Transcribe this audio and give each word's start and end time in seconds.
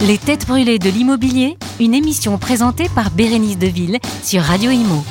Les 0.00 0.18
têtes 0.18 0.46
brûlées 0.46 0.78
de 0.78 0.90
l'immobilier, 0.90 1.56
une 1.80 1.94
émission 1.94 2.36
présentée 2.36 2.88
par 2.94 3.10
Bérénice 3.10 3.58
Deville 3.58 3.98
sur 4.22 4.42
Radio 4.42 4.70
Imo. 4.70 5.02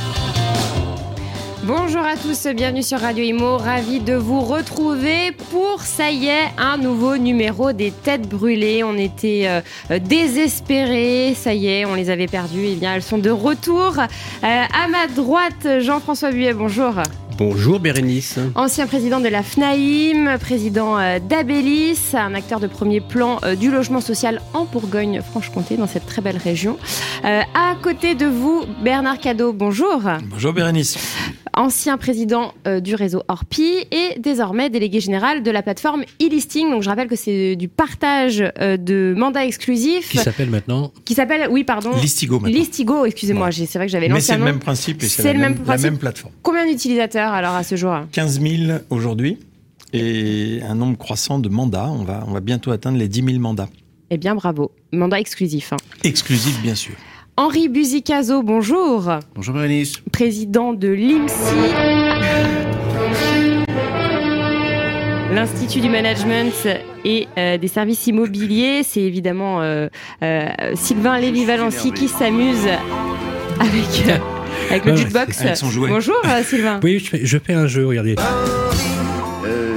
Bonjour 1.64 2.04
à 2.04 2.16
tous, 2.16 2.46
bienvenue 2.56 2.84
sur 2.84 3.00
Radio 3.00 3.24
Imo, 3.24 3.58
ravi 3.58 4.00
de 4.00 4.14
vous 4.14 4.42
retrouver 4.42 5.32
pour, 5.50 5.82
ça 5.82 6.12
y 6.12 6.28
est, 6.28 6.52
un 6.60 6.78
nouveau 6.78 7.18
numéro 7.18 7.74
des 7.74 7.92
têtes 7.92 8.30
brûlées. 8.30 8.84
On 8.84 8.96
était 8.96 9.46
euh, 9.48 9.98
désespérés, 10.00 11.34
ça 11.36 11.56
y 11.56 11.66
est, 11.66 11.86
on 11.86 11.96
les 11.96 12.12
avait 12.12 12.28
perdues, 12.28 12.68
eh 12.74 12.76
bien 12.76 12.94
elles 12.94 13.02
sont 13.02 13.18
de 13.18 13.32
retour. 13.32 13.98
Euh, 13.98 14.04
à 14.44 14.88
ma 14.88 15.08
droite, 15.08 15.80
Jean-François 15.80 16.32
Buet, 16.32 16.54
bonjour. 16.54 16.94
Bonjour 17.38 17.82
Bérénice. 17.82 18.40
Ancien 18.56 18.88
président 18.88 19.20
de 19.20 19.28
la 19.28 19.44
FNAIM, 19.44 20.38
président 20.40 20.98
euh, 20.98 21.20
d'Abélis, 21.20 22.14
un 22.14 22.34
acteur 22.34 22.62
de 22.62 22.68
premier 22.68 23.02
plan 23.02 23.40
euh, 23.44 23.56
du 23.56 23.70
logement 23.70 24.00
social 24.00 24.42
en 24.54 24.64
Bourgogne-Franche-Comté, 24.64 25.76
dans 25.76 25.88
cette 25.88 26.06
très 26.06 26.22
belle 26.22 26.38
région. 26.38 26.78
Euh, 27.26 27.42
à 27.54 27.76
côté 27.82 28.16
de 28.16 28.26
vous, 28.26 28.64
Bernard 28.82 29.20
Cadeau, 29.20 29.52
bonjour. 29.52 30.02
Bonjour 30.30 30.54
Bérénice. 30.54 30.98
Ancien 31.56 31.98
président 31.98 32.54
du 32.82 32.96
réseau 32.96 33.24
Orpi 33.28 33.86
et 33.92 34.20
désormais 34.20 34.70
délégué 34.70 35.00
général 35.00 35.42
de 35.42 35.52
la 35.52 35.64
plateforme 35.64 36.04
e-listing. 36.22 36.70
Donc 36.70 36.84
je 36.84 36.90
rappelle 36.90 37.08
que 37.08 37.16
c'est 37.16 37.56
du 37.56 37.68
partage 37.70 38.38
de 38.60 39.14
mandats 39.18 39.46
exclusifs. 39.46 40.10
Qui 40.10 40.18
s'appelle 40.18 40.50
maintenant 40.50 40.92
Qui 41.06 41.14
s'appelle, 41.14 41.48
oui, 41.50 41.64
pardon. 41.64 41.92
Listigo 41.96 42.40
maintenant. 42.40 42.58
Listigo, 42.58 43.06
excusez-moi, 43.06 43.52
c'est 43.52 43.74
vrai 43.76 43.86
que 43.86 43.92
j'avais 43.92 44.08
lancé 44.08 44.18
Mais 44.18 44.22
c'est 44.22 44.38
le 44.38 44.44
même 44.44 44.60
principe 44.60 45.02
et 45.04 45.08
c'est 45.08 45.34
la, 45.34 45.40
même, 45.40 45.56
la 45.66 45.78
même 45.78 45.98
plateforme. 45.98 46.34
Combien 46.42 46.68
d'utilisateurs 46.68 47.32
alors 47.34 47.56
à 47.56 47.64
ce 47.64 47.76
jour? 47.76 47.96
15 48.12 48.42
000 48.42 48.80
aujourd'hui 48.90 49.38
et 49.94 50.60
un 50.68 50.76
nombre 50.76 50.98
croissant 50.98 51.40
de 51.40 51.50
mandats. 51.50 51.90
On 51.90 52.04
va, 52.04 52.24
on 52.28 52.32
va 52.32 52.42
bientôt 52.42 52.72
atteindre 52.72 52.98
les 52.98 53.08
10 53.08 53.24
000 53.24 53.40
mandats. 53.40 53.70
Eh 54.10 54.18
bien, 54.18 54.36
bravo. 54.36 54.72
Mandat 54.92 55.20
exclusif. 55.20 55.74
Hein. 55.74 55.78
Exclusif, 56.04 56.62
bien 56.62 56.76
sûr. 56.76 56.94
Henri 57.38 57.68
Buzicazo, 57.68 58.44
bonjour. 58.44 59.12
Bonjour 59.36 59.54
Bérénice. 59.56 59.98
Président 60.12 60.72
de 60.74 60.88
l'IMSI. 60.88 61.36
L'Institut 65.34 65.82
du 65.82 65.90
Management 65.90 66.54
et 67.04 67.28
euh, 67.38 67.58
des 67.58 67.68
Services 67.68 68.08
Immobiliers. 68.08 68.84
C'est 68.84 69.02
évidemment 69.02 69.62
euh, 69.62 69.90
euh, 70.24 70.46
Sylvain 70.76 71.20
Lévy-Valency 71.20 71.92
qui 71.92 72.08
s'amuse 72.08 72.68
avec 73.60 74.20
avec 74.70 74.86
le 74.86 74.96
jukebox. 74.96 75.62
Bonjour 75.90 76.16
euh, 76.26 76.42
Sylvain. 76.44 76.80
Oui, 76.84 77.00
je 77.00 77.38
fais, 77.38 77.54
un 77.54 77.68
jeu, 77.68 77.86
regardez. 77.86 78.16
Euh, 78.18 79.76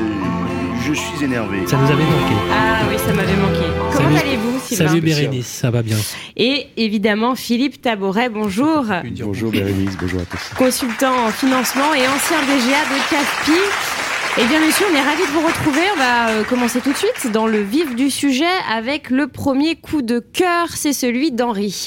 je 0.86 0.92
suis 0.92 1.24
énervé. 1.24 1.58
Ça 1.66 1.76
nous 1.76 1.86
avait 1.86 2.04
manqué. 2.04 2.34
Ah 2.52 2.82
oui, 2.88 2.96
ça 2.98 3.12
m'avait 3.12 3.36
manqué. 3.36 3.66
Comment 3.92 4.08
allez-vous 4.16 4.27
Sylvain 4.68 4.88
Salut 4.88 5.00
Bérénice, 5.00 5.46
ça 5.46 5.70
va 5.70 5.82
bien. 5.82 5.96
Et 6.36 6.66
évidemment 6.76 7.34
Philippe 7.34 7.80
Taboret, 7.80 8.28
bonjour. 8.28 8.84
Bonjour 9.20 9.50
Bérénice, 9.50 9.96
bonjour 9.98 10.20
à 10.20 10.24
tous. 10.24 10.54
Consultant 10.56 11.26
en 11.26 11.30
financement 11.30 11.94
et 11.94 12.06
ancien 12.06 12.40
DGA 12.42 12.84
de 12.84 13.10
CAFPI. 13.10 13.98
Eh 14.40 14.44
bien, 14.44 14.64
monsieur, 14.64 14.86
on 14.92 14.94
est 14.94 15.02
ravis 15.02 15.22
de 15.22 15.32
vous 15.32 15.44
retrouver. 15.44 15.80
On 15.94 15.98
va 15.98 16.28
euh, 16.28 16.44
commencer 16.44 16.80
tout 16.80 16.92
de 16.92 16.96
suite 16.96 17.32
dans 17.32 17.48
le 17.48 17.60
vif 17.60 17.96
du 17.96 18.08
sujet 18.08 18.44
avec 18.72 19.10
le 19.10 19.26
premier 19.26 19.74
coup 19.74 20.00
de 20.00 20.20
cœur, 20.20 20.68
c'est 20.74 20.92
celui 20.92 21.32
d'Henri. 21.32 21.86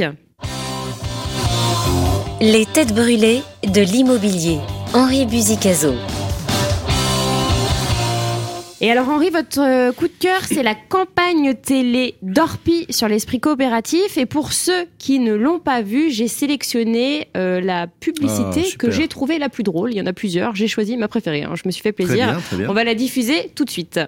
Les 2.41 2.65
têtes 2.65 2.93
brûlées 2.93 3.41
de 3.63 3.81
l'immobilier. 3.81 4.57
Henri 4.93 5.25
Buzicazo. 5.25 5.93
Et 8.83 8.89
alors 8.89 9.09
Henri, 9.09 9.29
votre 9.29 9.61
euh, 9.61 9.91
coup 9.91 10.07
de 10.07 10.13
cœur, 10.19 10.41
c'est 10.43 10.63
la 10.63 10.73
campagne 10.73 11.53
télé 11.53 12.15
d'Orpi 12.23 12.87
sur 12.89 13.07
l'esprit 13.07 13.39
coopératif. 13.39 14.17
Et 14.17 14.25
pour 14.25 14.53
ceux 14.53 14.87
qui 14.97 15.19
ne 15.19 15.35
l'ont 15.35 15.59
pas 15.59 15.83
vu, 15.83 16.09
j'ai 16.09 16.27
sélectionné 16.27 17.27
euh, 17.37 17.61
la 17.61 17.85
publicité 17.85 18.63
ah, 18.65 18.75
que 18.79 18.89
j'ai 18.89 19.07
trouvée 19.07 19.37
la 19.37 19.49
plus 19.49 19.61
drôle. 19.61 19.93
Il 19.93 19.97
y 19.97 20.01
en 20.01 20.07
a 20.07 20.13
plusieurs, 20.13 20.55
j'ai 20.55 20.67
choisi 20.67 20.97
ma 20.97 21.07
préférée. 21.07 21.43
Hein. 21.43 21.53
Je 21.53 21.61
me 21.67 21.71
suis 21.71 21.83
fait 21.83 21.91
plaisir. 21.91 22.41
On 22.67 22.73
va 22.73 22.83
la 22.83 22.95
diffuser 22.95 23.51
tout 23.53 23.65
de 23.65 23.69
suite. 23.69 23.99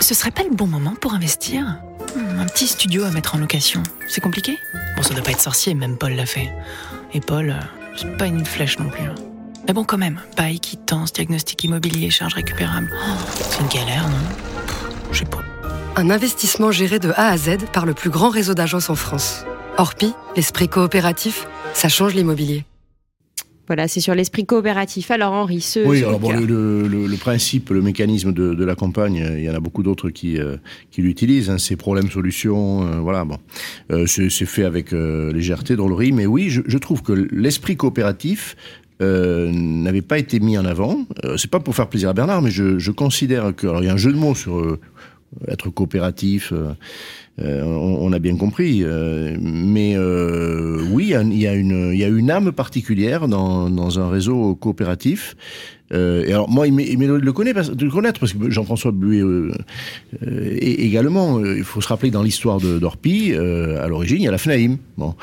Ce 0.00 0.14
serait 0.14 0.32
pas 0.32 0.42
le 0.42 0.50
bon 0.50 0.66
moment 0.66 0.94
pour 1.00 1.14
investir? 1.14 1.78
Hmm, 2.16 2.40
un 2.40 2.46
petit 2.46 2.66
studio 2.66 3.04
à 3.04 3.12
mettre 3.12 3.36
en 3.36 3.38
location. 3.38 3.84
C'est 4.08 4.20
compliqué? 4.20 4.58
Bon, 4.96 5.04
ça 5.04 5.14
doit 5.14 5.22
pas 5.22 5.30
être 5.30 5.40
sorcier, 5.40 5.74
même 5.74 5.96
Paul 5.96 6.14
l'a 6.14 6.26
fait. 6.26 6.50
Et 7.14 7.20
Paul, 7.20 7.50
euh, 7.50 7.62
c'est 7.96 8.16
pas 8.16 8.26
une 8.26 8.44
flèche 8.44 8.76
non 8.80 8.88
plus. 8.88 9.04
Mais 9.66 9.74
bon, 9.74 9.82
quand 9.82 9.98
même, 9.98 10.20
bail, 10.36 10.60
quittance, 10.60 11.12
diagnostic 11.12 11.64
immobilier, 11.64 12.08
charge 12.10 12.34
récupérable. 12.34 12.88
Oh, 12.94 13.16
c'est 13.34 13.60
une 13.60 13.68
galère, 13.68 14.08
non? 14.08 14.16
Je 15.10 15.18
sais 15.18 15.24
pas. 15.24 15.42
Un 15.96 16.10
investissement 16.10 16.70
géré 16.70 17.00
de 17.00 17.10
A 17.16 17.30
à 17.30 17.36
Z 17.36 17.56
par 17.72 17.84
le 17.84 17.92
plus 17.92 18.10
grand 18.10 18.30
réseau 18.30 18.54
d'agences 18.54 18.90
en 18.90 18.94
France. 18.94 19.44
Orpi, 19.76 20.12
l'esprit 20.36 20.68
coopératif, 20.68 21.48
ça 21.74 21.88
change 21.88 22.14
l'immobilier. 22.14 22.64
Voilà, 23.66 23.88
c'est 23.88 24.00
sur 24.00 24.14
l'esprit 24.14 24.46
coopératif. 24.46 25.10
Alors 25.10 25.32
Henri, 25.32 25.60
ce... 25.60 25.80
Oui, 25.80 25.98
alors 25.98 26.20
bon, 26.20 26.30
le, 26.30 27.16
principe, 27.16 27.70
le 27.70 27.82
mécanisme 27.82 28.32
de, 28.32 28.64
la 28.64 28.76
campagne, 28.76 29.26
il 29.36 29.42
y 29.42 29.50
en 29.50 29.54
a 29.54 29.60
beaucoup 29.60 29.82
d'autres 29.82 30.10
qui, 30.10 30.38
euh, 30.38 30.56
qui 30.92 31.02
l'utilisent. 31.02 31.50
Hein, 31.50 31.58
c'est 31.58 31.74
problème-solution, 31.74 32.86
euh, 32.86 33.00
voilà. 33.00 33.24
Bon, 33.24 33.38
euh, 33.90 34.06
c'est 34.06 34.30
fait 34.30 34.64
avec 34.64 34.92
légèreté, 34.92 35.74
drôlerie, 35.74 36.12
mais 36.12 36.26
oui, 36.26 36.48
je, 36.50 36.78
trouve 36.78 37.02
que 37.02 37.12
l'esprit 37.12 37.76
coopératif 37.76 38.54
n'avait 39.00 40.02
pas 40.02 40.18
été 40.18 40.40
mis 40.40 40.56
en 40.56 40.64
avant. 40.64 40.98
c'est 41.36 41.50
pas 41.50 41.60
pour 41.60 41.74
faire 41.74 41.88
plaisir 41.88 42.08
à 42.08 42.12
Bernard, 42.12 42.42
mais 42.42 42.50
je, 42.50 42.78
je 42.78 42.90
considère 42.90 43.54
que, 43.54 43.66
alors 43.66 43.82
il 43.82 43.86
y 43.86 43.90
a 43.90 43.92
un 43.92 43.98
jeu 43.98 44.12
de 44.12 44.18
mots 44.18 44.34
sur 44.34 44.78
être 45.48 45.70
coopératif. 45.70 46.52
Euh, 47.42 47.62
on, 47.64 48.12
a 48.12 48.18
bien 48.18 48.36
compris. 48.36 48.80
Euh, 48.82 49.36
mais 49.40 49.94
euh, 49.96 50.80
oui, 50.90 51.12
il 51.12 51.38
y, 51.38 51.46
a 51.46 51.54
une, 51.54 51.92
y 51.94 52.04
a 52.04 52.08
une 52.08 52.30
âme 52.30 52.52
particulière 52.52 53.28
dans, 53.28 53.68
dans 53.68 54.00
un 54.00 54.08
réseau 54.08 54.54
coopératif. 54.54 55.36
et 55.92 56.32
alors 56.32 56.48
moi, 56.48 56.66
il 56.66 56.72
me 56.72 57.18
le 57.18 57.32
connaît, 57.32 57.52
de 57.52 57.84
le 57.84 57.90
connaître 57.90 58.20
parce 58.20 58.32
que 58.32 58.50
Jean-François 58.50 58.90
Buet 58.90 59.22
également. 60.22 61.44
Il 61.44 61.62
faut 61.62 61.82
se 61.82 61.88
rappeler 61.88 62.10
dans 62.10 62.22
l'histoire 62.22 62.58
d'Orpi, 62.58 63.34
à 63.34 63.86
l'origine, 63.86 64.18
il 64.18 64.24
y 64.24 64.28
a 64.28 64.30
la 64.30 64.38
FNAIM, 64.38 64.78
bon, 64.96 65.14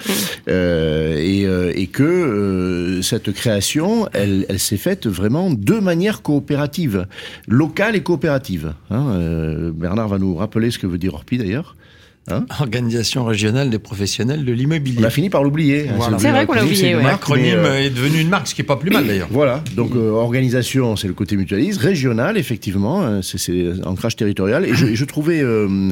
et, 0.47 1.41
et, 1.44 1.88
que 1.88 3.00
cette 3.02 3.34
création, 3.34 4.07
elle, 4.13 4.46
elle 4.50 4.59
s'est 4.59 4.78
faite 4.78 5.07
vraiment 5.07 5.50
de 5.52 5.79
manière 5.79 6.22
coopérative, 6.22 7.07
locale 7.47 7.96
et 7.96 8.03
coopérative. 8.03 8.73
Hein. 8.91 9.72
Bernard 9.75 10.07
va 10.07 10.19
nous 10.19 10.35
rappeler 10.35 10.69
ce 10.69 10.78
que 10.78 10.88
veut 10.88 11.00
dire 11.00 11.16
Orpi 11.16 11.40
d'ailleurs. 11.40 11.75
Hein 12.29 12.45
Organisation 12.59 13.25
régionale 13.25 13.69
des 13.69 13.79
professionnels 13.79 14.45
de 14.45 14.53
l'immobilier. 14.53 15.00
On 15.01 15.03
a 15.03 15.09
fini 15.09 15.29
par 15.29 15.44
l'oublier. 15.44 15.89
Hein, 15.89 16.17
c'est 16.17 16.31
vrai 16.31 16.45
qu'on 16.45 16.53
l'a 16.53 16.63
oublié. 16.63 16.94
L'acronyme 16.94 17.59
euh, 17.59 17.81
est 17.81 17.89
devenu 17.89 18.19
une 18.22 18.29
marque, 18.29 18.47
ce 18.47 18.56
qui 18.56 18.61
n'est 18.61 18.66
pas 18.66 18.78
plus 18.78 18.91
mal 18.91 19.06
d'ailleurs. 19.06 19.28
Voilà, 19.29 19.63
donc 19.75 19.95
euh, 19.95 20.11
organisation, 20.11 20.95
c'est 20.95 21.07
le 21.07 21.13
côté 21.13 21.35
mutualiste. 21.35 21.79
Régional, 21.79 22.38
effectivement, 22.38 23.03
hein, 23.03 23.22
c'est 23.22 23.73
ancrage 23.85 24.16
territorial. 24.16 24.66
Et 24.66 24.73
je, 24.73 24.94
je 24.95 25.06
trouvais 25.06 25.41
euh, 25.41 25.91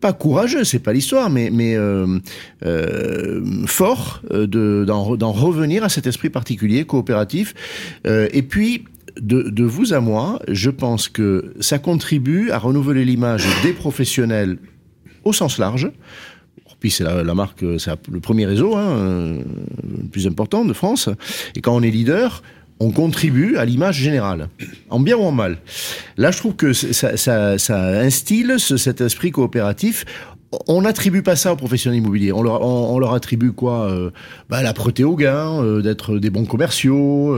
pas 0.00 0.12
courageux, 0.12 0.64
c'est 0.64 0.80
pas 0.80 0.92
l'histoire, 0.92 1.30
mais, 1.30 1.50
mais 1.50 1.76
fort 3.66 4.22
d'en 4.30 5.32
revenir 5.32 5.84
à 5.84 5.88
cet 5.88 6.06
esprit 6.06 6.30
particulier, 6.30 6.84
coopératif. 6.84 7.54
et 8.04 8.42
puis, 8.42 8.84
de, 9.20 9.42
de, 9.42 9.64
vous 9.64 9.94
à 9.94 10.00
moi, 10.00 10.40
je 10.48 10.70
pense 10.70 11.08
que 11.08 11.54
ça 11.60 11.78
contribue 11.78 12.50
à 12.50 12.58
renouveler 12.58 13.04
l'image 13.04 13.46
des 13.62 13.72
professionnels 13.72 14.58
au 15.24 15.32
sens 15.32 15.58
large. 15.58 15.90
Puis 16.84 16.90
c'est 16.90 17.04
la, 17.04 17.34
marque, 17.34 17.64
c'est 17.78 17.92
le 18.12 18.20
premier 18.20 18.44
réseau 18.44 18.76
hein, 18.76 18.86
euh, 18.90 19.42
le 19.82 20.06
plus 20.08 20.26
important 20.26 20.66
de 20.66 20.72
France. 20.74 21.08
Et 21.56 21.62
quand 21.62 21.74
on 21.74 21.80
est 21.80 21.90
leader, 21.90 22.42
on 22.78 22.90
contribue 22.90 23.56
à 23.56 23.64
l'image 23.64 23.96
générale, 23.96 24.50
en 24.90 25.00
bien 25.00 25.16
ou 25.16 25.22
en 25.22 25.32
mal. 25.32 25.56
Là, 26.18 26.30
je 26.30 26.36
trouve 26.36 26.56
que 26.56 26.74
ça, 26.74 27.56
instille 28.00 28.56
cet 28.58 29.00
esprit 29.00 29.30
coopératif 29.30 30.04
on 30.68 30.82
n'attribue 30.82 31.22
pas 31.22 31.34
ça 31.34 31.52
aux 31.52 31.56
professionnels 31.56 31.98
immobiliers. 31.98 32.30
On 32.32 32.42
leur, 32.42 33.12
attribue 33.12 33.50
quoi 33.50 33.90
euh, 33.90 34.10
bah, 34.48 34.62
La 34.62 34.72
au 35.04 35.16
gain, 35.16 35.60
euh, 35.60 35.82
d'être 35.82 36.18
des 36.18 36.30
bons 36.30 36.44
commerciaux. 36.44 37.36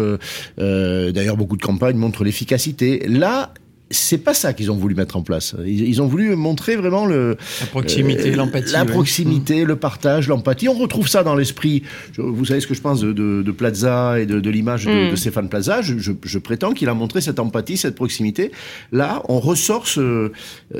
D'ailleurs, 0.58 1.38
beaucoup 1.38 1.56
de 1.56 1.62
campagnes 1.62 1.96
montrent 1.96 2.24
l'efficacité. 2.24 3.06
Là, 3.08 3.54
c'est 3.90 4.18
pas 4.18 4.34
ça 4.34 4.52
qu'ils 4.52 4.70
ont 4.70 4.76
voulu 4.76 4.94
mettre 4.94 5.16
en 5.16 5.22
place. 5.22 5.54
Ils, 5.64 6.02
ont 6.02 6.06
voulu 6.06 6.34
montrer 6.34 6.76
vraiment 6.76 7.06
le 7.06 7.36
la 7.60 7.66
proximité, 7.66 8.32
euh, 8.32 8.36
l'empathie, 8.36 8.72
la 8.72 8.84
proximité, 8.84 9.64
le 9.64 9.76
partage, 9.76 10.26
l'empathie. 10.28 10.68
On 10.68 10.74
retrouve 10.74 11.08
ça 11.08 11.22
dans 11.22 11.36
l'esprit. 11.36 11.82
Vous 12.16 12.44
savez 12.44 12.60
ce 12.60 12.66
que 12.66 12.74
je 12.74 12.80
pense 12.80 13.00
de, 13.00 13.12
de, 13.12 13.52
Plaza 13.52 14.18
et 14.18 14.26
de, 14.26 14.50
l'image 14.50 14.86
de, 14.86 15.12
mm. 15.12 15.16
Stéphane 15.16 15.48
Plaza. 15.48 15.82
Je, 15.82 16.38
prétends 16.38 16.72
qu'il 16.72 16.88
a 16.88 16.94
montré 16.94 17.20
cette 17.20 17.38
empathie, 17.38 17.76
cette 17.76 17.94
proximité. 17.94 18.50
Là, 18.92 19.22
on 19.28 19.38
ressort 19.38 19.86
ce, 19.86 20.32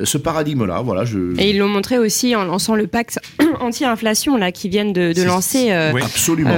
ce 0.02 0.18
paradigme-là. 0.18 0.82
Voilà. 0.82 1.04
Je, 1.04 1.38
et 1.38 1.50
ils 1.50 1.58
l'ont 1.58 1.68
montré 1.68 1.98
aussi 1.98 2.34
en 2.34 2.44
lançant 2.44 2.74
le 2.74 2.86
pacte 2.86 3.18
anti-inflation 3.60 4.36
là 4.36 4.52
qui 4.52 4.68
viennent 4.68 4.92
de, 4.92 5.22
lancer. 5.24 5.70
Euh, 5.70 5.92
oui. 5.94 6.02
Absolument. 6.02 6.50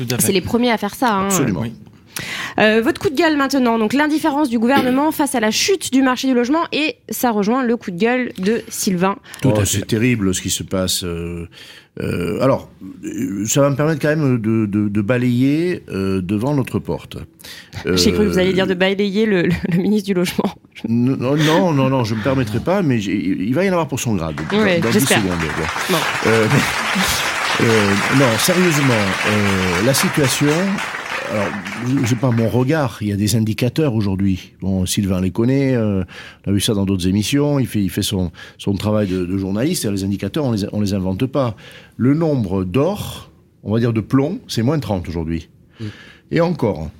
Euh, 0.00 0.04
c'est 0.18 0.32
les 0.32 0.40
premiers 0.40 0.70
à 0.70 0.78
faire 0.78 0.94
ça. 0.94 1.14
Hein. 1.14 1.26
Absolument. 1.26 1.64
Euh, 2.58 2.80
votre 2.82 3.00
coup 3.00 3.10
de 3.10 3.16
gueule 3.16 3.36
maintenant, 3.36 3.78
donc 3.78 3.92
l'indifférence 3.92 4.48
du 4.48 4.58
gouvernement 4.58 5.12
face 5.12 5.34
à 5.34 5.40
la 5.40 5.50
chute 5.50 5.92
du 5.92 6.02
marché 6.02 6.28
du 6.28 6.34
logement 6.34 6.64
et 6.72 6.96
ça 7.10 7.30
rejoint 7.30 7.62
le 7.62 7.76
coup 7.76 7.90
de 7.90 7.98
gueule 7.98 8.32
de 8.38 8.62
Sylvain. 8.68 9.16
Tout 9.42 9.52
oh, 9.54 9.64
c'est 9.64 9.86
terrible 9.86 10.34
ce 10.34 10.40
qui 10.40 10.50
se 10.50 10.62
passe. 10.62 11.04
Euh, 11.04 11.48
euh, 12.00 12.42
alors, 12.42 12.68
ça 13.46 13.62
va 13.62 13.70
me 13.70 13.76
permettre 13.76 14.00
quand 14.02 14.08
même 14.08 14.38
de, 14.38 14.66
de, 14.66 14.88
de 14.88 15.00
balayer 15.00 15.82
euh, 15.88 16.20
devant 16.20 16.54
notre 16.54 16.78
porte. 16.78 17.16
J'ai 17.86 18.12
cru 18.12 18.24
que 18.24 18.30
vous 18.30 18.38
alliez 18.38 18.52
dire 18.52 18.66
de 18.66 18.74
balayer 18.74 19.24
le, 19.26 19.42
le, 19.42 19.76
ministre 19.76 20.06
du 20.06 20.14
logement. 20.14 20.54
Non, 20.88 21.36
non, 21.36 21.72
non, 21.72 21.88
non, 21.88 22.04
je 22.04 22.14
ne 22.14 22.18
me 22.18 22.24
permettrai 22.24 22.60
pas, 22.60 22.82
mais 22.82 23.02
il 23.02 23.54
va 23.54 23.64
y 23.64 23.68
en 23.68 23.72
avoir 23.72 23.88
pour 23.88 24.00
son 24.00 24.14
grade. 24.14 24.36
Oui, 24.52 24.80
j'espère. 24.92 25.22
Bon. 25.22 25.96
non, 28.18 28.38
sérieusement, 28.38 28.94
la 29.86 29.94
situation, 29.94 30.52
alors, 31.32 31.48
je 32.02 32.06
sais 32.06 32.16
pas 32.16 32.30
mon 32.30 32.48
regard. 32.48 32.98
Il 33.00 33.08
y 33.08 33.12
a 33.12 33.16
des 33.16 33.36
indicateurs 33.36 33.94
aujourd'hui. 33.94 34.52
Bon, 34.60 34.86
Sylvain 34.86 35.20
les 35.20 35.30
connaît. 35.30 35.74
Euh, 35.74 36.04
on 36.46 36.50
a 36.50 36.54
vu 36.54 36.60
ça 36.60 36.74
dans 36.74 36.84
d'autres 36.84 37.08
émissions. 37.08 37.58
Il 37.58 37.66
fait, 37.66 37.82
il 37.82 37.90
fait 37.90 38.02
son, 38.02 38.30
son 38.58 38.74
travail 38.74 39.08
de, 39.08 39.24
de 39.24 39.38
journaliste. 39.38 39.84
Et 39.84 39.90
les 39.90 40.04
indicateurs, 40.04 40.44
on 40.44 40.52
les, 40.52 40.64
on 40.72 40.80
les 40.80 40.94
invente 40.94 41.26
pas. 41.26 41.56
Le 41.96 42.14
nombre 42.14 42.64
d'or, 42.64 43.30
on 43.64 43.72
va 43.72 43.80
dire 43.80 43.92
de 43.92 44.00
plomb, 44.00 44.40
c'est 44.46 44.62
moins 44.62 44.78
30 44.78 45.08
aujourd'hui. 45.08 45.48
Mmh. 45.80 45.84
Et 46.30 46.40
encore, 46.40 46.90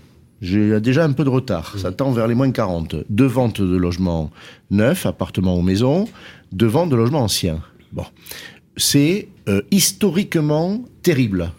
j'ai 0.43 0.81
déjà 0.81 1.05
un 1.05 1.13
peu 1.13 1.25
de 1.25 1.31
retard. 1.31 1.75
Mmh. 1.75 1.79
Ça 1.79 1.93
tend 1.93 2.11
vers 2.11 2.27
les 2.27 2.35
moins 2.35 2.51
40. 2.51 2.97
De 3.09 3.25
ventes 3.25 3.61
de 3.61 3.77
logements 3.77 4.31
neufs, 4.71 5.07
appartements 5.07 5.57
ou 5.57 5.63
maisons, 5.63 6.09
de 6.53 6.67
ventes 6.67 6.91
de 6.91 6.97
logements 6.97 7.23
anciens. 7.23 7.61
Bon, 7.93 8.05
c'est 8.77 9.29
euh, 9.49 9.63
historiquement 9.71 10.85
terrible. 11.03 11.53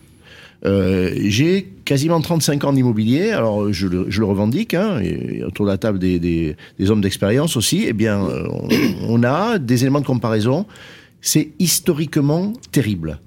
Euh, 0.65 1.13
j'ai 1.25 1.71
quasiment 1.87 2.19
35 2.19 2.65
ans 2.65 2.73
d'immobilier, 2.73 3.29
alors 3.29 3.71
je 3.71 3.87
le, 3.87 4.25
revendique, 4.25 4.73
hein, 4.73 4.99
et 4.99 5.41
autour 5.45 5.65
de 5.65 5.71
la 5.71 5.77
table 5.77 5.99
des, 5.99 6.55
hommes 6.85 6.99
d'expérience 6.99 7.55
aussi, 7.55 7.85
eh 7.87 7.93
bien, 7.93 8.27
on, 9.07 9.23
a 9.23 9.57
des 9.57 9.83
éléments 9.83 10.01
de 10.01 10.05
comparaison. 10.05 10.65
C'est 11.21 11.51
historiquement 11.59 12.51
terrible. 12.73 13.19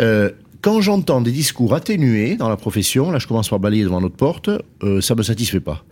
Euh, 0.00 0.30
quand 0.60 0.80
j'entends 0.80 1.20
des 1.20 1.32
discours 1.32 1.74
atténués 1.74 2.36
dans 2.36 2.48
la 2.48 2.56
profession, 2.56 3.10
là 3.10 3.18
je 3.18 3.26
commence 3.26 3.48
par 3.48 3.58
balayer 3.58 3.82
devant 3.82 4.00
notre 4.00 4.16
porte, 4.16 4.48
euh, 4.84 5.00
ça 5.00 5.16
me 5.16 5.24
satisfait 5.24 5.60
pas. 5.60 5.84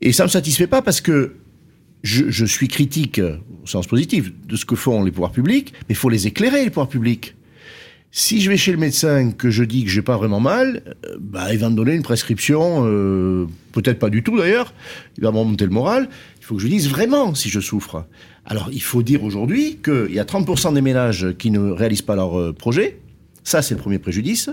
Et 0.00 0.12
ça 0.12 0.24
me 0.24 0.28
satisfait 0.28 0.66
pas 0.66 0.82
parce 0.82 1.00
que 1.00 1.36
je 2.02 2.46
suis 2.46 2.68
critique, 2.68 3.20
au 3.20 3.66
sens 3.66 3.86
positif, 3.86 4.32
de 4.46 4.56
ce 4.56 4.64
que 4.64 4.74
font 4.74 5.04
les 5.04 5.12
pouvoirs 5.12 5.32
publics, 5.32 5.72
mais 5.88 5.94
il 5.94 5.96
faut 5.96 6.08
les 6.08 6.26
éclairer, 6.26 6.64
les 6.64 6.70
pouvoirs 6.70 6.88
publics. 6.88 7.36
Si 8.10 8.40
je 8.40 8.48
vais 8.48 8.56
chez 8.56 8.72
le 8.72 8.78
médecin 8.78 9.32
que 9.32 9.50
je 9.50 9.62
dis 9.62 9.84
que 9.84 9.90
j'ai 9.90 10.00
pas 10.00 10.16
vraiment 10.16 10.40
mal, 10.40 10.96
euh, 11.06 11.16
bah, 11.20 11.52
il 11.52 11.58
va 11.58 11.68
me 11.68 11.76
donner 11.76 11.92
une 11.92 12.02
prescription, 12.02 12.84
euh, 12.86 13.46
peut-être 13.72 13.98
pas 13.98 14.08
du 14.08 14.22
tout 14.22 14.38
d'ailleurs, 14.38 14.72
il 15.18 15.24
va 15.24 15.30
me 15.30 15.36
remonter 15.36 15.64
le 15.64 15.70
moral. 15.70 16.08
Il 16.40 16.44
faut 16.44 16.56
que 16.56 16.62
je 16.62 16.68
dise 16.68 16.88
vraiment 16.88 17.34
si 17.34 17.50
je 17.50 17.60
souffre. 17.60 18.06
Alors 18.46 18.70
il 18.72 18.82
faut 18.82 19.02
dire 19.02 19.24
aujourd'hui 19.24 19.78
qu'il 19.84 20.14
y 20.14 20.18
a 20.18 20.24
30% 20.24 20.72
des 20.72 20.80
ménages 20.80 21.34
qui 21.38 21.50
ne 21.50 21.70
réalisent 21.70 22.02
pas 22.02 22.16
leur 22.16 22.38
euh, 22.38 22.54
projet, 22.54 22.98
ça 23.44 23.60
c'est 23.60 23.74
le 23.74 23.80
premier 23.80 23.98
préjudice, 23.98 24.48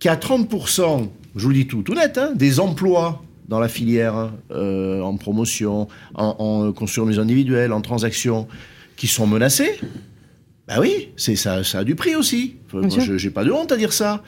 qu'il 0.00 0.08
y 0.08 0.12
a 0.12 0.16
30%, 0.16 1.08
je 1.36 1.42
vous 1.42 1.48
le 1.50 1.54
dis 1.54 1.66
tout, 1.68 1.82
tout 1.82 1.94
net, 1.94 2.18
hein, 2.18 2.32
des 2.34 2.58
emplois 2.58 3.22
dans 3.48 3.60
la 3.60 3.68
filière, 3.68 4.30
en 4.50 5.16
promotion, 5.16 5.88
en, 6.14 6.36
en 6.38 6.72
construction 6.72 7.08
individuelle, 7.18 7.72
en 7.72 7.80
transaction, 7.80 8.46
qui 8.98 9.06
sont 9.06 9.26
menacés. 9.26 9.80
Ben 10.68 10.80
oui, 10.80 11.08
c'est 11.16 11.36
ça, 11.36 11.64
ça 11.64 11.78
a 11.78 11.84
du 11.84 11.94
prix 11.94 12.14
aussi. 12.14 12.56
Enfin, 12.66 12.86
moi, 12.86 13.16
j'ai 13.16 13.30
pas 13.30 13.42
de 13.42 13.50
honte 13.50 13.72
à 13.72 13.76
dire 13.76 13.92
ça. 13.92 14.22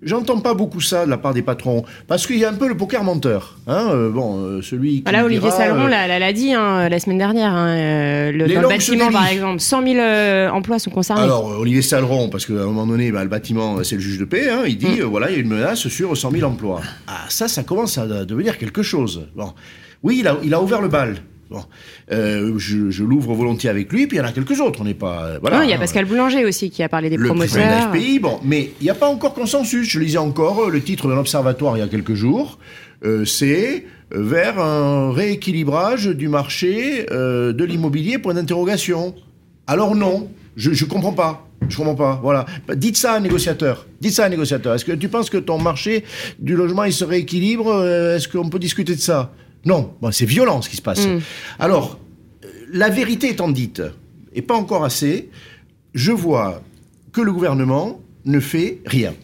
J'entends 0.00 0.38
pas 0.38 0.54
beaucoup 0.54 0.80
ça 0.80 1.04
de 1.04 1.10
la 1.10 1.18
part 1.18 1.34
des 1.34 1.42
patrons, 1.42 1.84
parce 2.06 2.28
qu'il 2.28 2.38
y 2.38 2.44
a 2.44 2.50
un 2.50 2.54
peu 2.54 2.68
le 2.68 2.76
poker 2.76 3.02
menteur. 3.02 3.56
Hein 3.66 3.88
euh, 3.90 4.10
bon, 4.10 4.38
euh, 4.38 4.62
celui 4.62 4.98
qui 4.98 5.02
voilà, 5.02 5.24
Olivier 5.24 5.50
Saleron 5.50 5.86
euh, 5.86 6.18
l'a 6.18 6.32
dit 6.32 6.52
hein, 6.52 6.88
la 6.88 7.00
semaine 7.00 7.18
dernière. 7.18 7.52
Hein, 7.52 8.30
le, 8.30 8.46
dans 8.46 8.60
le 8.60 8.68
bâtiment, 8.68 9.10
par 9.10 9.26
exemple, 9.26 9.58
100 9.58 9.82
000 9.82 9.96
euh, 9.98 10.48
emplois 10.50 10.78
sont 10.78 10.92
concernés. 10.92 11.22
Alors, 11.22 11.46
Olivier 11.58 11.82
Saleron, 11.82 12.28
parce 12.28 12.46
qu'à 12.46 12.52
un 12.52 12.66
moment 12.66 12.86
donné, 12.86 13.10
bah, 13.10 13.24
le 13.24 13.28
bâtiment, 13.28 13.82
c'est 13.82 13.96
le 13.96 14.00
juge 14.00 14.20
de 14.20 14.24
paix, 14.24 14.50
hein, 14.50 14.62
il 14.68 14.78
dit, 14.78 15.00
mm. 15.00 15.02
voilà, 15.02 15.30
il 15.30 15.34
y 15.34 15.36
a 15.38 15.40
une 15.40 15.48
menace 15.48 15.88
sur 15.88 16.16
100 16.16 16.30
000 16.30 16.48
emplois. 16.48 16.80
Ah, 17.08 17.24
ça, 17.28 17.48
ça 17.48 17.64
commence 17.64 17.98
à 17.98 18.06
devenir 18.24 18.58
quelque 18.58 18.84
chose. 18.84 19.26
Bon. 19.34 19.52
Oui, 20.04 20.18
il 20.20 20.28
a, 20.28 20.36
il 20.44 20.54
a 20.54 20.62
ouvert 20.62 20.80
le 20.80 20.88
bal. 20.88 21.16
Bon. 21.52 21.64
Euh, 22.10 22.54
je, 22.56 22.90
je 22.90 23.04
l'ouvre 23.04 23.34
volontiers 23.34 23.68
avec 23.68 23.92
lui, 23.92 24.06
puis 24.06 24.16
il 24.16 24.20
y 24.20 24.22
en 24.22 24.26
a 24.26 24.32
quelques 24.32 24.58
autres. 24.60 24.80
On 24.80 24.84
n'est 24.84 24.94
pas. 24.94 25.24
Euh, 25.24 25.38
voilà. 25.40 25.58
Non, 25.58 25.62
il 25.62 25.70
y 25.70 25.74
a 25.74 25.78
Pascal 25.78 26.06
Boulanger 26.06 26.44
aussi 26.46 26.70
qui 26.70 26.82
a 26.82 26.88
parlé 26.88 27.10
des 27.10 27.16
le 27.16 27.26
promoteurs. 27.26 27.92
Le 27.92 27.98
FPI, 27.98 28.18
bon, 28.18 28.40
mais 28.42 28.70
il 28.80 28.84
n'y 28.84 28.90
a 28.90 28.94
pas 28.94 29.08
encore 29.08 29.34
consensus. 29.34 29.88
Je 29.88 30.00
lisais 30.00 30.18
encore 30.18 30.64
euh, 30.64 30.70
le 30.70 30.80
titre 30.82 31.08
de 31.08 31.12
l'Observatoire 31.12 31.76
il 31.76 31.80
y 31.80 31.82
a 31.82 31.88
quelques 31.88 32.14
jours. 32.14 32.58
Euh, 33.04 33.24
c'est 33.24 33.84
vers 34.10 34.58
un 34.58 35.12
rééquilibrage 35.12 36.06
du 36.06 36.28
marché 36.28 37.06
euh, 37.10 37.52
de 37.52 37.64
l'immobilier, 37.64 38.18
point 38.18 38.34
d'interrogation. 38.34 39.14
Alors 39.66 39.94
non, 39.94 40.30
je 40.56 40.70
ne 40.70 40.88
comprends 40.88 41.12
pas. 41.12 41.46
Je 41.68 41.76
comprends 41.76 41.94
pas. 41.94 42.20
Voilà. 42.22 42.46
Dites 42.74 42.96
ça 42.96 43.12
à 43.12 43.16
un 43.18 43.20
négociateur. 43.20 43.86
Dites 44.00 44.14
ça 44.14 44.24
à 44.24 44.26
un 44.26 44.30
négociateur. 44.30 44.74
Est-ce 44.74 44.84
que 44.84 44.92
tu 44.92 45.08
penses 45.08 45.30
que 45.30 45.38
ton 45.38 45.58
marché 45.58 46.04
du 46.38 46.56
logement 46.56 46.84
il 46.84 46.92
se 46.92 47.04
rééquilibre 47.04 47.84
Est-ce 47.84 48.26
qu'on 48.28 48.48
peut 48.48 48.58
discuter 48.58 48.94
de 48.94 49.00
ça? 49.00 49.32
Non, 49.64 49.94
bon, 50.00 50.10
c'est 50.10 50.26
violent 50.26 50.62
ce 50.62 50.68
qui 50.68 50.76
se 50.76 50.82
passe. 50.82 51.06
Mm. 51.06 51.20
Alors, 51.58 51.98
la 52.72 52.88
vérité 52.88 53.30
étant 53.30 53.48
dite, 53.48 53.82
et 54.34 54.42
pas 54.42 54.54
encore 54.54 54.84
assez, 54.84 55.28
je 55.94 56.12
vois 56.12 56.62
que 57.12 57.20
le 57.20 57.32
gouvernement 57.32 58.00
ne 58.24 58.40
fait 58.40 58.80
rien. 58.86 59.14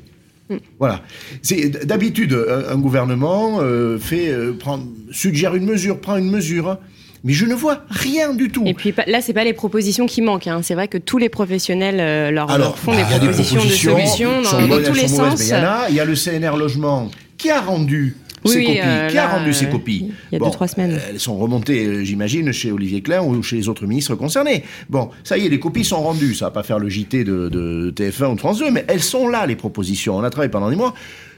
Mm. 0.48 0.56
Voilà. 0.78 1.02
C'est 1.42 1.86
d'habitude 1.86 2.36
un 2.68 2.78
gouvernement 2.78 3.58
euh, 3.60 3.98
fait 3.98 4.28
euh, 4.28 4.52
prend, 4.52 4.80
suggère 5.10 5.54
une 5.54 5.64
mesure, 5.64 6.00
prend 6.00 6.16
une 6.16 6.30
mesure. 6.30 6.78
Mais 7.24 7.32
je 7.32 7.46
ne 7.46 7.54
vois 7.54 7.82
rien 7.88 8.32
du 8.32 8.48
tout. 8.48 8.62
Et 8.64 8.74
puis 8.74 8.94
là, 9.08 9.20
c'est 9.20 9.32
pas 9.32 9.42
les 9.42 9.52
propositions 9.52 10.06
qui 10.06 10.22
manquent. 10.22 10.46
Hein. 10.46 10.60
C'est 10.62 10.74
vrai 10.74 10.86
que 10.86 10.98
tous 10.98 11.18
les 11.18 11.28
professionnels 11.28 11.98
euh, 11.98 12.30
leur, 12.30 12.48
Alors, 12.48 12.68
leur, 12.68 12.78
font 12.78 12.92
bah, 12.92 12.98
des, 12.98 13.18
propositions 13.18 13.60
des, 13.60 13.76
propositions 13.76 14.38
de 14.38 14.44
solutions 14.44 14.68
dans, 14.68 14.76
dans 14.76 14.84
tous 14.84 14.94
les 14.94 15.08
sens. 15.08 15.40
Il 15.40 15.46
y, 15.48 15.90
il 15.90 15.96
y 15.96 16.00
a 16.00 16.04
le 16.04 16.14
CNR 16.14 16.56
Logement 16.56 17.10
qui 17.36 17.50
a 17.50 17.60
rendu 17.60 18.16
oui, 18.48 18.54
ces 18.54 18.64
copies. 18.64 18.80
Euh, 18.82 19.08
qui 19.08 19.14
là, 19.14 19.24
a 19.30 19.38
rendu 19.38 19.54
ces 19.54 19.68
copies 19.68 20.12
Il 20.30 20.34
y 20.34 20.36
a 20.36 20.38
bon, 20.38 20.46
deux, 20.46 20.52
trois 20.52 20.68
semaines. 20.68 20.98
Elles 21.08 21.20
sont 21.20 21.36
remontées, 21.36 21.86
euh, 21.86 22.04
j'imagine, 22.04 22.52
chez 22.52 22.72
Olivier 22.72 23.00
Klein 23.00 23.22
ou 23.22 23.42
chez 23.42 23.56
les 23.56 23.68
autres 23.68 23.86
ministres 23.86 24.14
concernés. 24.14 24.64
Bon, 24.88 25.10
ça 25.24 25.38
y 25.38 25.46
est, 25.46 25.48
les 25.48 25.60
copies 25.60 25.84
sont 25.84 26.00
rendues. 26.00 26.34
Ça 26.34 26.46
va 26.46 26.50
pas 26.50 26.62
faire 26.62 26.78
le 26.78 26.88
JT 26.88 27.24
de, 27.24 27.48
de 27.48 27.92
TF1 27.94 28.32
ou 28.32 28.34
de 28.34 28.40
France 28.40 28.58
2, 28.58 28.70
mais 28.70 28.84
elles 28.88 29.02
sont 29.02 29.28
là, 29.28 29.46
les 29.46 29.56
propositions. 29.56 30.16
On 30.16 30.24
a 30.24 30.30
travaillé 30.30 30.50
pendant 30.50 30.70
des 30.70 30.76
mois. 30.76 30.94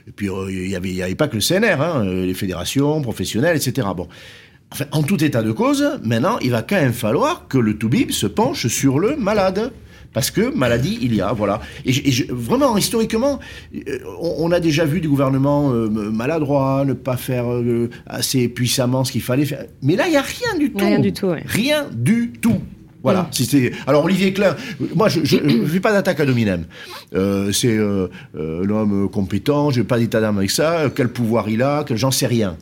Et 0.08 0.12
puis, 0.12 0.28
euh, 0.28 0.50
il 0.50 0.68
n'y 0.68 1.02
avait, 1.02 1.14
pas 1.14 1.28
que 1.28 1.36
le 1.36 1.42
CNR, 1.42 1.80
hein, 1.80 2.04
les 2.04 2.34
fédérations 2.34 3.00
professionnelles, 3.02 3.56
etc. 3.56 3.88
Bon. 3.96 4.08
Enfin, 4.72 4.84
en 4.92 5.02
tout 5.02 5.22
état 5.22 5.42
de 5.42 5.52
cause, 5.52 5.98
maintenant, 6.04 6.38
il 6.40 6.50
va 6.50 6.62
quand 6.62 6.76
même 6.76 6.92
falloir 6.92 7.48
que 7.48 7.58
le 7.58 7.76
Toubib 7.76 8.12
se 8.12 8.26
penche 8.26 8.68
sur 8.68 9.00
le 9.00 9.16
malade 9.16 9.72
parce 10.12 10.30
que 10.30 10.54
maladie 10.54 10.98
il 11.00 11.14
y 11.14 11.20
a, 11.20 11.32
voilà. 11.32 11.60
Et, 11.84 11.92
je, 11.92 12.02
et 12.04 12.10
je, 12.10 12.24
vraiment 12.28 12.76
historiquement, 12.76 13.40
euh, 13.74 13.98
on, 14.20 14.46
on, 14.46 14.52
a 14.52 14.60
déjà 14.60 14.84
vu 14.84 15.00
du 15.00 15.08
gouvernement 15.08 15.72
euh, 15.72 15.88
maladroit, 15.88 16.84
ne 16.84 16.92
pas 16.92 17.16
faire 17.16 17.50
euh, 17.50 17.90
assez 18.06 18.48
puissamment 18.48 19.04
ce 19.04 19.12
qu'il 19.12 19.22
fallait 19.22 19.44
faire. 19.44 19.64
Mais 19.82 19.96
là, 19.96 20.06
il 20.06 20.14
y 20.14 20.16
a 20.16 20.22
rien 20.22 20.58
du 20.58 20.72
tout. 20.72 20.84
Rien 20.84 20.98
du 20.98 21.12
tout. 21.12 21.26
Ouais. 21.26 21.42
Rien 21.46 21.86
du 21.92 22.32
tout. 22.40 22.60
Voilà. 23.02 23.22
Mmh. 23.22 23.58
Alors 23.86 24.04
Olivier 24.04 24.32
Klein, 24.32 24.56
moi 24.94 25.08
je 25.08 25.20
ne 25.36 25.66
fais 25.66 25.80
pas 25.80 25.92
d'attaque 25.92 26.20
à 26.20 26.26
Dominem. 26.26 26.64
Euh, 27.14 27.50
c'est 27.52 27.76
euh, 27.76 28.08
euh, 28.36 28.64
l'homme 28.64 29.08
compétent, 29.08 29.70
je 29.70 29.80
n'ai 29.80 29.86
pas 29.86 29.98
d'état 29.98 30.20
d'âme 30.20 30.38
avec 30.38 30.50
ça. 30.50 30.90
Quel 30.94 31.08
pouvoir 31.08 31.48
il 31.48 31.62
a, 31.62 31.84
que 31.84 31.96
j'en 31.96 32.10
sais 32.10 32.26
rien. 32.26 32.56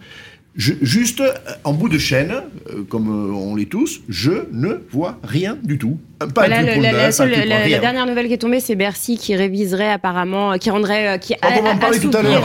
Je, 0.58 0.74
juste 0.82 1.22
en 1.62 1.72
bout 1.72 1.88
de 1.88 1.98
chaîne, 1.98 2.32
euh, 2.32 2.82
comme 2.88 3.08
euh, 3.08 3.32
on 3.32 3.54
l'est 3.54 3.70
tous, 3.70 4.00
je 4.08 4.32
ne 4.50 4.80
vois 4.90 5.16
rien 5.22 5.56
du 5.62 5.78
tout. 5.78 5.98
Pas 6.18 6.26
voilà, 6.34 6.62
le, 6.62 6.82
la, 6.82 6.90
la, 6.90 7.12
seule, 7.12 7.30
la, 7.30 7.68
la, 7.68 7.78
dernière 7.78 8.04
nouvelle 8.04 8.26
qui 8.26 8.32
est 8.32 8.38
tombée, 8.38 8.58
c'est 8.58 8.74
Bercy 8.74 9.16
qui 9.16 9.36
réviserait 9.36 9.92
apparemment, 9.92 10.58
qui 10.58 10.68
rendrait, 10.68 11.14
euh, 11.14 11.18
qui 11.18 11.36
on 11.44 11.62
va 11.62 11.70
en 11.70 11.78
parler 11.78 12.00
tout 12.00 12.10
à 12.12 12.22
l'heure. 12.22 12.42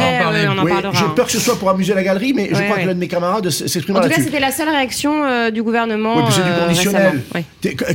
Oui, 0.63 0.71
J'ai 0.93 1.05
peur 1.15 1.25
que 1.25 1.31
ce 1.31 1.39
soit 1.39 1.57
pour 1.57 1.71
amuser 1.71 1.95
la 1.95 2.03
galerie, 2.03 2.33
mais 2.33 2.43
ouais, 2.43 2.49
je 2.51 2.61
crois 2.61 2.75
ouais. 2.75 2.83
que 2.83 2.87
l'un 2.89 2.93
de 2.93 2.99
mes 2.99 3.07
camarades 3.07 3.49
s'exprime 3.49 3.95
là-dessus. 3.95 4.11
En 4.11 4.13
tout 4.13 4.21
cas, 4.21 4.25
c'était 4.25 4.39
la 4.39 4.51
seule 4.51 4.69
réaction 4.69 5.23
euh, 5.23 5.49
du 5.49 5.63
gouvernement. 5.63 6.17
Oui, 6.17 6.23
c'est 6.29 6.43
du 6.43 6.59
conditionnel. 6.59 7.21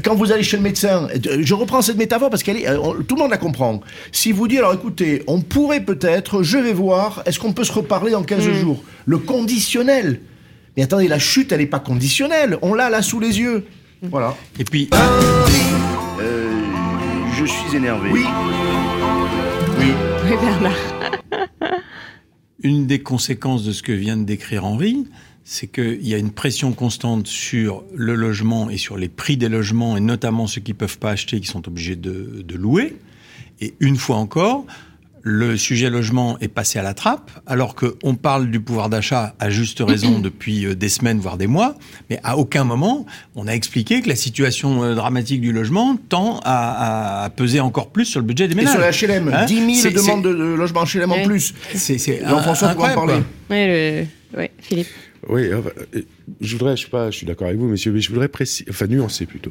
Quand 0.02 0.16
vous 0.16 0.32
allez 0.32 0.42
chez 0.42 0.56
le 0.56 0.64
médecin, 0.64 1.06
je 1.40 1.54
reprends 1.54 1.80
cette 1.80 1.96
métaphore 1.96 2.30
parce 2.30 2.42
qu'elle 2.42 2.56
est, 2.56 2.66
tout 3.06 3.14
le 3.14 3.20
monde 3.20 3.30
la 3.30 3.38
comprend. 3.38 3.80
Si 4.10 4.32
vous 4.32 4.48
dites, 4.48 4.58
alors 4.58 4.74
écoutez, 4.74 5.22
on 5.28 5.42
pourrait 5.42 5.84
peut-être, 5.84 6.42
je 6.42 6.58
vais 6.58 6.72
voir, 6.72 7.22
est-ce 7.24 7.38
qu'on 7.38 7.52
peut 7.52 7.62
se 7.62 7.72
reparler 7.72 8.10
dans 8.10 8.24
15 8.24 8.48
mm. 8.48 8.54
jours? 8.54 8.82
Le 9.06 9.18
conditionnel. 9.18 10.07
Mais 10.76 10.84
attendez, 10.84 11.08
la 11.08 11.18
chute, 11.18 11.50
elle 11.52 11.58
n'est 11.60 11.66
pas 11.66 11.80
conditionnelle. 11.80 12.58
On 12.62 12.74
l'a 12.74 12.88
là 12.88 13.02
sous 13.02 13.20
les 13.20 13.38
yeux. 13.40 13.66
Voilà. 14.02 14.36
Et 14.58 14.64
puis. 14.64 14.88
Euh, 14.92 16.62
je 17.36 17.44
suis 17.44 17.76
énervé. 17.76 18.10
Oui. 18.12 18.24
Oui. 19.78 19.92
Oui, 20.24 20.36
Bernard. 20.40 20.72
Une 22.62 22.86
des 22.86 23.00
conséquences 23.00 23.64
de 23.64 23.72
ce 23.72 23.82
que 23.82 23.92
vient 23.92 24.16
de 24.16 24.24
décrire 24.24 24.64
Henri, 24.64 25.06
c'est 25.44 25.68
qu'il 25.68 26.06
y 26.06 26.14
a 26.14 26.18
une 26.18 26.32
pression 26.32 26.72
constante 26.72 27.26
sur 27.26 27.84
le 27.94 28.14
logement 28.14 28.68
et 28.68 28.76
sur 28.76 28.96
les 28.96 29.08
prix 29.08 29.36
des 29.36 29.48
logements, 29.48 29.96
et 29.96 30.00
notamment 30.00 30.46
ceux 30.46 30.60
qui 30.60 30.72
ne 30.72 30.76
peuvent 30.76 30.98
pas 30.98 31.10
acheter, 31.10 31.40
qui 31.40 31.46
sont 31.46 31.66
obligés 31.68 31.96
de, 31.96 32.42
de 32.42 32.54
louer. 32.56 32.96
Et 33.60 33.74
une 33.80 33.96
fois 33.96 34.16
encore, 34.16 34.66
le 35.22 35.56
sujet 35.56 35.90
logement 35.90 36.38
est 36.40 36.48
passé 36.48 36.78
à 36.78 36.82
la 36.82 36.94
trappe, 36.94 37.30
alors 37.46 37.74
qu'on 37.74 38.14
parle 38.14 38.50
du 38.50 38.60
pouvoir 38.60 38.88
d'achat 38.88 39.34
à 39.38 39.50
juste 39.50 39.80
raison 39.80 40.18
depuis 40.18 40.66
euh, 40.66 40.74
des 40.74 40.88
semaines, 40.88 41.18
voire 41.18 41.36
des 41.36 41.46
mois, 41.46 41.76
mais 42.10 42.20
à 42.24 42.36
aucun 42.36 42.64
moment 42.64 43.06
on 43.34 43.46
a 43.46 43.52
expliqué 43.52 44.00
que 44.02 44.08
la 44.08 44.16
situation 44.16 44.82
euh, 44.82 44.94
dramatique 44.94 45.40
du 45.40 45.52
logement 45.52 45.96
tend 46.08 46.40
à, 46.44 47.30
peser 47.36 47.60
encore 47.60 47.90
plus 47.90 48.04
sur 48.04 48.20
le 48.20 48.26
budget 48.26 48.48
des 48.48 48.54
ménages. 48.54 48.74
Et 48.74 48.92
sur 48.92 49.08
la 49.08 49.20
HLM, 49.20 49.46
10 49.46 49.82
000 49.82 49.94
demandes 49.94 50.24
de, 50.24 50.30
logement 50.30 50.84
HLM 50.84 51.12
en 51.12 51.22
plus. 51.24 51.54
C'est 51.74 51.98
Jean-François 52.26 52.74
pourra 52.74 52.92
en 52.92 52.94
parler. 52.94 53.22
Oui, 53.50 53.66
le... 53.66 54.48
Philippe. 54.60 54.88
Oui, 55.28 55.50
euh, 55.50 55.60
je 56.40 56.56
voudrais, 56.56 56.76
je 56.76 56.84
sais 56.84 56.90
pas, 56.90 57.10
je 57.10 57.16
suis 57.16 57.26
d'accord 57.26 57.48
avec 57.48 57.58
vous, 57.58 57.66
monsieur, 57.66 57.92
mais 57.92 58.00
je 58.00 58.08
voudrais 58.08 58.28
préciser, 58.28 58.66
enfin 58.70 58.86
nuancer 58.86 59.26
plutôt. 59.26 59.50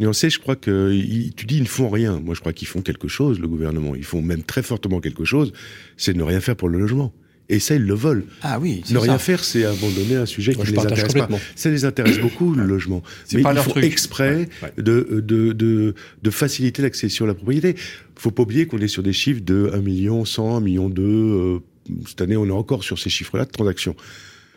Nuancer, 0.00 0.30
je 0.30 0.38
crois 0.38 0.56
que 0.56 0.92
tu 1.36 1.46
dis 1.46 1.56
ils 1.56 1.62
ne 1.62 1.68
font 1.68 1.88
rien. 1.88 2.20
Moi, 2.20 2.34
je 2.34 2.40
crois 2.40 2.52
qu'ils 2.52 2.68
font 2.68 2.82
quelque 2.82 3.08
chose, 3.08 3.40
le 3.40 3.48
gouvernement. 3.48 3.94
Ils 3.94 4.04
font 4.04 4.22
même 4.22 4.42
très 4.42 4.62
fortement 4.62 5.00
quelque 5.00 5.24
chose. 5.24 5.52
C'est 5.96 6.12
de 6.12 6.18
ne 6.18 6.22
rien 6.22 6.40
faire 6.40 6.56
pour 6.56 6.68
le 6.68 6.78
logement. 6.78 7.12
Et 7.50 7.60
ça, 7.60 7.74
ils 7.74 7.84
le 7.84 7.94
veulent. 7.94 8.24
Ah 8.42 8.58
oui. 8.60 8.82
Ne 8.90 8.98
rien 8.98 9.18
faire, 9.18 9.42
c'est 9.42 9.64
abandonner 9.64 10.16
un 10.16 10.26
sujet 10.26 10.52
qui 10.54 10.60
ne 10.60 10.66
les 10.66 10.78
intéresse 10.78 11.14
pas. 11.14 11.28
Ça 11.56 11.70
les 11.70 11.86
intéresse 11.86 12.18
beaucoup, 12.18 12.54
le 12.54 12.66
logement. 12.66 13.02
Mais 13.32 13.40
pas 13.40 13.54
il 13.54 13.60
faut 13.60 13.80
exprès 13.80 14.48
De, 14.76 15.22
de, 15.24 15.52
de, 15.52 15.94
de, 16.22 16.30
faciliter 16.30 16.82
l'accession 16.82 17.24
à 17.24 17.28
la 17.28 17.34
propriété. 17.34 17.74
Faut 18.16 18.30
pas 18.30 18.42
oublier 18.42 18.66
qu'on 18.66 18.78
est 18.78 18.88
sur 18.88 19.02
des 19.02 19.14
chiffres 19.14 19.40
de 19.42 19.70
1 19.72 19.78
million, 19.78 20.24
100, 20.26 20.56
1 20.58 20.60
million 20.60 20.88
2. 20.90 21.02
Euh, 21.02 21.58
cette 22.06 22.20
année, 22.20 22.36
on 22.36 22.46
est 22.46 22.50
encore 22.50 22.84
sur 22.84 22.98
ces 22.98 23.08
chiffres-là 23.08 23.46
de 23.46 23.50
transactions. 23.50 23.96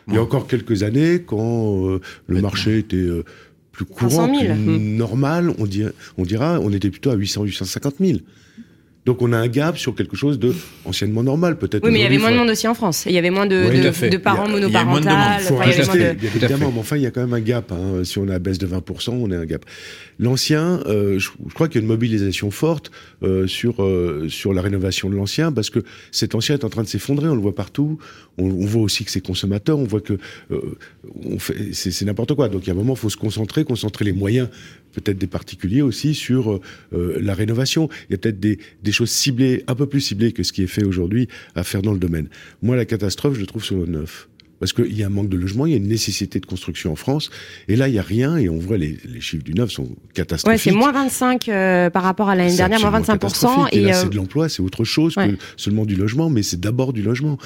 Il 0.08 0.14
y 0.14 0.18
a 0.18 0.22
encore 0.22 0.46
quelques 0.46 0.82
années, 0.82 1.22
quand 1.24 1.88
euh, 1.88 2.00
le 2.26 2.40
marché 2.40 2.78
était 2.78 2.96
euh, 2.96 3.24
plus 3.72 3.84
courant, 3.84 4.28
plus 4.28 4.78
normal, 4.78 5.52
on, 5.58 5.66
dira, 5.66 5.90
on 6.18 6.24
dira, 6.24 6.60
on 6.60 6.70
était 6.72 6.90
plutôt 6.90 7.10
à 7.10 7.14
800, 7.14 7.44
850 7.44 7.94
000. 8.00 8.18
Donc 9.04 9.20
on 9.20 9.32
a 9.32 9.36
un 9.36 9.48
gap 9.48 9.76
sur 9.78 9.96
quelque 9.96 10.16
chose 10.16 10.38
de 10.38 10.54
anciennement 10.84 11.24
normal, 11.24 11.58
peut-être. 11.58 11.84
Oui, 11.84 11.90
mais 11.90 11.98
il 11.98 12.02
y 12.02 12.06
avait 12.06 12.18
moins 12.18 12.30
de 12.30 12.36
monde 12.36 12.50
aussi 12.50 12.68
en 12.68 12.74
France. 12.74 13.04
Il 13.06 13.12
y 13.12 13.18
avait 13.18 13.30
moins 13.30 13.46
de, 13.46 14.08
de, 14.08 14.16
parents 14.16 14.48
monoparentaux. 14.48 15.08
Évidemment, 16.22 16.70
mais 16.72 16.78
enfin, 16.78 16.96
il 16.96 17.02
y 17.02 17.06
a 17.06 17.10
quand 17.10 17.20
même 17.20 17.34
un 17.34 17.40
gap. 17.40 17.72
Hein. 17.72 18.04
Si 18.04 18.18
on 18.18 18.28
a 18.28 18.38
baisse 18.38 18.58
de 18.58 18.66
20%, 18.68 19.10
on 19.10 19.30
a 19.32 19.38
un 19.38 19.44
gap. 19.44 19.64
L'ancien, 20.20 20.80
euh, 20.86 21.18
je, 21.18 21.30
crois 21.52 21.66
qu'il 21.66 21.80
y 21.80 21.82
a 21.82 21.82
une 21.82 21.88
mobilisation 21.88 22.52
forte 22.52 22.92
euh, 23.24 23.48
sur 23.48 23.82
euh, 23.82 24.28
sur 24.28 24.54
la 24.54 24.62
rénovation 24.62 25.10
de 25.10 25.16
l'ancien, 25.16 25.50
parce 25.50 25.70
que 25.70 25.80
cet 26.12 26.36
ancien 26.36 26.54
est 26.54 26.64
en 26.64 26.68
train 26.68 26.84
de 26.84 26.88
s'effondrer. 26.88 27.28
On 27.28 27.34
le 27.34 27.40
voit 27.40 27.56
partout. 27.56 27.98
On, 28.38 28.44
on 28.44 28.66
voit 28.66 28.82
aussi 28.82 29.04
que 29.04 29.10
c'est 29.10 29.20
consommateur. 29.20 29.80
On 29.80 29.84
voit 29.84 30.00
que 30.00 30.16
on 31.24 31.40
fait, 31.40 31.72
c'est 31.72 32.04
n'importe 32.04 32.34
quoi. 32.34 32.48
Donc 32.48 32.62
il 32.64 32.68
y 32.68 32.70
a 32.70 32.74
un 32.74 32.76
moment, 32.76 32.94
il 32.94 33.00
faut 33.00 33.10
se 33.10 33.16
concentrer, 33.16 33.64
concentrer 33.64 34.04
les 34.04 34.12
moyens 34.12 34.48
peut-être 34.92 35.18
des 35.18 35.26
particuliers 35.26 35.82
aussi 35.82 36.14
sur 36.14 36.60
euh, 36.92 37.18
la 37.20 37.34
rénovation. 37.34 37.88
Il 38.08 38.12
y 38.12 38.14
a 38.14 38.18
peut-être 38.18 38.40
des, 38.40 38.58
des, 38.82 38.91
choses 38.92 39.10
ciblées, 39.10 39.64
un 39.66 39.74
peu 39.74 39.86
plus 39.86 40.00
ciblées 40.00 40.32
que 40.32 40.42
ce 40.42 40.52
qui 40.52 40.62
est 40.62 40.68
fait 40.68 40.84
aujourd'hui 40.84 41.28
à 41.54 41.64
faire 41.64 41.82
dans 41.82 41.92
le 41.92 41.98
domaine. 41.98 42.28
Moi, 42.62 42.76
la 42.76 42.84
catastrophe, 42.84 43.34
je 43.34 43.40
le 43.40 43.46
trouve 43.46 43.64
sur 43.64 43.76
le 43.76 43.86
neuf. 43.86 44.28
Parce 44.62 44.72
qu'il 44.72 44.96
y 44.96 45.02
a 45.02 45.06
un 45.06 45.10
manque 45.10 45.28
de 45.28 45.36
logement, 45.36 45.66
il 45.66 45.72
y 45.72 45.74
a 45.74 45.78
une 45.78 45.88
nécessité 45.88 46.38
de 46.38 46.46
construction 46.46 46.92
en 46.92 46.94
France. 46.94 47.30
Et 47.66 47.74
là, 47.74 47.88
il 47.88 47.94
n'y 47.94 47.98
a 47.98 48.02
rien. 48.02 48.36
Et 48.36 48.48
on 48.48 48.58
voit 48.58 48.78
les, 48.78 48.96
les 49.04 49.20
chiffres 49.20 49.42
du 49.42 49.54
neuf 49.54 49.72
sont 49.72 49.88
catastrophiques. 50.14 50.66
Ouais, 50.66 50.72
c'est 50.72 50.78
moins 50.78 50.92
25 50.92 51.48
euh, 51.48 51.90
par 51.90 52.04
rapport 52.04 52.28
à 52.28 52.36
l'année 52.36 52.56
dernière, 52.56 52.78
moins 52.78 53.00
25%. 53.00 53.70
Et, 53.72 53.80
là, 53.80 53.90
euh, 53.98 54.00
c'est 54.00 54.10
de 54.10 54.14
l'emploi, 54.14 54.48
c'est 54.48 54.62
autre 54.62 54.84
chose 54.84 55.16
que 55.16 55.36
seulement 55.56 55.84
du 55.84 55.96
logement, 55.96 56.30
mais 56.30 56.44
c'est 56.44 56.60
d'abord 56.60 56.92
du 56.92 57.02
logement. 57.02 57.38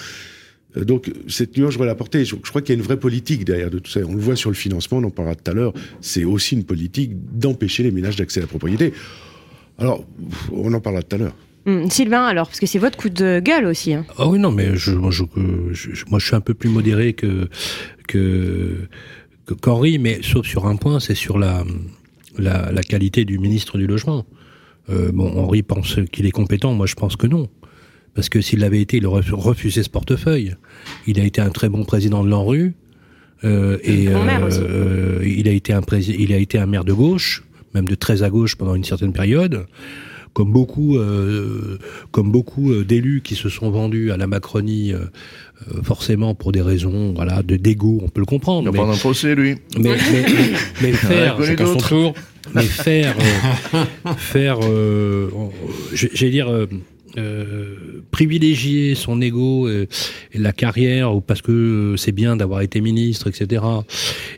Euh, 0.77 0.85
donc 0.85 1.11
cette 1.27 1.57
nuance, 1.57 1.71
je 1.71 1.79
voudrais 1.79 1.89
l'apporter. 1.89 2.27
Je, 2.27 2.37
je 2.37 2.51
crois 2.51 2.61
qu'il 2.61 2.75
y 2.75 2.77
a 2.77 2.79
une 2.79 2.87
vraie 2.87 3.01
politique 3.01 3.47
derrière 3.47 3.71
de 3.71 3.79
tout 3.79 3.91
ça. 3.91 4.01
On 4.07 4.15
le 4.15 4.21
voit 4.21 4.37
sur 4.37 4.51
le 4.51 4.57
financement, 4.57 4.99
on 4.99 5.05
en 5.05 5.11
parlera 5.11 5.37
tout 5.37 5.51
à 5.51 5.55
l'heure. 5.55 5.73
C'est 6.03 6.25
aussi 6.25 6.55
une 6.55 6.65
politique 6.65 7.13
d'empêcher 7.15 7.83
les 7.83 7.93
ménages 7.93 8.17
d'accès 8.17 8.41
à 8.41 8.43
la 8.43 8.47
propriété. 8.47 8.93
Alors, 9.79 10.05
on 10.53 10.73
en 10.73 10.81
parlera 10.81 11.03
tout 11.03 11.17
à 11.17 11.19
l'heure. 11.19 11.35
Hum, 11.67 11.91
Sylvain, 11.91 12.25
alors, 12.25 12.47
parce 12.47 12.61
que 12.61 12.67
c'est 12.67 12.79
votre 12.79 12.97
coup 12.97 13.09
de 13.09 13.41
gueule 13.41 13.67
aussi. 13.67 13.93
Hein. 13.93 14.05
Ah 14.19 14.29
oui, 14.29 14.39
non, 14.39 14.53
mais 14.53 14.77
je, 14.77 14.93
moi, 14.93 15.11
je, 15.11 15.25
moi, 16.09 16.19
je 16.19 16.27
suis 16.27 16.37
un 16.37 16.41
peu 16.41 16.55
plus 16.55 16.69
modéré 16.69 17.13
que 17.13 17.49
que 18.07 18.89
qu'Henri, 19.61 19.99
mais 19.99 20.21
sauf 20.23 20.47
sur 20.47 20.67
un 20.67 20.77
point, 20.77 21.01
c'est 21.01 21.15
sur 21.15 21.39
la, 21.39 21.65
la, 22.39 22.71
la 22.73 22.83
qualité 22.83 23.25
du 23.25 23.39
ministre 23.39 23.79
du 23.79 23.87
logement. 23.87 24.25
Euh, 24.91 25.11
bon, 25.13 25.37
Henri 25.39 25.63
pense 25.63 25.99
qu'il 26.13 26.27
est 26.27 26.31
compétent, 26.31 26.73
moi 26.75 26.87
je 26.87 26.95
pense 26.95 27.17
que 27.17 27.27
non. 27.27 27.49
Parce 28.15 28.29
que 28.29 28.41
s'il 28.41 28.61
l'avait 28.61 28.81
été, 28.81 28.97
il 28.97 29.07
aurait 29.07 29.23
refusé 29.31 29.83
ce 29.83 29.91
portefeuille. 29.91 30.55
Il 31.07 31.21
a 31.21 31.25
été 31.25 31.41
un 31.41 31.51
très 31.51 31.69
bon 31.69 31.85
président 31.85 32.25
de 32.25 32.31
l'ANRU. 32.31 32.75
Euh, 33.45 33.79
et 33.83 34.09
euh, 34.09 34.17
euh, 34.51 35.23
il 35.23 35.47
a 35.47 35.53
été 35.53 35.75
un 35.75 35.83
il 36.01 36.33
a 36.33 36.39
été 36.39 36.59
un 36.59 36.65
maire 36.65 36.85
de 36.85 36.95
gauche, 36.95 37.45
même 37.75 37.87
de 37.87 37.95
très 37.95 38.23
à 38.23 38.31
gauche 38.31 38.57
pendant 38.57 38.75
une 38.75 38.85
certaine 38.85 39.13
période. 39.13 39.67
Comme 40.33 40.53
beaucoup, 40.53 40.99
euh, 40.99 41.79
comme 42.11 42.31
beaucoup 42.31 42.71
euh, 42.71 42.85
d'élus 42.85 43.23
qui 43.25 43.37
se 43.37 43.49
sont 43.49 43.71
vendus 43.71 44.13
à 44.13 44.19
la 44.19 44.27
Macronie, 44.27 44.93
euh, 44.93 45.07
forcément 45.83 46.35
pour 46.35 46.53
des 46.53 46.61
raisons, 46.61 47.15
voilà, 47.15 47.43
de 47.43 47.57
dégoût, 47.57 48.01
on 48.03 48.09
peut 48.09 48.21
le 48.21 48.27
comprendre. 48.27 48.71
Il 48.71 48.79
a 48.79 48.85
pas 48.85 48.93
un 48.93 48.97
procès, 48.99 49.35
lui. 49.35 49.55
Mais, 49.79 49.97
mais, 50.13 50.27
mais, 50.83 50.93
faire, 50.93 51.39
son 51.57 51.77
tour, 51.79 52.15
mais 52.55 52.65
faire, 52.65 53.17
faire, 54.19 54.59
j'allais 55.95 56.31
dire 56.31 56.67
euh, 57.17 58.03
privilégier 58.11 58.95
son 58.95 59.21
ego 59.21 59.69
et, 59.69 59.89
la 60.35 60.53
carrière 60.53 61.15
ou 61.15 61.21
parce 61.21 61.43
que 61.43 61.95
c'est 61.97 62.13
bien 62.13 62.37
d'avoir 62.37 62.61
été 62.61 62.81
ministre, 62.81 63.29
etc. 63.29 63.65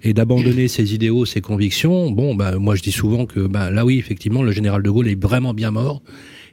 et 0.02 0.12
d'abandonner 0.12 0.68
ses 0.68 0.94
idéaux, 0.94 1.25
ses 1.25 1.40
convictions. 1.40 2.10
Bon, 2.10 2.34
bah, 2.34 2.58
moi 2.58 2.75
je 2.76 2.82
dis 2.82 2.92
souvent 2.92 3.26
que 3.26 3.40
bah, 3.40 3.70
là 3.70 3.84
oui, 3.84 3.98
effectivement, 3.98 4.42
le 4.42 4.52
général 4.52 4.82
de 4.82 4.90
Gaulle 4.90 5.08
est 5.08 5.20
vraiment 5.20 5.54
bien 5.54 5.70
mort 5.70 6.02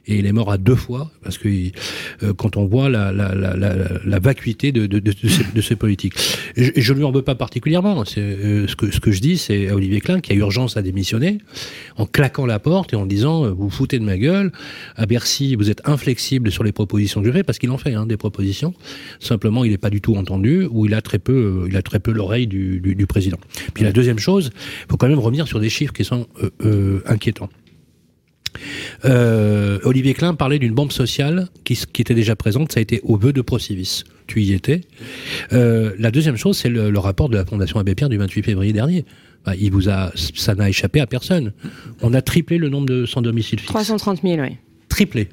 et 0.08 0.18
il 0.18 0.26
est 0.26 0.32
mort 0.32 0.50
à 0.50 0.58
deux 0.58 0.76
fois 0.76 1.10
parce 1.22 1.38
que 1.38 1.48
euh, 1.48 2.32
quand 2.34 2.56
on 2.56 2.66
voit 2.66 2.88
la, 2.88 3.10
vacuité 4.20 4.72
de, 4.72 4.86
de, 4.86 5.60
ces, 5.60 5.76
politiques. 5.76 6.14
Je, 6.56 6.92
ne 6.92 6.98
lui 6.98 7.04
en 7.04 7.12
veux 7.12 7.22
pas 7.22 7.34
particulièrement. 7.34 8.04
Euh, 8.16 8.66
ce 8.66 9.00
que 9.00 9.10
je 9.10 9.20
dis, 9.20 9.36
c'est 9.36 9.68
à 9.68 9.74
Olivier 9.74 10.00
Klein 10.00 10.20
qui 10.20 10.32
a 10.32 10.34
urgence 10.34 10.76
à 10.76 10.82
démissionner 10.82 11.38
en 11.96 12.06
claquant 12.06 12.46
la 12.46 12.58
porte 12.58 12.92
et 12.92 12.96
en 12.96 13.06
disant 13.06 13.44
euh, 13.44 13.50
vous 13.50 13.70
foutez 13.70 13.98
de 13.98 14.04
ma 14.04 14.16
gueule 14.16 14.52
à 14.96 15.06
Bercy, 15.06 15.54
vous 15.56 15.70
êtes 15.70 15.86
inflexible 15.88 16.50
sur 16.50 16.64
les 16.64 16.72
propositions 16.72 17.22
que 17.22 17.32
je 17.32 17.42
parce 17.42 17.58
qu'il 17.58 17.70
en 17.70 17.78
fait 17.78 17.94
hein, 17.94 18.06
des 18.06 18.16
propositions. 18.16 18.74
Simplement, 19.20 19.64
il 19.64 19.72
n'est 19.72 19.78
pas 19.78 19.90
du 19.90 20.00
tout 20.00 20.16
entendu 20.16 20.66
ou 20.70 20.86
il 20.86 20.94
a 20.94 21.02
très 21.02 21.18
peu 21.18 21.66
il 21.68 21.76
a 21.76 21.82
très 21.82 21.98
peu 21.98 22.12
l'oreille 22.12 22.46
du, 22.46 23.06
président. 23.08 23.38
Puis 23.74 23.84
la 23.84 23.92
deuxième 23.92 24.18
chose, 24.18 24.50
il 24.54 24.90
faut 24.90 24.96
quand 24.96 25.08
même 25.08 25.18
revenir 25.18 25.46
sur 25.46 25.60
des 25.60 25.68
chiffres 25.68 25.92
qui 25.92 26.04
sont 26.04 26.26
inquiétants. 27.06 27.50
Euh, 29.04 29.78
Olivier 29.84 30.14
Klein 30.14 30.34
parlait 30.34 30.58
d'une 30.58 30.74
bombe 30.74 30.92
sociale 30.92 31.48
qui, 31.64 31.78
qui, 31.92 32.02
était 32.02 32.14
déjà 32.14 32.36
présente, 32.36 32.72
ça 32.72 32.78
a 32.78 32.82
été 32.82 33.00
au 33.02 33.16
vœu 33.16 33.32
de 33.32 33.40
Procivis. 33.40 34.04
Tu 34.26 34.42
y 34.42 34.52
étais. 34.52 34.80
Euh, 35.52 35.92
la 35.98 36.10
deuxième 36.10 36.36
chose, 36.36 36.58
c'est 36.58 36.68
le, 36.68 36.90
le, 36.90 36.98
rapport 36.98 37.28
de 37.28 37.36
la 37.36 37.44
Fondation 37.44 37.78
Abbé 37.78 37.94
Pierre 37.94 38.08
du 38.08 38.16
28 38.16 38.42
février 38.42 38.72
dernier. 38.72 39.04
Bah, 39.44 39.54
il 39.56 39.70
vous 39.70 39.88
a, 39.88 40.10
ça 40.14 40.54
n'a 40.54 40.68
échappé 40.68 41.00
à 41.00 41.06
personne. 41.06 41.52
On 42.02 42.12
a 42.14 42.22
triplé 42.22 42.58
le 42.58 42.68
nombre 42.68 42.86
de 42.86 43.06
sans 43.06 43.22
domicile 43.22 43.60
fixe. 43.60 43.70
330 43.70 44.22
000, 44.22 44.40
oui. 44.40 44.56
Triplé 44.88 45.28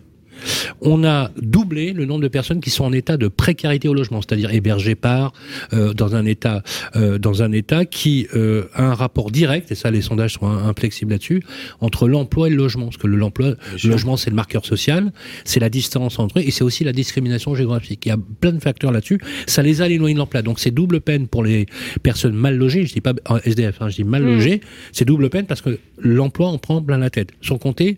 on 0.83 1.03
a 1.03 1.31
doublé 1.41 1.93
le 1.93 2.05
nombre 2.05 2.21
de 2.21 2.27
personnes 2.27 2.59
qui 2.59 2.69
sont 2.69 2.83
en 2.83 2.93
état 2.93 3.17
de 3.17 3.27
précarité 3.27 3.87
au 3.87 3.93
logement, 3.93 4.21
c'est-à-dire 4.21 4.51
hébergées 4.51 4.95
par 4.95 5.33
euh, 5.73 5.93
dans 5.93 6.15
un 6.15 6.25
état 6.25 6.63
euh, 6.95 7.17
dans 7.17 7.41
un 7.41 7.51
état 7.51 7.85
qui 7.85 8.27
euh, 8.35 8.65
a 8.73 8.83
un 8.83 8.93
rapport 8.93 9.31
direct 9.31 9.71
et 9.71 9.75
ça 9.75 9.91
les 9.91 10.01
sondages 10.01 10.33
sont 10.33 10.47
inflexibles 10.47 11.11
là-dessus 11.11 11.43
entre 11.79 12.07
l'emploi 12.07 12.47
et 12.47 12.49
le 12.49 12.57
logement 12.57 12.85
parce 12.85 12.97
que 12.97 13.07
le, 13.07 13.17
l'emploi 13.17 13.55
le 13.83 13.89
logement 13.89 14.17
c'est 14.17 14.29
le 14.29 14.35
marqueur 14.35 14.65
social, 14.65 15.11
c'est 15.45 15.59
la 15.59 15.69
distance 15.69 16.19
entre 16.19 16.39
eux 16.39 16.43
et 16.45 16.51
c'est 16.51 16.63
aussi 16.63 16.83
la 16.83 16.93
discrimination 16.93 17.55
géographique. 17.55 18.05
Il 18.05 18.09
y 18.09 18.11
a 18.11 18.17
plein 18.39 18.51
de 18.51 18.59
facteurs 18.59 18.91
là-dessus, 18.91 19.19
ça 19.47 19.61
les 19.61 19.81
a 19.81 19.87
éloignés 19.87 20.13
de 20.13 20.19
l'emploi. 20.19 20.41
Donc 20.41 20.59
c'est 20.59 20.71
double 20.71 21.01
peine 21.01 21.27
pour 21.27 21.43
les 21.43 21.65
personnes 22.01 22.33
mal 22.33 22.57
logées, 22.57 22.85
je 22.85 22.93
dis 22.93 23.01
pas 23.01 23.13
SDF, 23.45 23.81
hein, 23.81 23.89
je 23.89 23.95
dis 23.95 24.03
mal 24.03 24.23
mmh. 24.23 24.27
logées, 24.27 24.61
c'est 24.91 25.05
double 25.05 25.29
peine 25.29 25.45
parce 25.45 25.61
que 25.61 25.79
l'emploi 25.99 26.49
en 26.49 26.57
prend 26.57 26.81
plein 26.81 26.97
la 26.97 27.09
tête. 27.09 27.31
Sans 27.41 27.57
compter 27.57 27.97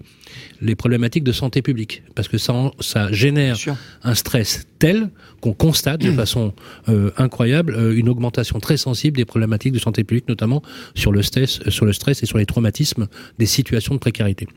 les 0.61 0.75
problématiques 0.75 1.23
de 1.23 1.31
santé 1.31 1.61
publique, 1.61 2.03
parce 2.15 2.27
que 2.27 2.37
ça, 2.37 2.71
ça 2.79 3.11
génère 3.11 3.57
un 4.03 4.15
stress 4.15 4.65
tel 4.79 5.09
qu'on 5.41 5.53
constate 5.53 6.01
de 6.01 6.11
façon 6.11 6.53
euh, 6.89 7.11
incroyable 7.17 7.75
euh, 7.75 7.95
une 7.95 8.09
augmentation 8.09 8.59
très 8.59 8.77
sensible 8.77 9.17
des 9.17 9.25
problématiques 9.25 9.73
de 9.73 9.79
santé 9.79 10.03
publique, 10.03 10.27
notamment 10.27 10.61
sur 10.95 11.11
le 11.11 11.21
stress, 11.21 11.59
euh, 11.65 11.71
sur 11.71 11.85
le 11.85 11.93
stress 11.93 12.23
et 12.23 12.25
sur 12.25 12.37
les 12.37 12.45
traumatismes 12.45 13.07
des 13.39 13.45
situations 13.45 13.93
de 13.93 13.99
précarité. 13.99 14.47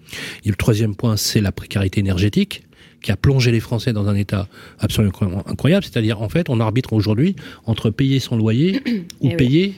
Et 0.45 0.49
le 0.49 0.57
troisième 0.57 0.95
point, 0.95 1.17
c'est 1.17 1.41
la 1.41 1.53
précarité 1.53 2.01
énergétique 2.01 2.63
qui 3.03 3.13
a 3.13 3.17
plongé 3.17 3.53
les 3.53 3.61
Français 3.61 3.93
dans 3.93 4.09
un 4.09 4.15
état 4.15 4.49
absolument 4.81 5.47
incroyable. 5.47 5.85
C'est-à-dire, 5.85 6.21
en 6.21 6.29
fait, 6.29 6.49
on 6.49 6.59
arbitre 6.59 6.93
aujourd'hui 6.93 7.37
entre 7.65 7.91
payer 7.91 8.19
son 8.19 8.37
loyer 8.37 8.83
ou 9.21 9.31
eh 9.31 9.37
payer 9.37 9.75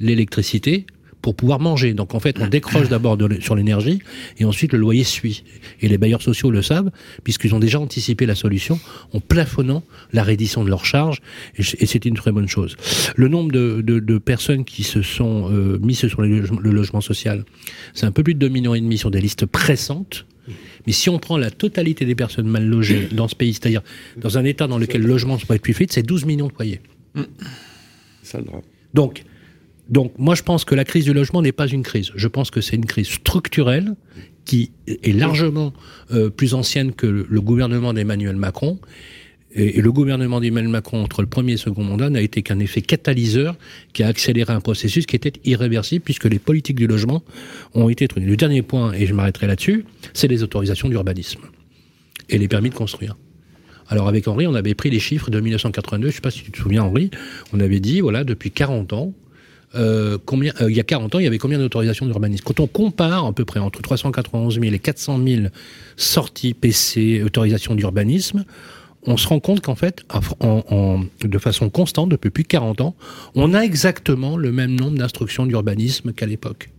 l'électricité 0.00 0.86
pour 1.24 1.34
pouvoir 1.34 1.58
manger. 1.58 1.94
Donc 1.94 2.14
en 2.14 2.20
fait, 2.20 2.38
on 2.38 2.48
décroche 2.48 2.90
d'abord 2.90 3.16
sur 3.40 3.54
l'énergie 3.54 4.00
et 4.36 4.44
ensuite 4.44 4.74
le 4.74 4.78
loyer 4.78 5.04
suit. 5.04 5.42
Et 5.80 5.88
les 5.88 5.96
bailleurs 5.96 6.20
sociaux 6.20 6.50
le 6.50 6.60
savent 6.60 6.90
puisqu'ils 7.22 7.54
ont 7.54 7.58
déjà 7.58 7.80
anticipé 7.80 8.26
la 8.26 8.34
solution 8.34 8.78
en 9.14 9.20
plafonnant 9.20 9.82
la 10.12 10.22
reddition 10.22 10.64
de 10.64 10.68
leurs 10.68 10.84
charges 10.84 11.22
et 11.56 11.86
c'est 11.86 12.04
une 12.04 12.12
très 12.12 12.30
bonne 12.30 12.46
chose. 12.46 12.76
Le 13.16 13.28
nombre 13.28 13.52
de, 13.52 13.80
de, 13.80 14.00
de 14.00 14.18
personnes 14.18 14.66
qui 14.66 14.82
se 14.82 15.00
sont 15.00 15.50
euh, 15.50 15.78
mises 15.78 16.06
sur 16.06 16.20
le 16.20 16.70
logement 16.70 17.00
social, 17.00 17.46
c'est 17.94 18.04
un 18.04 18.12
peu 18.12 18.22
plus 18.22 18.34
de 18.34 18.40
2 18.40 18.48
millions 18.48 18.74
et 18.74 18.80
demi 18.82 18.98
sur 18.98 19.10
des 19.10 19.22
listes 19.22 19.46
pressantes 19.46 20.26
Mais 20.86 20.92
si 20.92 21.08
on 21.08 21.18
prend 21.18 21.38
la 21.38 21.50
totalité 21.50 22.04
des 22.04 22.14
personnes 22.14 22.48
mal 22.48 22.66
logées 22.66 23.08
dans 23.12 23.28
ce 23.28 23.34
pays, 23.34 23.54
c'est-à-dire 23.54 23.80
dans 24.18 24.36
un 24.36 24.44
état 24.44 24.66
dans 24.66 24.76
lequel 24.76 25.00
le 25.00 25.08
logement 25.08 25.36
ne 25.36 25.40
peut 25.40 25.54
être 25.54 25.62
plus 25.62 25.74
c'est 25.88 26.02
12 26.02 26.26
millions 26.26 26.48
de 26.48 26.52
foyers. 26.52 26.82
Ça 28.22 28.40
le 28.40 28.44
drame. 28.44 28.60
Donc, 28.92 29.24
donc, 29.88 30.12
moi, 30.18 30.34
je 30.34 30.42
pense 30.42 30.64
que 30.64 30.74
la 30.74 30.84
crise 30.84 31.04
du 31.04 31.12
logement 31.12 31.42
n'est 31.42 31.52
pas 31.52 31.66
une 31.66 31.82
crise. 31.82 32.10
Je 32.14 32.28
pense 32.28 32.50
que 32.50 32.60
c'est 32.60 32.76
une 32.76 32.86
crise 32.86 33.08
structurelle 33.08 33.94
qui 34.44 34.72
est 34.86 35.16
largement 35.16 35.72
euh, 36.12 36.30
plus 36.30 36.54
ancienne 36.54 36.92
que 36.92 37.06
le, 37.06 37.40
gouvernement 37.40 37.92
d'Emmanuel 37.92 38.36
Macron. 38.36 38.78
Et, 39.54 39.78
et 39.78 39.82
le 39.82 39.92
gouvernement 39.92 40.40
d'Emmanuel 40.40 40.70
Macron, 40.70 41.02
entre 41.02 41.22
le 41.22 41.28
premier 41.28 41.52
et 41.52 41.54
le 41.54 41.60
second 41.60 41.84
mandat, 41.84 42.10
n'a 42.10 42.20
été 42.20 42.42
qu'un 42.42 42.58
effet 42.58 42.82
catalyseur 42.82 43.56
qui 43.92 44.02
a 44.02 44.08
accéléré 44.08 44.52
un 44.52 44.60
processus 44.60 45.06
qui 45.06 45.16
était 45.16 45.32
irréversible 45.44 46.02
puisque 46.02 46.24
les 46.24 46.38
politiques 46.38 46.76
du 46.76 46.86
logement 46.86 47.22
ont 47.74 47.88
été 47.88 48.08
truquées. 48.08 48.26
Le 48.26 48.36
dernier 48.36 48.62
point, 48.62 48.92
et 48.92 49.06
je 49.06 49.14
m'arrêterai 49.14 49.46
là-dessus, 49.46 49.84
c'est 50.12 50.28
les 50.28 50.42
autorisations 50.42 50.88
d'urbanisme 50.88 51.40
et 52.28 52.38
les 52.38 52.48
permis 52.48 52.70
de 52.70 52.74
construire. 52.74 53.16
Alors 53.88 54.08
avec 54.08 54.28
Henri, 54.28 54.46
on 54.46 54.54
avait 54.54 54.74
pris 54.74 54.90
les 54.90 54.98
chiffres 54.98 55.30
de 55.30 55.40
1982, 55.40 56.04
je 56.04 56.06
ne 56.06 56.12
sais 56.12 56.20
pas 56.20 56.30
si 56.30 56.42
tu 56.42 56.50
te 56.50 56.58
souviens 56.58 56.82
Henri, 56.82 57.10
on 57.52 57.60
avait 57.60 57.80
dit, 57.80 58.00
voilà, 58.00 58.24
depuis 58.24 58.50
40 58.50 58.92
ans, 58.94 59.12
euh, 59.76 60.18
combien, 60.24 60.52
euh, 60.60 60.70
il 60.70 60.76
y 60.76 60.80
a 60.80 60.84
40 60.84 61.14
ans, 61.14 61.18
il 61.18 61.24
y 61.24 61.26
avait 61.26 61.38
combien 61.38 61.58
d'autorisations 61.58 62.06
d'urbanisme? 62.06 62.44
Quand 62.44 62.60
on 62.60 62.66
compare 62.66 63.26
à 63.26 63.32
peu 63.32 63.44
près 63.44 63.60
entre 63.60 63.82
391 63.82 64.60
000 64.60 64.74
et 64.74 64.78
400 64.78 65.20
000 65.26 65.46
sorties 65.96 66.54
PC, 66.54 67.22
autorisations 67.24 67.74
d'urbanisme, 67.74 68.44
on 69.06 69.16
se 69.16 69.28
rend 69.28 69.40
compte 69.40 69.60
qu'en 69.60 69.74
fait, 69.74 70.04
de 71.22 71.38
façon 71.38 71.68
constante, 71.68 72.08
depuis 72.08 72.30
plus 72.30 72.44
de 72.44 72.48
40 72.48 72.80
ans, 72.80 72.94
on 73.34 73.52
a 73.52 73.60
exactement 73.60 74.36
le 74.36 74.50
même 74.50 74.74
nombre 74.74 74.96
d'instructions 74.96 75.44
d'urbanisme 75.44 76.12
qu'à 76.12 76.26
l'époque. 76.26 76.70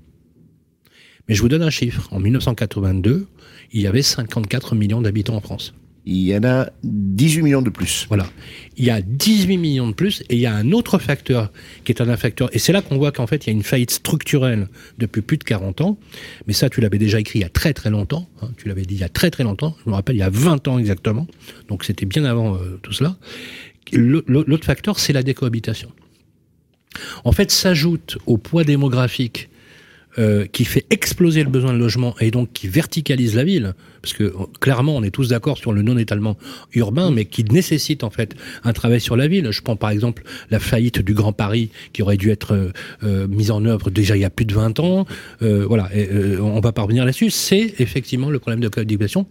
Mais 1.28 1.36
je 1.36 1.42
vous 1.42 1.50
donne 1.50 1.62
un 1.62 1.70
chiffre. 1.70 2.08
En 2.12 2.20
1982, 2.20 3.28
il 3.72 3.82
y 3.82 3.88
avait 3.88 4.02
54 4.02 4.76
millions 4.76 5.02
d'habitants 5.02 5.36
en 5.36 5.42
France. 5.42 5.74
Il 6.08 6.18
y 6.18 6.38
en 6.38 6.44
a 6.44 6.70
18 6.84 7.42
millions 7.42 7.62
de 7.64 7.72
plus. 7.72 8.06
Voilà. 8.10 8.28
Il 8.78 8.86
y 8.86 8.92
a 8.92 9.02
18 9.02 9.58
millions 9.58 9.88
de 9.88 9.94
plus 9.94 10.22
et 10.30 10.36
il 10.36 10.40
y 10.40 10.46
a 10.46 10.54
un 10.54 10.72
autre 10.72 11.00
facteur 11.00 11.52
qui 11.84 11.92
est 11.92 12.02
un 12.02 12.18
facteur. 12.18 12.50
Et 12.54 12.60
c'est 12.60 12.72
là 12.74 12.84
qu'on 12.84 12.98
voit 12.98 13.12
qu'en 13.12 13.26
fait, 13.26 13.46
il 13.46 13.50
y 13.50 13.54
a 13.54 13.54
une 13.54 13.64
faillite 13.64 13.90
structurelle 13.90 14.68
depuis 15.00 15.24
plus 15.24 15.38
de 15.38 15.44
40 15.44 15.82
ans. 15.82 15.98
Mais 16.46 16.54
ça, 16.54 16.70
tu 16.70 16.80
l'avais 16.80 17.00
déjà 17.00 17.20
écrit 17.20 17.40
il 17.40 17.42
y 17.42 17.46
a 17.46 17.50
très 17.50 17.74
très 17.74 17.90
longtemps. 17.90 18.30
Hein, 18.42 18.50
tu 18.58 18.68
l'avais 18.68 18.84
dit 18.84 18.96
il 18.96 19.02
y 19.02 19.04
a 19.04 19.10
très 19.10 19.32
très 19.32 19.44
longtemps. 19.44 19.76
Je 19.84 19.90
me 19.90 19.96
rappelle, 19.96 20.16
il 20.16 20.20
y 20.20 20.24
a 20.24 20.30
20 20.30 20.68
ans 20.68 20.78
exactement. 20.78 21.26
Donc 21.70 21.84
c'était 21.84 22.06
bien 22.06 22.24
avant 22.24 22.56
euh, 22.56 22.80
tout 22.84 22.94
cela. 22.94 23.18
L'autre 23.92 24.66
facteur, 24.66 25.00
c'est 25.00 25.14
la 25.14 25.24
décohabitation. 25.24 25.92
En 27.24 27.32
fait, 27.32 27.52
s'ajoute 27.52 28.18
au 28.26 28.38
poids 28.38 28.64
démographique 28.64 29.50
euh, 30.18 30.46
qui 30.46 30.66
fait 30.66 30.86
exploser 30.90 31.44
le 31.44 31.50
besoin 31.50 31.74
de 31.74 31.78
logement 31.78 32.16
et 32.20 32.32
donc 32.32 32.52
qui 32.54 32.68
verticalise 32.68 33.36
la 33.36 33.44
ville, 33.44 33.74
parce 34.02 34.14
que 34.14 34.34
clairement 34.60 34.96
on 34.96 35.04
est 35.04 35.12
tous 35.12 35.30
d'accord 35.30 35.58
sur 35.58 35.74
le 35.74 35.82
non-étalement 35.82 36.38
urbain, 36.74 37.12
mais 37.12 37.26
qui 37.26 37.44
nécessite 37.44 38.04
en 38.04 38.10
fait 38.10 38.36
un 38.64 38.74
travail 38.74 39.02
sur 39.02 39.16
la 39.16 39.28
ville. 39.28 39.52
Je 39.52 39.62
prends 39.62 39.76
par 39.76 39.90
exemple 39.90 40.24
la 40.52 40.60
faillite 40.60 41.00
du 41.00 41.14
Grand 41.14 41.34
Paris 41.34 41.70
qui 41.94 42.02
aurait 42.02 42.18
dû 42.18 42.32
être 42.32 42.54
euh, 42.54 42.72
euh 43.04 43.28
mise 43.28 43.52
en 43.52 43.66
œuvre 43.66 43.90
déjà 43.90 44.16
il 44.16 44.22
y 44.22 44.26
a 44.26 44.30
plus 44.30 44.46
de 44.46 44.54
20 44.54 44.80
ans. 44.80 45.06
Euh, 45.42 45.66
voilà, 45.68 45.90
et, 45.94 46.08
euh, 46.12 46.40
on 46.42 46.60
va 46.60 46.72
pas 46.72 46.84
revenir 46.84 47.06
là-dessus. 47.06 47.30
C'est 47.30 47.76
effectivement 47.80 48.30
le 48.30 48.40
problème 48.40 48.60
de 48.60 48.70
cohabitation 48.70 49.28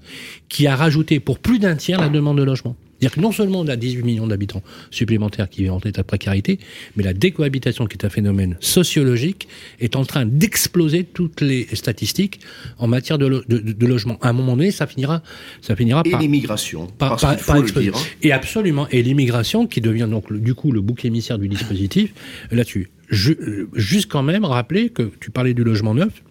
qui 0.48 0.66
a 0.66 0.76
rajouté 0.76 1.20
pour 1.20 1.38
plus 1.38 1.58
d'un 1.58 1.76
tiers 1.76 2.00
la 2.00 2.08
demande 2.08 2.38
de 2.38 2.42
logement. 2.42 2.76
C'est-à-dire 3.04 3.16
que 3.16 3.20
non 3.20 3.32
seulement 3.32 3.60
on 3.60 3.68
a 3.68 3.76
18 3.76 4.02
millions 4.02 4.26
d'habitants 4.26 4.62
supplémentaires 4.90 5.50
qui 5.50 5.62
vivent 5.62 5.74
en 5.74 5.80
état 5.80 6.00
de 6.00 6.06
précarité, 6.06 6.58
mais 6.96 7.02
la 7.02 7.12
décohabitation, 7.12 7.84
qui 7.84 7.98
est 7.98 8.06
un 8.06 8.08
phénomène 8.08 8.56
sociologique, 8.60 9.46
est 9.78 9.94
en 9.94 10.06
train 10.06 10.24
d'exploser 10.24 11.04
toutes 11.04 11.42
les 11.42 11.66
statistiques 11.74 12.40
en 12.78 12.86
matière 12.86 13.18
de, 13.18 13.26
lo 13.26 13.42
de, 13.46 13.58
de, 13.58 13.86
logement. 13.86 14.16
À 14.22 14.30
un 14.30 14.32
moment 14.32 14.56
donné, 14.56 14.70
ça 14.70 14.86
finira, 14.86 15.22
ça 15.60 15.76
finira 15.76 16.00
et 16.06 16.10
par 16.12 16.20
l'immigration, 16.20 16.86
par, 16.86 17.20
par, 17.20 17.36
par 17.36 17.56
exploser. 17.58 17.90
Dire, 17.90 17.96
hein. 17.98 18.16
Et 18.22 18.32
absolument, 18.32 18.88
et 18.88 19.02
l'immigration 19.02 19.66
qui 19.66 19.82
devient 19.82 20.08
donc 20.10 20.32
du 20.32 20.54
coup 20.54 20.72
le 20.72 20.80
bouc 20.80 21.04
émissaire 21.04 21.38
du 21.38 21.48
dispositif 21.48 22.14
là-dessus. 22.52 22.88
Juste 23.10 24.10
quand 24.10 24.22
même 24.22 24.46
rappeler 24.46 24.88
que 24.88 25.12
tu 25.20 25.30
parlais 25.30 25.52
du 25.52 25.62
logement 25.62 25.92
neuf. 25.92 26.22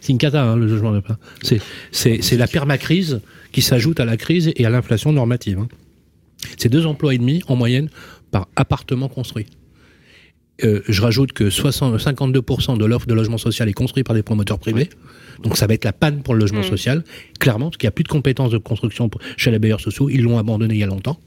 C'est 0.00 0.12
une 0.12 0.18
cata, 0.18 0.42
hein, 0.42 0.56
le 0.56 0.66
logement 0.66 0.92
neuf. 0.92 1.04
Hein. 1.08 1.18
C'est 1.92 2.36
la 2.36 2.46
permacrise 2.46 3.20
qui 3.52 3.62
s'ajoute 3.62 4.00
à 4.00 4.04
la 4.04 4.16
crise 4.16 4.52
et 4.54 4.66
à 4.66 4.70
l'inflation 4.70 5.12
normative. 5.12 5.58
Hein. 5.58 5.68
C'est 6.56 6.68
deux 6.68 6.86
emplois 6.86 7.14
et 7.14 7.18
demi 7.18 7.42
en 7.48 7.56
moyenne 7.56 7.88
par 8.30 8.48
appartement 8.56 9.08
construit. 9.08 9.46
Euh, 10.64 10.80
je 10.88 11.02
rajoute 11.02 11.32
que 11.32 11.50
60, 11.50 11.98
52% 11.98 12.78
de 12.78 12.84
l'offre 12.84 13.06
de 13.06 13.14
logement 13.14 13.36
social 13.36 13.68
est 13.68 13.74
construit 13.74 14.04
par 14.04 14.14
des 14.14 14.22
promoteurs 14.22 14.58
privés. 14.58 14.88
Donc 15.42 15.58
ça 15.58 15.66
va 15.66 15.74
être 15.74 15.84
la 15.84 15.92
panne 15.92 16.22
pour 16.22 16.32
le 16.32 16.40
logement 16.40 16.60
mmh. 16.60 16.64
social, 16.64 17.04
clairement, 17.38 17.66
parce 17.66 17.76
qu'il 17.76 17.86
n'y 17.86 17.90
a 17.90 17.92
plus 17.92 18.04
de 18.04 18.08
compétences 18.08 18.50
de 18.50 18.58
construction 18.58 19.10
chez 19.36 19.50
les 19.50 19.58
bailleurs 19.58 19.80
sociaux. 19.80 20.08
Ils 20.08 20.22
l'ont 20.22 20.38
abandonné 20.38 20.74
il 20.74 20.80
y 20.80 20.82
a 20.82 20.86
longtemps. 20.86 21.20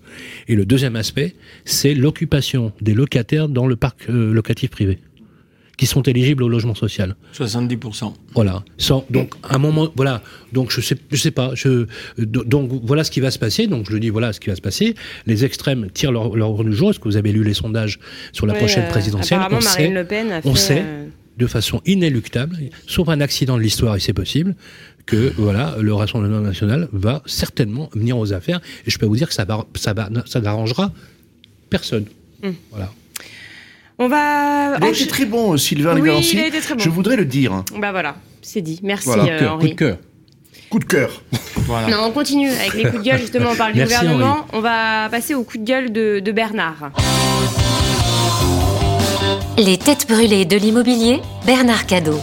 Et 0.48 0.56
le 0.56 0.66
deuxième 0.66 0.96
aspect, 0.96 1.36
c'est 1.64 1.94
l'occupation 1.94 2.74
des 2.82 2.96
locataires 2.96 3.50
dans 3.50 3.68
le 3.68 3.76
parc 3.76 4.10
euh, 4.10 4.34
locatif 4.34 4.72
privé 4.72 4.98
qui 5.80 5.86
sont 5.86 6.02
éligibles 6.02 6.44
au 6.44 6.50
logement 6.50 6.76
social. 6.76 7.16
70%. 7.34 8.14
Voilà. 8.36 8.66
Sans, 8.78 9.06
donc, 9.10 9.34
à 9.44 9.56
un 9.56 9.60
moment, 9.60 9.88
voilà. 9.96 10.22
Donc, 10.52 10.72
je 10.72 10.82
sais, 10.82 10.98
je 11.10 11.16
sais 11.16 11.32
pas. 11.32 11.52
Je, 11.56 11.86
donc, 12.18 12.70
voilà 12.84 13.06
ce 13.06 13.12
qui 13.12 13.22
va 13.22 13.32
se 13.32 13.40
passer. 13.40 13.66
Donc, 13.66 13.86
je 13.88 13.94
le 13.94 14.02
dis, 14.02 14.10
voilà 14.10 14.34
ce 14.34 14.42
qui 14.42 14.50
va 14.50 14.58
se 14.58 14.62
passer. 14.62 14.96
Les 15.26 15.46
extrêmes 15.46 15.90
tirent 15.90 16.12
leur, 16.12 16.36
leur 16.36 16.66
du 16.66 16.74
jour. 16.74 16.90
Est-ce 16.90 17.00
que 17.00 17.08
vous 17.08 17.16
avez 17.16 17.32
lu 17.32 17.46
les 17.46 17.54
sondages 17.54 17.98
sur 18.34 18.46
la 18.46 18.56
prochaine 18.56 18.84
euh, 18.84 18.90
présidentielle? 18.90 19.40
On 19.50 19.62
sait, 19.62 19.80
Marine 19.80 19.94
Le 19.94 20.04
Pen 20.04 20.32
a 20.34 20.42
on 20.44 20.54
fait, 20.54 20.60
sait 20.60 20.84
euh... 20.86 21.06
de 21.38 21.48
façon 21.48 21.82
inéluctable, 21.86 22.58
sauf 22.86 23.08
un 23.08 23.22
accident 23.22 23.56
de 23.56 23.62
l'histoire, 23.62 23.96
et 23.96 24.02
c'est 24.02 24.12
possible, 24.12 24.56
que 25.06 25.32
voilà, 25.38 25.78
le 25.80 25.94
Rassemblement 25.94 26.42
national 26.42 26.90
va 26.92 27.24
certainement 27.26 27.90
venir 27.94 28.18
aux 28.18 28.34
affaires. 28.34 28.60
Et 28.86 28.92
je 28.92 29.00
peux 29.00 29.06
vous 29.06 29.16
dire 29.16 29.30
que 29.30 29.34
ça, 29.34 29.46
va, 29.46 29.66
ça, 29.76 29.94
va, 29.94 30.10
ça 30.26 30.42
n'arrangera 30.42 30.92
personne. 31.70 32.04
Mmh. 32.44 32.50
Voilà. 32.72 32.92
On 34.00 34.08
va. 34.08 34.78
Il 34.80 34.84
a 34.86 34.90
été 34.90 35.08
très 35.08 35.26
bon, 35.26 35.58
Sylvain 35.58 35.94
oui, 35.96 36.02
Léverancy. 36.02 36.36
il 36.38 36.40
a 36.40 36.48
été 36.48 36.60
très 36.62 36.74
bon. 36.76 36.80
Je 36.84 36.90
voudrais 36.90 37.18
le 37.18 37.26
dire. 37.26 37.64
Bah 37.78 37.92
voilà, 37.92 38.16
c'est 38.42 38.62
dit. 38.62 38.80
Merci 38.82 39.08
Voilà. 39.08 39.24
euh, 39.26 39.50
Henri. 39.50 39.70
Coup 39.70 39.74
de 39.76 39.80
cœur. 39.80 39.98
Coup 40.70 40.80
de 40.80 40.86
cœur. 40.86 41.22
Voilà. 41.66 41.88
Non, 41.90 42.04
on 42.06 42.12
continue 42.12 42.50
avec 42.50 42.74
les 42.76 42.84
coups 42.84 43.00
de 43.04 43.10
gueule. 43.10 43.20
Justement, 43.20 43.50
on 43.52 43.56
parle 43.56 43.74
du 43.74 43.80
Merci, 43.80 43.96
gouvernement. 43.96 44.46
On 44.54 44.62
va 44.62 45.10
passer 45.10 45.34
au 45.36 45.44
coup 45.44 45.58
de 45.58 45.66
gueule 45.66 45.92
de, 45.92 46.20
de 46.20 46.32
Bernard. 46.32 46.92
Les 49.58 49.78
têtes 49.78 50.08
brûlées 50.08 50.46
de 50.46 50.56
l'immobilier, 50.56 51.20
Bernard 51.46 51.86
Cadeau. 51.86 52.20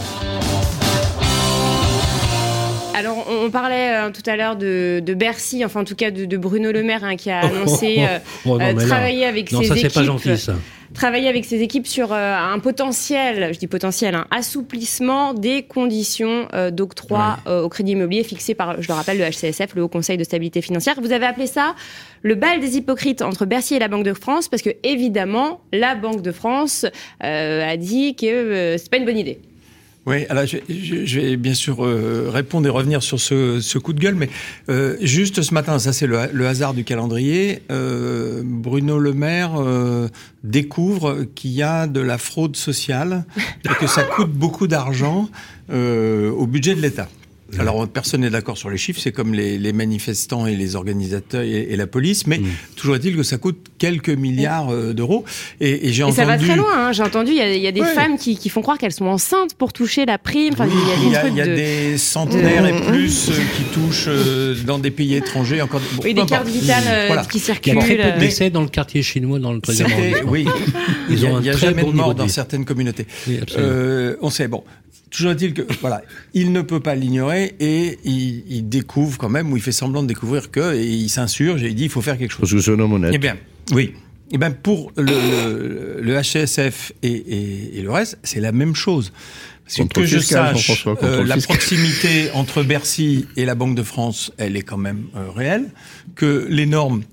Alors, 2.97 3.27
on, 3.29 3.45
on 3.45 3.49
parlait 3.51 3.93
euh, 3.95 4.09
tout 4.11 4.27
à 4.27 4.35
l'heure 4.35 4.55
de, 4.55 5.01
de 5.05 5.13
Bercy, 5.13 5.63
enfin 5.63 5.81
en 5.81 5.83
tout 5.83 5.95
cas 5.95 6.09
de, 6.11 6.25
de 6.25 6.37
Bruno 6.37 6.71
Le 6.71 6.81
Maire, 6.83 7.03
hein, 7.03 7.15
qui 7.15 7.29
a 7.29 7.41
annoncé 7.41 7.97
euh, 7.99 8.17
Oh, 8.45 8.49
non, 8.49 8.55
euh, 8.55 8.73
mais 8.75 8.81
là- 8.81 8.87
travailler 8.87 9.25
avec 9.25 9.51
Non, 9.51 9.61
ses 9.61 9.67
ça, 9.67 9.75
équipes. 9.75 9.93
pas 9.93 10.03
gentil, 10.03 10.37
ça. 10.37 10.53
travailler 10.93 11.27
avec 11.27 11.45
ses 11.45 11.61
équipes 11.61 11.85
sur 11.85 12.11
euh, 12.11 12.35
un 12.35 12.57
potentiel, 12.59 13.53
je 13.53 13.59
dis 13.59 13.67
potentiel, 13.67 14.15
un 14.15 14.25
assouplissement 14.31 15.33
des 15.35 15.63
conditions 15.63 16.47
euh, 16.53 16.71
d'octroi 16.71 17.37
au 17.45 17.69
crédit 17.69 17.91
immobilier 17.91 18.23
fixées 18.23 18.55
par, 18.55 18.81
je 18.81 18.87
le 18.87 18.93
rappelle, 18.93 19.19
le 19.19 19.25
HCSF, 19.29 19.75
le 19.75 19.83
Haut 19.83 19.87
Conseil 19.89 20.17
de 20.17 20.23
stabilité 20.23 20.61
financière. 20.61 20.95
Vous 20.99 21.11
avez 21.11 21.25
appelé 21.27 21.45
ça 21.47 21.75
le 22.23 22.33
bal 22.35 22.59
des 22.59 22.77
hypocrites 22.77 23.21
entre 23.21 23.45
Bercy 23.45 23.75
et 23.75 23.79
la 23.79 23.87
Banque 23.89 24.05
de 24.05 24.13
France, 24.13 24.47
parce 24.47 24.63
que 24.63 24.71
évidemment, 24.83 25.61
la 25.71 25.93
Banque 25.95 26.21
de 26.23 26.31
France 26.31 26.85
a 27.19 27.77
dit 27.77 28.15
que 28.15 28.75
c'est 28.77 28.89
pas 28.89 28.97
une 28.97 29.05
bonne 29.05 29.17
idée. 29.19 29.39
Oui, 30.07 30.25
alors 30.29 30.45
je, 30.45 31.19
vais 31.19 31.35
bien 31.35 31.53
sûr 31.53 31.85
euh, 31.85 32.29
répondre 32.29 32.65
et 32.65 32.69
revenir 32.69 33.03
sur 33.03 33.19
ce, 33.19 33.77
coup 33.77 33.91
de 33.91 33.99
gueule, 33.99 34.15
mais 34.15 34.29
euh, 34.69 34.95
juste 35.01 35.41
ce 35.41 35.53
matin, 35.53 35.79
ça 35.79 35.91
c'est 35.91 36.07
le, 36.07 36.17
le 36.31 36.47
hasard 36.47 36.73
du 36.73 36.85
calendrier, 36.85 37.61
euh, 37.71 38.41
Bruno 38.41 38.99
Le 38.99 39.11
Maire 39.11 39.55
euh, 39.57 40.07
découvre 40.45 41.25
qu'il 41.35 41.51
y 41.51 41.61
a 41.61 41.87
de 41.87 41.99
la 41.99 42.17
fraude 42.17 42.55
sociale 42.55 43.25
et 43.65 43.73
que 43.81 43.85
ça 43.85 44.03
coûte 44.03 44.31
beaucoup 44.31 44.67
d'argent 44.67 45.29
au 45.69 46.47
budget 46.47 46.73
de 46.73 46.81
l'État. 46.81 47.09
Alors 47.59 47.87
personne 47.87 48.21
n'est 48.21 48.29
d'accord 48.29 48.57
sur 48.57 48.69
les 48.69 48.77
chiffres, 48.77 48.99
c'est 49.01 49.11
comme 49.11 49.33
les, 49.33 49.57
les 49.57 49.71
manifestants 49.73 50.47
et 50.47 50.55
les 50.55 50.75
organisateurs 50.75 51.43
et, 51.43 51.67
et 51.69 51.75
la 51.77 51.87
police, 51.87 52.27
mais 52.27 52.41
toujours 52.75 52.95
est-il 52.95 53.15
que 53.15 53.23
ça 53.23 53.37
coûte 53.37 53.57
quelques 53.77 54.09
milliards 54.09 54.69
euh, 54.73 54.93
d'euros. 54.93 55.23
Et, 55.61 55.87
et 55.87 55.93
j'ai 55.93 56.01
Et 56.01 56.03
entendu. 56.03 56.17
ça 56.17 56.25
va 56.25 56.37
très 56.37 56.55
loin, 56.55 56.87
hein. 56.87 56.91
j'ai 56.91 57.03
entendu, 57.03 57.31
il 57.31 57.37
y 57.37 57.41
a, 57.41 57.55
il 57.55 57.61
y 57.61 57.67
a 57.67 57.71
des 57.71 57.81
Ouais. 57.81 57.93
femmes 57.93 58.17
qui, 58.17 58.37
qui 58.37 58.49
font 58.49 58.61
croire 58.61 58.77
qu'elles 58.77 58.91
sont 58.91 59.05
enceintes 59.05 59.53
pour 59.55 59.71
toucher 59.71 60.05
la 60.05 60.17
prime. 60.17 60.53
Enfin, 60.53 60.67
il 60.67 60.73
y 60.73 60.91
a 60.91 60.97
des 60.97 61.13
y 61.13 61.15
a, 61.15 61.19
trucs 61.19 61.31
il 61.33 61.37
y 61.37 61.41
a 61.41 61.47
de... 61.47 61.55
des 61.55 61.97
centenaires 61.97 62.65
et 62.67 62.81
plus 62.91 63.29
euh, 63.29 63.33
qui 63.55 63.63
touchent 63.73 64.05
euh, 64.09 64.55
dans 64.65 64.77
des 64.79 64.91
pays 64.91 65.15
étrangers 65.15 65.61
encore. 65.61 65.79
Bon, 65.95 66.03
Oui, 66.03 66.13
des 66.13 66.25
cartes 66.25 66.47
vitales 66.47 66.83
euh, 66.87 67.03
Voilà. 67.07 67.23
qui 67.25 67.37
Il 67.37 67.39
y 67.39 67.43
a 67.43 67.45
circulent. 67.45 67.77
très 67.79 67.95
peu 67.97 68.03
de 68.03 68.07
euh, 68.09 68.19
décès 68.19 68.49
dans 68.49 68.61
le 68.61 68.67
quartier 68.69 69.01
chinois 69.03 69.39
dans 69.39 69.53
le 69.53 69.59
13e 69.59 69.71
C'était- 69.73 69.91
arrondissement. 69.93 70.31
oui, 70.31 70.45
Ils 71.09 71.15
il 71.17 71.21
y 71.23 71.27
a, 71.27 71.35
un 71.37 71.41
très 71.41 71.53
jamais 71.67 71.81
bon 71.83 71.91
de 71.91 71.95
mort 71.95 72.13
dans 72.15 72.27
certaines 72.27 72.65
communautés. 72.65 73.07
Oui, 73.27 73.39
absolument. 73.41 73.69
Euh, 73.71 74.15
on 74.21 74.29
sait, 74.29 74.47
bon, 74.47 74.63
toujours 75.09 75.31
est-il 75.31 75.53
que, 75.53 75.61
voilà, 75.81 76.01
il 76.33 76.51
ne 76.51 76.61
peut 76.61 76.79
pas 76.79 76.95
l'ignorer 76.95 77.55
et 77.59 77.97
il, 78.03 78.43
il 78.49 78.69
découvre 78.69 79.17
quand 79.17 79.29
même, 79.29 79.51
ou 79.51 79.57
il 79.57 79.63
fait 79.63 79.71
semblant 79.71 80.03
de 80.03 80.07
découvrir 80.07 80.51
que, 80.51 80.75
et 80.75 80.85
il 80.85 81.09
s'insurge 81.09 81.63
et 81.63 81.67
il 81.69 81.75
dit 81.75 81.83
il 81.85 81.89
faut 81.89 82.01
faire 82.01 82.17
quelque 82.17 82.31
chose. 82.31 82.41
Parce 82.41 82.53
que 82.53 82.59
c'est 82.59 82.71
un 82.71 82.79
homme 82.79 82.93
honnête. 82.93 83.11
Eh 83.13 83.17
bien, 83.17 83.37
oui. 83.71 83.93
Eh 84.31 84.37
bien, 84.37 84.51
pour 84.51 84.91
le, 84.97 85.05
le, 85.05 86.01
le 86.01 86.21
HCSF 86.21 86.91
et, 87.01 87.07
et, 87.07 87.79
et 87.79 87.81
le 87.81 87.91
reste, 87.91 88.17
c'est 88.23 88.41
la 88.41 88.51
même 88.51 88.75
chose. 88.75 89.13
que 89.93 90.05
je 90.05 90.19
sache, 90.19 90.85
euh, 91.01 91.23
la 91.23 91.37
proximité 91.37 92.29
entre 92.33 92.63
Bercy 92.63 93.25
et 93.37 93.45
la 93.45 93.55
Banque 93.55 93.75
de 93.75 93.83
France, 93.83 94.33
elle 94.37 94.57
est 94.57 94.63
quand 94.63 94.77
même 94.77 95.05
euh, 95.15 95.29
réelle. 95.31 95.69
Que 96.15 96.45
les 96.49 96.65
normes 96.65 97.03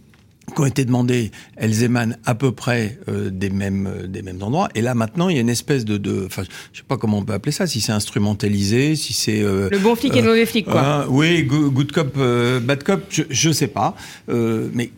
qui 0.54 0.60
ont 0.60 0.66
été 0.66 0.84
demandées, 0.84 1.30
elles 1.56 1.82
émanent 1.82 2.16
à 2.24 2.34
peu 2.34 2.52
près 2.52 2.98
euh, 3.08 3.30
des 3.30 3.50
mêmes 3.50 4.06
des 4.06 4.22
mêmes 4.22 4.42
endroits. 4.42 4.68
Et 4.74 4.82
là 4.82 4.94
maintenant, 4.94 5.28
il 5.28 5.36
y 5.36 5.38
a 5.38 5.42
une 5.42 5.48
espèce 5.48 5.84
de, 5.84 5.96
de 5.96 6.24
enfin, 6.26 6.42
je 6.72 6.78
sais 6.78 6.84
pas 6.86 6.96
comment 6.96 7.18
on 7.18 7.24
peut 7.24 7.32
appeler 7.32 7.52
ça, 7.52 7.66
si 7.66 7.80
c'est 7.80 7.92
instrumentalisé, 7.92 8.96
si 8.96 9.12
c'est 9.12 9.40
le 9.40 9.78
bon 9.78 9.94
flic 9.94 10.16
et 10.16 10.22
le 10.22 10.28
mauvais 10.28 10.46
flic, 10.46 10.66
quoi. 10.66 11.06
oui, 11.08 11.42
good 11.44 11.92
cop, 11.92 12.16
bad 12.16 12.82
cop, 12.82 13.02
je, 13.08 13.22
je 13.30 13.50
sais 13.50 13.68
pas, 13.68 13.94
mais 14.28 14.90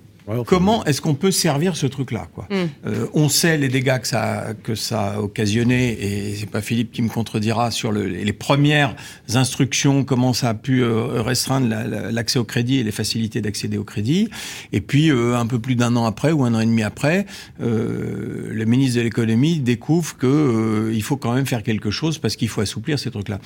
Comment 0.46 0.84
est-ce 0.84 1.00
qu'on 1.00 1.14
peut 1.14 1.30
servir 1.30 1.76
ce 1.76 1.86
truc-là 1.86 2.28
quoi? 2.34 2.48
Mm. 2.50 2.54
euh, 2.86 3.06
On 3.14 3.28
sait 3.28 3.56
les 3.56 3.68
dégâts 3.68 3.98
que 4.00 4.08
ça 4.08 4.54
que 4.62 4.74
ça 4.74 5.12
a 5.12 5.20
occasionné 5.20 5.92
et 5.92 6.34
c'est 6.34 6.50
pas 6.50 6.60
Philippe 6.60 6.90
qui 6.92 7.02
me 7.02 7.08
contredira 7.08 7.70
sur 7.70 7.92
le, 7.92 8.06
les 8.06 8.32
premières 8.32 8.96
instructions 9.34 10.04
comment 10.04 10.32
ça 10.32 10.50
a 10.50 10.54
pu 10.54 10.82
euh, 10.82 11.22
restreindre 11.22 11.68
l'accès 12.10 12.38
au 12.38 12.44
crédit 12.44 12.78
et 12.78 12.82
les 12.82 12.90
facilités 12.90 13.40
d'accéder 13.40 13.78
au 13.78 13.84
crédit. 13.84 14.28
Et 14.72 14.80
puis 14.80 15.10
euh, 15.10 15.36
un 15.36 15.46
peu 15.46 15.58
plus 15.58 15.76
d'un 15.76 15.94
an 15.96 16.04
après 16.06 16.32
ou 16.32 16.44
un 16.44 16.54
an 16.54 16.60
et 16.60 16.66
demi 16.66 16.82
après, 16.82 17.26
le 17.58 18.64
ministre 18.64 18.98
de 18.98 19.02
l'économie 19.02 19.60
découvre 19.60 20.16
que 20.16 20.90
il 20.92 21.02
faut 21.02 21.16
quand 21.16 21.34
même 21.34 21.46
faire 21.46 21.62
quelque 21.62 21.90
chose 21.90 22.18
parce 22.18 22.36
qu'il 22.36 22.48
faut 22.48 22.60
assouplir 22.60 22.98
ces 22.98 23.10
trucs-là. 23.10 23.38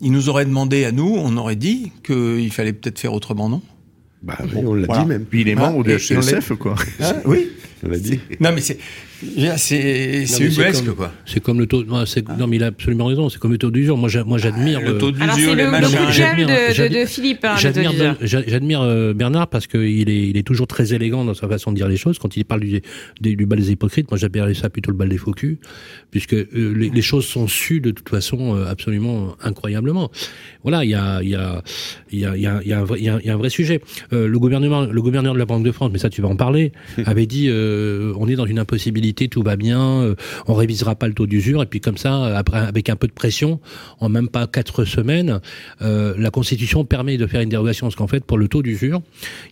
Il 0.00 0.12
nous 0.12 0.28
aurait 0.28 0.44
demandé 0.44 0.84
à 0.84 0.92
nous, 0.92 1.14
on 1.16 1.36
aurait 1.36 1.56
dit 1.56 1.92
qu'il 2.04 2.52
fallait 2.52 2.72
peut-être 2.72 2.98
faire 2.98 3.12
autrement, 3.12 3.48
non? 3.48 3.62
Bah 4.22 4.36
oui, 4.42 4.62
on 4.64 4.74
l'a 4.74 4.86
dit 4.86 5.06
même. 5.06 5.24
Puis 5.24 5.42
il 5.42 5.48
est 5.48 5.54
membre 5.54 5.84
de 5.84 5.96
CSF, 5.96 6.54
quoi. 6.54 6.74
Hein 7.00 7.14
oui. 7.24 7.50
On 7.84 7.88
l'a 7.88 7.98
dit. 7.98 8.20
Non, 8.40 8.52
mais 8.52 8.60
c'est, 8.60 8.78
c'est, 9.56 10.24
ubuesque, 10.40 10.94
quoi. 10.94 11.12
C'est 11.26 11.40
comme 11.40 11.58
le 11.58 11.66
taux, 11.66 11.84
non, 11.84 12.06
c'est, 12.06 12.28
non, 12.28 12.46
mais 12.46 12.56
il 12.56 12.64
a 12.64 12.68
absolument 12.68 13.06
raison, 13.06 13.28
c'est 13.28 13.38
comme 13.38 13.52
le 13.52 13.58
taux 13.58 13.70
d'usure. 13.70 13.96
Moi, 13.96 14.08
moi, 14.26 14.38
j'admire. 14.38 14.80
le 14.80 14.98
taux 14.98 15.10
d'usure, 15.10 15.54
les 15.54 15.66
machins. 15.66 15.90
de, 15.90 16.88
de, 16.88 17.00
de 17.00 17.06
Philippe, 17.06 17.44
hein, 17.44 17.56
J'admire, 17.56 18.16
j'admire 18.20 18.80
euh, 18.82 19.12
Bernard 19.14 19.48
parce 19.48 19.66
qu'il 19.66 20.08
est, 20.08 20.28
il 20.28 20.36
est 20.36 20.46
toujours 20.46 20.66
très 20.66 20.94
élégant 20.94 21.24
dans 21.24 21.34
sa 21.34 21.48
façon 21.48 21.72
de 21.72 21.76
dire 21.76 21.88
les 21.88 21.96
choses. 21.96 22.18
Quand 22.18 22.36
il 22.36 22.44
parle 22.44 22.60
du, 22.60 22.80
du, 23.20 23.36
du 23.36 23.46
bal 23.46 23.58
des 23.58 23.72
hypocrites, 23.72 24.10
moi, 24.10 24.18
j'appelle 24.18 24.54
ça 24.54 24.70
plutôt 24.70 24.90
le 24.90 24.96
bal 24.96 25.08
des 25.08 25.18
faux 25.18 25.32
culs, 25.32 25.58
puisque 26.10 26.34
euh, 26.34 26.74
les, 26.76 26.90
les, 26.90 27.02
choses 27.02 27.26
sont 27.26 27.48
sues 27.48 27.80
de 27.80 27.90
toute 27.90 28.08
façon 28.08 28.56
euh, 28.56 28.66
absolument 28.66 29.36
incroyablement. 29.42 30.10
Voilà, 30.62 30.84
il 30.84 30.90
y 30.90 30.94
a, 30.94 31.22
il 31.22 31.30
y 31.30 31.34
a, 31.34 31.62
il 32.10 32.18
y 32.20 32.24
a, 32.24 32.36
il 32.36 32.42
y 32.42 32.46
a, 32.46 32.60
il 32.62 32.68
y 32.68 32.72
a, 32.72 32.80
un, 32.80 32.84
vrai, 32.84 32.98
il 33.00 33.04
y 33.04 33.08
a 33.08 33.34
un 33.34 33.36
vrai 33.36 33.50
sujet. 33.50 33.80
le 34.10 34.38
gouvernement, 34.38 34.82
le 34.82 35.02
gouverneur 35.02 35.34
de 35.34 35.38
la 35.38 35.46
Banque 35.46 35.64
de 35.64 35.72
France, 35.72 35.90
mais 35.92 35.98
ça, 35.98 36.10
tu 36.10 36.22
vas 36.22 36.28
en 36.28 36.36
parler, 36.36 36.72
avait 37.04 37.26
dit 37.26 37.48
euh, 37.48 38.12
on 38.18 38.28
est 38.28 38.36
dans 38.36 38.46
une 38.46 38.58
impossibilité, 38.58 39.07
tout 39.14 39.42
va 39.42 39.56
bien, 39.56 39.80
euh, 39.80 40.14
on 40.46 40.54
révisera 40.54 40.94
pas 40.94 41.06
le 41.06 41.14
taux 41.14 41.26
d'usure, 41.26 41.62
et 41.62 41.66
puis 41.66 41.80
comme 41.80 41.98
ça, 41.98 42.36
après, 42.36 42.58
avec 42.58 42.88
un 42.88 42.96
peu 42.96 43.06
de 43.06 43.12
pression, 43.12 43.60
en 44.00 44.08
même 44.08 44.28
pas 44.28 44.46
quatre 44.46 44.84
semaines, 44.84 45.40
euh, 45.82 46.14
la 46.18 46.30
Constitution 46.30 46.84
permet 46.84 47.16
de 47.16 47.26
faire 47.26 47.40
une 47.40 47.48
dérogation, 47.48 47.86
parce 47.86 47.96
qu'en 47.96 48.06
fait, 48.06 48.24
pour 48.24 48.38
le 48.38 48.48
taux 48.48 48.62
d'usure, 48.62 49.02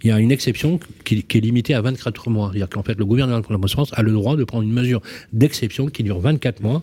il 0.03 0.09
y 0.09 0.13
a 0.13 0.19
une 0.19 0.33
exception 0.33 0.81
qui, 1.05 1.23
qui, 1.23 1.39
est 1.39 1.41
limitée 1.41 1.75
à 1.75 1.83
24 1.83 2.31
mois. 2.31 2.49
C'est-à-dire 2.53 2.69
qu'en 2.69 2.83
fait, 2.83 2.99
le 2.99 3.05
gouvernement 3.05 3.41
de 3.41 3.47
la 3.49 3.69
France 3.69 3.91
a 3.93 4.03
le 4.03 4.13
droit 4.13 4.37
de 4.37 4.45
prendre 4.45 4.63
une 4.63 4.73
mesure 4.73 5.01
d'exception 5.33 5.87
qui 5.89 6.03
dure 6.03 6.21
24 6.21 6.63
mois. 6.63 6.83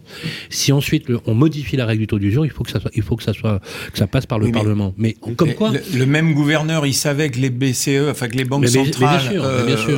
Si 0.50 0.72
ensuite 0.72 1.08
on 1.26 1.34
modifie 1.34 1.78
la 1.78 1.86
règle 1.86 2.02
du 2.02 2.08
taux 2.08 2.20
d'usure, 2.20 2.46
il 2.46 2.52
faut 2.52 2.64
que 2.64 2.72
ça 2.72 2.80
soit, 2.80 2.92
il 2.94 3.02
faut 3.02 3.16
que 3.16 3.24
ça 3.24 3.34
soit, 3.34 3.60
que 3.92 3.98
ça 3.98 4.08
passe 4.08 4.26
par 4.26 4.40
le 4.40 4.52
Parlement. 4.52 4.94
Mais, 4.98 5.16
comme 5.36 5.54
quoi, 5.54 5.72
le, 5.94 6.06
même 6.06 6.34
gouverneur, 6.34 6.86
il 6.86 6.94
savait 6.94 7.30
que 7.30 7.40
les 7.40 7.50
BCE, 7.50 8.10
enfin 8.10 8.28
que 8.28 8.38
les 8.38 8.46
banques 8.46 8.68
centrales 8.68 9.42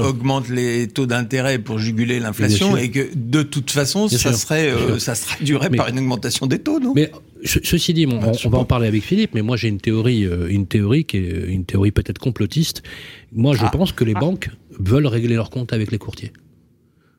augmentent 0.01 0.49
les 0.49 0.87
taux 0.87 1.05
d'intérêt 1.05 1.25
intérêt 1.25 1.57
pour 1.57 1.79
juguler 1.79 2.19
l'inflation 2.19 2.64
et 2.77 2.89
que 2.89 3.09
de 3.15 3.43
toute 3.43 3.71
façon, 3.71 4.07
ça 4.07 4.33
serait, 4.33 4.69
euh, 4.69 4.99
ça 4.99 5.15
se 5.15 5.25
traduirait 5.25 5.69
par 5.69 5.89
une 5.89 5.99
augmentation 5.99 6.47
des 6.47 6.59
taux, 6.59 6.79
non? 6.79 6.93
Mais 6.95 7.11
ceci 7.43 7.93
dit, 7.93 8.07
on, 8.07 8.19
on, 8.19 8.49
va 8.49 8.57
en 8.57 8.65
parler 8.65 8.87
avec 8.87 9.03
Philippe, 9.03 9.31
mais 9.33 9.41
moi 9.41 9.57
j'ai 9.57 9.67
une 9.67 9.79
théorie, 9.79 10.25
euh, 10.25 10.47
une 10.49 10.67
théorie 10.67 11.05
qui 11.05 11.17
est 11.17 11.45
une 11.47 11.65
théorie 11.65 11.91
peut-être 11.91 12.19
complotiste. 12.19 12.83
Moi, 13.31 13.55
je 13.55 13.65
ah. 13.65 13.69
pense 13.69 13.91
que 13.91 14.03
les 14.03 14.13
ah. 14.15 14.19
banques 14.19 14.49
veulent 14.79 15.07
régler 15.07 15.35
leurs 15.35 15.49
comptes 15.49 15.73
avec 15.73 15.91
les 15.91 15.97
courtiers. 15.97 16.31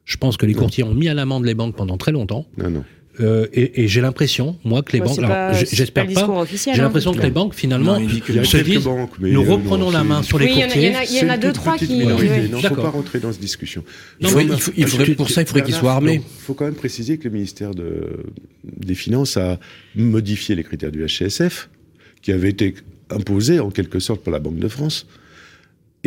Je 0.04 0.16
pense 0.16 0.37
que 0.37 0.46
les 0.46 0.54
courtiers 0.54 0.85
ont 0.85 0.94
mis 0.94 1.09
à 1.09 1.14
l'amende 1.14 1.44
les 1.44 1.54
banques 1.54 1.74
pendant 1.74 1.96
très 1.96 2.12
longtemps. 2.12 2.46
Non, 2.56 2.70
non. 2.70 2.85
Euh, 3.20 3.46
et, 3.52 3.85
et 3.85 3.88
j'ai 3.88 4.00
l'impression, 4.00 4.57
moi, 4.64 4.83
que 4.83 4.92
les 4.92 5.00
banques. 5.00 5.20
J'espère 5.72 6.07
pas. 6.07 6.44
J'ai 6.46 6.70
hein. 6.70 6.74
l'impression 6.76 7.14
que 7.14 7.22
les 7.22 7.31
banques, 7.31 7.55
finalement, 7.55 7.96
se 7.96 8.57
disent 8.59 8.85
banques, 8.85 9.18
nous 9.18 9.42
euh, 9.42 9.52
reprenons 9.52 9.90
la 9.90 10.05
main 10.05 10.22
sur 10.22 10.38
les 10.38 10.48
courtiers. 10.48 10.94
Il 11.11 11.16
y, 11.16 11.24
en 11.24 11.29
a 11.29 11.38
deux, 11.38 11.52
trois 11.52 11.76
qui. 11.79 12.05
Non, 12.05 12.18
il 12.18 12.50
ne 12.50 12.57
faut 12.57 12.74
pas 12.74 12.90
rentrer 12.90 13.20
dans 13.20 13.33
cette 13.33 13.40
discussion. 13.40 13.85
Non, 14.20 14.31
mais 14.37 14.46
il 14.76 14.87
faudrait, 14.87 15.14
pour 15.14 15.31
ça, 15.31 15.42
il 15.42 15.46
faudrait 15.46 15.64
qu'ils 15.64 15.74
soient 15.74 15.92
armés. 15.92 16.22
Il 16.24 16.42
faut 16.42 16.55
quand 16.55 16.64
même 16.64 16.74
préciser 16.74 17.18
que 17.18 17.24
le 17.24 17.35
ministère 17.35 17.74
de, 17.74 18.24
des 18.64 18.94
Finances 18.94 19.37
a 19.37 19.59
modifié 19.94 20.55
les 20.55 20.64
critères 20.64 20.92
du 20.92 21.05
HCSF, 21.05 21.68
qui 22.22 22.33
avaient 22.33 22.50
été 22.50 22.74
imposés 23.11 23.61
en 23.61 23.70
quelque 23.70 23.98
sorte 23.98 24.22
par 24.22 24.33
la 24.33 24.40
Banque 24.40 24.59
de 24.59 24.68
France 24.68 25.07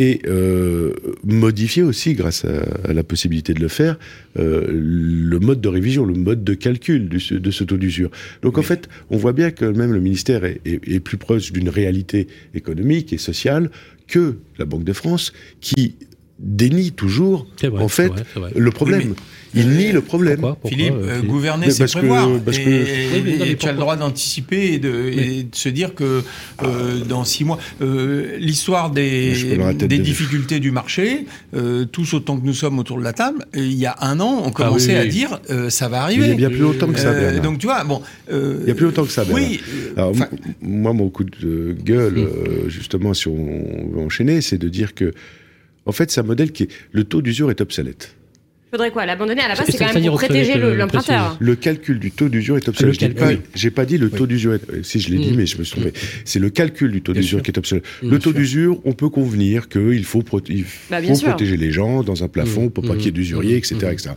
et 0.00 0.22
euh, 0.26 0.94
modifier 1.24 1.82
aussi, 1.82 2.14
grâce 2.14 2.46
à, 2.46 2.90
la 2.90 3.04
possibilité 3.04 3.52
de 3.52 3.60
le 3.60 3.68
faire, 3.68 3.98
euh, 4.38 4.66
le 4.70 5.38
mode 5.38 5.60
de 5.60 5.68
révision, 5.68 6.06
le 6.06 6.14
mode 6.14 6.42
de 6.42 6.54
calcul 6.54 7.10
de 7.10 7.50
ce 7.50 7.64
taux 7.64 7.76
d'usure. 7.76 8.10
Donc 8.40 8.56
en 8.56 8.62
fait, 8.62 8.88
on 9.10 9.18
voit 9.18 9.34
bien 9.34 9.50
que 9.50 9.66
même 9.66 9.92
le 9.92 10.00
ministère 10.00 10.46
est, 10.46 10.62
est 10.64 11.00
plus 11.00 11.18
proche 11.18 11.52
d'une 11.52 11.68
réalité 11.68 12.28
économique 12.54 13.12
et 13.12 13.18
sociale 13.18 13.70
que 14.06 14.36
la 14.58 14.64
Banque 14.64 14.84
de 14.84 14.94
France, 14.94 15.34
qui 15.60 15.96
dénie 16.40 16.92
toujours, 16.92 17.46
en 17.78 17.88
fait, 17.88 18.12
le 18.56 18.70
problème. 18.70 19.14
Il 19.54 19.68
nie 19.70 19.92
le 19.92 20.00
problème. 20.00 20.40
Philippe, 20.64 20.94
euh, 20.94 21.18
euh, 21.18 21.22
gouverner, 21.22 21.70
c'est 21.70 21.90
prévoir. 21.90 22.28
parce 22.44 22.58
que... 22.58 22.70
Et, 22.70 23.56
tu 23.56 23.66
as 23.66 23.72
le 23.72 23.78
droit 23.78 23.96
d'anticiper 23.96 24.74
et, 24.74 24.78
de, 24.78 25.46
se 25.52 25.68
dire 25.68 25.94
que 25.94 26.22
euh, 26.62 27.00
dans 27.08 27.24
six 27.24 27.44
mois, 27.44 27.58
l'histoire 28.38 28.90
des, 28.90 29.58
des 29.74 29.98
difficultés 29.98 30.60
du 30.60 30.70
marché, 30.70 31.26
tous 31.92 32.14
autant 32.14 32.38
que 32.38 32.46
nous 32.46 32.54
sommes 32.54 32.78
autour 32.78 32.98
de 32.98 33.04
la 33.04 33.12
table, 33.12 33.44
il 33.54 33.74
y 33.74 33.86
a 33.86 33.96
un 34.00 34.20
an, 34.20 34.42
on 34.44 34.48
ah 34.48 34.52
commençait 34.52 34.96
à 34.96 35.06
dire 35.06 35.40
ça 35.68 35.88
va 35.88 36.02
arriver. 36.02 36.26
il 36.26 36.30
y 36.30 36.32
a 36.32 36.48
bien 36.48 36.50
plus 36.50 36.58
longtemps 36.58 36.92
que 36.92 37.00
ça. 37.00 37.38
donc 37.40 37.58
tu 37.58 37.66
vois, 37.66 37.82
bon. 37.84 38.02
il 38.30 38.68
y 38.68 38.70
a 38.70 38.74
plus 38.74 38.86
longtemps 38.86 39.04
que 39.04 39.12
ça. 39.12 39.24
Oui. 39.30 39.60
Alors, 39.96 40.12
moi, 40.62 40.92
mon 40.92 41.08
coup 41.08 41.24
de 41.24 41.76
gueule, 41.84 42.18
hmm. 42.18 42.68
justement, 42.68 43.14
si 43.14 43.28
on 43.28 43.90
veut 43.92 44.00
enchaîner, 44.00 44.40
c'est 44.40 44.58
de 44.58 44.68
dire 44.68 44.94
que 44.94 45.12
en 45.86 45.92
fait, 45.92 46.10
c'est 46.10 46.20
un 46.20 46.24
modèle 46.24 46.52
qui 46.52 46.64
est, 46.64 46.68
le 46.92 47.04
taux 47.04 47.22
d'usure 47.22 47.50
est 47.50 47.60
obsolète. 47.60 48.14
Faudrait 48.70 48.92
quoi? 48.92 49.04
L'abandonner 49.04 49.40
à 49.40 49.48
la 49.48 49.56
base, 49.56 49.66
c'est 49.68 49.78
quand 49.78 49.92
même 49.92 50.04
pour 50.04 50.16
protéger 50.16 50.56
l'emprunteur. 50.56 51.36
Le, 51.40 51.56
calcul 51.56 51.98
du 51.98 52.12
taux 52.12 52.28
d'usure 52.28 52.56
est 52.56 52.68
obsolète. 52.68 53.00
Je 53.00 53.64
n'ai 53.66 53.70
pas, 53.70 53.84
dit 53.84 53.98
le 53.98 54.10
taux 54.10 54.28
d'usure. 54.28 54.58
Si 54.84 55.00
je 55.00 55.10
l'ai 55.10 55.18
dit, 55.18 55.32
mm. 55.32 55.36
mais 55.36 55.46
je 55.46 55.58
me 55.58 55.64
suis 55.64 55.80
trompé. 55.80 55.92
C'est 56.24 56.38
le 56.38 56.50
calcul 56.50 56.92
du 56.92 57.02
taux 57.02 57.12
d'usure 57.12 57.42
qui 57.42 57.50
est 57.50 57.58
obsolète. 57.58 57.84
le 58.02 58.18
taux 58.20 58.32
d'usure, 58.32 58.80
on 58.84 58.92
peut 58.92 59.08
convenir 59.08 59.68
qu'il 59.68 60.04
faut, 60.04 60.22
bah, 60.22 61.00
protéger 61.00 61.56
les 61.56 61.72
gens 61.72 62.04
dans 62.04 62.22
un 62.22 62.28
plafond 62.28 62.68
pour 62.68 62.84
pas 62.84 62.94
mm. 62.94 62.96
qu'il 62.98 63.06
y 63.06 63.08
ait 63.08 63.12
d'usurier, 63.12 63.56
etc., 63.56 63.88
etc 63.90 64.10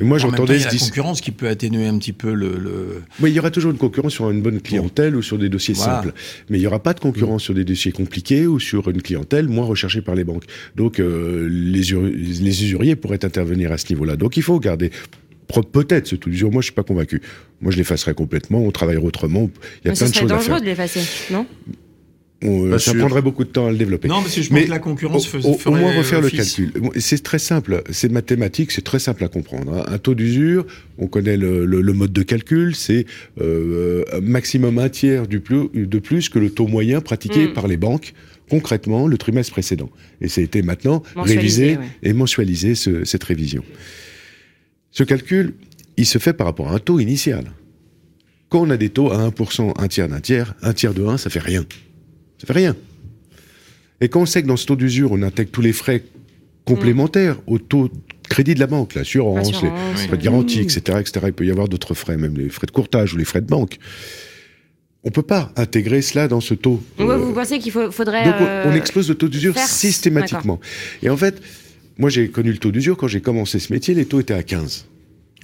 moi, 0.00 0.18
j'entendais 0.18 0.58
la 0.58 0.70
concurrence 0.70 1.20
qui 1.20 1.30
peut 1.30 1.48
atténuer 1.48 1.86
un 1.86 1.98
petit 1.98 2.12
peu 2.12 2.32
le. 2.32 3.02
Oui, 3.20 3.30
il 3.30 3.34
y 3.34 3.38
aura 3.38 3.50
toujours 3.50 3.70
une 3.70 3.78
concurrence 3.78 4.12
sur 4.12 4.30
une 4.30 4.42
bonne 4.42 4.60
clientèle 4.60 5.16
ou 5.16 5.22
sur 5.22 5.38
des 5.38 5.48
dossiers 5.48 5.74
simples, 5.74 6.12
mais 6.48 6.58
il 6.58 6.60
n'y 6.60 6.66
aura 6.66 6.82
pas 6.82 6.94
de 6.94 7.00
concurrence 7.00 7.42
mm. 7.42 7.44
sur 7.44 7.54
des 7.54 7.64
dossiers 7.64 7.92
compliqués 7.92 8.46
ou 8.46 8.58
sur 8.60 8.88
une 8.88 9.02
clientèle 9.02 9.48
moins 9.48 9.66
recherchée 9.66 10.02
par 10.02 10.14
les 10.14 10.24
banques. 10.24 10.44
Donc, 10.76 11.00
euh, 11.00 11.48
les, 11.50 11.82
les 11.82 12.64
usuriers 12.64 12.96
pourraient 12.96 13.24
intervenir 13.24 13.72
à 13.72 13.78
ce 13.78 13.92
niveau-là. 13.92 14.16
Donc, 14.16 14.36
il 14.36 14.42
faut 14.42 14.58
garder 14.58 14.90
peut-être 15.62 16.06
ce 16.06 16.16
tout 16.16 16.30
d'usure. 16.30 16.50
Moi, 16.50 16.62
je 16.62 16.66
suis 16.66 16.74
pas 16.74 16.82
convaincu. 16.82 17.22
Moi, 17.60 17.70
je 17.70 17.76
l'effacerai 17.76 18.14
complètement. 18.14 18.58
On 18.58 18.70
travaillerait 18.70 19.04
autrement. 19.04 19.50
Il 19.84 19.88
y 19.88 19.88
a 19.88 19.92
mais 19.92 19.96
plein 19.96 20.08
de 20.08 20.14
choses 20.14 20.32
à 20.32 20.38
faire. 20.38 20.38
dangereux 20.38 20.60
de 20.60 20.66
l'effacer, 20.66 21.00
non? 21.30 21.46
Euh, 22.44 22.78
ça 22.78 22.94
prendrait 22.94 23.22
beaucoup 23.22 23.44
de 23.44 23.48
temps 23.48 23.66
à 23.66 23.70
le 23.70 23.76
développer. 23.76 24.08
Non, 24.08 24.22
parce 24.22 24.34
que 24.34 24.42
je 24.42 24.50
pense 24.50 24.64
que 24.64 24.70
la 24.70 24.78
concurrence 24.78 25.34
au, 25.34 25.38
au, 25.38 25.58
au 25.66 25.70
moins 25.70 25.96
refaire 25.96 26.20
le 26.20 26.30
calcul. 26.30 26.72
C'est 26.96 27.22
très 27.22 27.38
simple, 27.38 27.82
c'est 27.90 28.10
mathématique, 28.10 28.70
c'est 28.70 28.84
très 28.84 28.98
simple 28.98 29.24
à 29.24 29.28
comprendre. 29.28 29.74
Hein. 29.74 29.84
Un 29.88 29.98
taux 29.98 30.14
d'usure, 30.14 30.66
on 30.98 31.06
connaît 31.06 31.36
le, 31.36 31.64
le, 31.64 31.80
le, 31.80 31.92
mode 31.92 32.12
de 32.12 32.22
calcul, 32.22 32.74
c'est 32.74 33.06
euh, 33.40 34.04
maximum 34.22 34.78
un 34.78 34.88
tiers 34.88 35.26
du 35.26 35.40
plus, 35.40 35.68
de 35.74 35.98
plus 35.98 36.28
que 36.28 36.38
le 36.38 36.50
taux 36.50 36.66
moyen 36.66 37.00
pratiqué 37.00 37.46
mm. 37.46 37.52
par 37.52 37.66
les 37.66 37.76
banques 37.76 38.14
concrètement 38.50 39.06
le 39.06 39.16
trimestre 39.16 39.52
précédent. 39.52 39.90
Et 40.20 40.28
ça 40.28 40.40
a 40.40 40.44
été 40.44 40.62
maintenant 40.62 41.02
révisé 41.16 41.78
et 42.02 42.12
mensualisé 42.12 42.74
ce, 42.74 43.04
cette 43.04 43.24
révision. 43.24 43.64
Ce 44.90 45.02
calcul, 45.02 45.54
il 45.96 46.06
se 46.06 46.18
fait 46.18 46.32
par 46.32 46.46
rapport 46.46 46.70
à 46.70 46.74
un 46.74 46.78
taux 46.78 47.00
initial. 47.00 47.44
Quand 48.48 48.60
on 48.60 48.70
a 48.70 48.76
des 48.76 48.90
taux 48.90 49.10
à 49.10 49.28
1%, 49.28 49.72
un 49.76 49.88
tiers 49.88 50.08
d'un 50.08 50.20
tiers, 50.20 50.54
un 50.62 50.72
tiers 50.72 50.94
de 50.94 51.04
1, 51.04 51.18
ça 51.18 51.30
fait 51.30 51.40
rien. 51.40 51.64
Ça 52.44 52.52
fait 52.52 52.60
rien. 52.60 52.76
Et 54.02 54.08
quand 54.08 54.20
on 54.20 54.26
sait 54.26 54.42
que 54.42 54.48
dans 54.48 54.58
ce 54.58 54.66
taux 54.66 54.76
d'usure, 54.76 55.12
on 55.12 55.22
intègre 55.22 55.50
tous 55.50 55.62
les 55.62 55.72
frais 55.72 56.04
complémentaires 56.66 57.36
au 57.46 57.58
taux 57.58 57.88
de 57.88 57.94
crédit 58.28 58.54
de 58.54 58.60
la 58.60 58.66
banque, 58.66 58.94
l'assurance, 58.94 59.62
les 59.62 59.70
frais 60.06 60.16
de 60.18 60.22
garantie, 60.22 60.60
etc., 60.60 60.98
etc., 61.00 61.12
il 61.26 61.32
peut 61.32 61.46
y 61.46 61.50
avoir 61.50 61.68
d'autres 61.68 61.94
frais, 61.94 62.18
même 62.18 62.36
les 62.36 62.50
frais 62.50 62.66
de 62.66 62.70
courtage 62.70 63.14
ou 63.14 63.16
les 63.16 63.24
frais 63.24 63.40
de 63.40 63.46
banque. 63.46 63.78
On 65.04 65.10
peut 65.10 65.22
pas 65.22 65.52
intégrer 65.56 66.02
cela 66.02 66.28
dans 66.28 66.40
ce 66.40 66.54
taux. 66.54 66.82
vous 66.98 67.10
euh, 67.10 67.32
pensez 67.32 67.58
qu'il 67.58 67.72
faudrait... 67.72 68.24
Donc 68.24 68.34
on, 68.40 68.46
euh, 68.46 68.72
explose 68.72 69.08
le 69.08 69.14
taux 69.14 69.28
d'usure 69.28 69.56
systématiquement. 69.58 70.60
Et 71.02 71.08
en 71.08 71.16
fait, 71.16 71.40
moi 71.98 72.10
j'ai 72.10 72.28
connu 72.28 72.50
le 72.50 72.58
taux 72.58 72.72
d'usure 72.72 72.96
quand 72.96 73.08
j'ai 73.08 73.20
commencé 73.20 73.58
ce 73.58 73.72
métier, 73.72 73.94
les 73.94 74.06
taux 74.06 74.20
étaient 74.20 74.34
à 74.34 74.42
15. 74.42 74.86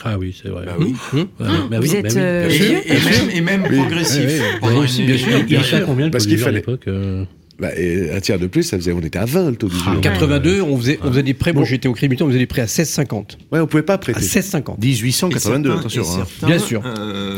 Ah 0.05 0.19
oui, 0.19 0.35
c'est 0.41 0.49
vrai. 0.49 0.65
Bah 0.67 0.77
oui. 0.79 0.95
Hum, 1.13 1.27
bah 1.39 1.47
oui, 1.51 1.57
bah 1.71 1.81
Vous 1.81 1.91
oui, 1.91 1.97
êtes, 1.97 2.05
bah 2.05 2.11
oui. 2.15 2.19
euh, 2.19 2.49
Et, 2.87 2.93
même, 2.93 3.31
et 3.35 3.41
même 3.41 3.63
progressif. 3.65 4.21
Une- 4.63 5.07
bien 5.07 5.17
sûr. 5.17 5.39
une- 5.39 5.47
Il 5.49 5.53
y 5.53 5.75
a 5.75 5.81
combien 5.81 6.07
de 6.07 6.11
Parce 6.13 6.27
qu'il 6.27 6.39
fallait- 6.39 6.57
l'époque 6.59 6.89
euh, 6.89 7.25
Bah, 7.61 7.69
et 7.79 8.11
un 8.11 8.21
tiers 8.21 8.39
de 8.39 8.47
plus, 8.47 8.63
ça 8.63 8.79
faisait, 8.79 8.93
on 8.93 9.01
était 9.01 9.19
à 9.19 9.27
20 9.27 9.51
le 9.51 9.57
taux 9.57 9.69
d'usure. 9.69 9.89
En 9.89 10.01
82, 10.01 10.63
on 10.63 10.79
faisait, 10.79 10.99
on 11.03 11.09
faisait 11.11 11.23
des 11.23 11.35
prêts. 11.35 11.53
Moi, 11.53 11.63
Bon. 11.63 11.67
j'étais 11.69 11.89
au 11.89 11.93
crédit 11.93 12.09
mutuel, 12.11 12.27
on 12.27 12.29
faisait 12.31 12.39
des 12.39 12.47
prêts 12.47 12.63
à 12.63 12.67
16,50. 12.67 13.37
Ouais, 13.53 13.61
on 13.61 13.67
pouvait 13.67 13.83
pas 13.83 13.95
À 13.95 13.99
prêter. 13.99 14.21
16,50. 14.21 14.79
1882, 14.81 15.69
Et 15.69 15.73
certains- 15.73 15.81
attention. 15.81 16.03
et 16.03 16.07
hein. 16.07 16.27
certains, 16.27 16.47
Bien 16.47 16.59
sûr. 16.59 16.83
euh, 16.87 17.37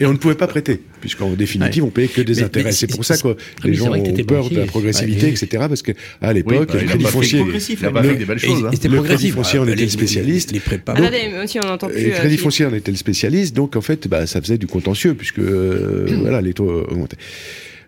Et 0.00 0.06
on 0.06 0.12
ne 0.12 0.16
pouvait 0.18 0.36
pas 0.36 0.46
prêter, 0.46 0.80
puisqu'en 1.00 1.30
définitive, 1.30 1.82
on 1.84 1.90
payait 1.90 2.06
que 2.08 2.20
des 2.20 2.34
Mais- 2.36 2.42
intérêts. 2.44 2.72
c'est 2.72 2.86
pour 2.88 3.04
ça 3.04 3.16
que 3.16 3.36
les 3.64 3.74
gens 3.74 3.92
ont 3.92 4.02
peur 4.24 4.48
de 4.48 4.56
la 4.56 4.66
progressivité, 4.66 5.26
Ouais. 5.26 5.32
etc. 5.32 5.64
Parce 5.68 5.82
qu'à 5.82 5.92
Oui, 6.22 6.34
l'époque, 6.34 6.68
bah, 6.68 6.74
le 6.74 6.80
il 6.80 6.84
a 6.84 6.88
crédit 6.90 7.04
foncier, 7.06 7.42
le- 7.44 7.54
hein. 7.56 7.58
c'était 7.58 8.88
Le 8.88 8.94
progressif. 8.94 9.18
crédit 9.18 9.30
foncier, 9.32 9.58
on 9.58 9.62
Ouais, 9.64 9.68
était 9.70 9.76
les- 9.78 9.82
le 9.86 9.90
spécialiste. 9.90 10.50
Les, 10.52 10.54
les 10.58 10.60
prêts 10.60 10.78
pas. 10.78 10.92
Attendez, 10.92 11.18
mais 11.32 11.42
aussi 11.42 11.58
on 11.62 11.66
n'entend 11.66 11.88
plus. 11.88 11.96
Et 11.98 12.06
euh, 12.06 12.10
Crédit 12.10 12.20
Philippe. 12.22 12.40
foncier, 12.40 12.66
on 12.66 12.74
était 12.74 12.90
le 12.92 12.96
spécialiste, 12.96 13.56
donc 13.56 13.74
en 13.76 13.80
fait, 13.80 14.06
bah, 14.06 14.26
ça 14.26 14.40
faisait 14.40 14.58
du 14.58 14.66
contentieux, 14.68 15.14
puisque 15.14 15.40
euh, 15.40 16.06
voilà, 16.20 16.40
les 16.40 16.52
taux 16.54 16.70
euh, 16.70 16.86
augmentaient. 16.90 17.16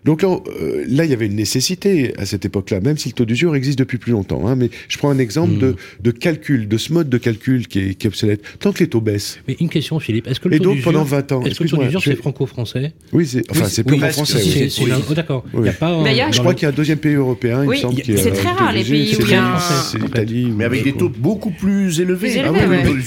Donc 0.05 0.21
là, 0.21 0.29
euh, 0.61 0.85
là, 0.87 1.03
il 1.03 1.09
y 1.09 1.13
avait 1.13 1.25
une 1.25 1.35
nécessité 1.35 2.13
à 2.17 2.25
cette 2.25 2.45
époque-là, 2.45 2.79
même 2.79 2.97
si 2.97 3.09
le 3.09 3.13
taux 3.13 3.25
d'usure 3.25 3.55
existe 3.55 3.79
depuis 3.79 3.97
plus 3.97 4.11
longtemps. 4.11 4.47
Hein, 4.47 4.55
mais 4.55 4.69
je 4.87 4.97
prends 4.99 5.09
un 5.09 5.17
exemple 5.17 5.57
de, 5.57 5.75
de 6.01 6.11
calcul, 6.11 6.67
de 6.67 6.77
ce 6.77 6.93
mode 6.93 7.09
de 7.09 7.17
calcul 7.17 7.67
qui 7.67 7.79
est, 7.79 7.95
qui 7.95 8.05
est 8.05 8.09
obsolète. 8.09 8.41
Tant 8.59 8.71
que 8.71 8.79
les 8.79 8.87
taux 8.87 9.01
baissent, 9.01 9.39
Mais 9.47 9.57
une 9.59 9.67
question, 9.69 9.99
Philippe. 9.99 10.27
Est-ce 10.27 10.39
que 10.39 10.47
le 10.47 10.55
Et 10.55 10.59
taux 10.59 10.65
donc, 10.65 10.75
d'usure- 10.75 10.91
pendant 10.91 11.03
20 11.03 11.31
ans, 11.31 11.41
Est-ce 11.43 11.57
que 11.57 11.63
le 11.63 11.69
taux 11.71 11.77
d'usure, 11.83 12.01
c'est 12.03 12.15
franco-français 12.15 12.93
oui, 13.13 13.25
c'est 13.25 13.41
enfin, 13.49 13.61
Oui, 13.63 13.69
c'est 13.71 13.81
oui, 13.81 13.87
plus 13.87 13.97
en 13.97 13.99
parce 14.01 14.13
français. 14.13 14.33
que 14.39 14.43
oui. 14.45 14.51
C'est- 14.51 14.69
c'est 14.69 14.83
oui. 14.83 14.91
oh, 15.09 15.13
D'accord. 15.15 15.43
Il 15.53 15.59
y 15.59 15.63
a 15.63 15.71
Oui. 15.71 15.75
pas. 15.79 15.91
Dans 15.91 16.05
Je 16.05 16.37
le- 16.37 16.39
crois 16.39 16.53
qu'il 16.53 16.63
y 16.63 16.65
a 16.67 16.69
un 16.69 16.71
deuxième 16.75 16.99
pays 16.99 17.15
européen, 17.15 17.63
il 17.63 17.69
me 17.71 17.75
semble. 17.75 18.01
c'est 18.05 18.31
très 18.31 18.49
rare, 18.51 18.73
les 18.73 18.83
pays 18.83 19.07
C'est 19.15 19.23
où 19.23 19.25
il 19.25 19.31
y 19.31 19.35
a 19.35 19.55
un- 19.55 19.59
C'est 19.59 19.97
l'Italie. 19.99 20.47
Mais 20.55 20.65
avec 20.65 20.83
des 20.83 20.93
taux 20.93 21.09
beaucoup 21.09 21.49
plus 21.51 21.99
élevés. 21.99 22.41
Ah. 22.45 22.51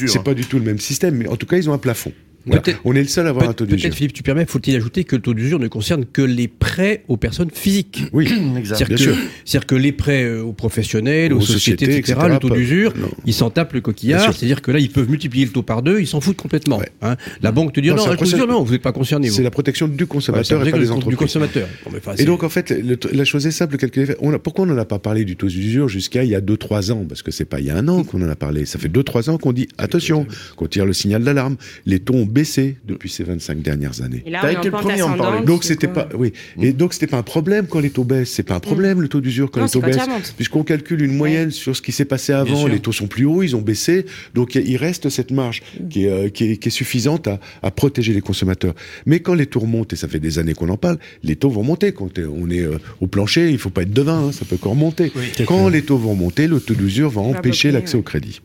C'est 0.07 0.25
pas 0.25 0.35
du 0.35 0.45
tout 0.45 0.59
le 0.59 0.65
même 0.65 0.81
système, 0.81 1.15
mais 1.17 1.29
en 1.29 1.37
tout 1.37 1.47
cas, 1.47 1.59
ils 1.59 1.71
ont 1.71 1.73
un 1.73 1.79
plafond. 1.79 2.13
Voilà. 2.47 2.63
On 2.85 2.95
est 2.95 3.03
le 3.03 3.09
seul 3.09 3.27
à 3.27 3.31
avoir 3.31 3.49
un 3.49 3.53
taux 3.53 3.67
d'usure. 3.67 3.83
Peut-être, 3.83 3.95
Philippe, 3.95 4.13
tu 4.15 4.23
permets, 4.23 4.47
faut-il 4.47 4.75
ajouter 4.77 5.05
que 5.05 5.17
le 5.17 5.23
taux 5.23 5.35
d'usure 5.35 5.59
ne 5.59 5.69
concerne 5.69 6.05
que 6.07 6.23
les 6.23 6.49
prêts 6.49 7.05
aux 7.09 7.17
personnes 7.19 7.51
physiques 7.53 8.05
Oui, 8.13 8.27
Exact. 8.57 8.77
C'est-à-dire 8.79 9.67
que, 9.67 9.75
les 9.75 9.93
prêts 9.93 10.25
euh, 10.25 10.43
aux 10.43 10.53
professionnels, 10.55 11.33
aux, 11.35 11.39
Aux 11.39 11.41
sociétés, 11.43 11.85
sociétés, 11.87 11.99
etc., 11.99 12.13
etc., 12.21 12.33
le 12.35 12.39
taux 12.39 12.55
d'usure, 12.55 12.95
non. 12.97 13.09
ils 13.27 13.35
s'en 13.35 13.51
tapent 13.51 13.75
le 13.75 13.81
coquillard. 13.83 14.33
C'est-à-dire 14.33 14.63
que 14.63 14.71
là, 14.71 14.79
ils 14.79 14.91
peuvent 14.91 15.11
multiplier 15.11 15.45
le 15.45 15.51
taux 15.53 15.63
par 15.63 15.83
deux, 15.83 16.01
ils 16.01 16.07
s'en 16.07 16.21
foutent 16.21 16.37
complètement. 16.37 16.79
Ouais. 16.79 16.89
hein. 17.03 17.17
La 17.43 17.53
banque 17.53 17.73
te 17.75 17.81
dit 17.81 17.89
Non, 17.89 17.97
non, 17.97 18.03
c'est 18.03 18.09
le 18.09 18.15
un 18.15 18.17
taux 18.17 18.25
d'usure, 18.25 18.39
procès- 18.47 18.51
non, 18.51 18.63
vous 18.63 18.73
n'êtes 18.73 18.83
pas 18.83 18.93
concerné. 18.93 19.29
C'est 19.31 19.43
la 19.43 19.51
protection 19.51 19.89
du 19.89 20.07
consommateur 20.07 20.67
et 20.67 20.71
pas 20.71 20.79
des 20.79 20.85
du 20.87 20.91
entreprises. 20.91 21.19
consommateur. 21.19 21.69
Bon, 21.85 21.91
mais 21.93 21.99
enfin, 21.99 22.15
Et 22.19 22.25
donc, 22.25 22.43
en 22.45 22.49
fait, 22.49 22.71
le- 22.71 22.99
la 23.13 23.25
chose 23.25 23.47
est 23.47 23.51
simple, 23.51 23.77
calculer. 23.77 24.15
On 24.21 24.33
a, 24.33 24.39
pourquoi 24.39 24.65
on 24.65 24.69
n'en 24.69 24.79
a 24.79 24.85
pas 24.85 24.99
parlé 24.99 25.25
du 25.25 25.37
taux 25.37 25.49
d'usure 25.49 25.89
jusqu'à 25.89 26.25
il 26.25 26.31
y 26.31 26.35
a 26.35 26.41
2-3 26.41 26.93
ans? 26.93 27.05
Parce 27.07 27.23
que 27.23 27.31
c'est 27.31 27.45
pas 27.45 27.61
il 27.61 27.67
y 27.67 27.71
a 27.71 27.77
un 27.77 27.89
an 27.89 28.05
qu'on 28.05 28.23
en 28.23 28.29
a 28.29 28.37
parlé. 28.37 28.65
Ça 28.65 28.79
fait 28.79 28.89
2-3 28.89 29.29
ans 29.31 29.39
qu'on 29.39 29.53
dit 29.53 29.69
attention, 29.77 30.27
qu'on 30.57 30.67
tire 30.67 30.87
le 30.87 30.93
signal 30.93 31.23
d'alarme. 31.25 31.57
Les 31.87 31.99
taux 32.01 32.15
baissé 32.29 32.77
depuis 32.87 33.09
ces 33.09 33.25
25 33.25 33.61
dernières 33.61 34.03
années. 34.03 34.23
Et 34.27 34.31
là, 34.31 34.41
T'as 34.43 34.49
on 34.49 34.51
est 34.51 34.67
été 34.67 34.69
en 34.69 34.79
le 34.79 34.83
premier 34.83 35.01
à 35.01 35.07
en 35.07 35.17
parler. 35.17 35.45
Donc 35.45 35.65
c'était 35.65 35.89
pas 35.89 36.09
oui. 36.15 36.33
Et 36.61 36.73
donc 36.73 36.93
c'était 36.95 37.07
pas 37.07 37.19
un 37.19 37.23
problème 37.23 37.67
quand 37.67 37.81
les 37.81 37.91
taux 37.91 38.05
baissent. 38.05 38.31
C'est 38.31 38.43
pas 38.43 38.55
un 38.55 38.61
problème 38.61 39.01
le 39.01 39.09
taux 39.09 39.21
d'usure 39.21 39.51
quand 39.51 39.61
Non, 39.61 39.67
les 39.67 39.73
taux 39.73 39.81
baissent. 39.81 40.33
puisqu'on 40.37 40.63
calcule 40.63 41.03
une 41.03 41.15
moyenne 41.17 41.51
sur 41.51 41.75
ce 41.77 41.83
qui 41.83 41.93
s'est 41.93 42.05
passé 42.05 42.33
avant 42.33 42.67
les 42.67 42.81
taux 42.81 42.93
sont 42.93 43.07
plus 43.07 43.25
hauts 43.25 43.43
ils 43.43 43.57
ont 43.57 43.61
baissé. 43.63 44.07
Donc 44.35 44.55
il 44.55 44.77
reste 44.77 45.09
cette 45.09 45.31
marge 45.31 45.63
qui 45.91 46.05
est, 46.05 46.09
euh, 46.11 46.29
qui 46.29 46.53
est, 46.53 46.57
qui 46.57 46.69
est 46.69 46.71
suffisante 46.71 47.27
à, 47.29 47.41
à 47.63 47.71
protéger 47.71 48.13
les 48.13 48.21
consommateurs. 48.21 48.75
Mais 49.07 49.21
quand 49.21 49.35
les 49.35 49.47
taux 49.47 49.61
remontent 49.61 49.95
et 49.95 49.97
ça 49.97 50.09
fait 50.09 50.21
des 50.21 50.39
années 50.39 50.55
qu'on 50.55 50.69
en 50.69 50.77
parle 50.77 50.99
les 51.23 51.37
taux 51.37 51.51
vont 51.51 51.63
monter. 51.63 51.93
Quand 51.93 52.19
on 52.19 52.51
est 52.51 52.61
euh, 52.61 52.79
au 53.01 53.07
plancher 53.07 53.51
il 53.51 53.59
faut 53.59 53.71
pas 53.71 53.83
être 53.83 53.93
devin 53.93 54.27
hein, 54.29 54.33
ça 54.33 54.45
peut 54.45 54.57
encore 54.57 54.75
monter 54.77 55.11
Oui. 55.17 55.45
quand 55.47 55.69
les 55.69 55.83
taux 55.83 55.99
vont 55.99 56.15
monter 56.15 56.47
le 56.47 56.61
taux 56.61 56.75
d'usure 56.75 57.11
va 57.11 57.21
empêcher 57.23 57.71
l'accès 57.71 57.95
ouais. 57.95 58.01
au 58.01 58.03
crédit 58.03 58.41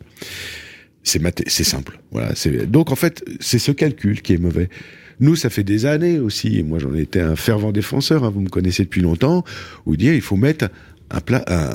c'est 1.03 1.63
simple. 1.63 1.99
Voilà. 2.11 2.33
Donc 2.67 2.91
en 2.91 2.95
fait 2.95 3.23
c'est 3.39 3.59
ce 3.59 3.71
calcul 3.71 4.21
qui 4.21 4.33
est 4.33 4.37
mauvais. 4.37 4.69
Nous, 5.19 5.35
ça 5.35 5.49
fait 5.51 5.63
des 5.63 5.85
années 5.85 6.17
aussi. 6.17 6.57
et 6.57 6.63
Moi, 6.63 6.79
j'en 6.79 6.93
ai 6.95 7.01
été 7.01 7.21
un 7.21 7.35
fervent 7.35 7.71
défenseur. 7.71 8.23
hein, 8.23 8.31
vous 8.33 8.41
me 8.41 8.49
connaissez 8.49 8.83
depuis 8.83 9.01
longtemps. 9.01 9.43
Où 9.85 9.95
dire 9.95 10.13
il 10.15 10.21
faut 10.21 10.35
mettre 10.35 10.69
un 11.11 11.19
plat, 11.21 11.43
un, 11.47 11.73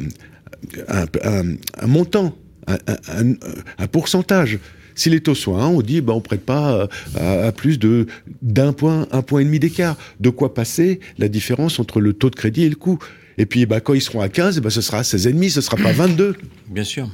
un, 0.89 1.05
un- 1.23 1.55
un 1.79 1.87
montant, 1.87 2.37
un, 2.67 3.87
pourcentage. 3.87 4.59
Si 4.97 5.09
les 5.09 5.21
taux 5.21 5.37
sont 5.37 5.57
à 5.57 5.63
1, 5.63 5.67
on 5.69 5.81
dit 5.83 6.01
bah 6.01 6.13
on 6.15 6.21
prête 6.21 6.45
pas 6.45 6.73
euh, 6.75 6.87
à, 7.15 7.47
à 7.47 7.53
plus 7.53 7.79
de 7.79 8.07
d'un 8.43 8.73
point, 8.73 9.07
un 9.13 9.23
point 9.23 9.41
et 9.41 9.45
demi 9.45 9.61
d'écart. 9.61 9.97
De 10.19 10.31
quoi 10.31 10.53
passer 10.53 10.99
la 11.19 11.29
différence 11.29 11.79
entre 11.79 12.01
le 12.01 12.13
taux 12.15 12.31
de 12.31 12.35
crédit 12.35 12.65
et 12.65 12.69
le 12.69 12.75
coût? 12.75 12.99
Et 13.39 13.47
puis 13.47 13.65
bah 13.67 13.81
quand 13.81 13.95
ils 13.95 14.01
seront 14.03 14.21
à 14.21 14.29
15, 14.29 14.61
bah, 14.61 14.71
ce 14.71 14.81
sera 14.81 15.03
16,5, 15.03 15.51
ce 15.51 15.61
sera 15.61 15.77
pas 15.77 15.93
22 15.93 16.35
Bien 16.69 16.83
sûr. 16.83 17.09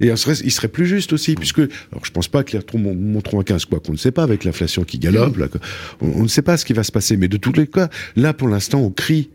Et 0.00 0.06
il 0.08 0.16
serait, 0.18 0.34
il 0.44 0.50
serait 0.52 0.68
plus 0.68 0.86
juste 0.86 1.12
aussi, 1.12 1.34
puisque 1.34 1.58
alors 1.58 2.04
je 2.04 2.10
pense 2.10 2.28
pas 2.28 2.44
que 2.44 2.56
les 2.56 2.64
monteront 2.94 3.40
à 3.40 3.44
15, 3.44 3.64
quoi 3.66 3.80
qu'on 3.80 3.92
ne 3.92 3.96
sait 3.98 4.12
pas 4.12 4.22
avec 4.22 4.44
l'inflation 4.44 4.84
qui 4.84 4.98
galope, 4.98 5.36
là, 5.36 5.48
que- 5.48 5.58
on, 6.00 6.08
on 6.20 6.22
ne 6.22 6.28
sait 6.28 6.42
pas 6.42 6.56
ce 6.56 6.64
qui 6.64 6.72
va 6.72 6.82
se 6.84 6.92
passer, 6.92 7.16
mais 7.16 7.28
de 7.28 7.36
tous 7.36 7.52
les 7.52 7.66
cas, 7.66 7.88
là 8.16 8.32
pour 8.32 8.48
l'instant 8.48 8.80
on 8.80 8.90
crie, 8.90 9.30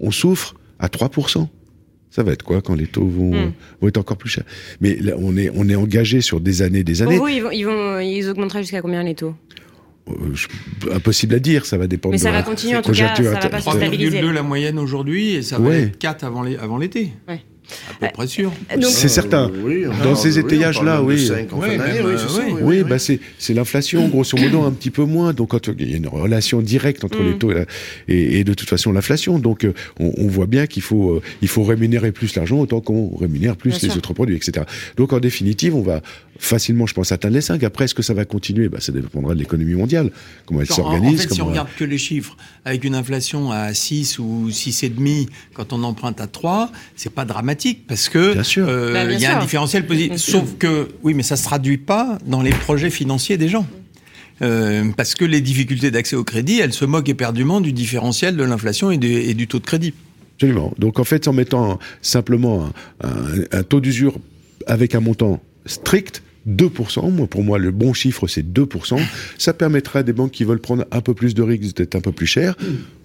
on 0.00 0.10
souffre 0.10 0.54
à 0.78 0.88
3%. 0.88 1.48
Ça 2.10 2.22
va 2.22 2.30
être 2.32 2.44
quoi 2.44 2.62
quand 2.62 2.74
les 2.76 2.86
taux 2.86 3.06
vont, 3.08 3.32
Mm. 3.34 3.52
vont 3.80 3.88
être 3.88 3.98
encore 3.98 4.16
plus 4.16 4.30
chers? 4.30 4.44
Mais 4.80 4.94
là, 4.96 5.14
on 5.18 5.36
est, 5.36 5.50
on 5.52 5.68
est 5.68 5.74
engagé 5.74 6.20
sur 6.20 6.40
des 6.40 6.62
années, 6.62 6.84
des 6.84 6.92
Pour 6.94 7.06
années. 7.08 7.18
vous, 7.18 7.26
ils, 7.28 7.40
vont, 7.42 7.50
ils, 7.50 7.64
vont, 7.64 7.98
ils 7.98 8.28
augmenteraient 8.28 8.62
jusqu'à 8.62 8.80
combien 8.82 9.02
les 9.02 9.16
taux? 9.16 9.34
Euh, 10.08 10.14
impossible 10.94 11.34
à 11.34 11.38
dire, 11.40 11.64
ça 11.66 11.76
va 11.78 11.86
dépendre 11.88 12.12
Mais 12.12 12.18
de 12.18 12.22
ça 12.22 12.30
la 12.30 12.38
va 12.38 12.42
continuer 12.44 12.76
en 12.76 12.82
tout 12.82 12.92
cas, 12.92 13.16
ça 13.16 13.22
va 13.22 13.48
pas 13.48 13.60
se 13.60 13.70
stabiliser. 13.70 14.20
3,2 14.20 14.30
la 14.32 14.42
moyenne 14.44 14.78
aujourd'hui 14.78 15.30
et 15.30 15.42
ça 15.42 15.58
va 15.58 15.68
Ouais. 15.70 15.80
être 15.84 15.98
4 15.98 16.22
avant 16.24 16.44
avant 16.44 16.76
l'été. 16.78 17.10
Ouais. 17.26 17.40
À 17.90 17.94
peu 17.94 18.06
près 18.12 18.26
sûr. 18.26 18.52
Donc, 18.74 18.84
C'est 18.84 19.08
certain. 19.08 19.48
Euh, 19.48 19.62
oui, 19.64 19.84
on 19.86 20.04
Dans 20.04 20.14
ces 20.14 20.36
on 20.38 20.42
étayages-là, 20.42 21.02
oui. 21.02 21.14
oui, 21.16 21.30
euh, 21.30 22.16
c'est 22.28 22.52
oui. 22.52 22.58
oui, 22.60 22.82
bah 22.84 22.98
c'est 22.98 23.20
c'est 23.38 23.54
l'inflation, 23.54 24.08
grosso 24.08 24.36
modo, 24.36 24.62
un 24.62 24.72
petit 24.72 24.90
peu 24.90 25.04
moins. 25.04 25.32
Donc, 25.32 25.50
quand 25.50 25.68
il 25.68 25.90
y 25.90 25.94
a 25.94 25.96
une 25.96 26.06
relation 26.08 26.60
directe 26.60 27.04
entre 27.04 27.20
Mm. 27.22 27.26
les 27.26 27.38
taux 27.38 27.50
et, 27.52 27.54
la- 27.54 27.64
et, 28.08 28.40
et 28.40 28.44
de 28.44 28.54
toute 28.54 28.68
façon 28.68 28.92
l'inflation. 28.92 29.38
Donc, 29.38 29.64
euh, 29.64 29.72
on, 29.98 30.12
on 30.18 30.26
voit 30.26 30.46
bien 30.46 30.66
qu'il 30.66 30.82
faut 30.82 31.12
euh, 31.12 31.22
il 31.42 31.48
faut 31.48 31.64
rémunérer 31.64 32.12
plus 32.12 32.34
l'argent 32.36 32.58
autant 32.58 32.80
qu'on 32.80 33.16
rémunère 33.16 33.56
plus 33.56 33.70
Bien 33.70 33.78
les 33.82 33.88
sûr. 33.88 33.96
autres 33.98 34.12
produits, 34.12 34.36
etc. 34.36 34.66
Donc, 34.96 35.12
en 35.12 35.20
définitive, 35.20 35.74
on 35.74 35.82
va 35.82 36.02
facilement, 36.38 36.84
je 36.86 36.94
pense, 36.94 37.12
atteindre 37.12 37.34
les 37.34 37.40
5. 37.40 37.62
Après, 37.62 37.84
est-ce 37.84 37.94
que 37.94 38.02
ça 38.02 38.12
va 38.12 38.24
continuer? 38.24 38.68
Bah, 38.68 38.78
Ça 38.80 38.92
dépendra 38.92 39.34
de 39.34 39.38
l'économie 39.38 39.74
mondiale, 39.74 40.10
comment 40.46 40.60
elle 40.60 40.66
s'organise. 40.66 41.14
En 41.20 41.22
fait, 41.22 41.22
si 41.22 41.28
comment- 41.38 41.44
on 41.46 41.50
regarde 41.52 41.68
que 41.78 41.84
les 41.84 41.96
chiffres, 41.98 42.36
avec 42.64 42.82
une 42.84 42.94
inflation 42.96 43.52
à 43.52 43.72
6 43.72 44.18
ou 44.18 44.50
6,5 44.50 45.28
quand 45.54 45.72
on 45.72 45.82
emprunte 45.84 46.20
à 46.20 46.26
3, 46.26 46.70
c'est 46.96 47.12
pas 47.12 47.24
dramatique 47.24 47.53
parce 47.88 48.08
que 48.08 48.18
euh, 48.58 48.92
Bah, 48.92 49.04
il 49.04 49.12
y 49.20 49.26
a 49.26 49.30
sûr. 49.30 49.38
un 49.38 49.40
différentiel 49.40 49.86
positif. 49.86 50.16
Sauf 50.18 50.56
que, 50.58 50.88
oui, 51.02 51.14
mais 51.14 51.22
ça 51.22 51.36
se 51.36 51.44
traduit 51.44 51.78
pas 51.78 52.18
dans 52.26 52.42
les 52.42 52.50
projets 52.50 52.90
financiers 52.90 53.36
des 53.36 53.48
gens. 53.48 53.66
Euh, 54.42 54.84
parce 54.96 55.14
que 55.14 55.24
les 55.24 55.40
difficultés 55.40 55.90
d'accès 55.92 56.16
au 56.16 56.24
crédit, 56.24 56.58
elles 56.58 56.72
se 56.72 56.84
moquent 56.84 57.08
éperdument 57.08 57.60
du 57.60 57.72
différentiel 57.72 58.36
de 58.36 58.42
l'inflation 58.42 58.90
et, 58.90 58.96
du- 58.98 59.06
et 59.08 59.34
du 59.34 59.46
taux 59.46 59.60
de 59.60 59.64
crédit. 59.66 59.94
Absolument. 60.36 60.72
Donc 60.78 60.98
en 60.98 61.04
fait, 61.04 61.28
en 61.28 61.32
mettant 61.32 61.78
simplement 62.02 62.66
un, 63.02 63.08
un- 63.08 63.58
un 63.58 63.62
taux 63.62 63.80
d'usure 63.80 64.16
avec 64.66 64.94
un 64.96 65.00
montant 65.00 65.40
strict, 65.66 66.22
2%, 66.48 67.10
moi, 67.10 67.26
pour 67.26 67.42
moi 67.42 67.58
le 67.58 67.70
bon 67.70 67.92
chiffre 67.92 68.26
c'est 68.26 68.46
2%, 68.46 69.00
ça 69.38 69.54
permettra 69.54 70.00
à 70.00 70.02
des 70.02 70.12
banques 70.12 70.32
qui 70.32 70.44
veulent 70.44 70.60
prendre 70.60 70.84
un 70.90 71.00
peu 71.00 71.14
plus 71.14 71.34
de 71.34 71.42
risques 71.42 71.76
d'être 71.76 71.94
un 71.94 72.00
peu 72.00 72.12
plus 72.12 72.26
chères, 72.26 72.54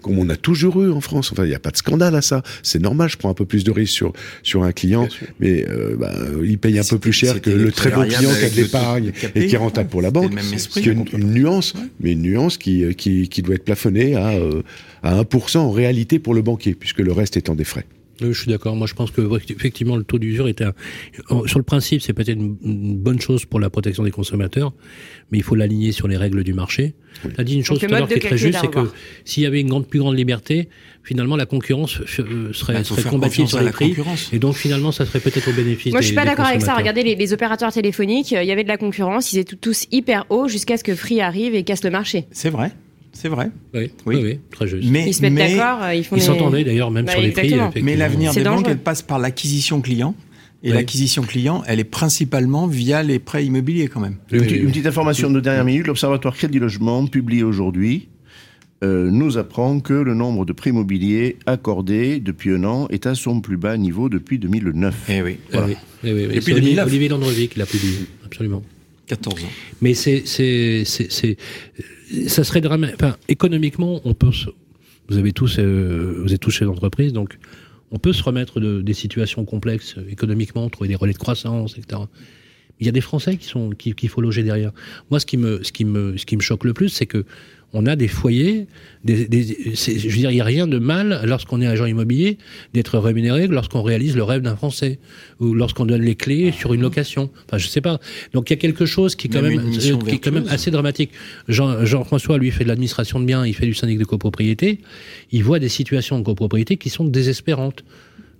comme 0.02 0.18
on 0.18 0.28
a 0.28 0.36
toujours 0.36 0.82
eu 0.82 0.90
en 0.90 1.00
France. 1.00 1.32
Enfin, 1.32 1.44
il 1.44 1.48
n'y 1.48 1.54
a 1.54 1.58
pas 1.58 1.70
de 1.70 1.76
scandale 1.76 2.14
à 2.14 2.22
ça. 2.22 2.42
C'est 2.62 2.80
normal, 2.80 3.08
je 3.08 3.16
prends 3.16 3.30
un 3.30 3.34
peu 3.34 3.44
plus 3.44 3.64
de 3.64 3.70
risques 3.70 3.94
sur, 3.94 4.12
sur 4.42 4.62
un 4.62 4.72
client, 4.72 5.08
mais 5.38 5.66
euh, 5.68 5.96
bah, 5.96 6.12
il 6.44 6.58
paye 6.58 6.78
un 6.78 6.84
peu 6.84 6.98
plus 6.98 7.12
cher 7.12 7.40
que 7.40 7.50
le 7.50 7.72
très 7.72 7.90
bon 7.90 8.06
client 8.06 8.30
qui 8.38 8.44
a 8.44 8.50
de 8.50 8.56
l'épargne 8.56 9.12
et 9.34 9.46
qui 9.46 9.54
est 9.54 9.58
rentable 9.58 9.88
pour 9.88 10.02
la 10.02 10.10
banque. 10.10 10.30
le 10.30 10.36
même 10.36 10.54
esprit. 10.54 10.80
Ce 10.80 10.84
qui 10.84 10.88
est 10.88 10.92
une, 10.92 11.06
une 11.12 11.32
nuance, 11.32 11.74
mais 12.00 12.12
une 12.12 12.22
nuance 12.22 12.56
qui, 12.58 12.84
euh, 12.84 12.92
qui, 12.92 13.28
qui 13.28 13.42
doit 13.42 13.54
être 13.54 13.64
plafonnée 13.64 14.16
à, 14.16 14.30
euh, 14.30 14.62
à 15.02 15.20
1% 15.22 15.58
en 15.58 15.70
réalité 15.70 16.18
pour 16.18 16.34
le 16.34 16.42
banquier, 16.42 16.74
puisque 16.74 17.00
le 17.00 17.12
reste 17.12 17.36
étant 17.36 17.54
des 17.54 17.64
frais. 17.64 17.86
Euh, 18.22 18.32
Je 18.32 18.40
suis 18.40 18.50
d'accord. 18.50 18.76
Moi, 18.76 18.86
je 18.86 18.94
pense 18.94 19.10
que 19.10 19.20
effectivement, 19.50 19.96
le 19.96 20.04
taux 20.04 20.18
d'usure 20.18 20.48
était 20.48 20.64
un... 20.64 20.72
sur 21.46 21.58
le 21.58 21.64
principe, 21.64 22.02
c'est 22.02 22.12
peut-être 22.12 22.36
une, 22.38 22.56
une 22.62 22.96
bonne 22.96 23.20
chose 23.20 23.44
pour 23.44 23.60
la 23.60 23.70
protection 23.70 24.02
des 24.04 24.10
consommateurs, 24.10 24.72
mais 25.30 25.38
il 25.38 25.44
faut 25.44 25.54
l'aligner 25.54 25.92
sur 25.92 26.08
les 26.08 26.16
règles 26.16 26.44
du 26.44 26.52
marché. 26.54 26.94
Tu 27.22 27.28
as 27.40 27.44
dit 27.44 27.54
une 27.56 27.64
chose 27.64 27.78
tout 27.80 27.86
à 27.86 27.88
l'heure 27.88 28.08
qui 28.08 28.14
est 28.14 28.18
très 28.20 28.38
juste, 28.38 28.58
c'est 28.60 28.70
que 28.70 28.88
s'il 29.24 29.42
y 29.42 29.46
avait 29.46 29.60
une 29.60 29.68
grande, 29.68 29.86
plus 29.86 29.98
grande 29.98 30.16
liberté, 30.16 30.68
finalement, 31.02 31.36
la 31.36 31.46
concurrence 31.46 32.00
euh, 32.20 32.52
serait, 32.52 32.74
Bah, 32.74 32.84
serait 32.84 33.02
confiance 33.02 33.50
sur 33.50 33.58
les 33.58 33.64
la 33.66 33.72
prix, 33.72 33.88
concurrence. 33.90 34.30
et 34.32 34.38
donc 34.38 34.54
finalement, 34.54 34.92
ça 34.92 35.04
serait 35.06 35.20
peut-être 35.20 35.48
au 35.48 35.52
bénéfice. 35.52 35.92
Moi, 35.92 36.00
je 36.02 36.06
suis 36.06 36.14
pas 36.14 36.24
d'accord 36.24 36.46
avec 36.46 36.62
ça. 36.62 36.74
Regardez 36.76 37.02
les, 37.02 37.16
les 37.16 37.32
opérateurs 37.32 37.72
téléphoniques, 37.72 38.32
euh, 38.32 38.42
il 38.42 38.48
y 38.48 38.52
avait 38.52 38.62
de 38.62 38.68
la 38.68 38.76
concurrence, 38.76 39.32
ils 39.32 39.38
étaient 39.38 39.56
tous 39.56 39.86
hyper 39.90 40.24
hauts 40.30 40.46
jusqu'à 40.48 40.76
ce 40.76 40.84
que 40.84 40.94
Free 40.94 41.20
arrive 41.20 41.54
et 41.54 41.64
casse 41.64 41.82
le 41.84 41.90
marché. 41.90 42.26
C'est 42.30 42.50
vrai. 42.50 42.70
C'est 43.12 43.28
vrai. 43.28 43.50
Oui, 43.74 43.90
Oui. 44.06 44.16
oui, 44.16 44.22
oui, 44.24 44.38
très 44.50 44.66
juste. 44.66 44.88
Mais, 44.90 45.04
Ils 45.08 45.12
se 45.14 45.22
mettent 45.22 45.32
mais- 45.34 45.56
d'accord, 45.56 45.82
euh, 45.82 45.94
ils 45.94 46.04
font 46.04 46.16
Ils 46.16 46.22
s'entendaient 46.22 46.64
d'ailleurs 46.64 46.90
même 46.90 47.04
Bah, 47.06 47.12
sur 47.12 47.20
les 47.20 47.30
prix. 47.32 47.54
Mais 47.82 47.96
l'avenir 47.96 48.32
C'est 48.32 48.40
des 48.40 48.44
banques, 48.44 48.56
dangereux. 48.60 48.70
elle 48.72 48.78
passe 48.78 49.02
par 49.02 49.18
l'acquisition 49.18 49.80
client. 49.80 50.14
Et 50.62 50.68
Oui. 50.68 50.74
l'acquisition 50.74 51.22
client, 51.22 51.62
elle 51.66 51.80
est 51.80 51.84
principalement 51.84 52.66
via 52.66 53.02
les 53.02 53.18
prêts 53.18 53.46
immobiliers 53.46 53.88
quand 53.88 54.00
même. 54.00 54.16
Une, 54.30 54.40
Oui, 54.40 54.44
petite- 54.46 54.58
oui. 54.58 54.62
une 54.64 54.70
petite 54.70 54.86
information 54.86 55.30
de 55.30 55.40
dernière 55.40 55.64
minute, 55.64 55.86
l'Observatoire 55.86 56.36
Crédit 56.36 56.58
Logement, 56.58 57.06
publié 57.06 57.42
aujourd'hui, 57.42 58.08
euh, 58.84 59.10
nous 59.10 59.38
apprend 59.38 59.80
que 59.80 59.94
le 59.94 60.14
nombre 60.14 60.44
de 60.44 60.52
prêts 60.52 60.68
immobiliers 60.70 61.36
accordés 61.46 62.20
depuis 62.20 62.50
un 62.54 62.64
an 62.64 62.88
est 62.90 63.06
à 63.06 63.14
son 63.14 63.40
plus 63.40 63.56
bas 63.56 63.76
niveau 63.78 64.08
depuis 64.10 64.38
2009. 64.38 64.94
Eh 65.08 65.22
oui. 65.22 65.38
Ah 65.52 65.62
oui, 65.66 65.76
oui, 66.04 66.12
oui, 66.12 66.12
oui. 66.12 66.22
Depuis 66.28 66.42
C'est 66.42 66.52
Olivier, 66.52 66.60
2009. 66.76 66.86
Olivier 66.88 67.08
Landrevi 67.08 67.48
qui 67.48 67.58
l'a 67.58 67.66
publié. 67.66 67.94
absolument. 68.26 68.62
14 69.10 69.44
ans. 69.44 69.48
Mais 69.82 69.94
c'est, 69.94 70.24
ça 72.26 72.44
serait 72.44 72.60
dramatique. 72.60 72.96
Enfin, 73.00 73.16
économiquement, 73.28 74.00
on 74.04 74.14
peut. 74.14 74.32
se- 74.32 74.50
Vous 75.08 75.18
avez 75.18 75.32
tous, 75.32 75.58
euh, 75.58 76.20
vous 76.22 76.32
êtes 76.32 76.40
tous 76.40 76.50
chefs 76.52 76.68
d'entreprise, 76.68 77.12
donc 77.12 77.36
on 77.90 77.98
peut 77.98 78.12
se 78.12 78.22
remettre 78.22 78.60
de, 78.60 78.80
des 78.80 78.94
situations 78.94 79.44
complexes 79.44 79.96
économiquement, 80.08 80.68
trouver 80.70 80.88
des 80.88 80.94
relais 80.94 81.12
de 81.12 81.18
croissance, 81.18 81.76
etc. 81.76 82.02
Il 82.78 82.86
y 82.86 82.88
a 82.88 82.92
des 82.92 83.00
Français 83.00 83.36
qui 83.36 83.46
sont 83.46 83.70
qui- 83.70 83.94
qu'il 83.94 84.08
faut 84.08 84.20
loger 84.20 84.42
derrière. 84.44 84.70
Moi, 85.10 85.18
ce 85.20 85.26
qui 85.26 85.36
me 85.36 85.62
ce 85.64 85.72
qui 85.72 85.84
me 85.84 86.16
ce 86.16 86.24
qui 86.26 86.36
me 86.36 86.40
choque 86.42 86.64
le 86.64 86.72
plus, 86.72 86.88
c'est 86.90 87.06
que 87.06 87.24
on 87.72 87.86
a 87.86 87.96
des 87.96 88.08
foyers. 88.08 88.66
Des, 89.04 89.16
je 89.16 90.08
veux 90.08 90.16
dire, 90.16 90.30
il 90.30 90.34
n'y 90.34 90.40
a 90.40 90.44
rien 90.44 90.66
de 90.66 90.78
mal 90.78 91.22
lorsqu'on 91.24 91.60
est 91.62 91.66
agent 91.66 91.86
immobilier 91.86 92.36
d'être 92.74 92.98
rémunéré 92.98 93.46
lorsqu'on 93.46 93.82
réalise 93.82 94.14
le 94.16 94.22
rêve 94.24 94.42
d'un 94.42 94.56
Français 94.56 94.98
ou 95.38 95.54
lorsqu'on 95.54 95.86
donne 95.86 96.02
les 96.02 96.16
clés 96.16 96.52
sur 96.52 96.74
une 96.74 96.82
location. 96.82 97.30
Enfin, 97.46 97.58
je 97.58 97.66
sais 97.68 97.80
pas. 97.80 97.98
Donc 98.34 98.50
il 98.50 98.54
y 98.54 98.58
a 98.58 98.60
quelque 98.60 98.84
chose 98.86 99.14
qui 99.14 99.28
est 99.28 99.30
quand 99.30 99.40
Même 99.42 99.56
même, 99.56 99.60
une 99.66 99.70
mission 99.74 99.98
qui 99.98 100.16
est 100.16 100.18
quand 100.18 100.32
même 100.32 100.42
vertueuse. 100.42 100.52
assez 100.60 100.70
dramatique. 100.70 101.10
Jean- 101.48 101.84
Jean-François, 101.86 102.38
lui, 102.38 102.50
fait 102.50 102.64
de 102.64 102.68
l'administration 102.68 103.20
de 103.20 103.24
biens, 103.24 103.46
il 103.46 103.54
fait 103.54 103.66
du 103.66 103.74
syndic 103.74 103.98
de 103.98 104.04
copropriété. 104.04 104.80
Il 105.32 105.44
voit 105.44 105.58
des 105.58 105.68
situations 105.68 106.18
de 106.18 106.24
copropriété 106.24 106.76
qui 106.76 106.90
sont 106.90 107.04
désespérantes 107.04 107.84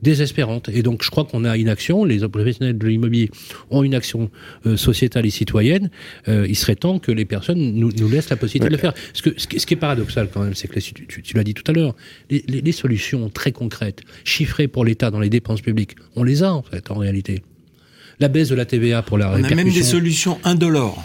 désespérantes. 0.03 0.69
Et 0.69 0.83
donc, 0.83 1.03
je 1.03 1.11
crois 1.11 1.25
qu'on 1.25 1.45
a 1.45 1.57
une 1.57 1.69
action, 1.69 2.05
les 2.05 2.19
professionnels 2.29 2.79
de 2.79 2.87
l'immobilier 2.87 3.31
ont 3.71 3.83
une 3.83 3.95
action 3.95 4.31
euh, 4.67 4.77
sociétale 4.77 5.27
et 5.27 5.31
citoyenne. 5.31 5.91
Euh, 6.29 6.47
il 6.49 6.57
serait 6.57 6.77
temps 6.77 6.99
que 6.99 7.13
les 7.13 7.25
personnes 7.25 7.73
nous, 7.75 7.91
nous 7.93 8.09
laissent 8.09 8.31
la 8.31 8.37
possibilité 8.37 8.69
de 8.71 8.77
le 8.77 8.81
faire. 8.81 8.95
Ce, 9.13 9.23
que, 9.23 9.31
ce, 9.37 9.47
qui, 9.47 9.61
ce 9.61 9.67
qui 9.67 9.75
est 9.75 9.77
paradoxal 9.77 10.29
quand 10.33 10.43
même, 10.43 10.55
c'est 10.55 10.69
que 10.69 10.75
les- 10.77 10.83
tu, 10.83 10.95
tu- 11.07 11.23
tu 11.23 11.37
l'as 11.37 11.45
dit 11.45 11.55
tout 11.55 11.65
à 11.71 11.73
l'heure, 11.73 11.95
les, 12.31 12.45
les- 12.49 12.61
les 12.61 12.73
solutions 12.73 13.29
très 13.31 13.53
concrètes, 13.53 14.01
chiffrées 14.25 14.69
pour 14.69 14.85
l'État 14.85 15.11
dans 15.11 15.21
les 15.21 15.31
dépenses 15.31 15.61
publiques, 15.61 15.97
on 16.17 16.23
les 16.25 16.43
a 16.43 16.53
en 16.53 16.63
fait 16.63 16.91
en 16.91 16.95
réalité. 16.97 17.43
La 18.19 18.29
baisse 18.29 18.51
de 18.51 18.55
la 18.55 18.67
TVA 18.67 19.01
pour 19.01 19.17
la 19.17 19.31
On 19.31 19.33
a 19.33 19.39
même 19.39 19.49
des 19.49 19.55
répercussion- 19.55 19.83
solutions 19.85 20.39
indolores. 20.45 21.03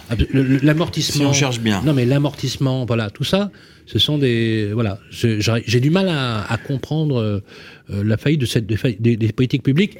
L'amortissement. 0.63 1.21
Si 1.23 1.25
on 1.25 1.33
cherche 1.33 1.59
bien. 1.61 1.81
Non, 1.85 1.93
mais 1.93 2.05
l'amortissement, 2.05 2.85
voilà, 2.85 3.09
tout 3.09 3.23
ça, 3.23 3.51
ce 3.85 3.99
sont 3.99 4.17
des. 4.17 4.71
Voilà, 4.73 4.99
j'ai 5.11 5.79
du 5.79 5.89
mal 5.91 6.09
à, 6.09 6.43
à 6.51 6.57
comprendre 6.57 7.17
euh, 7.21 7.39
la 7.89 8.17
faillite 8.17 8.41
de 8.41 8.45
cette, 8.45 8.65
des, 8.65 9.15
des- 9.17 9.31
politiques 9.31 9.63
publiques. 9.63 9.97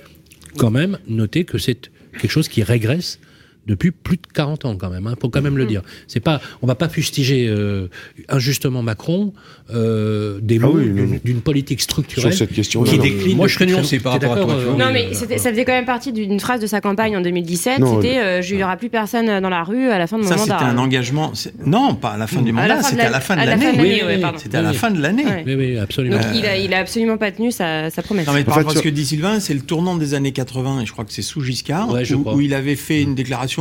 Quand 0.58 0.72
même, 0.72 0.98
noter 1.08 1.44
que 1.44 1.58
c'est 1.58 1.90
quelque 2.20 2.32
chose 2.32 2.48
qui 2.48 2.64
régresse 2.64 3.20
depuis 3.68 3.92
plus 3.92 4.18
de 4.18 4.22
40 4.34 4.66
ans, 4.66 4.76
quand 4.78 4.90
même. 4.90 5.08
Il 5.10 5.20
faut 5.20 5.30
quand 5.30 5.42
même 5.42 5.58
le 5.58 5.66
dire. 5.66 5.82
C'est 6.08 6.20
pas, 6.20 6.40
on 6.62 6.68
va 6.68 6.76
pas 6.76 6.90
fustiger 6.90 7.48
euh, 7.50 7.88
injustement 8.30 8.82
Macron 8.84 9.34
euh, 9.74 10.40
des 10.42 10.58
Ah 10.62 10.68
mots 10.68 10.74
oui, 10.78 11.20
d'une- 11.24 11.42
politique 11.42 11.82
structurelle 11.82 12.32
Sur 12.34 12.40
cette 12.48 12.54
question, 12.56 12.84
qui 12.84 12.92
non, 12.92 12.98
non, 12.98 13.04
décline. 13.04 13.38
moi, 13.38 13.48
je 13.48 13.54
serais 13.56 13.66
nuancé 13.66 14.00
par 14.00 14.14
rapport 14.14 14.34
à 14.34 14.42
toi, 14.42 14.54
euh, 14.54 14.76
Non, 14.78 14.92
mais 14.94 15.14
c'était- 15.14 15.38
ça 15.38 15.50
faisait 15.52 15.66
quand 15.66 15.74
même 15.74 15.86
partie 15.86 16.12
d'une 16.14 16.40
phrase 16.40 16.62
de 16.62 16.68
sa 16.68 16.82
campagne 16.82 17.16
en 17.18 17.22
2017. 17.22 17.80
Non, 17.80 17.96
C'était 18.02 18.18
euh, 18.20 18.42
je- 18.42 18.54
il 18.54 18.58
n'y 18.58 18.64
aura 18.64 18.78
plus 18.78 18.90
personne 18.90 19.40
dans 19.42 19.50
la 19.50 19.64
rue 19.64 19.90
à 19.90 19.98
la 19.98 20.08
fin 20.08 20.18
de 20.18 20.24
mon 20.24 20.30
Ça, 20.30 20.38
c'était 20.38 20.52
mandat. 20.54 20.66
un 20.68 20.78
engagement. 20.78 21.32
c'est- 21.34 21.54
Non, 21.66 21.96
pas 21.96 22.10
à 22.12 22.18
la 22.18 22.28
fin 22.28 22.42
du 22.42 22.52
À 22.52 22.68
la 22.68 22.76
mandat, 22.76 22.84
c'était 22.88 23.02
à 23.02 23.10
la- 23.10 23.20
fin 23.20 23.36
de 23.36 23.46
l'année. 23.46 23.66
Oui, 23.78 24.02
oui. 24.06 24.22
C'était 24.38 24.58
à 24.58 24.62
la 24.62 24.74
fin 24.74 24.92
de 24.92 25.02
l'année. 25.02 25.26
Ouais. 25.26 25.44
Oui, 25.46 25.56
oui, 25.56 25.78
absolument. 25.78 26.18
Donc 26.18 26.26
il 26.34 26.46
a, 26.46 26.58
il 26.58 26.74
a 26.74 26.80
absolument 26.80 27.18
pas 27.18 27.32
tenu 27.32 27.52
sa, 27.52 27.90
sa 27.90 28.02
promesse. 28.02 28.28
Non, 28.28 28.34
mais 28.34 28.44
par 28.44 28.56
rapport 28.56 28.72
à 28.72 28.76
ce 28.76 28.80
que 28.82 28.90
dit 28.90 29.06
Sylvain, 29.06 29.40
c'est 29.40 29.54
le 29.54 29.62
tournant 29.62 29.96
des 29.96 30.14
années 30.14 30.32
80, 30.32 30.82
et 30.82 30.86
je 30.86 30.92
crois 30.92 31.06
que 31.06 31.12
c'est 31.14 31.22
sous 31.22 31.42
Giscard, 31.42 31.90
où, 32.34 32.42
il 32.42 32.54
avait 32.54 32.76
fait 32.76 33.02
une 33.02 33.16
déclaration 33.16 33.55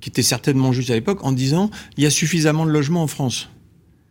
qui 0.00 0.10
était 0.10 0.22
certainement 0.22 0.72
juste 0.72 0.90
à 0.90 0.94
l'époque, 0.94 1.20
en 1.24 1.32
disant 1.32 1.70
il 1.96 2.04
y 2.04 2.06
a 2.06 2.10
suffisamment 2.10 2.66
de 2.66 2.70
logements 2.70 3.02
en 3.02 3.08
France. 3.08 3.48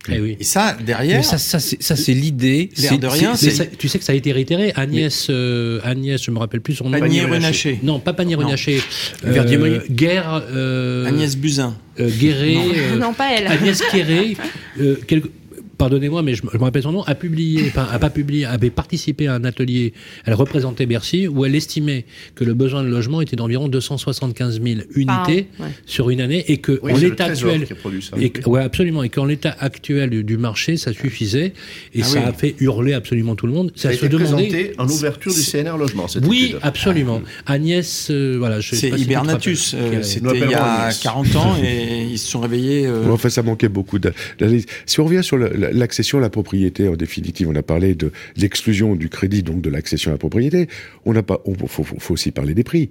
Eh 0.09 0.21
oui. 0.21 0.37
Et 0.39 0.43
ça, 0.45 0.77
derrière, 0.85 1.17
Mais 1.17 1.23
ça, 1.23 1.37
ça, 1.37 1.59
c'est 1.59 2.13
l'idée. 2.13 2.69
L'air 2.77 2.91
C'est- 2.91 2.97
de 2.97 3.07
rien, 3.07 3.33
Mais 3.43 3.49
ça- 3.49 3.65
tu 3.65 3.89
sais 3.89 3.99
que 3.99 4.05
ça 4.05 4.13
a 4.13 4.15
été 4.15 4.31
réitéré. 4.31 4.71
Agnès, 4.75 5.27
euh, 5.29 5.81
Agnès, 5.83 6.23
je 6.23 6.31
me 6.31 6.39
rappelle 6.39 6.61
plus 6.61 6.75
son 6.75 6.89
nom. 6.89 6.97
Panier 6.97 7.23
Renaché. 7.23 7.79
Non, 7.83 7.99
pas 7.99 8.13
Panier. 8.13 8.35
Renaché. 8.35 8.81
Euh. 9.25 9.79
Guerre. 9.89 10.43
euh, 10.49 11.07
Agnès 11.07 11.35
Buzyn. 11.35 11.75
euh, 11.99 12.09
Guéret. 12.09 12.53
Non. 12.53 12.69
euh, 12.73 12.97
Non, 12.99 13.13
pas 13.13 13.33
elle. 13.37 13.47
Agnès 13.47 13.81
Guéret. 13.93 14.37
euh, 14.79 14.95
quelque- 15.07 15.29
Pardonnez-moi, 15.77 16.23
mais 16.23 16.33
je, 16.33 16.43
me- 16.45 16.49
je 16.51 16.57
me 16.57 16.63
rappelle 16.63 16.83
son 16.83 16.91
nom, 16.91 17.03
a 17.03 17.13
publié, 17.15 17.63
enfin, 17.67 17.87
a 17.91 17.99
pas 17.99 18.09
publié, 18.09 18.45
avait 18.45 18.69
participé 18.71 19.27
à 19.27 19.35
un 19.35 19.43
atelier, 19.43 19.93
elle 20.25 20.33
représentait 20.33 20.85
Bercy, 20.85 21.27
où 21.27 21.45
elle 21.45 21.53
estimait 21.55 22.05
que 22.35 22.43
le 22.43 22.53
besoin 22.53 22.83
de 22.83 22.87
logement 22.89 23.21
était 23.21 23.35
d'environ 23.35 23.67
275 23.67 24.61
000 24.61 24.81
unités 24.95 25.47
ouais. 25.59 25.67
sur 25.85 26.09
une 26.09 26.21
année, 26.21 26.43
et 26.47 26.57
que 26.57 26.79
Oui, 26.81 26.93
en 26.93 26.97
l'état 26.97 27.25
actuel, 27.25 27.67
ça. 27.67 28.17
et 28.19 28.31
ouais, 28.47 28.61
absolument. 28.63 29.03
Et 29.03 29.09
qu'en 29.09 29.25
l'état 29.25 29.55
actuel 29.59 30.09
du, 30.09 30.23
du 30.23 30.37
marché, 30.37 30.77
ça 30.77 30.93
suffisait. 30.93 31.53
Et 31.93 32.01
Ah 32.01 32.05
ça 32.05 32.19
oui. 32.19 32.25
a 32.27 32.33
fait 32.33 32.55
hurler 32.59 32.93
absolument 32.93 33.35
tout 33.35 33.45
le 33.47 33.53
monde. 33.53 33.71
Ça 33.75 33.83
Ça 33.83 33.89
a 33.89 33.91
se 33.93 33.97
été 34.05 34.09
demandait. 34.09 34.47
présenté 34.47 34.71
en 34.79 34.87
ouverture 34.89 35.33
du 35.33 35.41
CNR 35.41 35.77
Logement. 35.77 36.07
cette 36.07 36.25
Oui, 36.25 36.45
étude. 36.45 36.59
absolument. 36.63 37.21
Agnès, 37.45 38.07
euh, 38.09 38.35
voilà. 38.39 38.59
je 38.59 38.75
C'est 38.75 38.95
si 38.95 39.03
Hibernatus. 39.03 39.73
rappelles. 39.75 39.93
euh, 39.99 40.03
C'était 40.03 40.37
il 40.37 40.49
y 40.51 40.53
a 40.53 40.63
Agnès. 40.63 40.99
40 40.99 41.35
ans 41.35 41.55
et 41.63 42.03
ils 42.11 42.17
se 42.19 42.27
sont 42.27 42.39
réveillés. 42.41 42.85
euh, 42.87 43.03
Enfin, 43.11 43.29
ça 43.29 43.43
manquait 43.43 43.69
beaucoup 43.69 43.99
d'analyse. 43.99 44.65
Si 44.85 44.99
on 44.99 45.05
revient 45.05 45.23
sur 45.23 45.37
le- 45.37 45.49
la- 45.55 45.66
l'accession 45.71 46.17
à 46.17 46.21
la 46.21 46.30
propriété, 46.30 46.88
en 46.88 46.95
définitive, 46.95 47.49
on 47.49 47.56
a 47.56 47.63
parlé 47.63 47.95
de 47.95 48.12
l'exclusion 48.36 48.95
du 48.95 49.10
crédit, 49.10 49.43
donc 49.43 49.62
de 49.62 49.69
l'accession 49.69 50.12
à 50.12 50.13
la 50.13 50.17
propriété. 50.17 50.67
On 51.06 51.13
n'a 51.13 51.23
pas, 51.23 51.41
on 51.45 51.56
faut, 51.67 52.13
aussi 52.13 52.32
parler 52.32 52.53
des 52.53 52.63
prix. 52.63 52.89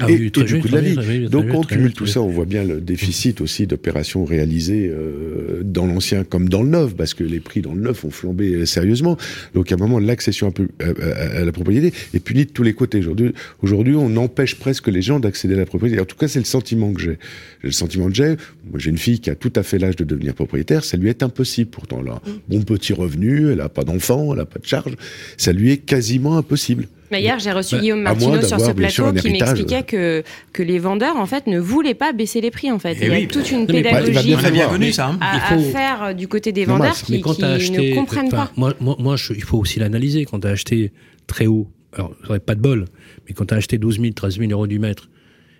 Ah 0.00 0.10
et, 0.10 0.16
oui, 0.16 0.26
et 0.26 0.30
très 0.30 0.44
du 0.44 0.58
coût 0.60 0.68
de 0.68 0.74
la 0.74 0.80
vie. 0.80 1.28
Donc 1.28 1.46
on 1.52 1.62
cumule 1.62 1.92
tout 1.92 2.06
ça, 2.06 2.20
on 2.22 2.28
voit 2.28 2.44
bien 2.46 2.64
le 2.64 2.80
déficit 2.80 3.40
aussi 3.40 3.66
d'opérations 3.66 4.24
réalisées 4.24 4.88
euh, 4.92 5.62
dans 5.64 5.86
l'ancien 5.86 6.24
comme 6.24 6.48
dans 6.48 6.62
le 6.62 6.70
neuf, 6.70 6.94
parce 6.94 7.14
que 7.14 7.24
les 7.24 7.40
prix 7.40 7.60
dans 7.60 7.74
le 7.74 7.80
neuf 7.82 8.04
ont 8.04 8.10
flambé 8.10 8.54
euh, 8.54 8.64
sérieusement. 8.66 9.16
Donc 9.54 9.70
à 9.72 9.74
un 9.74 9.78
moment, 9.78 9.98
l'accession 9.98 10.46
un 10.48 10.50
peu 10.52 10.68
à, 10.80 10.86
à- 10.86 11.40
à 11.40 11.44
la 11.44 11.52
propriété 11.52 11.92
est 12.14 12.20
punie 12.20 12.44
de 12.46 12.50
tous 12.50 12.62
les 12.62 12.72
côtés. 12.72 12.98
Aujourd'hui, 12.98 13.32
aujourd'hui, 13.62 13.94
on 13.94 14.16
empêche 14.16 14.56
presque 14.56 14.88
les 14.88 15.02
gens 15.02 15.20
d'accéder 15.20 15.54
à 15.54 15.58
la 15.58 15.66
propriété. 15.66 16.00
En 16.00 16.04
tout 16.04 16.16
cas, 16.16 16.28
c'est 16.28 16.38
le 16.38 16.44
sentiment 16.44 16.92
que 16.92 17.00
j'ai. 17.00 17.18
J'ai 17.62 17.68
Le 17.68 17.72
sentiment 17.72 18.08
que 18.08 18.14
j'ai. 18.14 18.36
Moi, 18.70 18.78
j'ai 18.78 18.90
une 18.90 18.98
fille 18.98 19.20
qui 19.20 19.30
a 19.30 19.34
tout 19.34 19.52
à 19.56 19.62
fait 19.62 19.78
l'âge 19.78 19.96
de 19.96 20.04
devenir 20.04 20.34
propriétaire. 20.34 20.84
Ça 20.84 20.96
lui 20.96 21.08
est 21.08 21.22
impossible. 21.22 21.70
Pourtant, 21.70 22.00
là, 22.02 22.20
bon 22.48 22.62
petit 22.62 22.92
revenu, 22.92 23.50
elle 23.50 23.60
a 23.60 23.68
pas 23.68 23.84
d'enfant, 23.84 24.32
elle 24.34 24.40
a 24.40 24.46
pas 24.46 24.58
de 24.58 24.66
charge. 24.66 24.94
Ça 25.36 25.52
lui 25.52 25.70
est 25.72 25.76
quasiment 25.78 26.36
impossible. 26.38 26.86
Mais 27.10 27.20
hier, 27.22 27.38
j'ai 27.38 27.52
reçu 27.52 27.74
Bah, 27.74 27.80
Guillaume 27.80 28.02
Martineau 28.02 28.42
sur 28.42 28.60
ce 28.60 28.70
plateau 28.70 29.12
qui 29.12 29.30
m'expliquait 29.30 29.82
que, 29.82 30.22
que 30.52 30.62
les 30.62 30.78
vendeurs, 30.78 31.16
en 31.16 31.26
fait, 31.26 31.46
ne 31.46 31.58
voulaient 31.58 31.94
pas 31.94 32.12
baisser 32.12 32.40
les 32.40 32.50
prix, 32.50 32.70
en 32.70 32.78
fait. 32.78 32.96
Eh 33.00 33.06
Il 33.06 33.12
y 33.20 33.24
a 33.24 33.26
toute 33.26 33.50
une 33.50 33.66
pédagogie 33.66 34.92
ça. 34.92 35.08
hein. 35.08 35.18
à, 35.20 35.34
Il 35.34 35.40
faut- 35.62 35.68
à 35.68 35.72
faire 35.72 36.02
euh, 36.04 36.12
du 36.12 36.28
côté 36.28 36.52
des 36.52 36.66
Normal, 36.66 36.88
vendeurs 36.88 36.96
ça. 36.96 37.06
qui, 37.06 37.12
Mais 37.12 37.20
quand 37.20 37.34
qui 37.34 37.40
t'as 37.40 37.50
acheté, 37.52 37.90
ne 37.90 37.94
comprennent 37.96 38.30
pas. 38.30 38.50
Moi, 38.56 38.74
moi, 38.80 38.96
moi, 38.98 39.16
je- 39.16 39.32
il 39.32 39.42
faut 39.42 39.58
aussi 39.58 39.78
l'analyser. 39.80 40.24
Quand 40.24 40.40
tu 40.40 40.46
as 40.46 40.50
acheté 40.50 40.92
très 41.26 41.46
haut, 41.46 41.68
alors, 41.94 42.14
ça 42.28 42.38
pas 42.38 42.54
de 42.54 42.60
bol, 42.60 42.84
mais 43.26 43.34
quand 43.34 43.46
tu 43.46 43.54
as 43.54 43.56
acheté 43.56 43.76
12 43.78 44.00
000, 44.00 44.12
13 44.14 44.38
000 44.38 44.50
euros 44.52 44.66
du 44.66 44.78
mètre, 44.78 45.08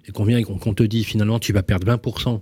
et 0.08 0.12
qu'on 0.12 0.24
vient 0.24 0.38
et 0.38 0.44
qu'on 0.44 0.56
qu'on 0.58 0.72
te 0.74 0.82
dit 0.82 1.04
finalement 1.04 1.38
tu 1.38 1.52
vas 1.52 1.62
perdre 1.62 1.86
20%, 1.86 2.40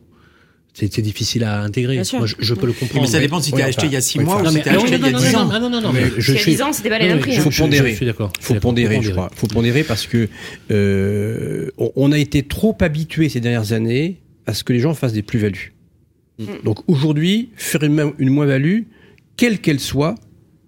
c'est 0.90 1.02
difficile 1.02 1.44
à 1.44 1.62
intégrer. 1.62 1.94
Bien 1.94 2.04
sûr. 2.04 2.18
Moi, 2.18 2.26
je, 2.26 2.34
je 2.38 2.54
peux 2.54 2.66
le 2.66 2.72
comprendre. 2.72 3.02
Mais 3.06 3.10
ça 3.10 3.18
dépend 3.20 3.40
si 3.40 3.52
tu 3.52 3.60
as 3.60 3.66
acheté 3.66 3.86
il 3.86 3.92
y 3.92 3.96
a 3.96 4.00
6 4.00 4.18
oui, 4.18 4.24
mois 4.24 4.40
ou 4.40 4.44
Non, 4.44 4.50
si 4.50 4.56
mais, 4.56 4.62
tu 4.62 4.68
as 4.68 4.72
acheté 4.72 4.86
il 4.96 5.00
y 5.00 5.04
a 5.06 5.10
non, 5.10 5.18
10 5.18 5.32
non, 5.32 5.38
ans. 5.40 5.44
non, 5.60 5.70
non, 5.70 5.80
non, 5.80 5.92
qu'il 5.92 6.00
y 6.34 6.36
a 6.36 6.40
suis. 6.40 6.52
10 6.52 6.62
ans, 6.62 6.72
c'était 6.72 6.88
pas 6.90 6.98
les 6.98 7.08
mêmes 7.08 7.18
prix, 7.20 7.36
hein. 7.36 7.40
Faut 7.40 7.50
je- 7.50 7.56
je 7.56 7.62
pondérer. 7.62 7.94
suis 7.94 8.06
d'accord. 8.06 8.32
faut 8.40 8.54
pondérer, 8.54 9.00
je 9.02 9.10
crois. 9.10 9.30
Faut 9.34 9.46
pondérer 9.48 9.82
parce 9.84 10.06
que 10.06 10.28
euh, 10.70 11.70
on- 11.78 12.12
a 12.12 12.18
été 12.18 12.42
trop 12.42 12.76
habitué 12.80 13.28
ces 13.28 13.40
dernières 13.40 13.72
années 13.72 14.18
à 14.46 14.54
ce 14.54 14.64
que 14.64 14.72
les 14.72 14.80
gens 14.80 14.94
fassent 14.94 15.12
des 15.12 15.22
plus-values. 15.22 15.74
Mm. 16.38 16.44
Donc 16.64 16.78
aujourd'hui, 16.88 17.50
faire 17.56 17.82
une, 17.82 18.12
moins-value, 18.30 18.82
quelle 19.36 19.58
qu'elle 19.60 19.80
soit, 19.80 20.14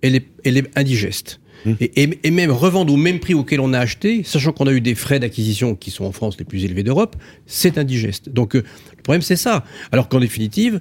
elle 0.03 0.17
est, 0.17 0.27
elle 0.45 0.57
est 0.59 0.79
indigeste. 0.79 1.41
Et, 1.67 2.03
et- 2.03 2.19
et 2.25 2.31
même 2.31 2.51
revendre 2.51 2.93
au 2.93 2.97
même 2.97 3.19
prix 3.21 3.35
auquel 3.35 3.61
on 3.61 3.73
a 3.73 3.79
acheté, 3.79 4.23
sachant 4.25 4.53
qu'on 4.53 4.67
a 4.67 4.73
eu 4.73 4.81
des 4.81 4.95
frais 4.95 5.19
d'acquisition 5.21 5.75
qui 5.75 5.91
sont 5.91 6.05
en 6.05 6.13
France 6.13 6.37
les 6.39 6.45
plus 6.45 6.65
élevés 6.65 6.83
d'Europe, 6.83 7.17
c'est 7.47 7.79
indigeste. 7.79 8.29
Donc 8.31 8.57
euh, 8.57 8.65
le 8.97 9.03
problème 9.03 9.23
c'est 9.23 9.37
ça. 9.37 9.65
Alors 9.93 10.09
qu'en 10.09 10.21
définitive, 10.21 10.81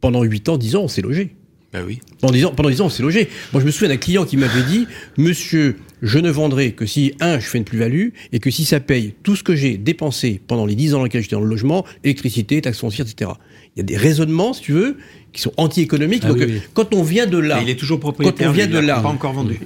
pendant 0.00 0.22
8 0.22 0.48
ans, 0.50 0.58
10 0.58 0.76
ans, 0.76 0.82
on 0.84 0.88
s'est 0.88 1.02
logé. 1.02 1.34
Bah 1.72 1.80
oui. 1.86 2.00
Pendant 2.20 2.32
10 2.32 2.44
ans, 2.46 2.52
pendant 2.54 2.70
10 2.70 2.80
ans, 2.80 2.86
on 2.86 2.90
s'est 2.90 3.02
logé. 3.02 3.28
Moi, 3.52 3.60
je 3.60 3.66
me 3.66 3.70
souviens 3.70 3.88
d'un 3.88 3.98
client 3.98 4.24
qui 4.24 4.38
m'avait 4.38 4.62
dit 4.62 4.86
Monsieur, 5.18 5.76
je 6.00 6.18
ne 6.18 6.30
vendrai 6.30 6.72
que 6.72 6.86
si, 6.86 7.12
un, 7.20 7.38
je 7.40 7.46
fais 7.46 7.58
une 7.58 7.64
plus-value, 7.64 8.08
et 8.32 8.38
que 8.38 8.50
si 8.50 8.64
ça 8.64 8.80
paye 8.80 9.14
tout 9.22 9.36
ce 9.36 9.42
que 9.42 9.54
j'ai 9.54 9.76
dépensé 9.76 10.40
pendant 10.46 10.64
les 10.64 10.74
10 10.74 10.94
ans 10.94 10.98
dans 10.98 11.04
lesquels 11.04 11.20
j'étais 11.22 11.36
dans 11.36 11.42
le 11.42 11.48
logement, 11.48 11.84
électricité, 12.04 12.62
taxes 12.62 12.78
foncières, 12.78 13.06
etc. 13.06 13.32
Il 13.78 13.82
y 13.82 13.84
a 13.84 13.84
des 13.84 13.96
raisonnements, 13.96 14.52
si 14.54 14.62
tu 14.62 14.72
veux, 14.72 14.96
qui 15.32 15.40
sont 15.40 15.52
anti-économiques. 15.56 16.22
Ah 16.24 16.28
Donc, 16.30 16.38
oui, 16.38 16.42
euh, 16.42 16.48
oui. 16.54 16.60
quand 16.74 16.92
on 16.94 17.04
vient 17.04 17.26
de 17.26 17.38
là. 17.38 17.60
Et 17.60 17.62
il 17.62 17.70
est 17.70 17.76
toujours 17.78 18.00
propriétaire. 18.00 18.46
Quand 18.48 18.50
on 18.50 18.52
vient 18.52 18.66
de 18.66 18.78
là. 18.80 18.98
Pas 19.02 19.08
encore 19.08 19.32
vendu. 19.34 19.60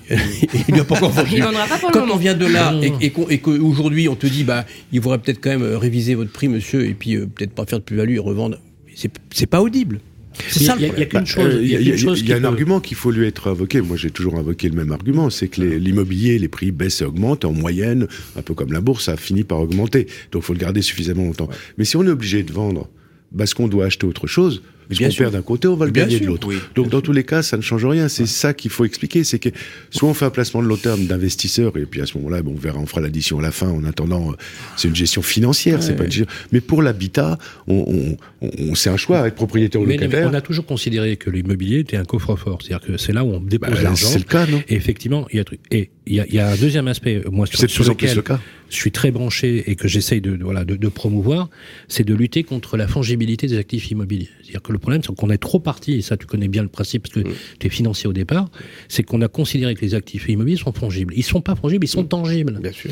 il 0.68 0.74
n'a 0.74 0.84
pas 0.84 0.96
encore 0.96 1.10
vendu. 1.12 1.30
Il 1.32 1.42
vendra 1.42 1.64
pas 1.66 1.78
pour 1.78 1.88
le 1.88 1.92
Quand 1.94 2.00
moment. 2.00 2.14
on 2.14 2.18
vient 2.18 2.34
de 2.34 2.44
là 2.46 2.74
et, 2.82 2.90
non. 2.90 2.98
et 3.00 3.08
qu'on- 3.10 3.28
et 3.30 3.38
qu'aujourd'hui 3.38 4.08
on 4.10 4.14
te 4.14 4.26
dit 4.26 4.44
bah 4.44 4.66
il 4.92 5.00
faudrait 5.00 5.16
peut-être 5.18 5.40
quand 5.40 5.48
même 5.48 5.62
euh, 5.62 5.78
réviser 5.78 6.14
votre 6.14 6.30
prix 6.30 6.48
monsieur 6.48 6.84
et 6.84 6.92
puis 6.92 7.16
euh, 7.16 7.24
peut-être 7.26 7.52
pas 7.52 7.64
faire 7.64 7.78
de 7.78 7.84
plus-value 7.84 8.16
et 8.16 8.18
revendre, 8.18 8.58
c'est 8.94 9.10
c'est 9.32 9.46
pas 9.46 9.62
audible. 9.62 10.00
C'est 10.48 10.60
Il 10.60 10.62
y 10.62 10.66
ça 10.66 10.72
a- 10.74 10.76
le 10.76 11.04
qu'une 11.06 11.26
chose. 11.26 11.58
Il 11.62 11.68
y 11.70 11.76
a 11.76 11.80
il 11.80 11.86
y 11.88 11.90
a, 11.92 11.94
qu'une 11.94 12.02
chose 12.02 12.20
il 12.20 12.28
y 12.28 12.32
a 12.34 12.36
un 12.36 12.40
peut- 12.40 12.46
argument 12.48 12.80
qu'il 12.80 12.96
faut 12.98 13.10
lui 13.10 13.26
être 13.26 13.48
invoqué. 13.50 13.80
Moi, 13.80 13.96
j'ai 13.96 14.10
toujours 14.10 14.36
invoqué 14.38 14.68
le 14.68 14.74
même 14.76 14.90
argument, 14.92 15.30
c'est 15.30 15.48
que 15.48 15.60
les- 15.62 15.78
l'immobilier, 15.78 16.38
les 16.38 16.48
prix 16.48 16.70
baissent 16.70 17.00
et 17.00 17.04
augmentent. 17.04 17.44
En 17.46 17.52
moyenne, 17.52 18.08
un 18.36 18.42
peu 18.42 18.52
comme 18.54 18.72
la 18.72 18.80
bourse, 18.82 19.04
ça 19.04 19.16
finit 19.16 19.44
par 19.44 19.60
augmenter. 19.60 20.06
Donc, 20.32 20.42
il 20.42 20.46
faut 20.46 20.52
le 20.54 20.58
garder 20.58 20.80
suffisamment 20.82 21.24
longtemps. 21.24 21.48
Mais 21.78 21.84
si 21.84 21.96
on 21.96 22.02
est 22.04 22.10
obligé 22.10 22.42
de 22.42 22.52
vendre 22.52 22.88
parce 23.36 23.54
qu'on 23.54 23.68
doit 23.68 23.86
acheter 23.86 24.06
autre 24.06 24.26
chose, 24.26 24.62
Ce 24.90 24.98
qu'on 24.98 25.10
perd 25.10 25.32
d'un 25.32 25.42
côté, 25.42 25.68
on 25.68 25.76
va 25.76 25.86
le 25.86 25.92
gagner 25.92 26.20
de 26.20 26.26
l'autre. 26.26 26.48
Donc 26.74 26.88
dans 26.88 27.00
tous 27.00 27.12
les 27.12 27.24
cas, 27.24 27.42
ça 27.42 27.56
ne 27.56 27.62
change 27.62 27.84
rien. 27.84 28.08
C'est 28.08 28.26
ça 28.26 28.52
qu'il 28.52 28.70
faut 28.70 28.84
expliquer. 28.84 29.24
C'est 29.24 29.38
que 29.38 29.48
soit 29.90 30.08
on 30.08 30.14
fait 30.14 30.24
un 30.24 30.30
placement 30.30 30.62
de 30.62 30.68
long 30.68 30.76
terme 30.76 31.06
d'investisseurs, 31.06 31.76
et 31.76 31.86
puis 31.86 32.00
à 32.00 32.06
ce 32.06 32.18
moment-là, 32.18 32.42
bon, 32.42 32.52
on 32.52 32.60
verra, 32.60 32.78
on 32.78 32.86
fera 32.86 33.00
l'addition 33.00 33.38
à 33.38 33.42
la 33.42 33.52
fin. 33.52 33.68
En 33.68 33.84
attendant, 33.84 34.32
euh, 34.32 34.34
c'est 34.76 34.88
une 34.88 34.96
gestion 34.96 35.22
financière, 35.22 35.82
c'est 35.82 35.96
pas 35.96 36.04
une 36.04 36.12
gestion. 36.12 36.34
Mais 36.52 36.60
pour 36.60 36.82
l'habitat, 36.82 37.38
on, 37.66 38.16
on, 38.42 38.74
c'est 38.74 38.90
un 38.90 38.96
choix, 38.96 39.26
être 39.26 39.34
propriétaire 39.34 39.80
ou 39.80 39.86
locataire. 39.86 40.28
on 40.30 40.34
a 40.34 40.40
toujours 40.40 40.66
considéré 40.66 41.16
que 41.16 41.30
l'immobilier 41.30 41.80
était 41.80 41.96
un 41.96 42.04
coffre-fort. 42.04 42.60
C'est-à-dire 42.62 42.86
que 42.86 42.96
c'est 42.98 43.12
là 43.12 43.24
où 43.24 43.32
on 43.32 43.40
dépose 43.40 43.70
bah, 43.70 43.82
l'argent. 43.82 44.08
C'est 44.08 44.18
le 44.18 44.24
cas, 44.24 44.46
non? 44.46 44.62
Et 44.68 44.74
effectivement, 44.74 45.26
il 45.32 45.38
y 45.38 45.40
a 45.40 45.44
Et 45.70 45.90
il 46.06 46.14
y 46.16 46.38
a, 46.38 46.48
un 46.48 46.56
deuxième 46.56 46.88
aspect, 46.88 47.22
moi, 47.30 47.46
sur, 47.46 47.70
sur 47.70 47.84
lequel 47.84 48.16
le 48.16 48.22
cas. 48.22 48.40
Je 48.72 48.78
suis 48.78 48.90
très 48.90 49.10
branché 49.10 49.70
et 49.70 49.76
que 49.76 49.86
j'essaye 49.86 50.20
de, 50.20 50.36
voilà, 50.42 50.64
de, 50.64 50.76
de 50.76 50.88
promouvoir, 50.88 51.50
c'est 51.88 52.04
de 52.04 52.14
lutter 52.14 52.42
contre 52.42 52.76
la 52.76 52.88
fongibilité 52.88 53.46
des 53.46 53.58
actifs 53.58 53.90
immobiliers. 53.90 54.30
C'est-à-dire 54.42 54.62
que 54.62 54.72
le 54.72 54.78
problème, 54.78 55.02
c'est 55.04 55.14
qu'on 55.14 55.30
est 55.30 55.38
trop 55.38 55.60
parti, 55.60 55.94
et 55.94 56.02
ça 56.02 56.16
tu 56.16 56.26
connais 56.26 56.48
bien 56.48 56.62
le 56.62 56.68
principe 56.68 57.02
parce 57.02 57.14
que 57.14 57.28
mm. 57.28 57.34
tu 57.58 57.66
es 57.66 57.70
financier 57.70 58.08
au 58.08 58.12
départ, 58.12 58.50
c'est 58.88 59.02
qu'on 59.02 59.20
a 59.20 59.28
considéré 59.28 59.74
que 59.74 59.82
les 59.82 59.94
actifs 59.94 60.28
immobiliers 60.28 60.56
sont 60.56 60.72
fongibles. 60.72 61.12
Ils 61.16 61.22
sont 61.22 61.42
pas 61.42 61.54
fongibles, 61.54 61.84
ils 61.84 61.88
sont 61.88 62.04
mm. 62.04 62.08
tangibles. 62.08 62.58
Bien 62.60 62.72
sûr. 62.72 62.90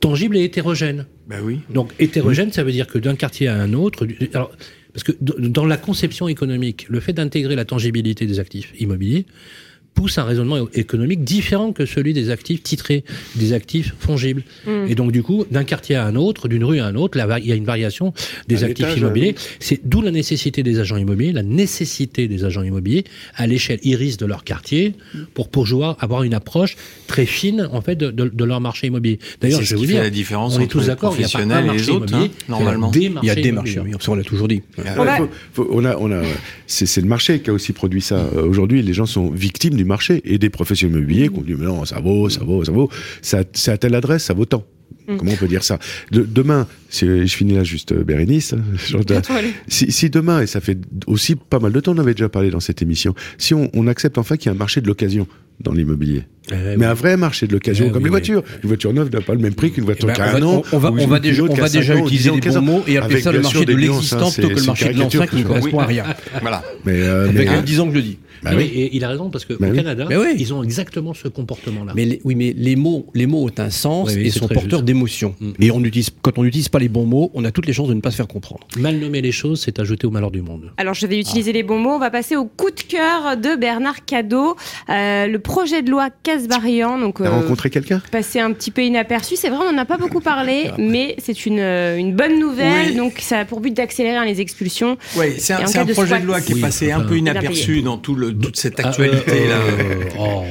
tangibles 0.00 0.36
et 0.36 0.44
hétérogènes. 0.44 1.06
Ben 1.26 1.40
oui. 1.42 1.60
Donc 1.70 1.92
hétérogène, 1.98 2.52
ça 2.52 2.62
veut 2.62 2.72
dire 2.72 2.86
que 2.86 2.98
d'un 2.98 3.16
quartier 3.16 3.48
à 3.48 3.56
un 3.56 3.72
autre, 3.72 4.06
alors, 4.34 4.52
parce 4.92 5.04
que 5.04 5.12
dans 5.18 5.64
la 5.64 5.78
conception 5.78 6.28
économique, 6.28 6.86
le 6.88 7.00
fait 7.00 7.14
d'intégrer 7.14 7.56
la 7.56 7.64
tangibilité 7.64 8.26
des 8.26 8.38
actifs 8.38 8.74
immobiliers, 8.78 9.24
pousse 9.94 10.18
un 10.18 10.24
raisonnement 10.24 10.68
économique 10.74 11.24
différent 11.24 11.72
que 11.72 11.86
celui 11.86 12.12
des 12.12 12.30
actifs 12.30 12.62
titrés, 12.62 13.04
des 13.36 13.52
actifs 13.52 13.94
fongibles. 13.98 14.42
Mm. 14.66 14.86
Et 14.88 14.94
donc, 14.94 15.12
du 15.12 15.22
coup, 15.22 15.44
d'un 15.50 15.64
quartier 15.64 15.96
à 15.96 16.06
un 16.06 16.16
autre, 16.16 16.48
d'une 16.48 16.64
rue 16.64 16.80
à 16.80 16.86
un 16.86 16.94
autre, 16.94 17.18
il 17.38 17.46
y 17.46 17.52
a 17.52 17.54
une 17.54 17.64
variation 17.64 18.12
des 18.48 18.64
actifs 18.64 18.96
immobiliers. 18.96 19.34
C'est 19.60 19.80
d'où 19.84 20.02
la 20.02 20.10
nécessité 20.10 20.62
des 20.62 20.78
agents 20.78 20.96
immobiliers, 20.96 21.32
la 21.32 21.42
nécessité 21.42 22.28
des 22.28 22.44
agents 22.44 22.62
immobiliers 22.62 23.04
à 23.34 23.46
l'échelle 23.46 23.78
iris 23.82 24.16
de 24.16 24.26
leur 24.26 24.44
quartier 24.44 24.94
pour 25.34 25.48
pouvoir 25.48 25.96
avoir 26.00 26.22
une 26.22 26.34
approche 26.34 26.76
très 27.06 27.26
fine, 27.26 27.68
en 27.72 27.80
fait, 27.80 27.96
de, 27.96 28.10
de, 28.10 28.44
leur 28.44 28.60
marché 28.60 28.88
immobilier. 28.88 29.18
D'ailleurs, 29.40 29.62
je 29.62 29.74
vais 29.74 29.80
vous 29.80 29.86
dire, 29.86 30.02
la 30.02 30.10
différence 30.10 30.56
on 30.56 30.60
est 30.60 30.66
tous 30.66 30.86
d'accord, 30.86 31.14
il 31.16 31.22
y 31.22 31.24
a 31.24 31.28
pas 31.28 31.40
un 31.40 31.62
marché 31.62 31.90
autres, 31.90 32.08
immobilier, 32.08 32.30
hein, 32.34 32.44
normalement. 32.48 32.90
il 32.94 33.26
y 33.26 33.30
a 33.30 33.34
des 33.34 33.52
marchés, 33.52 33.80
on 34.08 34.14
l'a 34.14 34.24
toujours 34.24 34.48
dit. 34.48 34.62
on 35.56 35.84
a, 35.84 35.96
on 35.96 36.12
a, 36.12 36.22
c'est 36.66 37.00
le 37.00 37.06
marché 37.06 37.40
qui 37.40 37.50
a 37.50 37.52
aussi 37.52 37.72
produit 37.72 38.00
ça. 38.00 38.16
Euh, 38.16 38.46
aujourd'hui, 38.46 38.82
les 38.82 38.94
gens 38.94 39.06
sont 39.06 39.30
victimes 39.30 39.76
du 39.82 39.88
marché 39.88 40.22
et 40.24 40.38
des 40.38 40.50
professionnels 40.50 40.98
immobiliers 40.98 41.28
qui 41.28 41.38
ont 41.38 41.42
dit 41.42 41.54
mais 41.54 41.66
non, 41.66 41.84
ça 41.84 42.00
vaut, 42.00 42.28
ça 42.28 42.44
vaut, 42.44 42.64
ça 42.64 42.72
vaut. 42.72 42.88
C'est 43.20 43.68
à 43.68 43.76
telle 43.76 43.94
adresse, 43.94 44.24
ça 44.24 44.34
vaut 44.34 44.44
tant. 44.44 44.64
Mm. 45.08 45.16
Comment 45.16 45.32
on 45.32 45.36
peut 45.36 45.48
dire 45.48 45.64
ça? 45.64 45.78
Demain, 46.10 46.66
si 46.88 47.06
je 47.06 47.34
finis 47.34 47.54
là 47.54 47.64
juste 47.64 47.92
euh, 47.92 48.04
Bérénice, 48.04 48.54
si, 49.68 49.90
si, 49.90 50.10
demain, 50.10 50.42
et 50.42 50.46
ça 50.46 50.60
fait 50.60 50.78
aussi 51.06 51.34
pas 51.34 51.58
mal 51.58 51.72
de 51.72 51.80
temps, 51.80 51.92
on 51.94 51.98
avait 51.98 52.14
déjà 52.14 52.28
parlé 52.28 52.50
dans 52.50 52.60
cette 52.60 52.82
émission, 52.82 53.14
si 53.38 53.54
on, 53.54 53.70
on 53.74 53.86
accepte 53.86 54.18
enfin 54.18 54.36
qu'il 54.36 54.46
y 54.46 54.48
a 54.50 54.52
un 54.52 54.58
marché 54.58 54.80
de 54.80 54.86
l'occasion 54.86 55.26
dans 55.60 55.72
l'immobilier, 55.72 56.24
eh 56.50 56.76
mais 56.76 56.86
un 56.86 56.94
vrai 56.94 57.16
marché 57.16 57.46
de 57.46 57.52
l'occasion, 57.52 57.86
eh 57.88 57.92
comme 57.92 58.02
les 58.02 58.10
voitures. 58.10 58.42
Une 58.62 58.68
voiture 58.68 58.92
neuve 58.92 59.10
n'a 59.12 59.20
pas 59.20 59.34
le 59.34 59.38
même 59.38 59.54
prix 59.54 59.70
qu'une 59.70 59.84
voiture 59.84 60.08
eh 60.10 60.12
ben, 60.12 60.14
qui 60.14 60.20
a 60.20 60.36
un 60.36 60.42
an. 60.42 60.62
On 60.72 60.78
va, 60.78 60.90
on 60.90 61.06
va 61.06 61.20
déjà, 61.20 61.42
on 61.44 61.54
va 61.54 61.68
déjà 61.68 61.96
utiliser 61.96 62.30
les 62.30 62.40
bons 62.40 62.60
mots 62.60 62.84
et 62.86 62.98
appeler 62.98 63.20
ça 63.20 63.32
le 63.32 63.40
marché 63.40 63.64
de 63.64 63.74
l'existant 63.74 64.30
plutôt 64.30 64.48
que 64.48 64.54
le 64.54 64.64
marché 64.64 64.92
de 64.92 64.98
l'ancien 64.98 65.26
qui 65.26 65.36
ne 65.36 65.44
correspond 65.44 65.78
à 65.78 65.86
rien. 65.86 66.04
Voilà. 66.40 66.62
Mais, 66.84 67.00
euh, 67.00 67.30
mais, 67.32 67.62
10 67.62 67.80
ans 67.80 67.84
que 67.86 67.92
je 67.92 67.96
le 67.96 68.02
dis. 68.02 68.18
Bah 68.42 68.50
oui. 68.56 68.64
Et 68.64 68.96
il 68.96 69.04
a 69.04 69.08
raison 69.08 69.30
parce 69.30 69.44
que 69.44 69.54
bah 69.54 69.68
au 69.70 69.74
Canada, 69.74 70.08
ils 70.36 70.54
ont 70.54 70.62
exactement 70.62 71.14
ce 71.14 71.28
comportement-là. 71.28 71.92
Mais 71.94 72.20
oui, 72.24 72.34
mais 72.34 72.54
les 72.56 72.76
mots, 72.76 73.06
les 73.14 73.26
mots 73.26 73.46
ont 73.46 73.60
un 73.60 73.70
sens 73.70 74.14
et 74.14 74.30
sont 74.30 74.48
porteurs 74.48 74.82
d'émotions. 74.82 75.34
Mm. 75.40 75.50
Et 75.60 75.70
on 75.70 75.80
utilise, 75.84 76.10
quand 76.22 76.38
on 76.38 76.44
n'utilise 76.44 76.68
pas 76.68 76.78
les 76.78 76.88
bons 76.88 77.06
mots, 77.06 77.30
on 77.34 77.44
a 77.44 77.50
toutes 77.50 77.66
les 77.66 77.72
chances 77.72 77.88
de 77.88 77.94
ne 77.94 78.00
pas 78.00 78.10
se 78.10 78.16
faire 78.16 78.28
comprendre. 78.28 78.66
Mal 78.76 78.98
nommer 78.98 79.20
les 79.20 79.32
choses, 79.32 79.62
c'est 79.62 79.78
ajouter 79.78 80.06
au 80.06 80.10
malheur 80.10 80.30
du 80.30 80.42
monde. 80.42 80.72
Alors 80.76 80.94
je 80.94 81.06
vais 81.06 81.18
utiliser 81.18 81.52
les 81.52 81.62
bons 81.62 81.78
mots. 81.78 81.90
On 81.90 81.98
va 81.98 82.10
passer 82.10 82.36
au 82.36 82.44
coup 82.44 82.70
de 82.70 82.80
cœur 82.80 83.36
de 83.36 83.56
Bernard 83.56 84.04
Cadeau, 84.04 84.56
euh, 84.88 85.26
le 85.26 85.38
projet 85.38 85.82
de 85.82 85.90
loi 85.90 86.08
Casbarian. 86.22 86.98
Donc 86.98 87.20
euh, 87.20 87.30
rencontré 87.30 87.70
quelqu'un? 87.70 88.02
Passé 88.10 88.40
un 88.40 88.52
petit 88.52 88.70
peu 88.70 88.82
inaperçu. 88.82 89.36
C'est 89.36 89.48
vrai, 89.48 89.58
on 89.62 89.72
n'en 89.72 89.78
a 89.78 89.84
pas 89.84 89.98
beaucoup 89.98 90.20
parlé, 90.20 90.70
mais 90.78 91.16
c'est 91.18 91.46
une, 91.46 91.60
euh, 91.60 91.96
une 91.96 92.14
bonne 92.14 92.38
nouvelle. 92.38 92.96
Donc 92.96 93.18
ça 93.20 93.40
a 93.40 93.44
pour 93.44 93.60
but 93.60 93.74
d'accélérer 93.74 94.24
les 94.26 94.40
expulsions. 94.40 94.96
Oui, 95.16 95.26
c'est 95.38 95.52
un, 95.52 95.60
un 95.64 95.86
projet 95.86 96.20
de 96.20 96.26
loi 96.26 96.40
qui 96.40 96.52
est 96.52 96.60
passé 96.60 96.92
un 96.92 97.00
peu 97.00 97.16
inaperçu 97.16 97.82
dans 97.82 97.98
tout 97.98 98.14
le, 98.14 98.31
toute 98.32 98.56
cette 98.56 98.78
actualité. 98.80 99.46
Euh, 99.48 100.04
oh. 100.18 100.42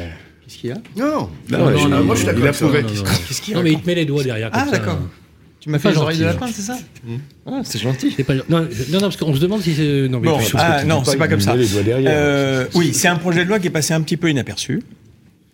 Qu'est-ce 0.44 0.58
qu'il 0.58 0.70
y 0.70 0.74
a 0.74 0.78
Non, 0.98 1.30
non, 1.50 1.90
non, 1.90 2.04
moi 2.04 2.16
je 2.16 2.24
suis 2.24 2.28
d'accord. 2.28 2.72
Il 2.74 2.78
a 2.78 2.84
Qu'est-ce 2.84 3.42
qu'il 3.42 3.54
y 3.54 3.56
a 3.56 3.58
Non, 3.58 3.64
mais 3.64 3.72
il 3.72 3.82
te 3.82 3.88
met 3.88 3.96
les 3.96 4.06
doigts 4.06 4.24
derrière. 4.24 4.50
Ah, 4.54 4.68
d'accord. 4.70 5.00
Tu 5.62 5.70
m'as 5.70 5.78
fait 5.78 5.92
les 5.92 5.98
oreilles 5.98 6.18
de 6.18 6.26
lapin, 6.26 6.48
c'est 6.52 6.64
ça 6.64 6.78
mmh. 7.04 7.16
ah, 7.46 7.62
C'est 7.64 7.78
gentil. 7.78 8.10
Pas... 8.24 8.34
Non, 8.50 8.68
non, 8.90 9.00
parce 9.00 9.16
qu'on 9.16 9.36
se 9.36 9.40
demande 9.40 9.62
si 9.62 9.76
c'est. 9.76 10.08
Non, 10.10 10.20
mais 10.20 10.28
bon, 10.28 10.40
ah, 10.56 10.84
non, 10.84 11.04
c'est 11.04 11.18
pas 11.18 11.28
comme 11.28 11.40
ça. 11.40 11.54
Euh, 11.56 12.66
oui, 12.74 12.94
c'est 12.94 13.08
un 13.08 13.16
projet 13.16 13.44
de 13.44 13.50
loi 13.50 13.60
qui 13.60 13.68
est 13.68 13.72
passé 13.72 13.94
un 13.94 14.02
petit 14.02 14.18
peu 14.18 14.32
inaperçu, 14.32 14.82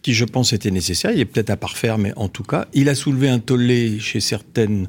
qui, 0.02 0.14
je 0.14 0.24
pense, 0.24 0.54
était 0.54 0.72
nécessaire. 0.72 1.12
Il 1.12 1.20
est 1.20 1.26
peut-être 1.26 1.50
à 1.50 1.58
parfaire, 1.58 1.98
mais 1.98 2.14
en 2.16 2.30
tout 2.30 2.44
cas, 2.44 2.68
il 2.74 2.88
a 2.88 2.96
soulevé 2.96 3.28
un 3.28 3.40
tollé 3.40 4.00
chez 4.00 4.22
certaines 4.22 4.88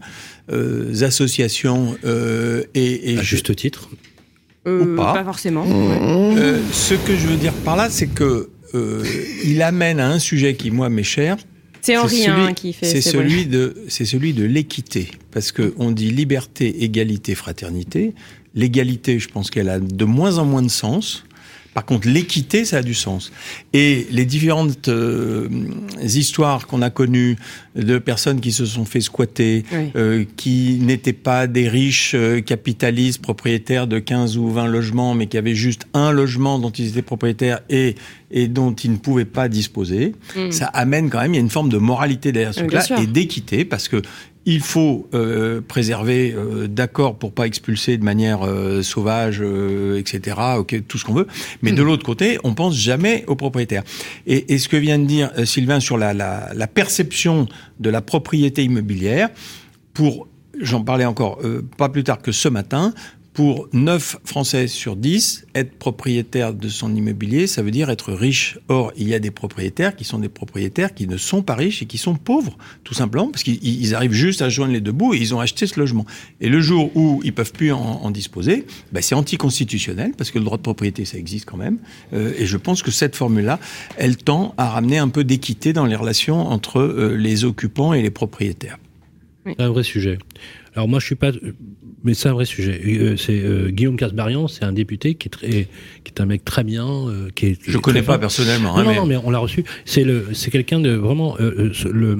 euh, 0.52 1.02
associations 1.02 1.96
euh, 2.04 2.62
et, 2.74 3.14
et 3.14 3.18
à 3.18 3.22
juste 3.22 3.56
titre. 3.56 3.90
Euh, 4.66 4.96
pas. 4.96 5.24
forcément. 5.24 5.64
Euh, 5.66 6.60
ce 6.72 6.94
que 6.94 7.16
je 7.16 7.26
veux 7.26 7.36
dire 7.36 7.52
par 7.64 7.76
là, 7.76 7.88
c'est 7.90 8.08
que 8.08 8.50
euh, 8.74 9.04
il 9.44 9.62
amène 9.62 10.00
à 10.00 10.08
un 10.08 10.18
sujet 10.18 10.54
qui 10.54 10.70
moi 10.70 10.88
m'est 10.88 11.02
cher. 11.02 11.36
C'est 11.80 11.96
Henri 11.96 12.26
hein, 12.26 12.52
qui 12.54 12.72
fait. 12.72 12.86
C'est 12.86 13.00
celui 13.00 13.46
de, 13.46 13.76
c'est 13.88 14.04
celui 14.04 14.34
de 14.34 14.44
l'équité, 14.44 15.10
parce 15.30 15.52
que 15.52 15.74
on 15.78 15.90
dit 15.90 16.10
liberté, 16.10 16.82
égalité, 16.84 17.34
fraternité. 17.34 18.14
L'égalité, 18.54 19.18
je 19.18 19.28
pense 19.28 19.50
qu'elle 19.50 19.68
a 19.68 19.78
de 19.78 20.04
moins 20.04 20.38
en 20.38 20.44
moins 20.44 20.62
de 20.62 20.70
sens. 20.70 21.24
Par 21.78 21.84
contre, 21.84 22.08
l'équité, 22.08 22.64
ça 22.64 22.78
a 22.78 22.82
du 22.82 22.92
sens. 22.92 23.30
Et 23.72 24.08
les 24.10 24.24
différentes 24.24 24.88
euh, 24.88 25.48
histoires 26.02 26.66
qu'on 26.66 26.82
a 26.82 26.90
connues 26.90 27.36
de 27.76 27.98
personnes 27.98 28.40
qui 28.40 28.50
se 28.50 28.66
sont 28.66 28.84
fait 28.84 29.00
squatter, 29.00 29.62
euh, 29.94 30.24
qui 30.36 30.80
n'étaient 30.82 31.12
pas 31.12 31.46
des 31.46 31.68
riches 31.68 32.16
euh, 32.16 32.40
capitalistes 32.40 33.22
propriétaires 33.22 33.86
de 33.86 34.00
15 34.00 34.38
ou 34.38 34.48
20 34.48 34.66
logements, 34.66 35.14
mais 35.14 35.28
qui 35.28 35.38
avaient 35.38 35.54
juste 35.54 35.86
un 35.94 36.10
logement 36.10 36.58
dont 36.58 36.70
ils 36.70 36.88
étaient 36.88 37.00
propriétaires 37.00 37.60
et, 37.70 37.94
et 38.32 38.48
dont 38.48 38.72
ils 38.72 38.90
ne 38.90 38.96
pouvaient 38.96 39.24
pas 39.24 39.48
disposer, 39.48 40.16
mm. 40.34 40.50
ça 40.50 40.66
amène 40.66 41.10
quand 41.10 41.20
même, 41.20 41.34
il 41.34 41.36
y 41.36 41.38
a 41.38 41.42
une 41.42 41.48
forme 41.48 41.68
de 41.68 41.78
moralité 41.78 42.32
derrière 42.32 42.54
ce 42.54 42.58
truc-là 42.58 43.00
et 43.00 43.06
d'équité, 43.06 43.64
parce 43.64 43.86
que 43.86 44.02
il 44.48 44.60
faut 44.60 45.06
euh, 45.12 45.60
préserver, 45.60 46.32
euh, 46.34 46.68
d'accord, 46.68 47.18
pour 47.18 47.32
pas 47.32 47.46
expulser 47.46 47.98
de 47.98 48.02
manière 48.02 48.46
euh, 48.46 48.82
sauvage, 48.82 49.42
etc. 49.42 50.36
Ok, 50.56 50.86
tout 50.88 50.96
ce 50.96 51.04
qu'on 51.04 51.12
veut. 51.12 51.26
Mais 51.60 51.72
de 51.72 51.82
hmm. 51.82 51.86
l'autre 51.86 52.06
côté, 52.06 52.38
on 52.44 52.54
pense 52.54 52.74
jamais 52.74 53.24
aux 53.26 53.36
propriétaires. 53.36 53.82
Et, 54.26 54.54
et 54.54 54.58
ce 54.58 54.70
que 54.70 54.78
vient 54.78 54.98
de 54.98 55.04
dire 55.04 55.30
Sylvain 55.44 55.80
sur 55.80 55.98
la, 55.98 56.14
la, 56.14 56.48
la, 56.54 56.66
perception 56.66 57.46
de 57.78 57.90
la 57.90 58.00
propriété 58.00 58.64
immobilière, 58.64 59.28
pour 59.92 60.26
J'en 60.60 60.82
parlais 60.82 61.04
encore 61.04 61.38
pas 61.76 61.88
plus 61.88 62.02
tard 62.02 62.20
que 62.20 62.32
ce 62.32 62.48
matin 62.48 62.92
pour 63.38 63.68
9 63.72 64.16
Français 64.24 64.66
sur 64.66 64.96
10, 64.96 65.46
être 65.54 65.78
propriétaire 65.78 66.52
de 66.54 66.68
son 66.68 66.92
immobilier, 66.96 67.46
ça 67.46 67.62
veut 67.62 67.70
dire 67.70 67.88
être 67.88 68.12
riche. 68.12 68.58
Or, 68.66 68.90
il 68.96 69.08
y 69.08 69.14
a 69.14 69.20
des 69.20 69.30
propriétaires 69.30 69.94
qui 69.94 70.02
sont 70.02 70.18
des 70.18 70.28
propriétaires 70.28 70.92
qui 70.92 71.06
ne 71.06 71.16
sont 71.16 71.42
pas 71.42 71.54
riches 71.54 71.80
et 71.80 71.86
qui 71.86 71.98
sont 71.98 72.16
pauvres, 72.16 72.58
tout 72.82 72.94
simplement, 72.94 73.30
parce 73.30 73.44
qu'ils 73.44 73.94
arrivent 73.94 74.10
juste 74.10 74.42
à 74.42 74.48
joindre 74.48 74.72
les 74.72 74.80
deux 74.80 74.90
bouts 74.90 75.14
et 75.14 75.18
ils 75.18 75.36
ont 75.36 75.38
acheté 75.38 75.68
ce 75.68 75.78
logement. 75.78 76.04
Et 76.40 76.48
le 76.48 76.60
jour 76.60 76.90
où 76.96 77.20
ils 77.22 77.32
peuvent 77.32 77.52
plus 77.52 77.70
en, 77.70 78.10
disposer, 78.10 78.66
ben 78.90 79.02
c'est 79.02 79.14
anticonstitutionnel, 79.14 80.14
parce 80.18 80.32
que 80.32 80.40
le 80.40 80.44
droit 80.44 80.56
de 80.56 80.62
propriété, 80.62 81.04
ça 81.04 81.16
existe 81.16 81.44
quand 81.44 81.58
même. 81.58 81.78
Euh, 82.14 82.32
et 82.36 82.44
je 82.44 82.56
pense 82.56 82.82
que 82.82 82.90
cette 82.90 83.14
formule-là, 83.14 83.60
elle 83.98 84.16
tend 84.16 84.52
à 84.56 84.68
ramener 84.68 84.98
un 84.98 85.10
peu 85.10 85.22
d'équité 85.22 85.72
dans 85.72 85.86
les 85.86 85.94
relations 85.94 86.40
entre 86.48 86.80
euh, 86.80 87.16
les 87.16 87.44
occupants 87.44 87.92
et 87.92 88.02
les 88.02 88.10
propriétaires. 88.10 88.78
C'est 89.46 89.60
un 89.60 89.68
vrai 89.68 89.84
sujet. 89.84 90.18
Alors 90.74 90.88
moi, 90.88 90.98
je 90.98 91.06
suis 91.06 91.14
pas 91.14 91.30
mais 92.04 92.14
c'est 92.14 92.28
un 92.28 92.32
vrai 92.32 92.44
sujet. 92.44 92.80
Euh, 92.84 93.16
c'est 93.16 93.40
euh, 93.40 93.70
Guillaume 93.70 93.96
Casbarian, 93.96 94.48
c'est 94.48 94.64
un 94.64 94.72
député 94.72 95.14
qui 95.14 95.28
est 95.28 95.30
très, 95.30 95.48
qui 95.48 96.12
est 96.12 96.20
un 96.20 96.26
mec 96.26 96.44
très 96.44 96.64
bien, 96.64 96.86
euh, 96.86 97.28
qui 97.34 97.46
est. 97.46 97.58
Je 97.62 97.76
ne 97.76 97.82
connais 97.82 98.02
pas 98.02 98.18
personnellement. 98.18 98.76
Hein, 98.76 98.84
non, 98.84 98.94
non, 98.94 99.06
mais 99.06 99.16
on 99.16 99.30
l'a 99.30 99.38
reçu. 99.38 99.64
C'est 99.84 100.04
le, 100.04 100.28
c'est 100.32 100.50
quelqu'un 100.50 100.80
de 100.80 100.90
vraiment 100.90 101.36
le. 101.38 102.18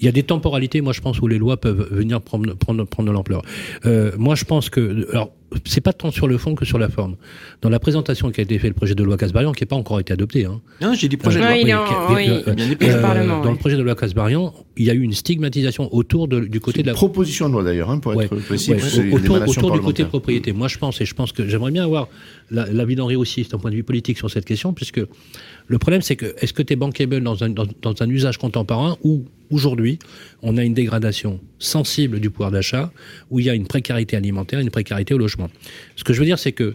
Il 0.00 0.04
y 0.04 0.08
a 0.08 0.12
des 0.12 0.22
temporalités, 0.22 0.80
moi 0.80 0.92
je 0.92 1.00
pense, 1.00 1.20
où 1.20 1.26
les 1.26 1.38
lois 1.38 1.56
peuvent 1.56 1.88
venir 1.90 2.20
prendre 2.20 2.54
prendre, 2.54 2.84
prendre 2.84 3.08
de 3.08 3.12
l'ampleur. 3.12 3.42
moi 4.16 4.34
je 4.34 4.44
pense 4.44 4.70
que 4.70 5.08
alors 5.10 5.32
c'est 5.64 5.80
pas 5.80 5.92
tant 5.92 6.10
sur 6.10 6.26
le 6.26 6.38
fond 6.38 6.54
que 6.54 6.64
sur 6.64 6.78
la 6.78 6.88
forme. 6.88 7.16
Dans 7.62 7.68
la 7.68 7.78
présentation 7.78 8.30
qui 8.30 8.40
a 8.40 8.44
été 8.44 8.58
faite, 8.58 8.70
le 8.70 8.74
projet 8.74 8.94
de 8.94 9.02
loi 9.02 9.16
Casbarian, 9.16 9.52
qui 9.52 9.62
n'a 9.62 9.68
pas 9.68 9.76
encore 9.76 10.00
été 10.00 10.12
adopté. 10.12 10.44
Hein. 10.44 10.60
Non, 10.80 10.94
j'ai 10.94 11.08
dit 11.08 11.16
projet 11.16 11.40
de 11.40 11.44
loi. 11.44 13.42
dans 13.42 13.50
le 13.50 13.56
projet 13.56 13.76
de 13.76 13.82
loi 13.82 13.94
Casbarian, 13.94 14.52
il 14.76 14.86
y 14.86 14.90
a 14.90 14.94
eu 14.94 15.00
une 15.00 15.12
stigmatisation 15.12 15.92
autour 15.94 16.28
de, 16.28 16.40
du 16.40 16.60
côté 16.60 16.82
de 16.82 16.88
la 16.88 16.94
proposition 16.94 17.48
de 17.48 17.54
loi 17.54 17.62
d'ailleurs, 17.62 17.90
hein, 17.90 17.98
pour 17.98 18.20
être 18.20 18.34
précis. 18.36 18.74
autour, 19.12 19.40
autour 19.46 19.72
du 19.72 19.80
côté 19.80 20.04
propriété. 20.04 20.52
Moi, 20.52 20.68
je 20.68 20.78
pense 20.78 21.00
et 21.00 21.04
je 21.04 21.14
pense 21.14 21.32
que 21.32 21.46
j'aimerais 21.48 21.70
bien 21.70 21.84
avoir 21.84 22.08
l'avis 22.50 22.96
d'Henri 22.96 23.16
aussi, 23.16 23.42
d'un 23.44 23.58
point 23.58 23.70
de 23.70 23.76
vue 23.76 23.84
politique, 23.84 24.18
sur 24.18 24.30
cette 24.30 24.44
question, 24.44 24.72
puisque 24.72 25.00
le 25.68 25.78
problème, 25.78 26.02
c'est 26.02 26.16
que 26.16 26.34
est-ce 26.40 26.52
que 26.52 26.62
tu 26.62 26.72
es 26.72 26.76
bankable 26.76 27.20
dans 27.20 27.42
un, 27.42 27.50
dans, 27.50 27.66
dans 27.82 27.94
un 28.00 28.10
usage 28.10 28.38
contemporain 28.38 28.96
ou 29.02 29.24
aujourd'hui, 29.50 29.98
on 30.42 30.56
a 30.56 30.64
une 30.64 30.74
dégradation 30.74 31.40
sensible 31.58 32.20
du 32.20 32.30
pouvoir 32.30 32.50
d'achat, 32.50 32.92
où 33.30 33.40
il 33.40 33.46
y 33.46 33.50
a 33.50 33.54
une 33.54 33.66
précarité 33.66 34.16
alimentaire, 34.16 34.60
une 34.60 34.70
précarité 34.70 35.14
au 35.14 35.18
logement. 35.18 35.35
Ce 35.96 36.04
que 36.04 36.12
je 36.12 36.18
veux 36.20 36.26
dire, 36.26 36.38
c'est 36.38 36.52
que 36.52 36.74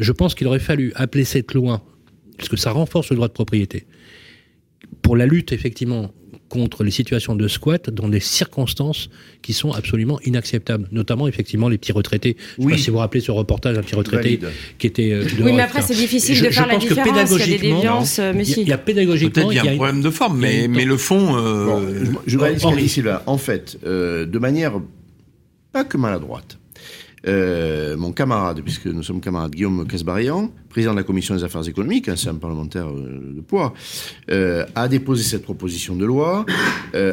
Je 0.00 0.12
pense 0.12 0.34
qu'il 0.34 0.46
aurait 0.46 0.58
fallu 0.58 0.92
appeler 0.94 1.24
cette 1.24 1.52
loi, 1.52 1.84
parce 2.38 2.48
que 2.48 2.56
ça 2.56 2.72
renforce 2.72 3.10
le 3.10 3.16
droit 3.16 3.28
de 3.28 3.32
propriété, 3.32 3.86
pour 5.02 5.14
la 5.16 5.26
lutte 5.26 5.52
effectivement 5.52 6.12
contre 6.48 6.82
les 6.82 6.90
situations 6.90 7.36
de 7.36 7.46
squat 7.46 7.90
dans 7.90 8.08
des 8.08 8.18
circonstances 8.18 9.08
qui 9.40 9.52
sont 9.52 9.70
absolument 9.72 10.18
inacceptables, 10.24 10.88
notamment 10.90 11.28
effectivement 11.28 11.68
les 11.68 11.78
petits 11.78 11.92
retraités. 11.92 12.36
Je 12.58 12.64
oui. 12.64 12.72
sais 12.72 12.76
pas 12.76 12.82
si 12.82 12.86
vous 12.90 12.94
vous 12.94 12.98
rappelez 12.98 13.20
ce 13.20 13.30
reportage 13.30 13.76
d'un 13.76 13.82
petit 13.82 13.94
retraité 13.94 14.40
qui 14.78 14.86
était. 14.88 15.12
Euh, 15.12 15.24
oui, 15.42 15.52
mais 15.52 15.62
après 15.62 15.82
c'est 15.82 15.94
difficile 15.94 16.34
je, 16.34 16.46
de 16.46 16.50
faire 16.50 16.66
la 16.66 16.76
différence. 16.76 17.30
Il 17.30 17.38
y 17.38 17.42
a 17.42 17.46
des 17.46 17.58
déviances, 17.58 18.18
euh, 18.18 18.32
mais 18.34 18.44
Il 18.44 18.68
y 18.68 18.72
a 18.72 18.78
pédagogiquement. 18.78 19.32
Peut-être 19.32 19.52
il 19.52 19.64
y 19.64 19.68
a 19.68 19.70
un 19.70 19.76
problème 19.76 20.02
de 20.02 20.10
forme, 20.10 20.38
mais, 20.38 20.66
mais 20.66 20.84
le 20.84 20.96
fond. 20.96 21.36
Euh... 21.36 21.66
Bon, 21.66 22.20
je, 22.26 22.32
je 22.32 22.38
vais 22.38 22.52
expliquer 22.54 22.88
Sylvain. 22.88 23.22
En 23.26 23.38
fait, 23.38 23.78
euh, 23.84 24.26
de 24.26 24.38
manière 24.38 24.80
pas 25.72 25.84
que 25.84 25.96
maladroite. 25.96 26.59
Euh, 27.26 27.96
mon 27.96 28.12
camarade, 28.12 28.62
puisque 28.62 28.86
nous 28.86 29.02
sommes 29.02 29.20
camarades, 29.20 29.52
Guillaume 29.52 29.86
Casbarian, 29.86 30.50
président 30.68 30.92
de 30.92 30.98
la 30.98 31.02
commission 31.02 31.34
des 31.34 31.44
affaires 31.44 31.66
économiques, 31.68 32.10
c'est 32.16 32.28
un 32.28 32.36
parlementaire 32.36 32.88
euh, 32.88 33.34
de 33.34 33.40
poids, 33.40 33.74
euh, 34.30 34.64
a 34.74 34.88
déposé 34.88 35.22
cette 35.22 35.42
proposition 35.42 35.96
de 35.96 36.04
loi 36.04 36.46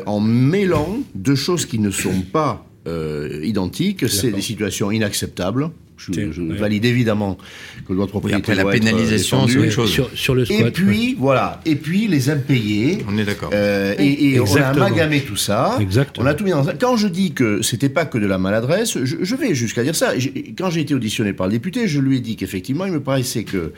en 0.05 0.19
mêlant 0.19 0.99
deux 1.13 1.35
choses 1.35 1.65
qui 1.65 1.79
ne 1.79 1.91
sont 1.91 2.21
pas 2.21 2.65
euh, 2.87 3.41
identiques. 3.43 4.07
C'est 4.09 4.31
des 4.31 4.41
situations 4.41 4.91
inacceptables 4.91 5.69
je, 5.97 6.31
je 6.31 6.41
valide 6.41 6.85
évidemment 6.85 7.37
que 7.85 7.89
le 7.89 7.95
droit 7.95 8.05
de 8.05 8.11
propriété. 8.11 8.37
Et 8.37 8.41
après, 8.41 8.55
la 8.55 8.69
pénalisation, 8.69 9.47
c'est 9.47 9.57
autre 9.57 9.71
chose. 9.71 9.89
Sur, 9.89 10.09
sur, 10.13 10.35
le 10.35 10.45
squat. 10.45 10.67
Et 10.67 10.71
puis, 10.71 11.15
voilà. 11.19 11.61
Et 11.65 11.75
puis, 11.75 12.07
les 12.07 12.29
impayés. 12.29 12.99
On 13.07 13.17
est 13.17 13.25
d'accord. 13.25 13.49
Euh, 13.53 13.95
et, 13.97 14.33
et 14.33 14.39
on 14.39 14.55
a 14.55 14.67
amalgamé 14.67 15.21
tout 15.21 15.35
ça. 15.35 15.77
Exactement. 15.79 16.25
On 16.25 16.29
a 16.29 16.33
tout 16.33 16.43
mis 16.43 16.51
dans 16.51 16.65
Quand 16.79 16.97
je 16.97 17.07
dis 17.07 17.33
que 17.33 17.61
c'était 17.61 17.89
pas 17.89 18.05
que 18.05 18.17
de 18.17 18.27
la 18.27 18.37
maladresse, 18.37 19.03
je, 19.03 19.17
je 19.21 19.35
vais 19.35 19.55
jusqu'à 19.55 19.83
dire 19.83 19.95
ça. 19.95 20.13
Quand 20.57 20.69
j'ai 20.69 20.81
été 20.81 20.93
auditionné 20.93 21.33
par 21.33 21.47
le 21.47 21.53
député, 21.53 21.87
je 21.87 21.99
lui 21.99 22.17
ai 22.17 22.19
dit 22.19 22.35
qu'effectivement, 22.35 22.85
il 22.85 22.91
me 22.91 23.01
paraissait 23.01 23.43
que 23.43 23.73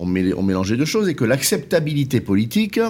on, 0.00 0.06
mélangeait 0.06 0.76
deux 0.76 0.84
choses 0.86 1.08
et 1.08 1.14
que 1.14 1.24
l'acceptabilité 1.24 2.20
politique 2.20 2.80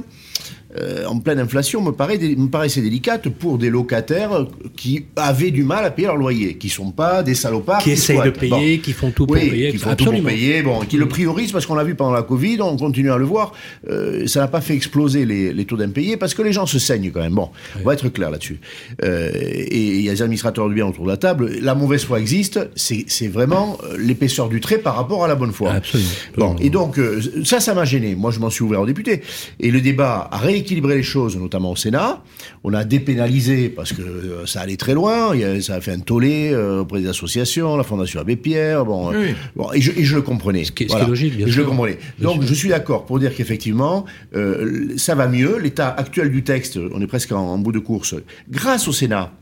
euh, 0.79 1.05
en 1.07 1.19
pleine 1.19 1.41
inflation 1.41 1.83
me, 1.83 1.91
paraît, 1.91 2.19
me 2.19 2.49
paraissait 2.49 2.81
délicate 2.81 3.29
pour 3.29 3.59
des 3.59 3.71
locataires 3.71 4.47
qui 4.77 5.07
avaient 5.17 5.51
du 5.51 5.65
mal 5.65 5.85
à 5.85 5.91
payer 5.91 6.07
leur 6.07 6.17
loyer, 6.17 6.57
qui 6.59 6.69
sont 6.69 6.93
pas 6.93 7.23
des 7.23 7.35
salopards. 7.35 7.83
Qui, 7.83 7.91
essayent 7.91 8.23
de 8.23 8.31
payer, 8.31 8.79
qui 8.79 8.93
font 8.93 9.11
tout 9.11 9.27
pour 9.27 9.37
payer. 9.37 9.73
Qui 9.73 9.79
font 9.79 9.97
tout 9.97 10.05
pour 10.05 10.23
payer, 10.23 10.63
bon, 10.63 10.81
qui 10.81 10.97
le 10.97 11.09
priorisent 11.09 11.51
parce 11.51 11.67
qu'on 11.67 11.75
l'a 11.75 11.83
vu 11.83 11.97
pendant 11.97 12.13
la 12.13 12.23
Covid, 12.23 12.61
on 12.61 12.77
continue 12.77 13.11
à 13.11 13.19
le 13.19 13.25
voir. 13.25 13.53
Euh, 13.89 14.27
ça 14.27 14.41
n'a 14.41 14.49
pas 14.49 14.61
fait 14.61 14.75
exploser 14.75 15.27
les, 15.27 15.53
les 15.53 15.65
taux 15.65 15.77
d'impayés 15.77 16.17
parce 16.17 16.35
que 16.35 16.43
les 16.43 16.53
gens 16.53 16.67
se 16.67 16.79
saignent 16.79 17.11
quand 17.11 17.21
même. 17.21 17.35
Bon, 17.35 17.51
on 17.81 17.85
va 17.85 17.95
être 17.95 18.09
clair 18.09 18.31
là-dessus. 18.31 18.61
Euh, 19.03 19.31
et 19.35 19.97
il 19.97 20.03
y 20.03 20.09
a 20.09 20.13
des 20.13 20.23
administrateurs 20.23 20.69
du 20.69 20.75
bien 20.75 20.87
autour 20.87 21.05
de 21.05 21.11
la 21.11 21.17
table. 21.17 21.51
La 21.61 21.75
mauvaise 21.75 22.05
foi 22.05 22.21
existe, 22.21 22.61
c'est 22.77 23.29
vraiment 23.29 23.79
l'épaisseur 23.99 24.49
du 24.49 24.61
trait 24.61 24.79
par 24.79 24.95
rapport 24.95 25.25
à 25.25 25.29
la 25.29 25.35
bonne 25.35 25.53
foi. 25.53 25.73
Absolument. 25.73 26.11
Bon, 26.37 26.57
et 26.61 26.71
donc, 26.71 27.01
ça, 27.45 27.59
ça 27.59 27.75
m'a 27.75 27.85
gêné. 27.85 28.15
Moi, 28.15 28.31
je 28.31 28.39
m'en 28.39 28.51
suis 28.51 28.63
ouvert 28.63 28.81
aux 28.81 28.87
députés. 28.87 29.23
Et 29.59 29.71
le 29.71 29.81
débat 29.81 30.29
a 30.31 30.39
rééquilibré 30.61 30.97
les 30.97 31.03
choses, 31.03 31.37
notamment 31.37 31.73
au 31.73 31.77
Sénat. 31.77 32.23
On 32.65 32.73
a 32.75 32.85
dépénalisé 32.85 33.69
parce 33.69 33.93
que 33.93 34.03
euh, 34.03 34.47
ça 34.47 34.61
allait 34.61 34.77
très 34.77 34.95
loin. 34.95 35.33
Ça 35.61 35.77
a 35.77 35.81
fait 35.81 35.93
un 35.93 36.01
tollé 36.01 36.51
euh, 36.53 36.81
auprès 36.81 37.01
des 37.01 37.09
associations, 37.09 37.77
la 37.77 37.83
Fondation 37.83 38.21
Abbé 38.21 38.37
Pierre. 38.37 38.85
Bon, 38.85 39.11
oui. 39.11 39.35
bon 39.57 39.73
et, 39.73 39.81
je, 39.81 39.93
et, 39.93 40.05
je, 40.05 40.17
le 40.17 40.23
comprenais. 40.23 40.65
Ce 40.65 40.73
qui, 40.73 40.87
voilà. 40.87 41.05
est 41.05 41.09
logique, 41.09 41.37
bien 41.37 41.47
je 41.47 41.53
sûr. 41.53 41.63
le 41.63 41.69
comprenais. 41.69 41.99
Donc, 42.21 42.43
je 42.43 42.55
suis 42.55 42.69
d'accord 42.69 43.07
pour 43.07 43.19
dire 43.19 43.35
qu'effectivement, 43.35 44.05
euh, 44.35 44.95
ça 44.97 45.15
va 45.15 45.27
mieux. 45.29 45.59
L'état 45.59 45.89
actuel 45.89 46.31
du 46.31 46.43
texte, 46.43 46.79
on 46.93 47.01
est 47.01 47.07
presque 47.07 47.33
en, 47.33 47.39
en 47.39 47.59
bout 47.59 47.73
de 47.73 47.79
course, 47.79 48.15
grâce 48.51 48.87
au 48.89 48.93
Sénat, 48.93 49.33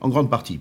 en 0.00 0.08
grande 0.08 0.30
partie, 0.30 0.60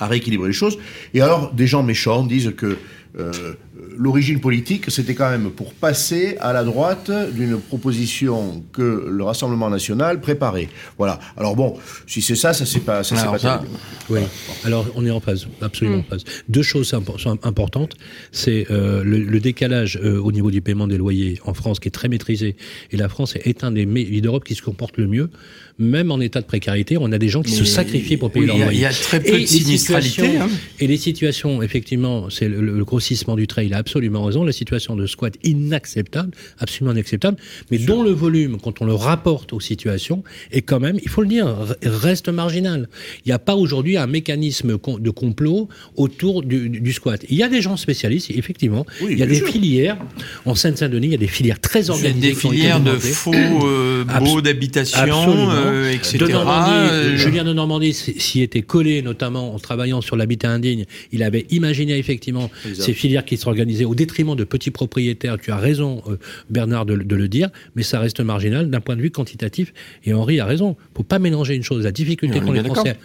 à 0.00 0.06
rééquilibrer 0.06 0.48
les 0.48 0.54
choses. 0.54 0.78
Et 1.14 1.20
alors, 1.20 1.52
des 1.52 1.66
gens 1.66 1.82
méchants 1.82 2.24
disent 2.24 2.52
que 2.56 2.76
euh, 3.18 3.54
l'origine 3.96 4.40
politique, 4.40 4.90
c'était 4.90 5.14
quand 5.14 5.30
même 5.30 5.50
pour 5.50 5.72
passer 5.74 6.36
à 6.40 6.52
la 6.52 6.64
droite 6.64 7.10
d'une 7.32 7.58
proposition 7.58 8.62
que 8.72 9.06
le 9.10 9.24
Rassemblement 9.24 9.70
national 9.70 10.20
préparait. 10.20 10.68
Voilà. 10.98 11.18
Alors 11.36 11.56
bon, 11.56 11.76
si 12.06 12.22
c'est 12.22 12.36
ça, 12.36 12.52
ça 12.52 12.66
c'est 12.66 12.80
pas, 12.80 13.02
ça 13.02 13.16
c'est 13.16 13.26
pas 13.26 13.38
ça, 13.38 13.62
Oui. 13.62 13.70
Voilà. 14.08 14.26
Alors 14.64 14.86
on 14.94 15.04
est 15.04 15.10
en 15.10 15.20
phase, 15.20 15.46
absolument 15.60 15.98
mmh. 15.98 16.00
en 16.00 16.10
phase. 16.10 16.24
Deux 16.48 16.62
choses 16.62 16.88
sont 16.88 17.46
importantes, 17.46 17.94
c'est 18.32 18.66
euh, 18.70 19.02
le, 19.04 19.18
le, 19.18 19.40
décalage 19.40 19.98
euh, 20.02 20.20
au 20.20 20.32
niveau 20.32 20.50
du 20.50 20.60
paiement 20.60 20.86
des 20.86 20.98
loyers 20.98 21.40
en 21.44 21.54
France 21.54 21.80
qui 21.80 21.88
est 21.88 21.92
très 21.92 22.08
maîtrisé, 22.08 22.56
et 22.90 22.96
la 22.96 23.08
France 23.08 23.36
est 23.36 23.64
un 23.64 23.72
des 23.72 23.86
pays 23.86 24.20
d'Europe 24.20 24.44
qui 24.44 24.54
se 24.54 24.62
comporte 24.62 24.96
le 24.96 25.06
mieux, 25.06 25.30
même 25.78 26.10
en 26.10 26.20
état 26.20 26.40
de 26.40 26.46
précarité. 26.46 26.96
On 26.98 27.10
a 27.12 27.18
des 27.18 27.28
gens 27.28 27.42
qui 27.42 27.52
Mais 27.52 27.58
se 27.58 27.64
sacrifient 27.64 28.16
pour 28.16 28.30
payer 28.30 28.44
oui, 28.44 28.48
leur 28.48 28.58
loyer. 28.58 28.78
Il 28.78 28.82
y 28.82 28.86
a 28.86 28.90
très 28.90 29.20
peu 29.20 29.34
et 29.34 29.42
de 29.42 29.46
sinistralité. 29.46 30.38
Hein. 30.38 30.48
Et 30.80 30.86
les 30.86 30.96
situations, 30.96 31.62
effectivement, 31.62 32.30
c'est 32.30 32.48
le, 32.48 32.60
le 32.60 32.84
grossissement 32.84 33.36
du 33.36 33.46
trait. 33.46 33.66
Il 33.66 33.74
a 33.74 33.78
absolument 33.78 34.24
raison. 34.24 34.44
La 34.44 34.52
situation 34.52 34.96
de 34.96 35.06
squat 35.06 35.34
inacceptable, 35.42 36.30
absolument 36.58 36.92
inacceptable, 36.92 37.36
mais 37.70 37.78
dont 37.78 38.02
le 38.02 38.10
volume, 38.10 38.58
quand 38.62 38.80
on 38.80 38.84
le 38.84 38.94
rapporte 38.94 39.52
aux 39.52 39.60
situations, 39.60 40.22
est 40.52 40.62
quand 40.62 40.80
même, 40.80 40.98
il 41.02 41.08
faut 41.08 41.22
le 41.22 41.28
dire, 41.28 41.54
reste 41.82 42.28
marginal. 42.28 42.88
Il 43.24 43.28
n'y 43.28 43.32
a 43.32 43.38
pas 43.38 43.56
aujourd'hui 43.56 43.96
un 43.96 44.06
mécanisme 44.06 44.78
de 44.98 45.10
complot 45.10 45.68
autour 45.96 46.42
du, 46.42 46.68
du, 46.68 46.92
squat. 46.92 47.24
Il 47.28 47.36
y 47.36 47.42
a 47.42 47.48
des 47.48 47.60
gens 47.60 47.76
spécialistes, 47.76 48.30
effectivement. 48.30 48.86
Oui, 49.00 49.12
il 49.12 49.18
y 49.18 49.22
a 49.22 49.26
des 49.26 49.36
sûr. 49.36 49.48
filières. 49.48 49.98
En 50.44 50.54
Seine-Saint-Denis, 50.54 51.08
il 51.08 51.12
y 51.12 51.16
a 51.16 51.18
des 51.18 51.26
filières 51.26 51.60
très 51.60 51.90
organisées. 51.90 52.28
Des 52.28 52.34
filières 52.34 52.80
de 52.80 52.96
faux 52.96 53.32
euh, 53.34 54.04
baux 54.04 54.40
d'habitation, 54.40 55.50
euh, 55.50 55.63
etc. 55.92 56.18
De 56.18 56.26
Normandie, 56.26 56.90
euh... 56.92 57.16
Julien 57.16 57.44
de 57.44 57.52
Normandie 57.52 57.92
s'y 57.92 58.42
était 58.42 58.62
collé, 58.62 59.02
notamment 59.02 59.54
en 59.54 59.58
travaillant 59.58 60.00
sur 60.00 60.16
l'habitat 60.16 60.50
indigne. 60.50 60.84
Il 61.12 61.22
avait 61.22 61.46
imaginé 61.50 61.98
effectivement 61.98 62.50
exact. 62.66 62.84
ces 62.84 62.92
filières 62.92 63.24
qui 63.24 63.36
s'organisaient 63.36 63.84
au 63.84 63.94
détriment 63.94 64.36
de 64.36 64.44
petits 64.44 64.70
propriétaires. 64.70 65.38
Tu 65.38 65.50
as 65.50 65.56
raison, 65.56 66.02
euh, 66.08 66.16
Bernard, 66.50 66.86
de, 66.86 66.96
de, 66.96 67.16
le 67.16 67.28
dire, 67.28 67.50
mais 67.76 67.82
ça 67.82 68.00
reste 68.00 68.20
marginal 68.20 68.70
d'un 68.70 68.80
point 68.80 68.96
de 68.96 69.02
vue 69.02 69.10
quantitatif. 69.10 69.72
Et 70.04 70.12
Henri 70.12 70.40
a 70.40 70.46
raison. 70.46 70.76
Il 70.78 70.92
ne 70.92 70.96
faut 70.96 71.02
pas 71.02 71.18
mélanger 71.18 71.54
une 71.54 71.62
chose. 71.62 71.84
La 71.84 71.92
difficulté 71.92 72.40
qu'ont 72.40 72.52
les 72.52 72.62
Français 72.62 72.96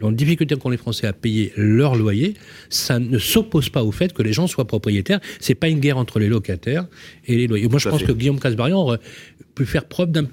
la 0.00 0.10
difficulté 0.12 0.56
qu'ont 0.56 0.70
les 0.70 0.76
Français 0.76 1.06
à 1.06 1.12
payer 1.12 1.52
leur 1.56 1.96
loyer, 1.96 2.34
ça 2.68 2.98
ne 2.98 3.18
s'oppose 3.18 3.68
pas 3.68 3.82
au 3.82 3.92
fait 3.92 4.12
que 4.12 4.22
les 4.22 4.32
gens 4.32 4.46
soient 4.46 4.66
propriétaires. 4.66 5.20
C'est 5.40 5.54
pas 5.54 5.68
une 5.68 5.80
guerre 5.80 5.98
entre 5.98 6.18
les 6.18 6.28
locataires 6.28 6.86
et 7.26 7.36
les 7.36 7.46
loyers. 7.46 7.68
Moi, 7.68 7.78
je 7.78 7.88
pense 7.88 8.00
fait. 8.00 8.06
que 8.06 8.12
Guillaume 8.12 8.38
Casbarian 8.38 8.78
aurait 8.78 9.00
pu 9.54 9.66
faire 9.66 9.84
preuve 9.84 10.12
d'un 10.12 10.26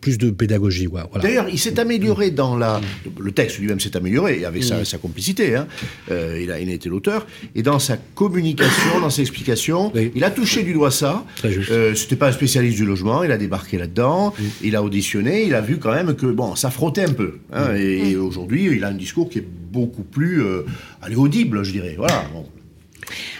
plus 0.00 0.18
de 0.18 0.30
pédagogie. 0.30 0.86
Voilà. 0.86 1.08
D'ailleurs, 1.20 1.48
il 1.48 1.58
s'est 1.58 1.78
amélioré 1.78 2.30
dans 2.30 2.56
la. 2.56 2.80
Le 3.18 3.32
texte 3.32 3.58
lui-même 3.58 3.80
s'est 3.80 3.96
amélioré 3.96 4.44
avec 4.44 4.64
sa, 4.64 4.84
sa 4.84 4.98
complicité. 4.98 5.56
Hein. 5.56 5.66
Euh, 6.10 6.40
il, 6.42 6.50
a, 6.50 6.60
il 6.60 6.68
a 6.70 6.72
été 6.72 6.88
l'auteur. 6.88 7.26
Et 7.54 7.62
dans 7.62 7.78
sa 7.78 7.96
communication, 7.96 9.00
dans 9.00 9.10
ses 9.10 9.22
explications, 9.22 9.92
oui. 9.94 10.12
il 10.14 10.24
a 10.24 10.30
touché 10.30 10.62
du 10.62 10.72
doigt 10.72 10.90
ça. 10.90 11.24
Euh, 11.44 11.94
C'était 11.94 12.16
pas 12.16 12.28
un 12.28 12.32
spécialiste 12.32 12.76
du 12.76 12.84
logement. 12.84 13.22
Il 13.24 13.32
a 13.32 13.38
débarqué 13.38 13.78
là-dedans. 13.78 14.34
Oui. 14.38 14.46
Il 14.62 14.76
a 14.76 14.82
auditionné. 14.82 15.44
Il 15.44 15.54
a 15.54 15.60
vu 15.60 15.78
quand 15.78 15.92
même 15.92 16.14
que 16.14 16.26
bon, 16.26 16.54
ça 16.56 16.70
frottait 16.70 17.04
un 17.04 17.12
peu. 17.12 17.38
Hein, 17.52 17.70
oui. 17.72 17.80
Et, 17.80 18.10
et 18.10 18.16
aujourd'hui, 18.16 18.70
il 18.72 18.84
a 18.84 18.88
un 18.88 18.94
discours 18.94 19.28
qui 19.28 19.38
est 19.38 19.46
beaucoup 19.46 20.02
plus 20.04 20.42
euh, 20.42 20.62
allez, 21.00 21.16
audible, 21.16 21.64
je 21.64 21.72
dirais. 21.72 21.94
Voilà. 21.98 22.24
Bon. 22.32 22.46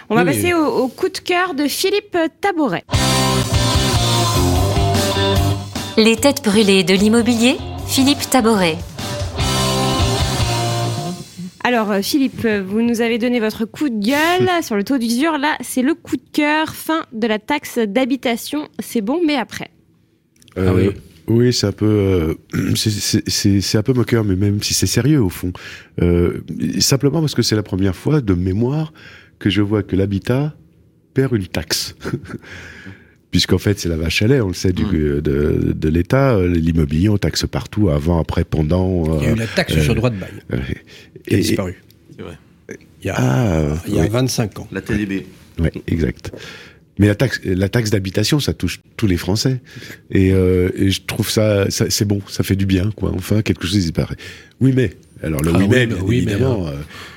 On 0.09 0.15
va 0.15 0.25
passer 0.25 0.53
au, 0.53 0.65
au, 0.65 0.87
coup 0.89 1.09
de 1.09 1.17
cœur 1.17 1.53
de 1.53 1.67
Philippe 1.67 2.17
Tabouret. 2.41 2.83
Les 5.95 6.15
têtes 6.15 6.43
brûlées 6.43 6.83
de 6.83 6.95
l'immobilier, 6.95 7.55
Philippe 7.85 8.27
Taboret. 8.27 8.77
Alors 11.63 11.93
Philippe, 12.01 12.47
vous 12.47 12.81
nous 12.81 13.01
avez 13.01 13.19
donné 13.19 13.39
votre 13.39 13.65
coup 13.65 13.89
de 13.89 14.03
gueule 14.03 14.63
sur 14.63 14.75
le 14.75 14.83
taux 14.83 14.97
d'usure. 14.97 15.37
Là, 15.37 15.55
c'est 15.61 15.83
le 15.83 15.93
coup 15.93 16.15
de 16.15 16.23
cœur, 16.33 16.73
fin 16.73 17.03
de 17.13 17.27
la 17.27 17.37
taxe 17.37 17.77
d'habitation. 17.77 18.69
C'est 18.79 19.01
bon, 19.01 19.21
mais 19.23 19.35
après. 19.35 19.69
Euh, 20.57 20.69
ah 20.69 20.73
oui. 20.73 20.89
Oui, 21.27 21.53
c'est 21.53 21.67
un 21.67 21.71
peu, 21.71 21.85
euh, 21.85 22.73
c'est 22.75 23.77
un 23.77 23.83
peu 23.83 23.93
moqueur, 23.93 24.23
mais 24.23 24.35
même 24.35 24.63
si 24.63 24.73
c'est 24.73 24.87
sérieux 24.87 25.21
au 25.21 25.29
fond. 25.29 25.53
Euh, 26.01 26.41
simplement 26.79 27.19
parce 27.19 27.35
que 27.35 27.43
c'est 27.43 27.55
la 27.55 27.63
première 27.63 27.95
fois 27.95 28.19
de 28.19 28.33
mémoire 28.33 28.93
que 29.37 29.51
je 29.51 29.61
vois 29.61 29.83
que 29.83 29.95
l'habitat 29.95 30.55
perd 31.13 31.33
une 31.35 31.45
taxe. 31.45 31.95
puisqu'en 33.33 33.57
fait 33.57 33.79
c'est 33.79 33.89
la 33.89 33.97
vache 33.97 34.21
à 34.21 34.27
lait, 34.27 34.41
on 34.41 34.49
le 34.49 34.53
sait, 34.53 34.71
du, 34.71 34.85
mmh. 34.85 35.21
de, 35.21 35.73
de 35.75 35.89
l'État. 35.89 36.39
L'immobilier, 36.39 37.09
on 37.09 37.17
taxe 37.17 37.47
partout, 37.47 37.89
avant, 37.89 38.19
après, 38.19 38.43
pendant. 38.43 39.19
Il 39.19 39.23
y 39.23 39.27
a 39.27 39.31
eu 39.31 39.35
la 39.35 39.47
taxe 39.47 39.73
euh, 39.75 39.81
sur 39.81 39.93
le 39.93 39.97
droit 39.97 40.11
de 40.11 40.17
bail, 40.17 40.29
euh, 40.53 40.59
qui 41.27 41.33
a 41.33 41.37
disparu. 41.39 41.81
C'est 42.15 42.21
vrai. 42.21 42.37
Il 43.01 43.07
y 43.07 43.09
a, 43.09 43.15
ah, 43.17 43.75
il 43.87 43.95
y 43.95 43.99
a 43.99 44.03
oui. 44.03 44.09
25 44.09 44.59
ans. 44.59 44.67
La 44.71 44.81
TDB. 44.81 45.25
Oui, 45.59 45.69
exact. 45.87 46.31
Mais 46.99 47.07
la 47.07 47.15
taxe, 47.15 47.41
la 47.43 47.69
taxe 47.69 47.89
d'habitation, 47.89 48.39
ça 48.39 48.53
touche 48.53 48.81
tous 48.97 49.07
les 49.07 49.17
Français. 49.17 49.61
Et, 50.11 50.31
euh, 50.31 50.69
et 50.75 50.91
je 50.91 51.01
trouve 51.01 51.27
ça, 51.27 51.71
ça 51.71 51.89
c'est 51.89 52.05
bon, 52.05 52.21
ça 52.29 52.43
fait 52.43 52.55
du 52.55 52.67
bien, 52.67 52.91
quoi. 52.95 53.11
Enfin, 53.15 53.41
quelque 53.41 53.65
chose 53.65 53.79
disparaît. 53.79 54.15
Oui, 54.61 54.73
mais 54.75 54.91
Alors 55.23 55.41
le 55.41 55.51
Ah 55.55 55.57
oui, 55.57 55.65
oui, 55.65 55.69
mais, 55.71 55.87
bah 55.87 55.95
oui, 56.03 56.23
mais. 56.27 56.35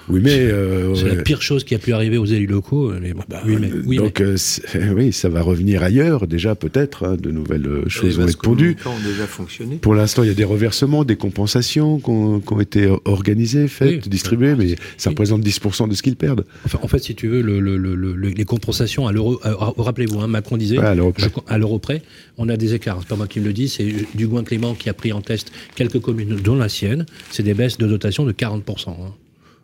Oui, 0.09 0.20
mais. 0.22 0.38
euh, 0.38 0.94
C'est 0.94 1.14
la 1.14 1.22
pire 1.22 1.42
chose 1.42 1.64
qui 1.64 1.74
a 1.74 1.78
pu 1.78 1.92
arriver 1.92 2.16
aux 2.18 2.24
élus 2.26 2.46
locaux. 2.46 2.92
Mais 3.00 3.12
bon, 3.12 3.22
Bah, 3.28 3.42
oui, 3.46 3.57
mais, 3.61 3.70
oui, 3.86 3.96
donc, 3.96 4.20
euh, 4.20 4.36
oui, 4.96 5.12
ça 5.12 5.28
va 5.28 5.42
revenir 5.42 5.82
ailleurs, 5.82 6.26
déjà, 6.26 6.54
peut-être. 6.54 7.04
hein, 7.07 7.16
de 7.16 7.30
nouvelles 7.30 7.66
euh, 7.66 7.88
choses 7.88 8.18
vont 8.18 8.26
être 8.28 8.38
pondues. 8.40 8.76
ont 8.86 9.09
déjà 9.09 9.26
fonctionné. 9.26 9.76
Pour 9.76 9.94
l'instant, 9.94 10.22
il 10.22 10.28
y 10.28 10.30
a 10.30 10.34
des 10.34 10.44
reversements, 10.44 11.04
des 11.04 11.16
compensations 11.16 11.98
qui 11.98 12.11
ont, 12.11 12.61
été 12.61 12.88
organisées, 13.04 13.68
faites, 13.68 14.04
Oui. 14.04 14.11
distribuées, 14.11 14.54
mais 14.57 14.68
ça 14.96 15.09
Oui. 15.11 15.14
représente 15.14 15.42
10% 15.42 15.88
de 15.88 15.94
ce 15.94 16.02
qu'ils 16.02 16.16
perdent. 16.16 16.44
Enfin, 16.64 16.78
en 16.82 16.88
fait, 16.88 16.98
si 17.00 17.14
tu 17.14 17.28
veux, 17.28 17.42
le, 17.42 17.61
le- 17.61 17.76
le- 17.76 17.94
le- 17.94 18.28
les 18.28 18.44
compensations 18.44 19.07
à 19.07 19.12
l'euro, 19.12 19.40
rappelez-vous, 19.76 20.20
hein, 20.20 20.26
Macron 20.26 20.57
disait, 20.57 20.78
Ouais, 20.78 20.84
à 20.86 20.94
l'euro 20.94 21.12
près. 21.12 21.24
je- 21.24 21.28
à 21.52 21.59
l'euro 21.59 21.78
près, 21.78 22.02
on 22.38 22.48
a 22.48 22.57
des 22.57 22.74
écarts. 22.74 22.98
C'est 23.00 23.09
pas 23.09 23.16
moi 23.16 23.26
qui 23.26 23.40
me 23.40 23.46
le 23.46 23.52
dis, 23.52 23.68
c'est 23.68 23.86
Dugouin 24.14 24.44
Clément 24.44 24.74
qui 24.74 24.88
a 24.88 24.94
pris 24.94 25.12
en 25.12 25.20
test 25.20 25.52
quelques 25.74 26.00
communes, 26.00 26.36
dont 26.42 26.57
la 26.57 26.68
sienne. 26.68 27.07
C'est 27.30 27.42
des 27.42 27.54
baisses 27.54 27.78
de 27.78 27.86
dotation 27.86 28.24
de 28.24 28.32
40%. 28.32 28.90
hein. 28.90 29.12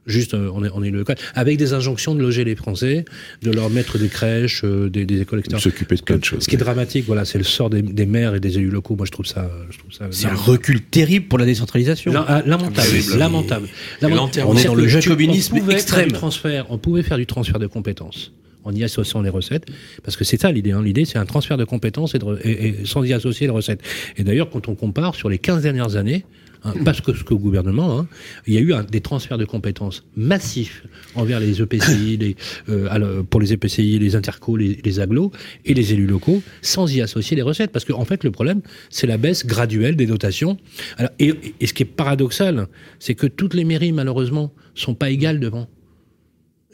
Juste, 0.06 0.34
euh, 0.34 0.50
on 0.52 0.64
est, 0.64 0.70
on 0.74 0.82
est 0.82 0.90
le 0.90 1.04
cas. 1.04 1.14
Avec 1.34 1.58
des 1.58 1.74
injonctions 1.74 2.14
de 2.16 2.20
loger 2.20 2.42
les 2.44 2.56
Français, 2.56 3.04
de 3.42 3.50
leur 3.52 3.70
mettre 3.70 3.98
des 3.98 4.08
crèches, 4.08 4.62
euh, 4.64 4.88
des, 4.90 5.04
des 5.06 5.20
écoles, 5.20 5.38
etc. 5.38 5.58
S'occuper 5.60 5.94
de 5.94 6.02
plein 6.02 6.16
de 6.16 6.24
choses. 6.24 6.42
Ce 6.42 6.48
qui 6.48 6.56
est 6.56 6.58
dramatique, 6.58 7.04
voilà, 7.06 7.24
c'est 7.24 7.38
le 7.38 7.44
sort 7.44 7.70
des, 7.70 7.82
des 7.82 8.06
maires 8.06 8.34
et 8.34 8.40
des 8.40 8.58
élus 8.58 8.70
locaux. 8.70 8.96
Moi, 8.96 9.06
je 9.06 9.12
trouve 9.12 9.26
ça, 9.26 9.48
je 9.70 9.78
trouve 9.78 9.92
ça 9.92 10.06
C'est 10.10 10.26
un 10.26 10.34
recul 10.34 10.80
terrible 10.82 11.26
pour 11.28 11.38
la 11.38 11.44
décentralisation. 11.46 12.12
la- 12.12 12.24
ah, 12.26 12.42
lamentable, 12.44 12.88
lamentable. 13.16 13.66
Et 14.00 14.02
Lamentable. 14.04 14.46
On 14.48 14.56
est 14.56 14.64
dans 14.64 14.74
le 14.74 14.88
jacobinisme 14.88 15.54
on 15.54 15.58
pouvait 15.60 15.72
faire 15.72 15.80
extrême. 15.80 16.08
du 16.08 16.14
transfert, 16.14 16.66
on 16.70 16.78
pouvait 16.78 17.02
faire 17.04 17.18
du 17.18 17.26
transfert 17.26 17.58
de 17.60 17.66
compétences 17.68 18.32
en 18.64 18.72
y 18.74 18.84
associant 18.84 19.22
les 19.22 19.30
recettes, 19.30 19.66
parce 20.04 20.16
que 20.16 20.22
c'est 20.24 20.40
ça 20.40 20.52
l'idée. 20.52 20.70
Hein. 20.72 20.82
L'idée, 20.84 21.04
c'est 21.04 21.18
un 21.18 21.26
transfert 21.26 21.56
de 21.56 21.64
compétences 21.64 22.14
et, 22.14 22.18
de 22.20 22.24
re- 22.24 22.38
et- 22.44 22.68
et 22.68 22.74
sans 22.86 23.02
y 23.04 23.12
associer 23.12 23.46
les 23.48 23.52
recettes. 23.52 23.80
Et 24.16 24.22
d'ailleurs, 24.24 24.50
quand 24.50 24.68
on 24.68 24.74
compare 24.76 25.14
sur 25.16 25.28
les 25.28 25.38
15 25.38 25.62
dernières 25.62 25.96
années, 25.96 26.24
hein, 26.64 26.74
parce 26.84 27.00
que 27.00 27.12
ce 27.14 27.24
que 27.24 27.34
gouvernement, 27.34 27.98
hein, 28.00 28.06
il 28.46 28.54
y 28.54 28.58
a 28.58 28.60
eu 28.60 28.72
un- 28.72 28.84
des 28.84 29.00
transferts 29.00 29.38
de 29.38 29.44
compétences 29.44 30.04
massifs 30.16 30.84
envers 31.14 31.40
les 31.40 31.60
EPCI, 31.60 32.16
les, 32.20 32.36
euh, 32.68 33.22
pour 33.22 33.40
les 33.40 33.52
EPCI, 33.52 33.98
les 33.98 34.16
intercos, 34.16 34.56
les, 34.56 34.78
les 34.84 35.00
agglos 35.00 35.32
et 35.64 35.74
les 35.74 35.92
élus 35.92 36.06
locaux, 36.06 36.42
sans 36.62 36.92
y 36.94 37.00
associer 37.00 37.36
les 37.36 37.42
recettes. 37.42 37.72
Parce 37.72 37.84
qu'en 37.84 38.00
en 38.00 38.04
fait, 38.04 38.24
le 38.24 38.30
problème, 38.30 38.60
c'est 38.90 39.06
la 39.06 39.18
baisse 39.18 39.46
graduelle 39.46 39.96
des 39.96 40.06
dotations. 40.06 40.58
Alors, 40.98 41.10
et, 41.18 41.34
et 41.60 41.66
ce 41.66 41.74
qui 41.74 41.82
est 41.82 41.86
paradoxal, 41.86 42.66
c'est 42.98 43.14
que 43.14 43.26
toutes 43.26 43.54
les 43.54 43.64
mairies, 43.64 43.92
malheureusement, 43.92 44.52
sont 44.74 44.94
pas 44.94 45.10
égales 45.10 45.40
devant. 45.40 45.68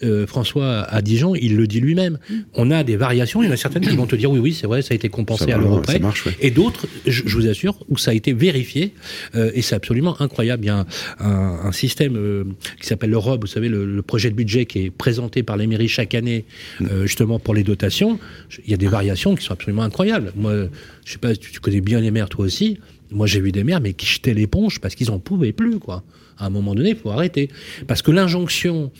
Euh, 0.04 0.26
François 0.26 0.82
à 0.82 1.02
Dijon, 1.02 1.34
il 1.34 1.56
le 1.56 1.66
dit 1.66 1.80
lui-même. 1.80 2.18
On 2.54 2.70
a 2.70 2.84
des 2.84 2.96
variations. 2.96 3.42
Il 3.42 3.46
y 3.46 3.48
en 3.48 3.52
a 3.52 3.56
certaines 3.56 3.82
qui 3.86 3.96
vont 3.96 4.06
te 4.06 4.14
dire 4.16 4.30
oui, 4.30 4.38
oui, 4.38 4.52
c'est 4.54 4.66
vrai, 4.68 4.80
ça 4.82 4.92
a 4.92 4.94
été 4.94 5.08
compensé 5.08 5.46
Ça 5.46 5.54
à 5.56 5.58
l'euro 5.58 5.76
ça 5.76 5.82
près. 5.82 5.98
marche, 5.98 6.24
ouais. 6.26 6.36
Et 6.40 6.50
d'autres, 6.50 6.86
je, 7.06 7.22
je 7.26 7.34
vous 7.36 7.46
assure, 7.48 7.76
où 7.88 7.98
ça 7.98 8.12
a 8.12 8.14
été 8.14 8.32
vérifié. 8.32 8.94
euh, 9.34 9.50
et 9.54 9.62
c'est 9.62 9.74
absolument 9.74 10.20
incroyable. 10.20 10.64
Il 10.64 10.66
y 10.68 10.70
a 10.70 10.78
un, 10.78 10.86
un- 11.20 11.58
un 11.64 11.72
système 11.72 12.16
euh, 12.16 12.44
qui 12.80 12.86
s'appelle 12.86 13.10
le 13.10 13.18
ROB, 13.18 13.40
vous 13.42 13.46
savez, 13.48 13.68
le, 13.68 13.84
le 13.86 14.02
projet 14.02 14.30
de 14.30 14.34
budget 14.36 14.66
qui 14.66 14.84
est 14.84 14.90
présenté 14.90 15.42
par 15.42 15.56
les 15.56 15.66
mairies 15.66 15.88
chaque 15.88 16.14
année, 16.14 16.44
euh, 16.80 17.02
justement 17.06 17.38
pour 17.38 17.54
les 17.54 17.64
dotations. 17.64 18.18
Il 18.64 18.70
y 18.70 18.74
a 18.74 18.78
des 18.78 18.86
variations 18.88 19.34
qui 19.34 19.44
sont 19.44 19.52
absolument 19.52 19.82
incroyables. 19.82 20.32
Moi, 20.36 20.68
je 21.04 21.12
sais 21.12 21.18
pas, 21.18 21.34
tu, 21.34 21.50
tu 21.50 21.60
connais 21.60 21.80
bien 21.80 22.00
les 22.00 22.10
maires, 22.10 22.28
toi 22.28 22.44
aussi. 22.44 22.78
Moi, 23.10 23.26
j'ai 23.26 23.40
vu 23.40 23.52
des 23.52 23.64
maires, 23.64 23.80
mais 23.80 23.94
qui 23.94 24.06
jetaient 24.06 24.34
l'éponge 24.34 24.80
parce 24.80 24.94
qu'ils 24.94 25.10
en 25.10 25.18
pouvaient 25.18 25.52
plus, 25.52 25.78
quoi. 25.78 26.04
À 26.38 26.46
un 26.46 26.50
moment 26.50 26.74
donné, 26.74 26.90
il 26.90 26.96
faut 26.96 27.10
arrêter. 27.10 27.48
Parce 27.86 28.02
que 28.02 28.10
l'injonction 28.10 28.90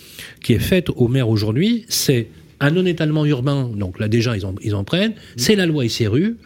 qui 0.43 0.53
est 0.55 0.59
faite 0.59 0.89
aux 0.95 1.09
maires 1.09 1.29
aujourd'hui, 1.29 1.85
c'est 1.89 2.29
un 2.61 2.71
non-étalement 2.71 3.25
urbain, 3.25 3.71
donc 3.75 4.01
là 4.01 4.09
déjà 4.09 4.37
ils 4.37 4.45
en, 4.45 4.55
ils 4.63 4.75
en 4.75 4.83
prennent, 4.85 5.13
c'est 5.37 5.55
la 5.55 5.67
loi 5.67 5.89
SRU, 5.89 6.37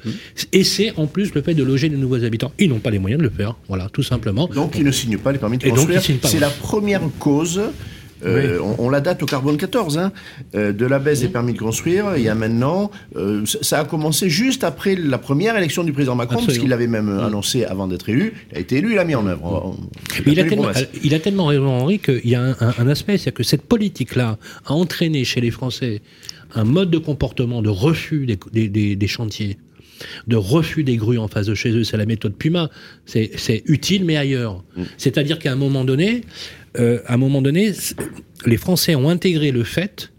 et 0.52 0.64
c'est 0.64 0.92
en 0.98 1.06
plus 1.06 1.32
le 1.34 1.42
fait 1.42 1.54
de 1.54 1.62
loger 1.62 1.88
de 1.88 1.96
nouveaux 1.96 2.22
habitants. 2.22 2.52
Ils 2.58 2.68
n'ont 2.68 2.80
pas 2.80 2.90
les 2.90 2.98
moyens 2.98 3.18
de 3.18 3.24
le 3.26 3.32
faire, 3.32 3.56
voilà, 3.68 3.88
tout 3.90 4.02
simplement. 4.02 4.46
Donc, 4.48 4.74
ils 4.76 4.84
ne 4.84 4.90
signent 4.90 5.18
pas 5.18 5.32
les 5.32 5.38
permis 5.38 5.58
de 5.58 5.66
donc, 5.66 5.76
construire. 5.76 6.02
C'est 6.02 6.38
la 6.38 6.50
première 6.50 7.02
cause. 7.18 7.62
Euh, 8.24 8.58
on, 8.60 8.86
on 8.86 8.90
la 8.90 9.00
date 9.00 9.22
au 9.22 9.26
carbone 9.26 9.56
14, 9.56 9.98
hein, 9.98 10.12
euh, 10.54 10.72
de 10.72 10.86
la 10.86 10.98
baisse 10.98 11.20
des 11.20 11.28
permis 11.28 11.52
de 11.54 11.58
construire. 11.58 12.16
Il 12.16 12.22
y 12.22 12.28
a 12.28 12.34
maintenant, 12.34 12.90
euh, 13.16 13.44
ça 13.62 13.80
a 13.80 13.84
commencé 13.84 14.28
juste 14.30 14.64
après 14.64 14.94
la 14.96 15.18
première 15.18 15.56
élection 15.56 15.84
du 15.84 15.92
président 15.92 16.14
Macron, 16.14 16.34
parce 16.36 16.44
Absolument. 16.44 16.62
qu'il 16.62 16.70
l'avait 16.70 16.86
même 16.86 17.18
annoncé 17.18 17.64
avant 17.64 17.86
d'être 17.88 18.08
élu. 18.08 18.32
Il 18.52 18.56
a 18.58 18.60
été 18.60 18.76
élu, 18.76 18.90
il 18.90 18.96
l'a 18.96 19.04
mis 19.04 19.14
en 19.14 19.26
œuvre. 19.26 19.44
On- 19.76 19.76
il 20.26 20.38
a, 20.40 20.44
tellement, 20.44 20.68
il 21.02 21.14
a 21.14 21.18
tellement 21.20 21.46
raison, 21.46 21.68
Henri, 21.68 21.98
qu'il 21.98 22.28
y 22.28 22.34
a 22.34 22.42
un, 22.42 22.56
un- 22.60 22.74
un 22.78 22.88
aspect, 22.88 23.18
c'est 23.18 23.32
que 23.32 23.42
cette 23.42 23.62
politique-là 23.62 24.38
a 24.66 24.72
entraîné 24.72 25.24
chez 25.24 25.40
les 25.40 25.50
Français 25.50 26.02
un 26.54 26.64
mode 26.64 26.90
de 26.90 26.98
comportement 26.98 27.62
de 27.62 27.70
refus 27.70 28.26
des, 28.26 28.38
des- 28.52 28.68
des- 28.68 28.94
des 28.96 29.06
chantiers, 29.06 29.56
de 30.26 30.36
refus 30.36 30.84
des 30.84 30.96
grues 30.96 31.18
en 31.18 31.28
face 31.28 31.46
de 31.46 31.54
chez 31.54 31.70
eux. 31.70 31.84
C'est 31.84 31.96
la 31.96 32.06
méthode 32.06 32.34
Puma. 32.34 32.68
C'est 33.06 33.30
c'est 33.36 33.62
utile, 33.66 34.04
mais 34.04 34.16
ailleurs. 34.16 34.62
C'est-à-dire 34.98 35.38
qu'à 35.38 35.52
un 35.52 35.56
moment 35.56 35.84
donné, 35.84 36.22
euh, 36.78 37.00
à 37.06 37.14
un 37.14 37.16
moment 37.16 37.42
donné, 37.42 37.72
les 38.46 38.56
Français 38.56 38.94
ont 38.94 39.08
intégré 39.08 39.50
le 39.52 39.64
fait 39.64 40.10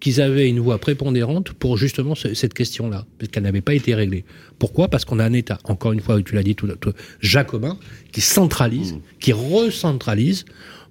qu'ils 0.00 0.20
avaient 0.22 0.48
une 0.48 0.60
voix 0.60 0.78
prépondérante 0.78 1.52
pour 1.52 1.76
justement 1.76 2.14
ce- 2.14 2.32
cette 2.32 2.54
question-là, 2.54 3.04
parce 3.18 3.30
qu'elle 3.30 3.42
n'avait 3.42 3.60
pas 3.60 3.74
été 3.74 3.94
réglée. 3.94 4.24
Pourquoi? 4.58 4.88
Parce 4.88 5.04
qu'on 5.04 5.18
a 5.18 5.24
un 5.24 5.32
État, 5.34 5.58
encore 5.64 5.92
une 5.92 6.00
fois, 6.00 6.20
tu 6.22 6.34
l'as 6.34 6.42
dit 6.42 6.54
tout, 6.54 6.66
tout 6.80 6.92
jacobin, 7.20 7.78
qui 8.12 8.22
centralise, 8.22 8.96
qui 9.20 9.32
recentralise 9.34 10.46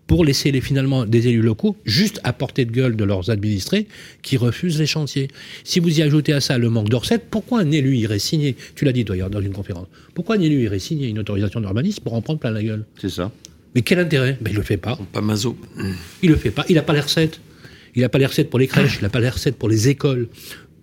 pour 0.06 0.26
laisser 0.26 0.52
les, 0.52 0.62
finalement 0.62 1.06
des 1.06 1.28
élus 1.28 1.42
locaux 1.42 1.76
juste 1.86 2.20
à 2.24 2.34
portée 2.34 2.66
de 2.66 2.72
gueule 2.72 2.96
de 2.96 3.04
leurs 3.04 3.30
administrés 3.30 3.88
qui 4.24 4.38
refusent 4.38 4.80
les 4.80 4.88
chantiers. 4.88 5.28
Si 5.64 5.80
vous 5.80 6.00
y 6.00 6.02
ajoutez 6.04 6.34
à 6.34 6.42
ça 6.42 6.58
le 6.60 6.70
manque 6.70 6.90
de 6.90 6.96
recettes, 6.96 7.26
pourquoi 7.30 7.62
un 7.62 7.72
élu 7.72 7.96
irait 7.96 8.18
signer 8.20 8.56
Tu 8.76 8.86
l'as 8.86 8.92
dit 8.92 9.06
toi 9.06 9.16
hier 9.16 9.30
dans 9.30 9.42
une 9.42 9.54
conférence. 9.54 9.88
Pourquoi 10.16 10.36
un 10.38 10.42
élu 10.42 10.64
irait 10.64 10.80
signer 10.80 11.08
une 11.10 11.20
autorisation 11.20 11.62
d'urbanisme 11.62 12.04
pour 12.04 12.14
en 12.14 12.22
prendre 12.22 12.40
plein 12.40 12.52
la 12.52 12.64
gueule? 12.64 12.86
C'est 13.00 13.10
ça. 13.10 13.32
Mais 13.76 13.82
quel 13.82 14.00
intérêt? 14.00 14.38
Ben 14.42 14.50
il 14.52 14.56
le 14.58 14.64
fait 14.64 14.78
pas. 14.78 14.98
Pas 15.14 15.22
maso. 15.22 15.56
Il 16.24 16.30
le 16.32 16.36
fait 16.36 16.52
pas. 16.52 16.66
Il 16.70 16.76
n'a 16.76 16.82
pas 16.82 16.94
les 16.94 17.00
recettes. 17.02 17.40
Il 17.96 18.02
n'a 18.02 18.10
pas 18.10 18.18
les 18.20 18.26
recettes 18.26 18.50
pour 18.50 18.60
les 18.60 18.68
crèches. 18.68 18.98
Il 19.00 19.04
n'a 19.04 19.10
pas 19.10 19.20
les 19.20 19.30
recettes 19.30 19.56
pour 19.58 19.70
les 19.70 19.90
écoles, 19.90 20.28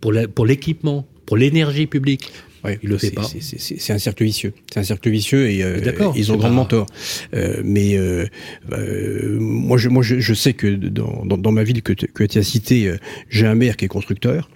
pour 0.01 0.47
l'équipement, 0.47 1.07
pour 1.24 1.37
l'énergie 1.37 1.87
publique. 1.87 2.30
Ouais, 2.64 2.78
Il 2.82 2.89
le 2.89 2.99
fait 2.99 3.11
pas. 3.12 3.22
c'est- 3.41 3.93
un 3.93 3.99
cercle 3.99 4.24
vicieux. 4.24 4.53
C'est 4.72 4.80
un 4.80 4.82
cercle 4.82 5.09
vicieux 5.11 5.49
et 5.51 5.62
euh, 5.62 5.80
D'accord, 5.80 6.14
ils 6.16 6.32
ont 6.32 6.37
grandement 6.37 6.64
pas- 6.64 6.70
tort. 6.70 6.87
Euh, 7.34 7.61
mais 7.64 7.97
euh, 7.97 8.26
euh, 8.72 9.37
moi, 9.39 9.78
je, 9.78 9.89
moi 9.89 10.03
je, 10.03 10.18
je 10.18 10.34
sais 10.34 10.53
que 10.53 10.66
dans, 10.66 11.24
dans, 11.24 11.39
dans 11.39 11.53
ma 11.53 11.62
ville 11.62 11.82
que, 11.82 11.93
tu- 11.93 12.09
que 12.09 12.24
tu 12.24 12.39
as 12.39 12.43
cité, 12.43 12.89
euh, 12.89 12.97
j'ai 13.28 13.47
un 13.47 13.55
maire 13.55 13.76
qui 13.76 13.84
est 13.84 13.89
constructeur. 13.89 14.51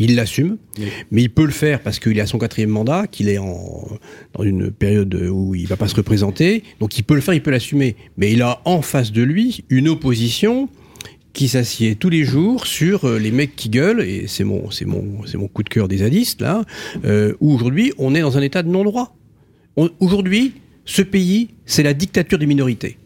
Il 0.00 0.14
l'assume, 0.14 0.58
mais 1.10 1.22
il 1.22 1.28
peut 1.30 1.44
le 1.44 1.50
faire 1.50 1.80
parce 1.82 1.98
qu'il 1.98 2.16
est 2.16 2.20
à 2.20 2.26
son 2.26 2.38
quatrième 2.38 2.70
mandat, 2.70 3.06
qu'il 3.08 3.28
est 3.28 3.38
en, 3.38 3.88
dans 4.34 4.44
une 4.44 4.70
période 4.70 5.12
où 5.30 5.54
il 5.56 5.66
va 5.66 5.76
pas 5.76 5.88
se 5.88 5.96
représenter. 5.96 6.62
Donc 6.78 6.96
il 6.98 7.02
peut 7.02 7.14
le 7.16 7.20
faire, 7.20 7.34
il 7.34 7.42
peut 7.42 7.50
l'assumer. 7.50 7.96
Mais 8.16 8.32
il 8.32 8.42
a 8.42 8.60
en 8.64 8.80
face 8.80 9.10
de 9.10 9.22
lui 9.22 9.64
une 9.70 9.88
opposition 9.88 10.68
qui 11.32 11.48
s'assied 11.48 11.94
tous 11.96 12.10
les 12.10 12.24
jours 12.24 12.66
sur 12.66 13.04
euh, 13.04 13.18
les 13.18 13.30
mecs 13.32 13.54
qui 13.56 13.68
gueulent, 13.68 14.00
et 14.02 14.26
c'est 14.28 14.44
mon, 14.44 14.70
c'est 14.70 14.84
mon, 14.86 15.24
c'est 15.26 15.36
mon 15.36 15.46
coup 15.48 15.62
de 15.62 15.68
cœur 15.68 15.86
des 15.88 15.98
zadistes, 15.98 16.40
là, 16.40 16.64
euh, 17.04 17.34
où 17.40 17.52
aujourd'hui, 17.52 17.92
on 17.98 18.14
est 18.14 18.20
dans 18.22 18.36
un 18.38 18.42
état 18.42 18.62
de 18.62 18.68
non-droit. 18.68 19.16
On- 19.76 19.90
Aujourd'hui, 20.00 20.54
ce 20.84 21.02
pays, 21.02 21.48
c'est 21.66 21.82
la 21.82 21.94
dictature 21.94 22.38
des 22.38 22.46
minorités. 22.46 22.98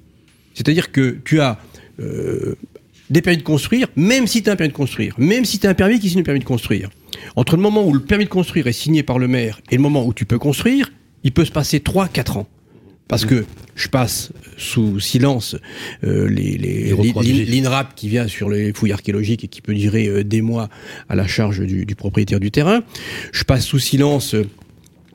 C'est-à-dire 0.54 0.92
que 0.92 1.18
tu 1.24 1.40
as 1.40 1.58
euh, 2.00 2.54
des 3.10 3.22
permis 3.22 3.38
de 3.38 3.42
construire, 3.42 3.88
même 3.96 4.26
si 4.26 4.42
tu 4.42 4.50
as 4.50 4.52
un 4.52 4.56
permis 4.56 4.72
de 4.72 4.76
construire, 4.76 5.14
même 5.18 5.44
si 5.44 5.58
tu 5.58 5.66
as 5.66 5.70
un 5.70 5.74
permis 5.74 5.98
qui 6.00 6.08
signe 6.08 6.20
le 6.20 6.24
permis 6.24 6.40
de 6.40 6.44
construire. 6.44 6.90
Entre 7.36 7.56
le 7.56 7.62
moment 7.62 7.86
où 7.86 7.92
le 7.92 8.00
permis 8.00 8.24
de 8.24 8.30
construire 8.30 8.66
est 8.66 8.72
signé 8.72 9.02
par 9.02 9.18
le 9.18 9.28
maire 9.28 9.60
et 9.70 9.76
le 9.76 9.82
moment 9.82 10.04
où 10.06 10.14
tu 10.14 10.24
peux 10.24 10.38
construire, 10.38 10.90
il 11.24 11.32
peut 11.32 11.44
se 11.44 11.52
passer 11.52 11.78
3-4 11.78 12.38
ans. 12.38 12.48
Parce 13.08 13.26
que 13.26 13.44
je 13.74 13.88
passe 13.88 14.32
sous 14.56 14.98
silence 14.98 15.56
euh, 16.02 16.28
les, 16.30 16.56
les, 16.56 16.94
Les 16.94 17.44
l'INRAP 17.44 17.94
qui 17.94 18.08
vient 18.08 18.26
sur 18.26 18.48
les 18.48 18.72
fouilles 18.72 18.92
archéologiques 18.92 19.44
et 19.44 19.48
qui 19.48 19.60
peut 19.60 19.74
durer 19.74 20.06
euh, 20.06 20.24
des 20.24 20.40
mois 20.40 20.70
à 21.10 21.14
la 21.14 21.26
charge 21.26 21.60
du, 21.60 21.84
du 21.84 21.94
propriétaire 21.94 22.40
du 22.40 22.50
terrain. 22.50 22.82
Je 23.32 23.44
passe 23.44 23.66
sous 23.66 23.78
silence 23.78 24.34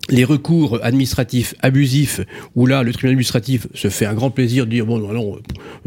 les 0.10 0.24
recours 0.24 0.80
administratifs 0.84 1.55
abusifs, 1.62 2.22
où 2.55 2.66
là, 2.66 2.84
le 2.84 2.91
tribunal 2.91 3.14
administratif 3.14 3.68
se 3.74 3.89
fait 3.89 4.05
un 4.05 4.14
grand 4.14 4.30
plaisir 4.30 4.66
de 4.66 4.72
dire, 4.72 4.86
bon, 4.86 5.01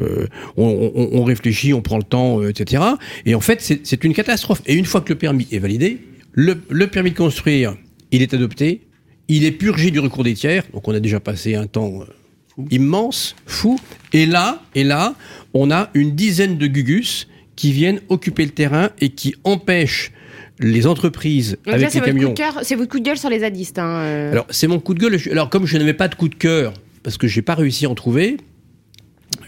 euh, 0.01 0.27
on, 0.57 1.25
réfléchit, 1.25 1.73
on 1.73 1.83
prend 1.83 1.99
le 1.99 2.03
temps, 2.05 2.41
euh, 2.41 2.51
etc. 2.51 2.83
Et 3.27 3.35
en 3.35 3.41
fait, 3.41 3.61
c'est 3.61 4.05
une 4.05 4.15
catastrophe. 4.15 4.63
Et 4.67 4.75
une 4.75 4.85
fois 4.85 5.01
que 5.01 5.13
le 5.13 5.19
permis 5.19 5.47
est 5.51 5.59
validé, 5.59 5.99
le, 6.33 6.61
le 6.69 6.87
permis 6.87 7.11
de 7.11 7.17
construire, 7.17 7.77
il 8.11 8.23
est 8.23 8.35
adopté, 8.35 8.83
il 9.29 9.45
est 9.45 9.53
purgé 9.53 9.91
du 9.91 10.01
recours 10.01 10.25
des 10.25 10.35
tiers, 10.35 10.65
donc 10.73 10.87
on 10.89 10.95
a 10.95 11.01
déjà 11.01 11.21
passé 11.21 11.55
un 11.55 11.67
temps 11.67 12.01
euh, 12.01 12.63
immense, 12.71 13.37
fou, 13.47 13.79
et 14.13 14.27
là, 14.27 14.63
et 14.75 14.85
là, 14.85 15.15
on 15.55 15.71
a 15.71 15.91
une 15.95 16.15
dizaine 16.15 16.59
de 16.59 16.67
gugus 16.67 17.29
qui 17.57 17.73
viennent 17.73 18.01
occuper 18.09 18.45
le 18.45 18.53
terrain 18.53 18.91
et 19.01 19.11
qui 19.11 19.35
empêchent 19.45 20.13
les 20.61 20.87
entreprises 20.87 21.57
Donc 21.65 21.75
avec 21.75 21.93
les 21.95 22.01
votre, 22.01 22.13
coup 22.13 22.35
camions. 22.35 22.61
c'est 22.63 22.75
votre 22.77 22.91
coup 22.91 23.01
de 23.01 23.05
gueule 23.05 23.19
sur 23.19 23.29
les 23.31 23.41
zadistes. 23.41 23.79
Hein, 23.79 24.03
euh. 24.05 24.33
Alors, 24.33 24.47
c'est 24.51 24.67
mon 24.69 24.79
coup 24.79 24.95
de 24.95 25.01
gueule. 25.01 25.19
Je- 25.19 25.31
Alors, 25.31 25.51
comme 25.51 25.67
je 25.67 25.77
n'avais 25.79 25.95
pas 25.95 26.09
de 26.09 26.15
coup 26.15 26.29
de 26.29 26.35
cœur, 26.35 26.75
parce 27.03 27.17
que 27.19 27.27
j'ai 27.27 27.43
pas 27.43 27.55
réussi 27.55 27.87
à 27.87 27.91
en 27.91 27.95
trouver, 27.95 28.37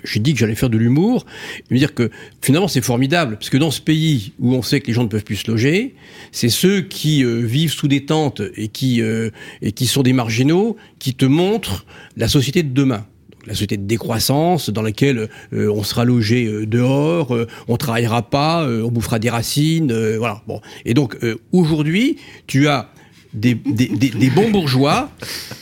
j'ai 0.04 0.20
dit 0.20 0.32
que 0.32 0.38
j'allais 0.38 0.54
faire 0.54 0.70
de 0.70 0.78
l'humour, 0.78 1.26
me 1.70 1.76
dire 1.78 1.94
que 1.94 2.10
finalement 2.40 2.66
c'est 2.68 2.80
formidable, 2.80 3.36
parce 3.36 3.50
que 3.50 3.56
dans 3.58 3.70
ce 3.70 3.80
pays 3.80 4.32
où 4.40 4.54
on 4.54 4.62
sait 4.62 4.80
que 4.80 4.86
les 4.88 4.92
gens 4.92 5.02
ne 5.04 5.08
peuvent 5.08 5.22
plus 5.24 5.36
se 5.36 5.50
loger, 5.50 5.94
c'est 6.32 6.48
ceux 6.48 6.80
qui 6.80 7.24
euh, 7.24 7.40
vivent 7.44 7.72
sous 7.72 7.88
des 7.88 8.04
tentes 8.04 8.42
et 8.56 8.68
qui, 8.68 9.00
euh, 9.02 9.30
et 9.60 9.72
qui 9.72 9.86
sont 9.86 10.02
des 10.02 10.12
marginaux 10.12 10.76
qui 10.98 11.14
te 11.14 11.24
montrent 11.24 11.84
la 12.16 12.26
société 12.28 12.62
de 12.62 12.72
demain. 12.72 13.06
La 13.46 13.54
société 13.54 13.76
de 13.76 13.86
décroissance 13.86 14.70
dans 14.70 14.82
laquelle 14.82 15.28
euh, 15.52 15.70
on 15.70 15.82
sera 15.82 16.04
logé 16.04 16.46
euh, 16.46 16.66
dehors, 16.66 17.34
euh, 17.34 17.46
on 17.68 17.76
travaillera 17.76 18.22
pas, 18.22 18.66
on 18.66 18.90
bouffera 18.90 19.18
des 19.18 19.30
racines, 19.30 19.92
voilà. 20.16 20.42
Bon. 20.46 20.60
Et 20.84 20.94
donc 20.94 21.16
aujourd'hui, 21.52 22.18
tu 22.46 22.68
as 22.68 22.90
des, 23.34 23.54
des, 23.54 23.88
des, 23.88 24.30
bons 24.30 24.50
bourgeois 24.50 25.10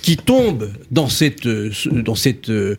qui 0.02 0.16
tombent 0.16 0.72
dans 0.90 1.08
cette, 1.08 1.46
euh, 1.46 1.70
dans 1.92 2.16
cette 2.16 2.50
euh, 2.50 2.76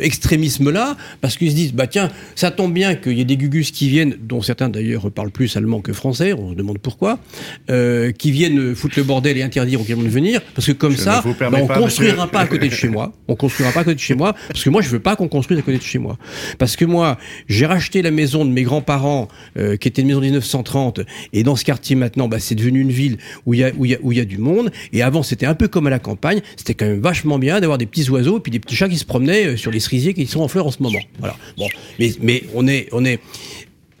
extrémisme-là, 0.00 0.96
parce 1.20 1.36
qu'ils 1.36 1.50
se 1.50 1.56
disent, 1.56 1.74
bah 1.74 1.86
tiens, 1.86 2.10
ça 2.34 2.50
tombe 2.50 2.72
bien 2.72 2.94
qu'il 2.94 3.18
y 3.18 3.20
ait 3.20 3.26
des 3.26 3.36
gugus 3.36 3.70
qui 3.70 3.88
viennent, 3.90 4.16
dont 4.22 4.40
certains 4.40 4.70
d'ailleurs 4.70 5.10
parlent 5.10 5.30
plus 5.30 5.54
allemand 5.56 5.80
que 5.80 5.92
français, 5.92 6.32
on 6.32 6.50
se 6.50 6.54
demande 6.54 6.78
pourquoi, 6.78 7.18
euh, 7.70 8.10
qui 8.12 8.30
viennent 8.30 8.74
foutre 8.74 8.94
le 8.98 9.04
bordel 9.04 9.36
et 9.36 9.42
interdire 9.42 9.80
aux 9.80 9.84
clients 9.84 9.98
de 9.98 10.08
venir, 10.08 10.40
parce 10.54 10.66
que 10.66 10.72
comme 10.72 10.96
ça, 10.96 11.22
bah, 11.38 11.50
on 11.52 11.68
ne 11.68 11.74
construira 11.74 12.26
pas 12.26 12.40
à 12.40 12.46
côté 12.46 12.68
de 12.68 12.74
chez 12.74 12.88
moi, 12.88 13.12
on 13.28 13.36
construira 13.36 13.70
pas 13.72 13.80
à 13.80 13.84
côté 13.84 13.96
de 13.96 14.00
chez 14.00 14.14
moi, 14.14 14.34
parce 14.48 14.64
que 14.64 14.70
moi 14.70 14.80
je 14.80 14.88
veux 14.88 15.00
pas 15.00 15.14
qu'on 15.14 15.28
construise 15.28 15.58
à 15.58 15.62
côté 15.62 15.78
de 15.78 15.82
chez 15.82 15.98
moi. 15.98 16.16
Parce 16.58 16.76
que 16.76 16.84
moi, 16.84 17.18
j'ai 17.48 17.66
racheté 17.66 18.00
la 18.00 18.10
maison 18.10 18.44
de 18.44 18.50
mes 18.50 18.62
grands-parents, 18.62 19.28
qui 19.56 19.88
était 19.88 20.00
une 20.00 20.08
maison 20.08 20.20
de 20.20 20.26
1930, 20.26 21.00
et 21.34 21.42
dans 21.42 21.56
ce 21.56 21.64
quartier 21.64 21.96
maintenant, 21.96 22.28
bah, 22.28 22.38
c'est 22.38 22.54
devenu 22.54 22.80
une 22.80 22.92
ville 22.92 23.18
où 23.44 23.54
il 23.54 23.60
y 23.60 23.64
a, 23.64 23.72
où 23.76 23.84
il 23.84 23.90
y 23.90 23.94
a, 23.94 23.98
où 24.02 24.12
il 24.12 24.18
y 24.18 24.20
a 24.20 24.21
du 24.24 24.38
monde. 24.38 24.70
Et 24.92 25.02
avant, 25.02 25.22
c'était 25.22 25.46
un 25.46 25.54
peu 25.54 25.68
comme 25.68 25.86
à 25.86 25.90
la 25.90 25.98
campagne. 25.98 26.40
C'était 26.56 26.74
quand 26.74 26.86
même 26.86 27.00
vachement 27.00 27.38
bien 27.38 27.60
d'avoir 27.60 27.78
des 27.78 27.86
petits 27.86 28.08
oiseaux 28.10 28.38
et 28.38 28.40
puis 28.40 28.52
des 28.52 28.60
petits 28.60 28.76
chats 28.76 28.88
qui 28.88 28.98
se 28.98 29.04
promenaient 29.04 29.46
euh, 29.46 29.56
sur 29.56 29.70
les 29.70 29.80
cerisiers 29.80 30.14
qui 30.14 30.26
sont 30.26 30.40
en 30.40 30.48
fleurs 30.48 30.66
en 30.66 30.70
ce 30.70 30.82
moment. 30.82 31.00
Voilà. 31.18 31.36
Bon, 31.56 31.68
mais 31.98 32.12
mais 32.20 32.44
on 32.54 32.66
est 32.66 32.88
on 32.92 33.04
est 33.04 33.20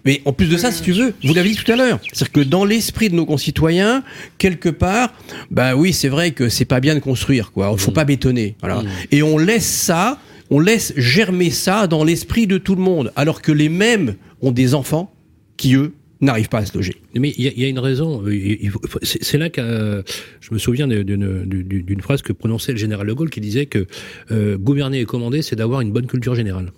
mais 0.04 0.20
en 0.24 0.32
plus 0.32 0.48
de 0.48 0.56
ça, 0.56 0.72
si 0.72 0.82
tu 0.82 0.92
veux, 0.92 1.14
vous 1.22 1.32
l'avez 1.32 1.50
dit 1.50 1.56
tout 1.56 1.70
à 1.70 1.76
l'heure, 1.76 2.00
c'est-à-dire 2.02 2.32
que 2.32 2.40
dans 2.40 2.64
l'esprit 2.64 3.08
de 3.08 3.14
nos 3.14 3.26
concitoyens, 3.26 4.02
quelque 4.38 4.68
part, 4.68 5.12
bah 5.50 5.76
oui, 5.76 5.92
c'est 5.92 6.08
vrai 6.08 6.32
que 6.32 6.48
c'est 6.48 6.64
pas 6.64 6.80
bien 6.80 6.94
de 6.94 7.00
construire, 7.00 7.52
quoi. 7.52 7.76
Faut 7.76 7.92
mmh. 7.92 7.94
pas 7.94 8.04
bétonner, 8.04 8.56
voilà. 8.60 8.82
Mmh. 8.82 8.88
Et 9.12 9.22
on 9.22 9.38
laisse 9.38 9.66
ça, 9.66 10.18
on 10.50 10.58
laisse 10.58 10.92
germer 10.96 11.50
ça 11.50 11.86
dans 11.86 12.02
l'esprit 12.02 12.46
de 12.46 12.58
tout 12.58 12.74
le 12.74 12.82
monde, 12.82 13.12
alors 13.14 13.42
que 13.42 13.52
les 13.52 13.68
mêmes 13.68 14.16
ont 14.40 14.50
des 14.50 14.74
enfants 14.74 15.12
qui 15.56 15.76
eux 15.76 15.92
n'arrivent 16.22 16.48
pas 16.48 16.58
à 16.58 16.66
se 16.66 16.74
loger. 16.76 16.96
Mais 17.14 17.34
il 17.36 17.58
y, 17.58 17.64
a 17.64 17.68
une 17.68 17.78
raison. 17.80 18.22
Euh, 18.26 18.56
c'est 19.02 19.38
là 19.38 19.50
que 19.50 19.60
euh, 19.60 20.02
je 20.40 20.54
me 20.54 20.58
souviens 20.58 20.86
d'une 20.86 22.00
phrase 22.00 22.22
que 22.22 22.32
prononçait 22.32 22.72
le 22.72 22.78
général 22.78 23.06
de 23.06 23.12
Gaulle 23.12 23.30
qui 23.30 23.40
disait 23.40 23.66
que 23.66 23.86
euh, 24.30 24.56
gouverner 24.56 25.00
et 25.00 25.04
commander, 25.04 25.42
c'est 25.42 25.56
d'avoir 25.56 25.80
une 25.80 25.92
bonne 25.92 26.06
culture 26.06 26.34
générale. 26.34 26.72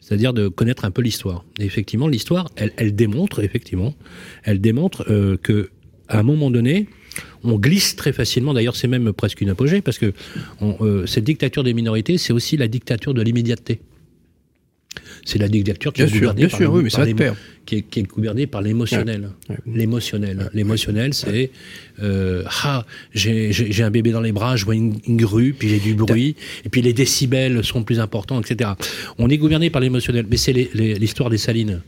C'est-à-dire 0.00 0.32
de 0.32 0.48
connaître 0.48 0.84
un 0.84 0.90
peu 0.90 1.02
l'histoire. 1.02 1.44
Et 1.58 1.64
effectivement, 1.64 2.08
l'histoire, 2.08 2.48
elle, 2.56 2.94
démontre, 2.94 3.42
effectivement, 3.42 3.94
elle 4.44 4.60
démontre 4.60 5.04
que 5.42 5.70
à 6.08 6.20
un 6.20 6.22
moment 6.22 6.50
donné, 6.50 6.86
on 7.42 7.58
glisse 7.58 7.96
très 7.96 8.12
facilement. 8.12 8.54
D'ailleurs, 8.54 8.76
c'est 8.76 8.86
même 8.86 9.12
presque 9.12 9.40
une 9.40 9.48
apogée 9.48 9.80
parce 9.80 9.98
que 9.98 10.12
cette 11.06 11.24
dictature 11.24 11.64
des 11.64 11.74
minorités, 11.74 12.18
c'est 12.18 12.32
aussi 12.32 12.56
la 12.56 12.68
dictature 12.68 13.14
de 13.14 13.22
l'immédiateté. 13.22 13.80
C'est 15.24 15.38
la 15.38 15.48
dictature 15.48 15.92
qui 15.92 16.02
est 16.02 16.12
gouvernée 16.12 16.48
par, 16.48 16.72
oui, 16.72 16.82
mais 16.84 16.90
ça 16.90 17.04
qui, 17.66 17.76
est, 17.76 18.02
gouvernée 18.02 18.46
par 18.46 18.62
l'émotionnel. 18.62 19.30
L'émotionnel. 19.66 20.50
L'émotionnel, 20.54 21.14
c'est 21.14 21.50
euh, 22.02 22.44
ah, 22.62 22.86
j'ai 23.12 23.82
un 23.82 23.90
bébé 23.90 24.12
dans 24.12 24.20
les 24.20 24.32
bras, 24.32 24.56
je 24.56 24.64
vois 24.64 24.74
une, 24.74 25.00
grue, 25.08 25.54
puis 25.58 25.68
j'ai 25.68 25.80
du 25.80 25.94
bruit, 25.94 26.36
et 26.64 26.68
puis 26.68 26.82
les 26.82 26.92
décibels 26.92 27.64
sont 27.64 27.82
plus 27.82 28.00
importants, 28.00 28.40
etc. 28.40 28.70
On 29.18 29.28
est 29.28 29.38
gouverné 29.38 29.70
par 29.70 29.80
l'émotionnel, 29.80 30.26
mais 30.30 30.36
c'est 30.36 30.52
l'histoire 30.52 31.30
des 31.30 31.38
salines. 31.38 31.80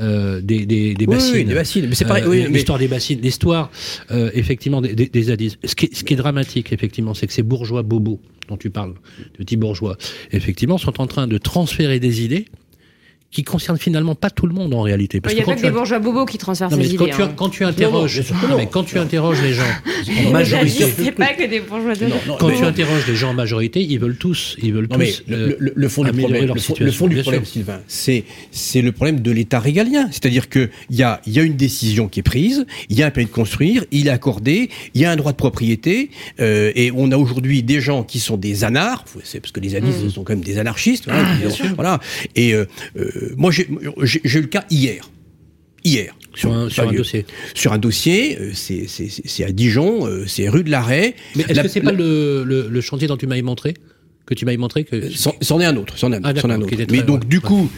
Euh, 0.00 0.40
des, 0.40 0.66
des, 0.66 0.94
des, 0.94 1.06
bassines. 1.06 1.34
Oui, 1.34 1.44
des 1.44 1.54
bassines. 1.54 1.86
Mais 1.88 1.94
c'est 1.94 2.04
pareil. 2.04 2.24
Euh, 2.24 2.48
l'histoire 2.48 2.78
des 2.78 2.88
bassines, 2.88 3.20
l'histoire 3.20 3.70
euh, 4.10 4.30
effectivement 4.34 4.80
des, 4.80 4.94
des, 4.94 5.08
des 5.08 5.50
Ce 5.64 5.74
qui, 5.76 5.90
ce 5.92 6.02
qui 6.02 6.14
est 6.14 6.16
dramatique, 6.16 6.72
effectivement, 6.72 7.14
c'est 7.14 7.28
que 7.28 7.32
ces 7.32 7.44
bourgeois 7.44 7.82
bobos 7.82 8.20
dont 8.48 8.56
tu 8.56 8.70
parles, 8.70 8.94
petits 9.38 9.56
bourgeois, 9.56 9.96
effectivement, 10.32 10.78
sont 10.78 11.00
en 11.00 11.06
train 11.06 11.26
de 11.28 11.38
transférer 11.38 12.00
des 12.00 12.24
idées 12.24 12.46
qui 13.34 13.42
concerne 13.42 13.76
finalement 13.78 14.14
pas 14.14 14.30
tout 14.30 14.46
le 14.46 14.54
monde 14.54 14.72
en 14.74 14.82
réalité. 14.82 15.20
Il 15.28 15.34
n'y 15.34 15.40
a 15.40 15.44
pas 15.44 15.56
que 15.56 15.62
des 15.62 15.70
bourgeois 15.72 15.98
bobos 15.98 16.24
qui 16.24 16.38
transfèrent 16.38 16.70
ces 16.70 16.94
idées. 16.94 16.96
Quand, 16.96 17.06
tu, 17.06 17.34
quand 17.34 17.48
tu 17.48 17.64
interroges, 17.64 18.22
mais 18.56 18.68
quand 18.70 18.84
tu 18.84 18.96
interroges 18.96 19.42
les 19.42 19.52
gens 19.52 19.62
en 20.28 20.30
majorité, 20.30 20.84
c'est 20.96 21.10
pas 21.10 21.34
que 21.34 21.44
des 21.44 21.58
bourgeois 21.58 21.94
de 21.96 22.06
Quand 22.38 22.50
tu 22.50 22.64
interroges 22.64 23.08
les 23.08 23.16
gens 23.16 23.30
en 23.30 23.34
majorité, 23.34 23.82
ils 23.82 23.98
veulent 23.98 24.16
tous, 24.16 24.56
ils 24.62 24.72
veulent 24.72 24.86
tous. 24.86 25.24
le, 25.26 25.58
le, 25.58 25.88
fond 25.88 26.04
du 26.04 26.12
problème, 26.12 26.46
le, 26.78 26.92
fond 26.92 27.08
du 27.08 27.20
problème, 27.22 27.44
Sylvain, 27.44 27.80
c'est 27.88 28.22
c'est 28.52 28.82
le 28.82 28.92
problème 28.92 29.18
de 29.18 29.32
l'État 29.32 29.58
régalien. 29.58 30.08
C'est-à-dire 30.12 30.48
que 30.48 30.70
il 30.90 30.96
y 30.96 31.02
a 31.02 31.20
il 31.26 31.32
y 31.32 31.40
a 31.40 31.42
une 31.42 31.56
décision 31.56 32.06
qui 32.06 32.20
est 32.20 32.22
prise, 32.22 32.64
il 32.88 32.96
y 32.96 33.02
a 33.02 33.06
un 33.06 33.10
permis 33.10 33.26
de 33.26 33.34
construire, 33.34 33.84
il 33.90 34.06
est 34.06 34.10
accordé, 34.10 34.70
il 34.94 35.00
y 35.00 35.04
a 35.04 35.10
un 35.10 35.16
droit 35.16 35.32
de 35.32 35.36
propriété, 35.36 36.10
euh, 36.38 36.70
et 36.76 36.92
on 36.94 37.10
a 37.10 37.16
aujourd'hui 37.16 37.64
des 37.64 37.80
gens 37.80 38.04
qui 38.04 38.20
sont 38.20 38.36
des 38.36 38.62
anards, 38.62 39.04
c'est 39.24 39.40
parce 39.40 39.50
que 39.50 39.58
les 39.58 39.74
anarchistes 39.74 40.04
mm. 40.04 40.10
sont 40.10 40.22
quand 40.22 40.34
même 40.34 40.44
des 40.44 40.58
anarchistes, 40.58 41.08
hein, 41.08 41.24
ah, 41.24 41.66
voilà. 41.74 41.98
Et 42.36 42.54
euh, 42.54 42.66
euh 42.96 43.23
moi, 43.36 43.50
j'ai 43.50 43.68
eu 43.68 44.40
le 44.40 44.46
cas 44.46 44.64
hier. 44.70 45.08
Hier. 45.84 46.14
Sur 46.34 46.52
un, 46.52 46.68
sur 46.68 46.88
un 46.88 46.92
dossier. 46.92 47.26
Sur 47.54 47.72
un 47.72 47.78
dossier, 47.78 48.38
euh, 48.40 48.50
c'est 48.54 49.44
à 49.44 49.52
Dijon, 49.52 50.06
euh, 50.06 50.24
c'est 50.26 50.48
rue 50.48 50.64
de 50.64 50.70
l'Arrêt. 50.70 51.14
Mais 51.36 51.44
est-ce 51.48 51.60
que 51.60 51.68
c'est 51.68 51.80
pas 51.80 51.92
le, 51.92 52.44
le, 52.44 52.80
chantier 52.80 53.06
dont 53.06 53.16
tu 53.16 53.26
m'avais 53.26 53.42
montré 53.42 53.74
Que 54.26 54.34
tu 54.34 54.44
m'avais 54.44 54.56
montré 54.56 54.84
que... 54.84 55.10
C'en 55.12 55.60
est 55.60 55.64
un 55.64 55.76
autre. 55.76 55.96
C'en 55.96 56.12
est, 56.12 56.20
ah, 56.22 56.28
un 56.28 56.60
autre. 56.60 56.74
Mais 56.90 57.02
donc, 57.02 57.28
du 57.28 57.40
coup, 57.40 57.70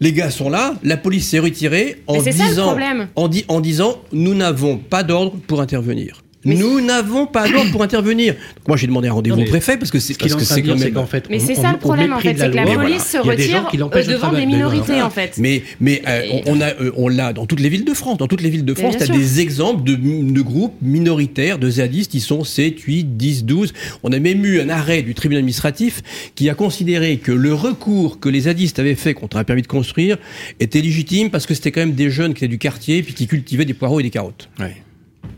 les 0.00 0.12
gars 0.12 0.30
sont 0.30 0.50
là, 0.50 0.74
la 0.84 0.96
police 0.96 1.28
s'est 1.28 1.40
retirée 1.40 2.02
en 2.06 2.22
disant, 2.22 2.76
en, 3.16 3.30
en 3.48 3.60
disant, 3.60 4.02
nous 4.12 4.34
n'avons 4.34 4.78
pas 4.78 5.02
d'ordre 5.02 5.36
pour 5.46 5.60
intervenir. 5.60 6.22
Nous 6.44 6.80
n'avons 6.80 7.26
pas 7.26 7.48
d'ordre 7.48 7.70
pour 7.70 7.82
intervenir. 7.82 8.34
moi, 8.66 8.76
j'ai 8.76 8.86
demandé 8.86 9.08
un 9.08 9.12
rendez-vous 9.12 9.40
au 9.40 9.44
préfet 9.44 9.76
parce 9.76 9.90
que 9.90 9.98
c'est 9.98 10.16
parce 10.16 10.34
que 10.34 10.44
c'est 10.44 10.62
quand 10.62 10.76
même. 10.76 11.06
fait, 11.06 11.28
mais 11.28 11.38
c'est 11.38 11.54
ça 11.54 11.72
le 11.72 11.78
problème 11.78 12.12
en 12.12 12.20
fait, 12.20 12.36
c'est 12.36 12.50
que 12.50 12.56
la 12.56 12.64
police 12.64 13.04
se 13.04 13.18
retire 13.18 13.68
euh, 13.74 14.04
devant 14.04 14.32
des 14.32 14.46
minorités 14.46 15.02
en 15.02 15.10
fait. 15.10 15.34
Mais 15.38 15.62
mais 15.80 16.02
euh, 16.06 16.40
on 16.46 16.60
a 16.60 16.68
euh, 16.68 16.92
on 16.96 17.08
l'a 17.08 17.32
dans 17.32 17.46
toutes 17.46 17.60
les 17.60 17.68
villes 17.68 17.84
de 17.84 17.94
France. 17.94 18.18
Dans 18.18 18.28
toutes 18.28 18.42
les 18.42 18.50
villes 18.50 18.64
de 18.64 18.74
France, 18.74 18.96
tu 18.96 19.02
as 19.02 19.06
des 19.06 19.40
exemples 19.40 19.82
de, 19.84 19.94
de 19.94 20.40
groupes 20.40 20.74
minoritaires 20.82 21.58
de 21.58 21.68
zadistes 21.70 22.10
qui 22.10 22.20
sont 22.20 22.44
7, 22.44 22.80
8, 22.80 23.16
10, 23.16 23.44
12. 23.44 23.72
On 24.02 24.12
a 24.12 24.18
même 24.18 24.44
eu 24.44 24.60
un 24.60 24.68
arrêt 24.68 25.02
du 25.02 25.14
tribunal 25.14 25.40
administratif 25.40 26.02
qui 26.34 26.48
a 26.48 26.54
considéré 26.54 27.16
que 27.16 27.32
le 27.32 27.52
recours 27.54 28.20
que 28.20 28.28
les 28.28 28.42
zadistes 28.42 28.78
avaient 28.78 28.94
fait 28.94 29.14
contre 29.14 29.36
un 29.36 29.44
permis 29.44 29.62
de 29.62 29.66
construire 29.66 30.16
était 30.60 30.80
légitime 30.80 31.30
parce 31.30 31.46
que 31.46 31.54
c'était 31.54 31.72
quand 31.72 31.80
même 31.80 31.92
des 31.92 32.10
jeunes 32.10 32.34
qui 32.34 32.44
étaient 32.44 32.48
du 32.48 32.58
quartier 32.58 33.02
puis 33.02 33.14
qui 33.14 33.26
cultivaient 33.26 33.64
des 33.64 33.74
poireaux 33.74 34.00
et 34.00 34.02
des 34.02 34.10
carottes. 34.10 34.48
Ouais 34.58 34.76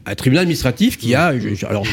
un 0.06 0.14
tribunal 0.14 0.42
administratif 0.42 0.96
qui 0.96 1.14
a 1.14 1.32
alors 1.68 1.84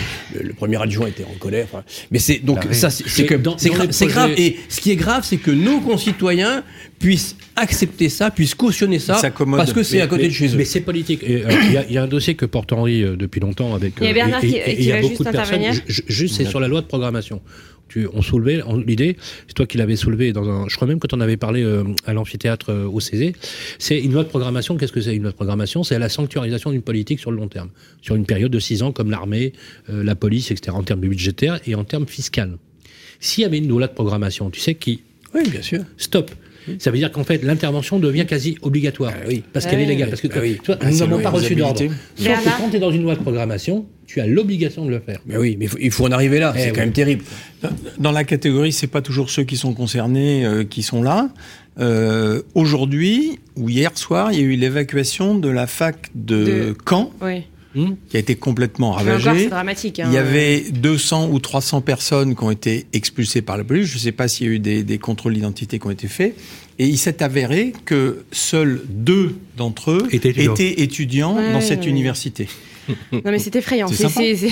le, 0.41 0.53
premier 0.53 0.81
adjoint 0.81 1.07
était 1.07 1.25
en 1.25 1.37
colère 1.39 1.67
mais 2.09 2.19
c'est 2.19 2.39
donc 2.39 2.65
ça 2.71 2.89
c'est 2.89 3.07
c'est 3.07 4.05
grave. 4.07 4.31
et 4.37 4.57
ce 4.69 4.79
qui 4.79 4.91
est 4.91 4.95
grave 4.95 5.23
c'est 5.25 5.37
que 5.37 5.51
nos 5.51 5.79
concitoyens 5.81 6.63
puissent 6.99 7.35
accepter 7.55 8.09
ça 8.09 8.31
puissent 8.31 8.55
cautionner 8.55 8.99
ça 8.99 9.21
parce 9.55 9.73
que 9.73 9.83
c'est 9.83 10.01
à 10.01 10.07
côté 10.07 10.27
de 10.27 10.33
chez 10.33 10.47
eux. 10.47 10.57
mais 10.57 10.65
c'est 10.65 10.81
politique. 10.81 11.23
Euh, 11.23 11.43
il 11.87 11.93
y, 11.93 11.97
a 11.97 12.03
un 12.03 12.07
dossier 12.07 12.35
que 12.35 12.45
porte 12.45 12.71
Henri 12.71 13.03
euh, 13.03 13.15
depuis 13.15 13.39
longtemps 13.39 13.75
avec 13.75 13.93
il 13.99 14.07
y 14.07 14.09
a 14.09 14.13
Bernard 14.13 14.39
euh, 14.43 14.47
qui, 14.47 14.83
y 14.83 14.91
a 14.91 15.01
beaucoup 15.01 15.23
de 15.23 15.29
personnes 15.29 15.61
juste 16.07 16.35
c'est 16.35 16.45
sur 16.45 16.59
la 16.59 16.67
loi 16.67 16.81
de 16.81 16.87
programmation 16.87 17.41
tu, 17.87 18.07
on 18.13 18.21
soulevait 18.21 18.61
l'idée, 18.85 19.17
c'est 19.47 19.53
toi 19.53 19.65
qui 19.65 19.77
l'avais 19.77 19.95
soulevé 19.95 20.33
dans 20.33 20.47
un, 20.49 20.67
je 20.67 20.75
crois 20.75 20.87
même 20.87 20.99
que 20.99 21.07
tu 21.07 21.15
en 21.15 21.21
avais 21.21 21.37
parlé 21.37 21.63
euh, 21.63 21.83
à 22.05 22.13
l'amphithéâtre 22.13 22.71
euh, 22.71 22.85
au 22.85 22.99
Césé, 22.99 23.33
c'est 23.79 23.99
une 23.99 24.13
loi 24.13 24.23
de 24.23 24.29
programmation. 24.29 24.77
Qu'est-ce 24.77 24.91
que 24.91 25.01
c'est 25.01 25.15
une 25.15 25.23
loi 25.23 25.31
de 25.31 25.35
programmation? 25.35 25.83
C'est 25.83 25.99
la 25.99 26.09
sanctuarisation 26.09 26.71
d'une 26.71 26.81
politique 26.81 27.19
sur 27.19 27.31
le 27.31 27.37
long 27.37 27.47
terme, 27.47 27.69
sur 28.01 28.15
une 28.15 28.25
période 28.25 28.51
de 28.51 28.59
six 28.59 28.83
ans, 28.83 28.91
comme 28.91 29.11
l'armée, 29.11 29.53
euh, 29.89 30.03
la 30.03 30.15
police, 30.15 30.51
etc., 30.51 30.75
en 30.75 30.83
termes 30.83 31.01
budgétaires 31.01 31.59
et 31.65 31.75
en 31.75 31.83
termes 31.83 32.07
fiscal. 32.07 32.57
S'il 33.19 33.43
y 33.43 33.45
avait 33.45 33.57
une 33.57 33.67
loi 33.67 33.87
de 33.87 33.93
programmation, 33.93 34.49
tu 34.49 34.59
sais 34.59 34.75
qui? 34.75 35.01
Oui, 35.33 35.49
bien 35.49 35.61
sûr. 35.61 35.81
Stop. 35.97 36.31
Ça 36.79 36.91
veut 36.91 36.97
dire 36.97 37.11
qu'en 37.11 37.23
fait, 37.23 37.43
l'intervention 37.43 37.99
devient 37.99 38.25
quasi 38.25 38.57
obligatoire. 38.61 39.13
Ah 39.15 39.25
oui. 39.27 39.43
Parce 39.53 39.65
qu'elle 39.65 39.79
est 39.79 39.85
légale. 39.85 40.09
Parce 40.09 40.21
que 40.21 40.27
ah 40.33 40.39
oui. 40.41 40.59
toi, 40.63 40.77
nous 40.83 40.97
n'avons 40.97 41.19
pas 41.19 41.29
reçu 41.29 41.55
d'ordre. 41.55 41.79
Sauf 42.15 42.27
que 42.27 42.61
quand 42.61 42.69
tu 42.69 42.77
es 42.77 42.79
dans 42.79 42.91
une 42.91 43.03
loi 43.03 43.15
de 43.15 43.21
programmation, 43.21 43.85
tu 44.05 44.21
as 44.21 44.27
l'obligation 44.27 44.85
de 44.85 44.91
le 44.91 44.99
faire. 44.99 45.19
Mais 45.25 45.37
oui, 45.37 45.57
mais 45.59 45.67
il 45.79 45.91
faut 45.91 46.05
en 46.05 46.11
arriver 46.11 46.39
là. 46.39 46.53
Eh 46.55 46.59
c'est 46.59 46.69
quand 46.71 46.81
même 46.81 46.93
terrible. 46.93 47.23
Dans 47.97 48.11
la 48.11 48.23
catégorie, 48.23 48.71
c'est 48.71 48.87
pas 48.87 49.01
toujours 49.01 49.29
ceux 49.29 49.43
qui 49.43 49.57
sont 49.57 49.73
concernés 49.73 50.45
euh, 50.45 50.63
qui 50.63 50.83
sont 50.83 51.03
là. 51.03 51.29
Euh, 51.79 52.41
Aujourd'hui, 52.55 53.39
ou 53.55 53.69
hier 53.69 53.91
soir, 53.97 54.31
il 54.31 54.39
y 54.39 54.41
a 54.41 54.45
eu 54.45 54.55
l'évacuation 54.55 55.35
de 55.35 55.49
la 55.49 55.67
fac 55.67 56.09
de, 56.15 56.75
Caen. 56.87 57.11
Hmm, 57.77 57.93
qui 58.09 58.17
a 58.17 58.19
été 58.19 58.35
complètement 58.35 58.91
ravagée. 58.91 59.49
dramatique. 59.49 59.99
Hein. 59.99 60.07
Il 60.07 60.13
y 60.13 60.17
avait 60.17 60.61
200 60.71 61.29
ou 61.31 61.37
300 61.37 61.81
personnes 61.81 62.35
qui 62.35 62.43
ont 62.43 62.49
été 62.49 62.87
expulsées 62.91 63.43
par 63.43 63.55
la 63.55 63.63
police. 63.63 63.85
Je 63.85 63.95
ne 63.95 63.99
sais 63.99 64.11
pas 64.11 64.27
s'il 64.27 64.47
y 64.47 64.49
a 64.49 64.53
eu 64.53 64.59
des, 64.59 64.81
des 64.81 64.97
contrôles 64.97 65.35
d'identité 65.35 65.77
qui 65.77 65.85
ont 65.85 65.91
été 65.91 66.07
faits. 66.07 66.35
Et 66.79 66.87
il 66.87 66.97
s'est 66.97 67.21
avéré 67.21 67.73
que 67.85 68.25
seuls 68.31 68.81
deux 68.89 69.35
d'entre 69.55 69.91
eux 69.91 70.07
étaient 70.11 70.81
étudiants, 70.81 71.35
dans 71.35 71.61
cette 71.61 71.85
université. 71.85 72.47
non 73.11 73.21
mais 73.25 73.37
c'est 73.37 73.55
effrayant. 73.55 73.87
C'est 73.87 74.07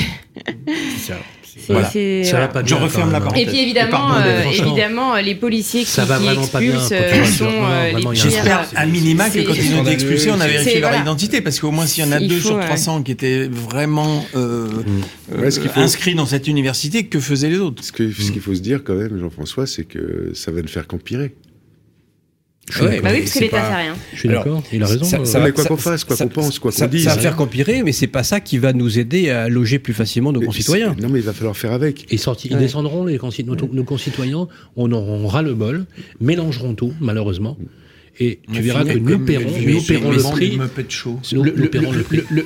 Voilà. 1.70 1.88
Ça 1.89 2.38
Je 2.66 2.76
bien, 2.76 2.84
referme 2.84 3.12
la 3.12 3.22
parenthèse. 3.22 3.43
Et 3.43 3.45
puis 3.45 3.60
évidemment, 3.60 3.91
pardon, 3.91 4.22
euh, 4.26 4.43
évidemment, 4.51 5.16
les 5.16 5.36
policiers 5.36 5.82
qui, 5.82 5.89
ça 5.89 6.03
va 6.06 6.18
qui 6.18 6.26
vraiment 6.26 6.47
pas 6.47 6.60
bien 6.60 6.72
expulsent 6.74 6.89
quand 6.89 7.16
euh, 7.16 7.26
sont 7.26 7.45
euh, 7.45 7.91
les. 8.12 8.16
J'espère 8.16 8.68
à 8.76 8.86
minima 8.86 9.30
que 9.30 9.39
quand 9.39 9.53
ils 9.53 9.76
ont 9.76 9.82
été 9.84 9.91
expulsés, 9.91 10.32
on 10.32 10.39
a 10.41 10.47
vérifié 10.47 10.80
leur 10.80 10.89
voilà. 10.89 11.03
identité. 11.03 11.41
Parce 11.41 11.60
qu'au 11.60 11.72
moins, 11.72 11.86
s'il 11.86 12.03
y 12.03 12.08
en 12.08 12.12
a 12.12 12.20
deux 12.20 12.39
faut, 12.39 12.47
sur 12.49 12.58
ouais. 12.58 12.66
300 12.66 13.03
qui 13.03 13.12
étaient 13.12 13.47
vraiment 13.47 14.26
euh, 14.36 14.68
euh, 15.34 15.41
Ouais, 15.41 15.51
faut- 15.51 15.80
inscrits 15.80 16.16
dans 16.16 16.26
cette 16.26 16.47
université, 16.47 17.06
que 17.06 17.20
faisaient 17.20 17.49
les 17.49 17.60
autres? 17.60 17.84
Ce 17.84 17.91
qu'il 17.91 18.12
faut 18.14 18.53
se 18.53 18.60
dire 18.62 18.84
quand 18.84 18.95
même, 18.95 19.18
Jean-François, 19.20 19.66
c'est 19.66 19.86
que 19.86 20.32
ça 20.34 20.51
va 20.51 20.62
ne 20.62 20.68
faire 20.68 20.88
qu'empirer. 20.88 21.34
Je 22.70 22.78
suis 22.78 22.84
Ouais. 22.86 22.99
Bah 22.99 23.09
oui, 23.13 23.20
parce 23.20 23.34
que 23.34 23.39
l'État 23.39 23.57
pas- 23.61 23.70
fait 23.70 23.76
rien. 23.76 23.95
Je 24.13 24.20
suis 24.20 24.30
d'accord, 24.30 24.63
il 24.74 24.82
a 24.82 24.88
raison. 24.88 25.05
ça- 25.05 25.20
euh, 25.20 25.26
ça 25.26 25.39
mais 25.39 25.51
quoi 25.51 25.66
qu'on 25.66 25.78
fasse, 25.78 26.03
quoi 26.03 26.18
qu'on 26.18 26.28
pense, 26.28 26.57
quoi 26.57 26.72
ça, 26.72 26.88
qu'on 26.88 26.91
dise. 26.91 27.03
Ça 27.03 27.11
va 27.11 27.16
hein. 27.18 27.20
faire 27.22 27.36
qu'empirer, 27.36 27.84
mais 27.84 27.91
c'est 27.91 28.07
pas 28.07 28.24
ça 28.24 28.39
qui 28.39 28.57
va 28.57 28.74
nous 28.74 28.97
aider 28.97 29.30
à 29.30 29.49
loger 29.49 29.78
plus 29.78 29.93
facilement 29.93 30.32
nos 30.32 30.39
Mais 30.39 30.47
concitoyens. 30.47 30.95
Non, 30.99 31.09
mais 31.09 31.20
il 31.20 31.26
va 31.26 31.34
falloir 31.34 31.55
faire 31.55 31.72
avec. 31.74 32.11
Ils, 32.11 32.18
sorti- 32.18 32.47
ils 32.49 32.57
descendront, 32.57 33.05
les 33.05 33.18
conci- 33.20 33.45
nos, 33.45 33.55
nos 33.55 33.84
concitoyens, 33.84 34.47
on 34.76 34.91
aura 34.91 35.28
ras 35.32 35.41
le 35.43 35.53
bol, 35.53 35.86
mélangeront 36.20 36.74
tout, 36.74 36.93
malheureusement. 36.99 37.55
Et 38.20 38.39
tu 38.51 38.61
verras 38.61 38.84
que 38.86 38.97
nous 38.97 39.20
paierons, 39.20 39.43
nous 39.43 39.82
paierons 39.82 40.11
le 40.11 40.18
prix. 40.18 40.57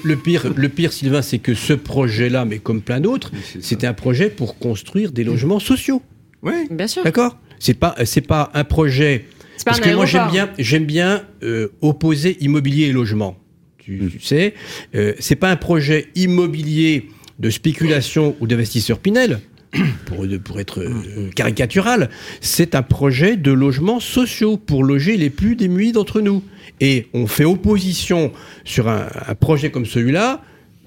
Le 0.04 0.16
pire, 0.18 0.52
le 0.56 0.70
pire, 0.70 0.92
Sylvain, 0.92 1.22
c'est 1.22 1.40
que 1.40 1.54
ce 1.54 1.74
projet-là, 1.74 2.44
mais 2.44 2.60
comme 2.60 2.82
plein 2.82 3.00
d'autres, 3.00 3.32
c'était 3.62 3.88
un 3.88 3.94
projet 3.94 4.30
pour 4.30 4.58
construire 4.58 5.12
des 5.12 5.24
logements 5.24 5.60
sociaux. 5.60 6.02
Oui. 6.42 6.54
Bien 6.72 6.88
sûr. 6.88 7.04
D'accord? 7.04 7.38
C'est 7.60 7.74
pas, 7.74 7.96
c'est 8.06 8.22
pas 8.22 8.50
un 8.54 8.64
projet. 8.64 9.26
C'est 9.60 9.66
pas 9.66 9.72
Parce 9.72 9.86
un 9.86 9.92
que 9.92 9.96
moi 9.96 10.06
j'aime 10.06 10.30
bien, 10.32 10.50
j'aime 10.58 10.86
bien 10.86 11.24
euh, 11.44 11.68
opposer 11.82 12.38
immobilier 12.40 12.86
et 12.86 12.92
logement. 12.94 13.38
Tu, 13.78 14.10
tu 14.10 14.20
sais, 14.22 14.54
euh, 14.96 15.14
c'est 15.20 15.36
pas 15.36 15.52
un 15.52 15.58
projet 15.58 16.08
immobilier 16.16 17.10
de 17.40 17.50
spéculation 17.50 18.38
ou 18.40 18.48
d'investisseur 18.48 19.00
Pinel. 19.00 19.42
Pour, 20.06 20.26
pour 20.44 20.60
être 20.60 20.80
euh, 20.82 21.30
caricatural, 21.36 22.10
c'est 22.42 22.74
un 22.74 22.82
projet 22.82 23.38
de 23.38 23.52
logements 23.52 24.00
sociaux 24.00 24.58
pour 24.58 24.84
loger 24.84 25.16
les 25.16 25.30
plus 25.30 25.56
démunis 25.56 25.92
d'entre 25.92 26.22
nous. 26.22 26.42
Et 26.80 27.08
on 27.14 27.28
fait 27.28 27.46
opposition 27.46 28.32
sur 28.64 28.88
un, 28.88 29.08
un 29.28 29.36
projet 29.36 29.70
comme 29.70 29.86
celui-là, 29.86 30.42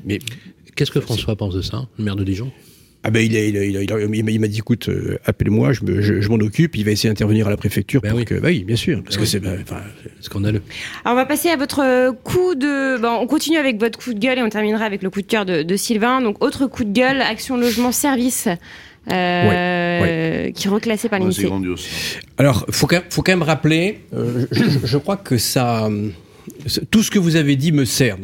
mais 0.05 0.19
Qu'est-ce 0.75 0.91
que 0.91 1.01
François 1.01 1.37
pense 1.37 1.55
de 1.55 1.63
ça, 1.63 1.87
le 1.99 2.05
maire 2.05 2.17
de 2.17 2.25
Dijon? 2.25 2.51
Ah 3.05 3.11
ben 3.11 3.21
il, 3.25 3.37
a- 3.37 3.45
il, 3.45 3.57
a- 3.57 3.65
il, 3.65 3.77
a- 3.77 3.83
il 3.83 3.93
a- 3.93 4.01
il 4.01 4.25
m'a- 4.25 4.31
il 4.31 4.41
m'a 4.41 4.47
dit 4.49 4.59
écoute 4.59 4.89
euh, 4.89 5.19
appelle-moi 5.25 5.73
je, 5.73 5.85
me- 5.85 6.01
je, 6.01 6.21
je 6.21 6.29
m'en 6.29 6.37
occupe 6.37 6.77
il 6.77 6.85
va 6.85 6.91
essayer 6.93 7.09
d'intervenir 7.11 7.47
à 7.49 7.51
la 7.51 7.57
préfecture 7.57 8.01
Ben 8.01 8.11
pour 8.11 8.19
oui. 8.21 8.25
que 8.25 8.35
bah 8.35 8.49
oui 8.49 8.65
bien 8.65 8.77
sûr 8.77 9.03
parce 9.03 9.17
que 9.17 9.25
c'est 9.25 9.41
ben, 9.41 9.59
enfin, 9.63 9.81
Scandaleux. 10.21 10.63
Alors 11.05 11.15
on 11.17 11.21
va 11.21 11.27
passer 11.27 11.49
à 11.49 11.57
votre 11.57 12.13
coup 12.23 12.55
de. 12.55 12.99
Bon, 13.01 13.19
on 13.21 13.27
continue 13.27 13.57
avec 13.59 13.79
votre 13.81 13.99
coup 13.99 14.15
de 14.15 14.19
gueule 14.21 14.39
et 14.39 14.43
on 14.43 14.49
terminera 14.49 14.85
avec 14.85 15.03
le 15.03 15.11
coup 15.11 15.21
de 15.21 15.27
cœur 15.27 15.45
de, 15.45 15.63
de 15.63 15.77
Sylvain. 15.77 16.21
Donc 16.21 16.43
autre 16.45 16.67
coup 16.67 16.85
de 16.85 16.93
gueule, 16.93 17.21
Action 17.23 17.57
Logement 17.57 17.91
Service, 17.93 18.47
euh, 19.11 20.51
qui 20.53 20.67
est 20.67 20.71
reclassé 20.71 21.09
par 21.09 21.21
Ouais, 21.21 21.27
c'est 21.33 21.43
l'INSEE. 21.43 21.49
grandiose. 21.49 21.87
Alors, 22.39 22.65
faut 22.71 22.87
quand 22.87 22.97
même, 22.97 23.05
faut 23.11 23.23
quand 23.23 23.33
même 23.33 23.43
rappeler, 23.43 24.01
euh, 24.15 24.47
je, 24.53 24.65
je- 24.65 24.79
je 24.87 24.99
crois 24.99 25.17
que 25.17 25.37
ça, 25.39 25.87
euh, 25.87 26.09
tout 26.91 27.03
ce 27.03 27.11
que 27.11 27.19
vous 27.19 27.37
avez 27.37 27.57
dit 27.57 27.73
me 27.73 27.85
sert. 27.85 28.17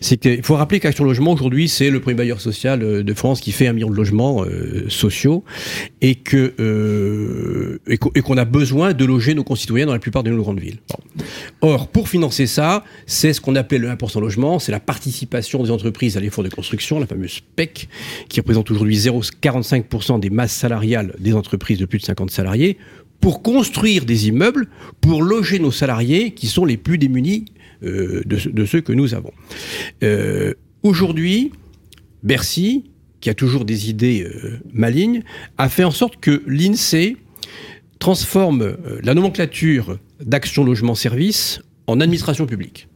C'est 0.00 0.16
qu'il 0.16 0.42
faut 0.42 0.54
rappeler 0.56 0.80
qu'Action 0.80 1.04
Logement 1.04 1.32
aujourd'hui, 1.32 1.68
c'est 1.68 1.90
le 1.90 2.00
premier 2.00 2.14
bailleur 2.16 2.40
social 2.40 2.82
euh, 2.82 3.02
de 3.02 3.14
France 3.14 3.40
qui 3.40 3.52
fait 3.52 3.66
un 3.66 3.72
million 3.72 3.90
de 3.90 3.94
logements 3.94 4.44
euh, 4.44 4.86
sociaux 4.88 5.44
euh, 6.60 7.78
et 7.86 7.98
qu'o- 7.98 8.12
et 8.14 8.20
qu'on 8.20 8.36
a 8.36 8.44
besoin 8.44 8.92
de 8.92 9.04
loger 9.04 9.34
nos 9.34 9.44
concitoyens 9.44 9.86
dans 9.86 9.92
la 9.92 9.98
plupart 9.98 10.22
de 10.22 10.30
nos 10.30 10.42
grandes 10.42 10.60
villes. 10.60 10.78
Or, 11.60 11.88
pour 11.88 12.08
financer 12.08 12.46
ça, 12.46 12.84
c'est 13.06 13.32
ce 13.32 13.40
qu'on 13.40 13.56
appelle 13.56 13.82
le 13.82 13.88
1% 13.88 14.20
logement, 14.20 14.58
c'est 14.58 14.72
la 14.72 14.80
participation 14.80 15.62
des 15.62 15.70
entreprises 15.70 16.16
à 16.16 16.20
l'effort 16.20 16.44
de 16.44 16.48
construction, 16.50 16.98
la 17.00 17.06
fameuse 17.06 17.40
PEC, 17.56 17.88
qui 18.28 18.40
représente 18.40 18.70
aujourd'hui 18.70 18.96
0,45% 18.96 20.20
des 20.20 20.30
masses 20.30 20.52
salariales 20.52 21.14
des 21.18 21.34
entreprises 21.34 21.78
de 21.78 21.84
plus 21.86 21.98
de 21.98 22.04
50 22.04 22.30
salariés, 22.30 22.78
pour 23.20 23.42
construire 23.42 24.04
des 24.04 24.28
immeubles, 24.28 24.68
pour 25.00 25.22
loger 25.22 25.58
nos 25.58 25.70
salariés 25.72 26.32
qui 26.32 26.46
sont 26.46 26.64
les 26.64 26.76
plus 26.76 26.98
démunis 26.98 27.46
euh, 27.82 28.22
de, 28.26 28.36
ce- 28.38 28.48
de 28.48 28.64
ceux 28.64 28.80
que 28.80 28.92
nous 28.92 29.14
avons. 29.14 29.32
Euh, 30.02 30.54
aujourd'hui, 30.82 31.52
Bercy, 32.22 32.84
qui 33.20 33.30
a 33.30 33.34
toujours 33.34 33.64
des 33.64 33.90
idées 33.90 34.22
euh, 34.24 34.58
malignes, 34.72 35.22
a 35.58 35.68
fait 35.68 35.84
en 35.84 35.90
sorte 35.90 36.18
que 36.20 36.42
l'INSEE 36.46 37.16
transforme 37.98 38.76
la 39.02 39.14
nomenclature 39.14 39.98
d'action 40.20 40.64
logement 40.64 40.94
service 40.94 41.60
en 41.88 42.00
administration 42.00 42.46
publique. 42.46 42.86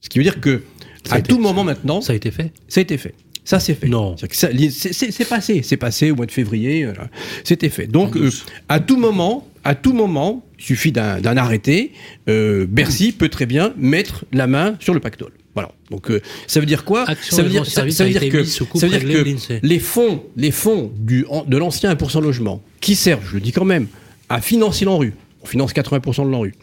Ce 0.00 0.08
qui 0.08 0.18
veut 0.18 0.24
dire 0.24 0.40
que 0.40 0.62
Ça 1.04 1.14
à 1.16 1.18
été- 1.20 1.28
tout 1.28 1.38
moment 1.38 1.62
maintenant, 1.64 2.00
Ça 2.00 2.12
a 2.12 2.16
été 2.16 2.30
fait 2.32 2.52
ça 2.68 2.80
a 2.80 2.82
été 2.82 2.98
fait. 2.98 3.14
Ça 3.44 3.60
c'est 3.60 3.74
fait. 3.74 3.88
Non. 3.88 4.16
C'est 4.30 5.28
passé, 5.28 5.60
c'est 5.62 5.76
passé 5.76 6.10
au 6.10 6.16
mois 6.16 6.26
de 6.26 6.30
février, 6.32 6.84
voilà. 6.86 7.08
c'était 7.44 7.68
fait. 7.68 7.86
Donc 7.86 8.16
euh, 8.16 8.30
à 8.68 8.80
tout 8.80 8.96
moment, 8.96 9.46
à 9.64 9.74
tout 9.74 9.92
moment, 9.92 10.44
il 10.58 10.64
suffit 10.64 10.92
d'un 10.92 11.36
arrêté, 11.36 11.92
euh, 12.28 12.66
Bercy 12.68 13.12
peut 13.12 13.28
très 13.28 13.46
bien 13.46 13.72
mettre 13.76 14.24
la 14.32 14.46
main 14.46 14.76
sur 14.80 14.94
le 14.94 15.00
pactole. 15.00 15.32
Voilà. 15.54 15.70
Donc 15.90 16.10
euh, 16.10 16.20
ça 16.46 16.58
veut 16.60 16.66
dire 16.66 16.84
quoi? 16.84 17.04
Action 17.08 17.36
Ça 17.36 17.42
veut 17.42 17.48
dire, 17.50 17.64
ça, 17.66 17.88
ça 17.90 18.04
veut 18.04 18.12
que 18.30 18.44
ça 18.44 18.64
veut 18.88 18.98
dire 18.98 19.24
les 19.62 19.78
fonds, 19.78 20.22
les 20.36 20.50
fonds 20.50 20.90
du, 20.96 21.26
en- 21.28 21.44
de 21.44 21.56
l'ancien 21.56 21.94
1% 21.94 22.22
logement, 22.22 22.62
qui 22.80 22.94
servent, 22.96 23.24
je 23.28 23.34
le 23.34 23.40
dis 23.40 23.52
quand 23.52 23.64
même, 23.64 23.86
à 24.28 24.40
financer 24.40 24.84
l'ANRU, 24.84 25.12
on 25.42 25.46
finance 25.46 25.72
80% 25.74 26.24
de 26.26 26.30
l'ANRU, 26.30 26.54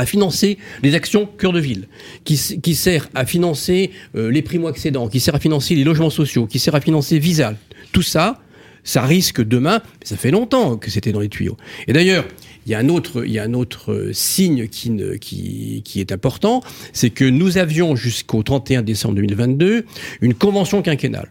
à 0.00 0.06
financer 0.06 0.58
les 0.82 0.94
actions 0.94 1.26
cœur 1.26 1.52
de 1.52 1.60
ville, 1.60 1.86
qui, 2.24 2.36
sert 2.74 3.08
à 3.14 3.24
financer 3.26 3.90
euh, 4.16 4.30
les 4.30 4.42
primo-accédants, 4.42 5.08
qui 5.08 5.20
sert 5.20 5.34
à 5.34 5.38
financer 5.40 5.74
les 5.74 5.84
logements 5.84 6.10
sociaux, 6.10 6.46
qui 6.46 6.58
sert 6.58 6.74
à 6.74 6.80
financer 6.80 7.18
Visa. 7.18 7.54
Tout 7.92 8.02
ça, 8.02 8.40
ça 8.82 9.02
risque 9.02 9.42
demain, 9.42 9.82
ça 10.02 10.16
fait 10.16 10.30
longtemps 10.30 10.76
que 10.78 10.90
c'était 10.90 11.12
dans 11.12 11.20
les 11.20 11.28
tuyaux. 11.28 11.56
Et 11.86 11.92
d'ailleurs, 11.92 12.24
il 12.66 12.72
y 12.72 12.74
a 12.74 12.78
un 12.78 12.88
autre, 12.88 13.24
il 13.26 13.32
y 13.32 13.38
a 13.38 13.42
un 13.42 13.52
autre 13.54 13.92
euh, 13.92 14.12
signe 14.12 14.68
qui, 14.68 14.90
ne- 14.90 15.14
qui, 15.16 15.82
qui 15.84 16.00
est 16.00 16.12
important, 16.12 16.62
c'est 16.92 17.10
que 17.10 17.24
nous 17.24 17.58
avions 17.58 17.94
jusqu'au 17.96 18.42
31 18.42 18.82
décembre 18.82 19.14
2022 19.16 19.84
une 20.22 20.34
convention 20.34 20.80
quinquennale. 20.82 21.30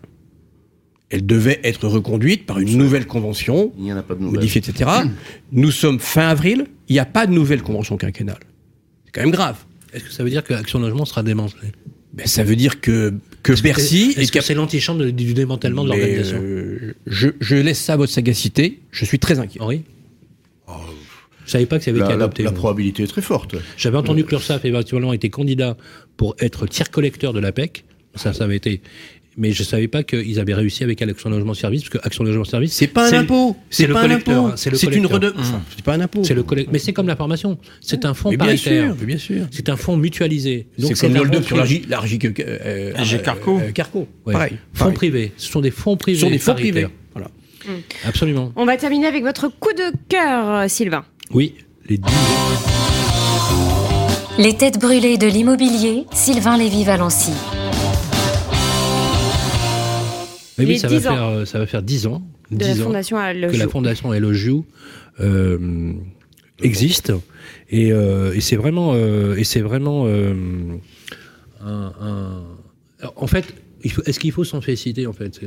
Elle 1.11 1.25
devait 1.25 1.59
être 1.63 1.87
reconduite 1.87 2.45
par 2.45 2.59
une 2.59 2.77
nouvelle 2.77 3.07
convention, 3.07 3.71
Il 3.79 3.83
n'y 3.85 3.93
en 3.93 3.97
a 3.97 4.03
pas 4.03 4.13
de 4.13 4.19
nouvelles. 4.21 4.35
modifiée, 4.41 4.61
etc. 4.63 4.89
Nous 5.51 5.71
sommes 5.71 5.99
fin 5.99 6.27
avril, 6.29 6.65
il 6.87 6.93
n'y 6.93 6.99
a 6.99 7.05
pas 7.05 7.25
de 7.25 7.31
nouvelle 7.33 7.63
convention 7.63 7.97
quinquennale. 7.97 8.37
C'est 9.09 9.15
quand 9.15 9.21
même 9.21 9.31
grave. 9.31 9.57
Est-ce 9.93 10.03
que 10.05 10.11
ça 10.11 10.23
veut 10.23 10.29
dire 10.29 10.43
que 10.43 10.53
Action 10.53 10.79
Logement 10.79 11.05
sera 11.05 11.23
démantelé? 11.23 11.69
Ben, 12.13 12.27
ça 12.27 12.43
veut 12.43 12.55
dire 12.55 12.79
que, 12.81 13.13
que 13.43 13.53
que- 13.53 13.61
Bercy 13.61 14.13
Est-ce 14.17 14.31
que 14.31 14.41
c'est 14.41 14.53
l'antichambre 14.53 15.01
de- 15.05 15.09
du 15.11 15.33
démantèlement 15.33 15.83
de 15.83 15.89
l'organisation? 15.89 16.39
euh, 16.41 16.93
je, 17.07 17.29
je 17.39 17.55
laisse 17.55 17.79
ça 17.79 17.93
à 17.93 17.97
votre 17.97 18.11
sagacité. 18.11 18.79
Je 18.91 19.05
suis 19.05 19.19
très 19.19 19.39
inquiet. 19.39 19.61
Henri? 19.61 19.83
Je 21.45 21.51
savais 21.53 21.65
pas 21.65 21.79
que 21.79 21.83
ça 21.85 21.89
avait 21.89 21.99
été 21.99 22.09
La, 22.09 22.15
la- 22.17 22.23
adopté. 22.25 22.43
la 22.43 22.51
probabilité 22.51 23.01
est 23.03 23.07
très 23.07 23.23
forte. 23.23 23.55
J'avais 23.75 23.97
entendu 23.97 24.23
que 24.23 24.29
l'URSSAF 24.31 24.65
éventuellement 24.65 25.13
était 25.13 25.31
candidat 25.31 25.77
pour 26.15 26.35
être 26.39 26.67
tiers 26.67 26.91
collecteur 26.91 27.33
de 27.33 27.39
la 27.39 27.51
PEC. 27.51 27.85
Ça, 28.13 28.33
ça 28.33 28.43
avait 28.43 28.57
été. 28.57 28.81
Mais 29.39 29.53
je 29.53 29.63
savais 29.63 29.87
pas 29.87 30.03
qu'ils 30.03 30.37
avaient 30.37 30.53
réussi 30.53 30.83
avec 30.83 31.01
Action 31.01 31.29
Logement 31.29 31.53
Service, 31.53 31.83
parce 31.83 31.89
que 31.91 32.05
Action 32.05 32.25
Logement 32.25 32.43
Service. 32.43 32.73
C'est 32.73 32.87
pas 32.87 33.09
un 33.09 33.19
impôt. 33.19 33.55
C'est 33.69 33.87
le 33.87 33.93
pas 33.93 33.99
un 34.01 34.03
collecteur. 34.03 34.45
impôt. 34.47 34.57
C'est 34.57 34.93
une. 34.93 35.05
Enfin, 35.05 35.61
c'est 35.75 35.85
pas 35.85 35.93
un 35.93 36.01
impôt. 36.01 36.23
C'est 36.25 36.33
le 36.33 36.43
Mais 36.71 36.77
c'est 36.77 36.91
comme 36.91 37.07
la 37.07 37.15
formation. 37.15 37.57
C'est 37.79 38.03
un 38.03 38.13
fonds 38.13 38.35
paritaire. 38.35 38.93
bien 38.95 39.17
sûr. 39.17 39.45
C'est 39.49 39.69
un 39.69 39.77
fonds 39.77 39.95
mutualisé. 39.95 40.67
Donc 40.77 40.91
C'est 40.97 41.07
comme 41.07 41.15
un 41.15 41.23
le 41.23 41.41
sur 41.41 41.55
l'argile, 41.55 41.85
euh, 42.39 42.93
Carco. 43.23 43.59
euh, 43.59 43.71
Carco. 43.71 44.07
Pareil. 44.25 44.57
Fonds 44.73 44.91
privés. 44.91 45.31
Ce 45.37 45.49
sont 45.49 45.61
des 45.61 45.71
fonds 45.71 45.95
privés. 45.95 46.19
Ce 46.19 46.25
sont 46.25 46.31
des 46.31 46.37
fonds 46.37 46.51
paritaires. 46.51 46.89
privés. 46.89 46.93
Voilà. 47.13 47.29
Absolument. 48.05 48.51
On 48.57 48.65
va 48.65 48.75
terminer 48.75 49.07
avec 49.07 49.23
votre 49.23 49.47
coup 49.47 49.73
de 49.73 49.93
cœur, 50.09 50.69
Sylvain. 50.69 51.05
Oui. 51.31 51.55
Les 51.87 51.99
Les 54.37 54.53
têtes 54.53 54.79
brûlées 54.79 55.17
de 55.17 55.27
l'immobilier, 55.27 56.05
Sylvain 56.13 56.57
Lévy-Valency. 56.57 57.31
Mais 60.59 60.65
oui, 60.73 60.79
ça 60.79 60.87
va, 60.87 60.97
10 60.97 61.07
ans. 61.07 61.11
faire, 61.11 61.23
euh, 61.25 61.45
ça 61.45 61.59
va 61.59 61.65
faire 61.65 61.81
10 61.83 62.07
ans. 62.07 62.21
De 62.51 62.59
la 62.63 62.73
10 62.73 62.81
ans 62.81 62.85
Fondation 62.85 63.17
à 63.17 63.33
que 63.33 63.57
la 63.57 63.67
fondation 63.67 64.13
Elogio 64.13 64.65
euh, 65.19 65.93
existe 66.63 67.11
et, 67.69 67.91
euh, 67.91 68.33
et 68.33 68.41
c'est 68.41 68.55
vraiment 68.55 68.91
euh, 68.95 69.35
et 69.35 69.43
c'est 69.43 69.61
vraiment 69.61 70.07
un, 70.07 71.93
un- 72.01 72.43
Alors, 72.99 73.13
en 73.15 73.27
fait 73.27 73.45
est-ce 73.83 74.19
qu'il 74.19 74.31
faut 74.31 74.43
s'en 74.43 74.61
féliciter 74.61 75.07
en 75.07 75.13
fait 75.13 75.41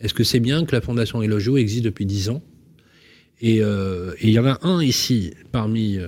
est-ce 0.00 0.14
que 0.14 0.24
c'est 0.24 0.40
bien 0.40 0.64
que 0.64 0.74
la 0.74 0.80
fondation 0.80 1.22
Elogio 1.22 1.56
existe 1.56 1.84
depuis 1.84 2.06
10 2.06 2.28
ans? 2.30 2.42
Et 3.40 3.56
il 3.60 4.30
y 4.30 4.38
en 4.38 4.46
a 4.46 4.58
un 4.62 4.82
ici 4.82 5.32
parmi 5.50 5.98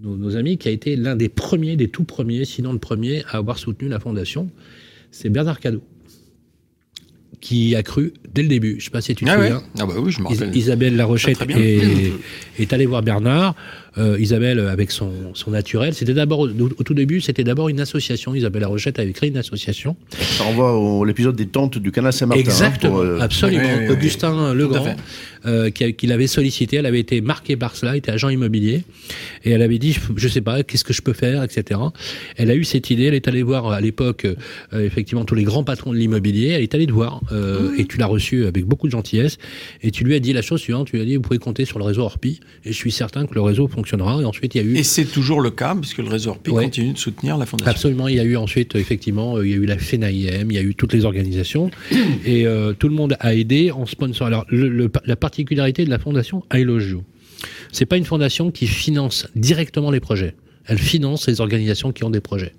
nos, 0.00 0.16
nos 0.16 0.36
amis 0.36 0.58
qui 0.58 0.68
a 0.68 0.72
été 0.72 0.96
l'un 0.96 1.14
des 1.16 1.28
premiers 1.28 1.76
des 1.76 1.88
tout 1.88 2.04
premiers 2.04 2.44
sinon 2.44 2.72
le 2.72 2.78
premier 2.80 3.24
à 3.28 3.36
avoir 3.36 3.58
soutenu 3.58 3.88
la 3.88 4.00
fondation. 4.00 4.50
C'est 5.10 5.28
Bernard 5.28 5.60
Cadot 5.60 5.82
qui 7.42 7.74
a 7.76 7.82
cru 7.82 8.14
dès 8.32 8.42
le 8.42 8.48
début. 8.48 8.76
Je 8.78 8.84
sais 8.84 8.90
pas 8.90 9.02
si 9.02 9.14
tu 9.14 9.24
te 9.26 9.30
Ah 9.30 9.36
ouais. 9.38 9.48
souviens. 9.50 9.62
Ah 9.80 9.84
bah 9.84 9.94
oui, 9.98 10.10
je 10.12 10.22
me 10.22 10.28
rappelle. 10.28 10.56
Isabelle 10.56 10.96
Larochette 10.96 11.36
très 11.38 11.60
est, 11.60 12.12
est 12.58 12.72
allée 12.72 12.86
voir 12.86 13.02
Bernard. 13.02 13.54
Euh, 13.98 14.16
Isabelle, 14.18 14.58
avec 14.60 14.90
son, 14.90 15.10
son 15.34 15.50
naturel, 15.50 15.92
c'était 15.94 16.14
d'abord, 16.14 16.40
au, 16.40 16.48
au 16.48 16.82
tout 16.82 16.94
début, 16.94 17.20
c'était 17.20 17.44
d'abord 17.44 17.68
une 17.68 17.80
association. 17.80 18.34
Isabelle 18.34 18.62
Larochette 18.62 18.98
avait 18.98 19.12
créé 19.12 19.28
une 19.28 19.36
association. 19.36 19.96
Ça 20.18 20.44
renvoie 20.44 20.76
au 20.78 21.04
l'épisode 21.04 21.36
des 21.36 21.46
tentes 21.46 21.78
du 21.78 21.92
canal 21.92 22.12
Saint-Martin. 22.12 22.40
hein, 22.40 22.44
Exactement, 22.44 22.92
pour, 22.94 23.02
euh, 23.02 23.18
absolument. 23.20 23.62
Oui, 23.62 23.68
oui, 23.80 23.84
oui, 23.88 23.92
Augustin 23.92 24.50
à 24.50 24.54
Legrand, 24.54 24.96
euh, 25.44 25.70
qui, 25.70 26.06
l'avait 26.06 26.26
sollicité, 26.26 26.76
elle 26.76 26.86
avait 26.86 27.00
été 27.00 27.20
marquée 27.20 27.56
par 27.56 27.76
cela, 27.76 27.96
était 27.96 28.12
agent 28.12 28.28
immobilier, 28.28 28.84
et 29.44 29.50
elle 29.50 29.62
avait 29.62 29.78
dit, 29.78 29.92
je, 29.92 30.00
je 30.16 30.28
sais 30.28 30.40
pas, 30.40 30.62
qu'est-ce 30.62 30.84
que 30.84 30.92
je 30.92 31.02
peux 31.02 31.12
faire, 31.12 31.42
etc. 31.42 31.80
Elle 32.36 32.50
a 32.50 32.54
eu 32.54 32.64
cette 32.64 32.90
idée, 32.90 33.04
elle 33.04 33.14
est 33.14 33.28
allée 33.28 33.42
voir 33.42 33.70
à 33.72 33.80
l'époque, 33.80 34.24
euh, 34.24 34.86
effectivement, 34.86 35.24
tous 35.24 35.34
les 35.34 35.44
grands 35.44 35.64
patrons 35.64 35.92
de 35.92 35.98
l'immobilier, 35.98 36.48
elle 36.48 36.62
est 36.62 36.74
allée 36.74 36.86
te 36.86 36.92
voir, 36.92 37.20
euh, 37.32 37.74
et 37.76 37.84
tu 37.86 37.98
l'as 37.98 38.06
reçu 38.06 38.46
avec 38.46 38.64
beaucoup 38.64 38.86
de 38.86 38.92
gentillesse, 38.92 39.38
et 39.82 39.90
tu 39.90 40.04
lui 40.04 40.14
as 40.14 40.20
dit 40.20 40.32
la 40.32 40.42
chose 40.42 40.60
suivante, 40.60 40.86
tu 40.88 40.96
lui 40.96 41.02
as 41.02 41.06
dit, 41.06 41.16
vous 41.16 41.22
pouvez 41.22 41.38
compter 41.38 41.64
sur 41.64 41.78
le 41.78 41.84
réseau 41.84 42.02
Orpi, 42.02 42.40
et 42.64 42.72
je 42.72 42.76
suis 42.76 42.92
certain 42.92 43.26
que 43.26 43.34
le 43.34 43.40
réseau 43.42 43.66
fonctionnera, 43.82 44.20
et 44.22 44.24
ensuite 44.24 44.54
il 44.54 44.58
y 44.58 44.60
a 44.60 44.64
eu... 44.64 44.76
Et 44.76 44.82
c'est 44.84 45.04
toujours 45.04 45.40
le 45.40 45.50
cas, 45.50 45.74
puisque 45.74 45.98
le 45.98 46.08
réseau 46.08 46.30
Orpi 46.30 46.50
Ouais. 46.50 46.64
continue 46.64 46.92
de 46.92 46.98
soutenir 46.98 47.36
la 47.36 47.46
fondation. 47.46 47.70
Absolument, 47.70 48.06
il 48.08 48.16
y 48.16 48.20
a 48.20 48.24
eu 48.24 48.36
ensuite 48.36 48.74
effectivement, 48.76 49.36
euh, 49.36 49.46
il 49.46 49.50
y 49.50 49.54
a 49.54 49.56
eu 49.56 49.66
la 49.66 49.78
FENAIM, 49.78 50.50
il 50.50 50.52
y 50.54 50.58
a 50.58 50.62
eu 50.62 50.74
toutes 50.74 50.92
les 50.92 51.04
organisations 51.04 51.70
et 52.24 52.46
euh, 52.46 52.72
tout 52.72 52.88
le 52.88 52.94
monde 52.94 53.16
a 53.20 53.34
aidé 53.34 53.70
en 53.72 53.86
sponsor. 53.86 54.26
Alors 54.26 54.44
le- 54.48 54.68
le- 54.68 54.90
la 55.04 55.16
particularité 55.16 55.84
de 55.84 55.90
la 55.90 55.98
fondation 55.98 56.44
I 56.52 56.62
Love 56.62 56.88
You, 56.88 57.02
c'est 57.72 57.86
pas 57.86 57.96
une 57.96 58.04
fondation 58.04 58.50
qui 58.52 58.66
finance 58.68 59.26
directement 59.34 59.90
les 59.90 60.00
projets. 60.00 60.34
Elle 60.66 60.78
finance 60.78 61.26
les 61.26 61.40
organisations 61.40 61.90
qui 61.92 62.04
ont 62.04 62.10
des 62.10 62.20
projets. 62.20 62.52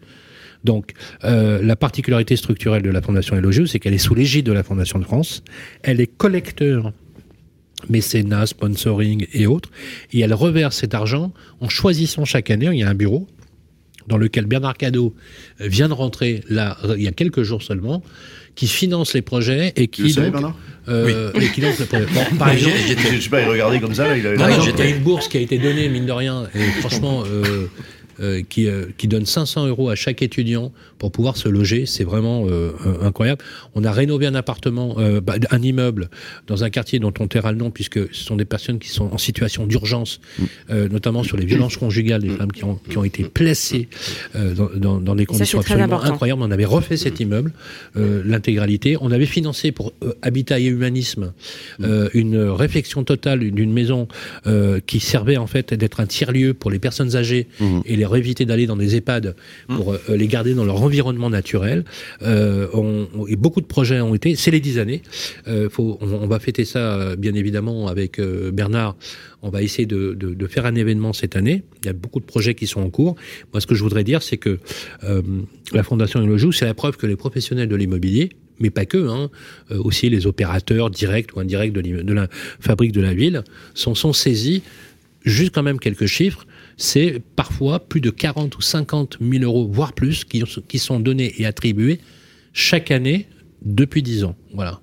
Donc, 0.65 0.93
euh, 1.25 1.61
la 1.61 1.75
particularité 1.75 2.35
structurelle 2.37 2.81
de 2.83 2.89
la 2.89 3.01
Fondation 3.01 3.35
Elogio, 3.35 3.65
c'est 3.65 3.79
qu'elle 3.79 3.93
est 3.93 3.97
sous 3.97 4.15
l'égide 4.15 4.45
de 4.45 4.53
la 4.53 4.63
Fondation 4.63 4.97
de 4.97 5.03
France. 5.03 5.43
Elle 5.83 5.99
est 5.99 6.07
collecteur 6.07 6.93
mécénat, 7.89 8.45
sponsoring 8.45 9.27
et 9.33 9.47
autres, 9.47 9.69
et 10.11 10.19
elle 10.19 10.33
reverse 10.33 10.77
cet 10.77 10.93
argent 10.93 11.31
en 11.59 11.69
choisissant 11.69 12.25
chaque 12.25 12.51
année, 12.51 12.69
il 12.71 12.79
y 12.79 12.83
a 12.83 12.89
un 12.89 12.95
bureau 12.95 13.27
dans 14.07 14.17
lequel 14.17 14.45
Bernard 14.45 14.75
Cadot 14.75 15.13
euh, 15.61 15.67
vient 15.67 15.87
de 15.87 15.93
rentrer 15.93 16.41
là, 16.49 16.77
euh, 16.83 16.95
il 16.97 17.03
y 17.03 17.07
a 17.07 17.11
quelques 17.11 17.43
jours 17.43 17.63
seulement, 17.63 18.03
qui 18.55 18.67
finance 18.67 19.13
les 19.13 19.21
projets 19.21 19.73
et 19.75 19.87
qui 19.87 20.03
le 20.03 20.13
donc, 20.13 20.31
Bernard 20.31 20.57
euh, 20.89 21.31
et 21.33 21.47
qui 21.49 21.61
lance 21.61 21.79
les 21.79 21.85
projets. 21.85 22.05
Bon, 22.13 22.37
par 22.37 22.49
exemple, 22.49 22.75
Je 22.77 23.19
sais 23.19 23.29
pas, 23.29 23.41
il 23.41 23.47
regardait 23.47 23.79
comme 23.79 23.93
ça, 23.93 24.07
là, 24.07 24.17
il 24.17 24.27
avait 24.27 24.53
exemple, 24.53 24.81
une 24.81 25.03
bourse 25.03 25.27
qui 25.27 25.37
a 25.37 25.39
été 25.39 25.57
donnée, 25.57 25.89
mine 25.89 26.05
de 26.05 26.11
rien, 26.11 26.47
et 26.53 26.81
franchement, 26.81 27.23
euh, 27.25 27.67
euh, 28.19 28.41
qui, 28.47 28.67
euh, 28.67 28.85
qui 28.97 29.07
donne 29.07 29.25
500 29.25 29.67
euros 29.67 29.89
à 29.89 29.95
chaque 29.95 30.21
étudiant 30.21 30.71
pour 30.99 31.11
pouvoir 31.11 31.37
se 31.37 31.49
loger. 31.49 31.85
C'est 31.85 32.03
vraiment 32.03 32.45
euh, 32.47 32.71
incroyable. 33.01 33.43
On 33.75 33.83
a 33.83 33.91
rénové 33.91 34.25
un 34.27 34.35
appartement, 34.35 34.95
euh, 34.99 35.21
bah, 35.21 35.35
un 35.51 35.61
immeuble 35.61 36.09
dans 36.47 36.63
un 36.63 36.69
quartier 36.69 36.99
dont 36.99 37.13
on 37.19 37.27
taira 37.27 37.51
le 37.51 37.57
nom, 37.57 37.71
puisque 37.71 38.13
ce 38.13 38.23
sont 38.23 38.35
des 38.35 38.45
personnes 38.45 38.79
qui 38.79 38.89
sont 38.89 39.09
en 39.11 39.17
situation 39.17 39.65
d'urgence, 39.65 40.19
euh, 40.69 40.87
notamment 40.89 41.23
sur 41.23 41.37
les 41.37 41.45
violences 41.45 41.77
conjugales, 41.77 42.21
des 42.21 42.29
femmes 42.29 42.51
qui 42.51 42.63
ont, 42.63 42.79
qui 42.89 42.97
ont 42.97 43.03
été 43.03 43.23
placées 43.23 43.87
euh, 44.35 44.53
dans, 44.53 44.69
dans, 44.75 45.01
dans 45.01 45.15
des 45.15 45.25
conditions 45.25 45.59
absolument 45.59 45.85
important. 45.85 46.13
incroyables. 46.13 46.41
On 46.41 46.51
avait 46.51 46.65
refait 46.65 46.97
cet 46.97 47.19
immeuble, 47.19 47.51
euh, 47.97 48.21
l'intégralité. 48.25 48.97
On 49.01 49.11
avait 49.11 49.25
financé 49.25 49.71
pour 49.71 49.93
euh, 50.03 50.13
Habitat 50.21 50.59
et 50.59 50.65
Humanisme 50.65 51.33
euh, 51.81 52.09
une 52.13 52.37
réflexion 52.37 53.03
totale 53.03 53.51
d'une 53.51 53.73
maison 53.73 54.07
euh, 54.47 54.79
qui 54.85 54.99
servait 54.99 55.37
en 55.37 55.47
fait 55.47 55.73
d'être 55.73 55.99
un 55.99 56.05
tiers-lieu 56.05 56.53
pour 56.53 56.71
les 56.71 56.79
personnes 56.79 57.15
âgées 57.15 57.47
et 57.85 57.95
les 57.95 58.02
éviter 58.15 58.45
d'aller 58.45 58.67
dans 58.67 58.75
des 58.75 58.95
EHPAD 58.95 59.35
pour 59.67 59.93
euh, 59.93 59.99
les 60.09 60.27
garder 60.27 60.53
dans 60.53 60.65
leur 60.65 60.81
environnement 60.81 61.29
naturel. 61.29 61.83
Euh, 62.21 62.67
on- 62.73 63.07
et 63.27 63.35
beaucoup 63.35 63.61
de 63.61 63.65
projets 63.65 64.01
ont 64.01 64.13
été, 64.15 64.35
c'est 64.35 64.51
les 64.51 64.59
dix 64.59 64.79
années. 64.79 65.01
Euh, 65.47 65.69
faut, 65.69 65.97
on, 66.01 66.11
on 66.13 66.27
va 66.27 66.39
fêter 66.39 66.65
ça 66.65 67.15
bien 67.15 67.33
évidemment 67.33 67.87
avec 67.87 68.19
Bernard. 68.19 68.95
On 69.41 69.49
va 69.49 69.61
essayer 69.61 69.85
de, 69.85 70.13
de, 70.13 70.33
de 70.33 70.47
faire 70.47 70.65
un 70.65 70.75
événement 70.75 71.13
cette 71.13 71.35
année. 71.35 71.63
Il 71.83 71.87
y 71.87 71.89
a 71.89 71.93
beaucoup 71.93 72.19
de 72.19 72.25
projets 72.25 72.55
qui 72.55 72.67
sont 72.67 72.81
en 72.81 72.89
cours. 72.89 73.15
Moi, 73.51 73.59
ce 73.61 73.67
que 73.67 73.75
je 73.75 73.83
voudrais 73.83 74.03
dire, 74.03 74.21
c'est 74.21 74.37
que 74.37 74.59
la 75.73 75.83
Fondation 75.83 76.21
Elojou, 76.21 76.51
c'est 76.51 76.65
la 76.65 76.73
preuve 76.73 76.97
que 76.97 77.07
les 77.07 77.15
professionnels 77.15 77.67
de 77.69 77.75
l'immobilier 77.75 78.29
mais 78.59 78.69
pas 78.69 78.85
que, 78.85 79.07
hein, 79.09 79.29
euh, 79.71 79.79
aussi 79.83 80.09
les 80.09 80.27
opérateurs 80.27 80.89
directs 80.91 81.35
ou 81.35 81.39
indirects 81.39 81.73
de, 81.73 82.13
la 82.13 82.27
fabrique 82.59 82.91
de 82.91 83.01
la 83.01 83.13
ville 83.13 83.43
sont, 83.73 83.95
sont 83.95 84.13
saisis. 84.13 84.61
Juste 85.25 85.53
quand 85.55 85.63
même 85.63 85.79
quelques 85.79 86.05
chiffres, 86.05 86.45
c'est 86.77 87.21
parfois 87.35 87.79
plus 87.79 88.01
de 88.01 88.09
40 88.09 88.57
ou 88.57 88.61
50 88.61 89.17
000 89.21 89.43
euros, 89.43 89.67
voire 89.71 89.93
plus, 89.93 90.23
qui, 90.25 90.43
ont- 90.43 90.61
qui 90.67 90.79
sont 90.79 90.99
donnés 90.99 91.33
et 91.37 91.45
attribués 91.45 91.99
chaque 92.53 92.91
année 92.91 93.27
depuis 93.61 94.01
10 94.03 94.23
ans. 94.25 94.35
Voilà. 94.53 94.81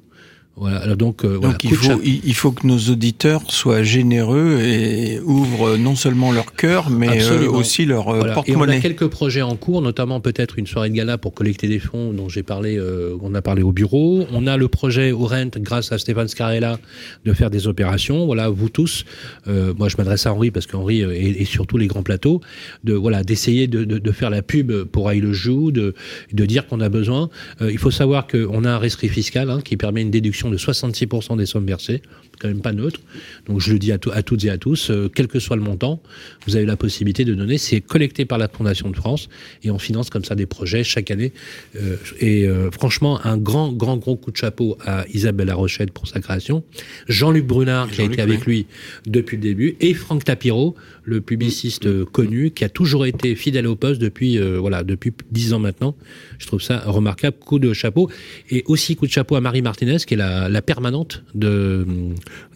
Voilà. 0.57 0.79
Alors 0.79 0.97
donc, 0.97 1.25
euh, 1.25 1.39
voilà, 1.39 1.53
Donc 1.55 1.65
il 1.65 1.71
coup 1.71 1.77
de 1.77 1.93
faut, 1.93 2.01
il, 2.05 2.21
il 2.25 2.35
faut 2.35 2.53
que 2.53 2.67
nos 2.67 2.77
auditeurs 2.79 3.43
soient 3.51 3.83
généreux 3.83 4.59
et 4.61 5.19
ouvrent 5.21 5.77
non 5.79 5.95
seulement 5.95 6.33
leur 6.33 6.53
cœur, 6.55 6.91
mais 6.91 7.23
euh, 7.23 7.49
aussi 7.49 7.87
leur 7.87 8.09
euh, 8.09 8.19
Voilà. 8.19 8.25
Et 8.25 8.29
on 8.29 8.31
a 8.31 8.35
porte-monnaie. 8.35 8.81
quelques 8.81 9.07
projets 9.07 9.41
en 9.41 9.57
cours, 9.57 9.81
notamment 9.81 10.21
peut-être 10.21 10.59
une 10.59 10.67
soirée 10.67 10.91
de 10.91 10.95
gala 10.95 11.17
pour 11.17 11.33
collecter 11.33 11.67
des 11.67 11.79
fonds 11.79 12.13
dont 12.13 12.29
j'ai 12.29 12.43
parlé, 12.43 12.77
euh, 12.77 13.17
on 13.23 13.35
a 13.35 13.41
parlé 13.41 13.63
au 13.63 13.73
bureau. 13.73 14.27
On 14.33 14.47
a 14.47 14.57
le 14.59 14.69
projet 14.69 15.13
au 15.13 15.25
Rent, 15.25 15.51
grâce 15.57 15.93
à 15.93 15.99
Stéphane 15.99 16.29
Scarella, 16.29 16.79
de 17.25 17.33
faire 17.33 17.49
des 17.49 17.67
opérations. 17.67 18.27
Voilà, 18.27 18.51
vous 18.51 18.69
tous, 18.69 19.05
euh, 19.49 19.73
moi 19.79 19.89
je 19.89 19.97
m'adresse 19.97 20.27
à 20.27 20.35
Henri 20.35 20.51
parce 20.51 20.67
qu'Henri 20.67 21.01
est, 21.01 21.41
est 21.41 21.45
sur 21.45 21.67
tous 21.67 21.79
les 21.79 21.87
grands 21.87 22.03
plateaux, 22.03 22.41
de 22.85 22.93
voilà 22.93 23.23
d'essayer 23.23 23.67
de, 23.67 23.85
de, 23.85 23.99
de 23.99 24.13
faire 24.13 24.31
la 24.31 24.43
pub 24.43 24.73
pour 24.85 25.09
Aïe 25.09 25.21
le 25.21 25.33
joue, 25.33 25.71
de, 25.71 25.95
de 26.33 26.45
dire 26.45 26.67
qu'on 26.67 26.81
a 26.81 26.89
besoin. 26.89 27.31
Il 27.61 27.79
faut 27.79 27.91
savoir 27.91 28.27
qu'on 28.27 28.65
a 28.65 28.71
un 28.71 28.79
rescrit 28.79 29.09
fiscal 29.09 29.49
hein, 29.49 29.61
qui 29.65 29.77
permet 29.77 30.03
une 30.03 30.11
déduction 30.11 30.40
de 30.49 30.57
66% 30.57 31.37
des 31.37 31.45
sommes 31.45 31.67
versées, 31.67 32.01
quand 32.41 32.49
même 32.49 32.63
pas 32.63 32.73
neutre. 32.73 33.01
Donc 33.47 33.61
je 33.61 33.73
le 33.73 33.79
dis 33.79 33.93
à, 33.93 33.99
tout- 33.99 34.11
à 34.13 34.23
toutes 34.23 34.45
et 34.45 34.51
à 34.51 34.59
tous, 34.59 34.91
euh, 34.91 35.09
quel 35.15 35.29
que 35.29 35.39
soit 35.39 35.57
le 35.57 35.63
montant, 35.63 36.03
vous 36.47 36.57
avez 36.57 36.67
la 36.67 36.77
possibilité 36.77 37.25
de 37.25 37.35
donner. 37.35 37.59
C'est 37.59 37.81
collecté 37.81 38.25
par 38.25 38.39
la 38.39 38.49
Fondation 38.49 38.91
de 38.91 38.97
France 38.97 39.29
et 39.63 39.71
on 39.71 39.79
finance 39.79 40.11
comme 40.11 40.25
ça 40.25 40.35
des 40.35 40.47
projets 40.47 40.83
chaque 40.83 41.11
année. 41.11 41.33
Euh, 41.77 41.97
et 42.19 42.47
euh, 42.49 42.71
franchement, 42.71 43.21
un 43.25 43.37
grand, 43.37 43.73
grand, 43.73 43.97
gros 43.99 44.17
coup 44.17 44.31
de 44.31 44.37
chapeau 44.37 44.77
à 44.85 45.05
Isabelle 45.13 45.49
Larochette 45.49 45.91
pour 45.93 46.09
sa 46.09 46.21
création, 46.21 46.65
Jean-Luc 47.09 47.47
Brunard 47.47 47.91
qui 47.91 48.01
a 48.01 48.05
été 48.05 48.21
avec 48.23 48.47
lui 48.47 48.67
depuis 49.07 49.37
le 49.37 49.43
début 49.43 49.77
et 49.81 49.93
Franck 49.95 50.25
Tapiro, 50.25 50.75
le 51.05 51.21
publiciste 51.21 52.05
connu 52.05 52.51
qui 52.53 52.65
a 52.65 52.69
toujours 52.69 53.05
été 53.07 53.35
fidèle 53.35 53.67
au 53.67 53.77
poste 53.77 54.01
depuis 54.01 54.39
voilà 54.39 54.83
depuis 54.83 55.13
dix 55.31 55.53
ans 55.53 55.59
maintenant. 55.59 55.95
Je 56.39 56.47
trouve 56.47 56.63
ça 56.63 56.79
remarquable, 56.87 57.37
coup 57.39 57.59
de 57.59 57.73
chapeau 57.73 58.09
et 58.51 58.63
aussi 58.67 58.97
coup 58.97 59.07
de 59.07 59.13
chapeau 59.13 59.35
à 59.37 59.41
Marie 59.41 59.63
Martinez 59.63 59.99
qui 60.07 60.15
est 60.15 60.17
la, 60.17 60.49
la 60.49 60.63
permanente 60.63 61.23
de, 61.35 61.85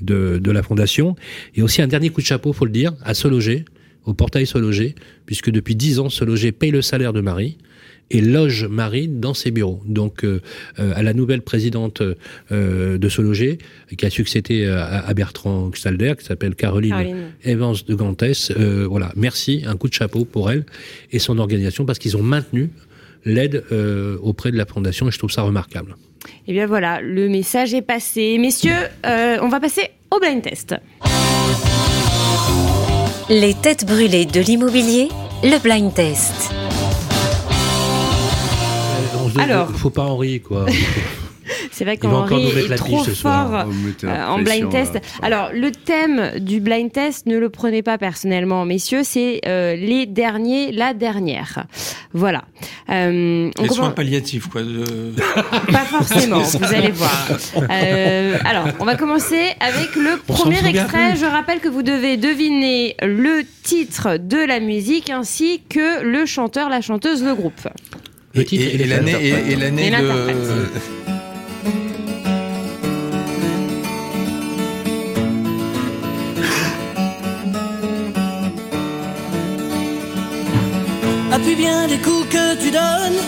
de 0.01 0.39
de 0.39 0.51
la 0.51 0.63
fondation 0.63 1.17
et 1.55 1.63
aussi 1.63 1.83
un 1.83 1.87
dernier 1.87 2.11
coup 2.11 2.21
de 2.21 2.27
chapeau, 2.27 2.53
faut 2.53 2.65
le 2.65 2.71
dire, 2.71 2.93
à 3.03 3.15
Sologer, 3.15 3.65
au 4.05 4.15
portail 4.15 4.47
Sologer, 4.47 4.95
puisque 5.27 5.51
depuis 5.51 5.75
dix 5.77 5.99
ans 5.99 6.09
Sologer 6.09 6.53
paye 6.53 6.71
le 6.71 6.83
salaire 6.83 7.13
de 7.13 7.21
Marie 7.21 7.59
et 8.11 8.21
loge 8.21 8.67
Marie 8.67 9.09
dans 9.09 9.35
ses 9.35 9.51
bureaux. 9.51 9.81
Donc, 9.87 10.25
euh, 10.25 10.41
euh, 10.79 10.93
à 10.95 11.03
la 11.03 11.15
nouvelle 11.15 11.43
présidente 11.43 12.03
euh, 12.53 12.99
de 12.99 13.09
Sologer, 13.09 13.59
qui 13.97 14.05
a 14.05 14.11
succédé 14.11 14.67
à, 14.67 15.07
à 15.07 15.15
Bertrand 15.15 15.71
Xalder, 15.71 16.15
qui 16.19 16.25
s'appelle 16.25 16.55
Caroline, 16.55 16.91
Caroline. 16.91 17.17
Evans 17.45 17.75
de 17.87 17.95
Gantès, 17.95 18.53
voilà, 18.53 19.13
merci, 19.17 19.63
un 19.67 19.77
coup 19.77 19.89
de 19.89 19.95
chapeau 19.95 20.25
pour 20.25 20.51
elle 20.51 20.65
et 21.13 21.19
son 21.19 21.39
organisation, 21.39 21.87
parce 21.87 21.99
qu'ils 21.99 22.17
ont 22.17 22.23
maintenu 22.23 22.71
l'aide 23.25 23.65
euh, 23.73 24.17
auprès 24.23 24.51
de 24.51 24.57
la 24.57 24.67
fondation, 24.67 25.09
et 25.09 25.11
je 25.11 25.19
trouve 25.19 25.31
ça 25.31 25.43
remarquable. 25.43 25.97
Et 26.47 26.53
bien 26.53 26.67
voilà, 26.67 27.01
le 27.01 27.29
message 27.29 27.75
est 27.75 27.83
passé. 27.83 28.39
Messieurs, 28.39 28.73
euh, 29.07 29.39
on 29.43 29.49
va 29.49 29.61
passer 29.61 29.91
au 30.11 30.19
blind 30.19 30.43
test. 30.43 30.75
Les 33.29 33.55
têtes 33.55 33.87
brûlées 33.87 34.27
de 34.27 34.41
l'immobilier, 34.41 35.09
le 35.43 35.59
blind 35.63 35.93
test. 35.93 36.51
Euh, 37.51 39.17
on 39.25 39.29
se 39.29 39.35
dit, 39.35 39.41
Alors. 39.41 39.71
faut 39.71 39.91
pas 39.91 40.03
Henri, 40.03 40.41
quoi. 40.41 40.67
C'est 41.75 41.85
vrai 41.85 41.97
qu'Henri 41.97 42.47
est 42.57 42.69
la 42.69 42.77
trop 42.77 42.99
pige 42.99 43.07
ce 43.07 43.15
soir. 43.15 43.49
fort 43.65 43.73
la 44.05 44.09
euh, 44.11 44.27
en 44.29 44.39
blind 44.39 44.71
test. 44.71 44.95
là. 44.95 45.01
Alors, 45.23 45.51
le 45.53 45.73
thème 45.73 46.39
du 46.39 46.61
blind 46.61 46.93
test, 46.93 47.27
ne 47.27 47.37
le 47.37 47.51
prenez 47.51 47.83
pas 47.83 47.99
personnellement, 47.99 48.65
messieurs, 48.65 49.03
c'est 49.03 49.41
euh, 49.47 49.75
les 49.75 50.07
derniers, 50.07 50.71
la 50.71 50.95
dernière. 50.95 51.65
Voilà. 52.13 52.45
Euh, 52.91 53.51
on 53.59 53.63
Les 53.63 53.69
soins 53.69 53.77
commence- 53.77 53.95
palliatifs, 53.97 54.47
quoi. 54.47 54.63
de- 54.63 55.15
Pas 55.73 55.79
forcément, 55.81 56.39
vous 56.43 56.75
allez 56.75 56.93
voir. 56.93 57.29
Euh, 57.71 58.39
alors, 58.45 58.67
on 58.79 58.85
va 58.85 58.95
commencer 58.95 59.41
avec 59.61 59.97
le 59.97 60.11
On 60.29 60.33
premier 60.33 60.65
extrait. 60.69 61.17
Je 61.17 61.25
rappelle 61.27 61.59
que 61.61 61.69
vous 61.69 61.83
devez 61.83 62.17
deviner 62.17 62.95
le 63.03 63.43
titre 63.65 64.17
de 64.19 64.37
la 64.39 64.61
musique 64.61 65.11
ainsi 65.11 65.61
que 65.69 66.03
le 66.05 66.25
chanteur, 66.27 66.69
la 66.69 66.81
chanteuse, 66.81 67.25
le 67.25 67.35
groupe. 67.35 67.67
Le 68.35 68.43
Et, 68.43 68.45
titre 68.45 68.65
et- 68.65 68.81
et 68.83 68.87
l'année 69.57 69.91
de. 69.91 71.04
Appuie 81.45 81.57
bien 81.57 81.87
les 81.87 81.99
coups 81.99 82.27
que 82.31 82.55
tu 82.59 82.71
donnes. 82.71 83.21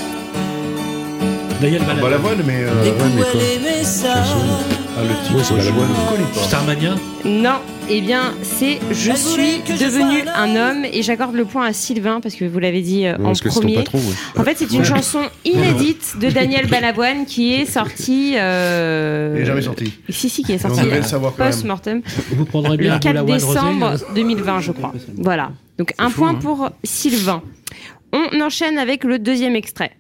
Daniel 1.61 1.83
Balavoine. 1.83 2.01
Balavoine, 2.03 2.43
mais. 2.47 2.63
euh, 2.63 2.83
Ouais, 2.83 2.93
mais 3.15 3.23
quoi 3.23 3.41
Ah, 4.97 5.03
le 5.03 5.27
titre, 5.29 5.45
c'est 5.45 5.55
Balavoine. 5.55 5.89
Starmania 6.33 6.95
Non, 7.27 7.57
eh 7.91 8.01
bien, 8.01 8.33
c'est 8.43 8.79
Je 8.91 9.13
suis 9.13 9.59
devenu 9.79 10.23
un 10.35 10.57
homme 10.57 10.87
et 10.91 11.03
j'accorde 11.03 11.35
le 11.35 11.45
point 11.45 11.67
à 11.67 11.75
Sylvain 11.75 12.21
parce 12.23 12.37
que 12.37 12.47
vous 12.47 12.59
l'avez 12.59 12.81
dit 12.81 13.07
euh, 13.07 13.19
Non, 13.19 13.31
en 13.31 13.33
premier. 13.35 13.75
patron, 13.77 13.99
ouais. 13.99 14.15
En 14.41 14.45
fait, 14.45 14.55
c'est 14.57 14.73
une 14.73 14.85
chanson 14.85 15.21
inédite 15.45 16.15
de 16.19 16.31
Daniel 16.31 16.69
Balavoine 16.69 17.27
qui 17.27 17.53
est 17.53 17.67
sortie. 17.67 18.33
euh, 18.39 19.45
jamais 19.45 19.61
sorti. 19.61 19.93
Si, 20.09 20.31
si, 20.31 20.43
qui 20.43 20.53
est 20.55 20.59
sortie 20.59 20.81
le 20.81 20.91
même. 20.91 21.03
post-mortem. 21.37 22.01
Vous 22.33 22.47
prendrez 22.47 22.79
Le 22.79 22.83
bien 22.83 22.99
4 22.99 23.13
Boulawan 23.27 23.35
décembre 23.39 23.91
Rosé 23.91 24.05
2020, 24.15 24.61
je 24.61 24.73
crois. 24.73 24.95
Voilà. 25.19 25.51
Donc 25.79 25.93
un 25.99 26.11
point 26.11 26.33
pour 26.33 26.71
Sylvain. 26.83 27.43
On 28.19 28.41
enchaîne 28.41 28.79
avec 28.79 29.05
le 29.05 29.19
deuxième 29.19 29.57
extrait. 29.57 29.93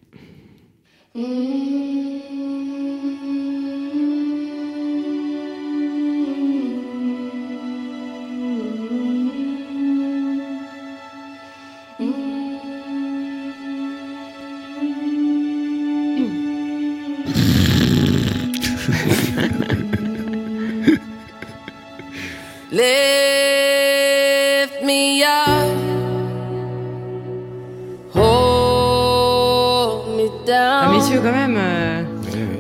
Quand 31.27 31.33
même. 31.37 31.57
euh, 31.59 32.03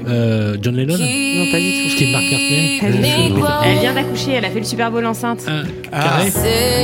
Euh, 0.08 0.56
John 0.62 0.76
Lennon 0.76 0.94
Non, 0.98 1.50
pas 1.50 1.58
du 1.58 1.82
tout. 1.82 1.88
Steve 1.90 2.08
McCartney 2.12 2.78
Elle, 2.80 2.94
Euh, 2.94 3.48
elle 3.64 3.78
vient 3.80 3.92
d'accoucher, 3.94 4.32
elle 4.32 4.44
a 4.44 4.50
fait 4.50 4.60
le 4.60 4.64
Super 4.64 4.90
Bowl 4.90 5.04
enceinte. 5.04 5.40
Ah, 5.48 5.62
Ah, 5.92 6.02
Carré 6.02 6.30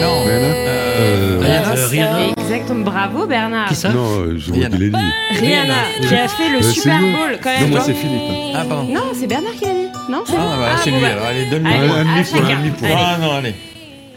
non. 0.00 0.24
Euh, 0.26 1.38
Rihanna, 1.40 1.74
euh, 1.76 1.86
Rihanna 1.88 2.18
Exactement, 2.36 2.84
bravo 2.84 3.26
Bernard. 3.26 3.68
Qui 3.68 3.74
ça 3.76 3.90
Non, 3.90 4.24
je 4.36 4.46
vois 4.46 4.56
Rihanna. 4.56 4.76
qu'il 4.76 4.82
est 4.86 4.90
dit. 4.90 4.96
Rihanna, 5.40 5.74
qui 6.08 6.14
a 6.14 6.28
fait 6.28 6.48
le 6.50 6.58
Euh, 6.58 6.62
Super. 6.62 6.98
Bowl 7.00 7.38
quand 7.42 7.50
Non, 7.54 7.60
même. 7.60 7.70
moi 7.70 7.78
non 7.78 7.84
c'est 7.86 7.94
Philippe. 7.94 8.20
Ah, 8.54 8.64
pardon. 8.68 8.92
Non, 8.92 9.00
c'est 9.14 9.26
Bernard 9.28 9.52
qui 9.52 9.64
l'a 9.66 9.70
dit. 9.72 10.10
Non, 10.10 10.22
c'est 10.26 10.34
Ah, 10.36 10.40
vous 10.50 10.56
voilà, 10.58 10.76
c'est 10.82 10.90
bon, 10.90 10.96
lui. 10.96 11.02
bah. 11.04 11.10
Alors, 11.12 11.26
allez, 11.26 11.44
donne-lui 11.46 11.72
un 11.72 12.56
demi-point. 12.60 12.88
Ah, 12.96 13.18
non, 13.20 13.32
allez. 13.36 13.54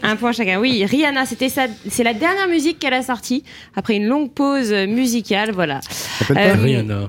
Un 0.02 0.16
point 0.16 0.32
chacun. 0.32 0.58
Oui, 0.60 0.84
Rihanna, 0.84 1.26
c'était 1.26 1.48
ça. 1.48 1.62
C'est 1.88 2.02
la 2.04 2.12
dernière 2.12 2.48
musique 2.48 2.78
qu'elle 2.80 2.92
a 2.94 3.02
sortie 3.02 3.42
après 3.76 3.94
une 3.96 4.06
longue 4.06 4.30
pause 4.32 4.72
musicale. 4.72 5.50
Voilà. 5.52 5.80
Euh, 6.30 6.34
pas 6.34 6.60
Rihanna. 6.60 7.08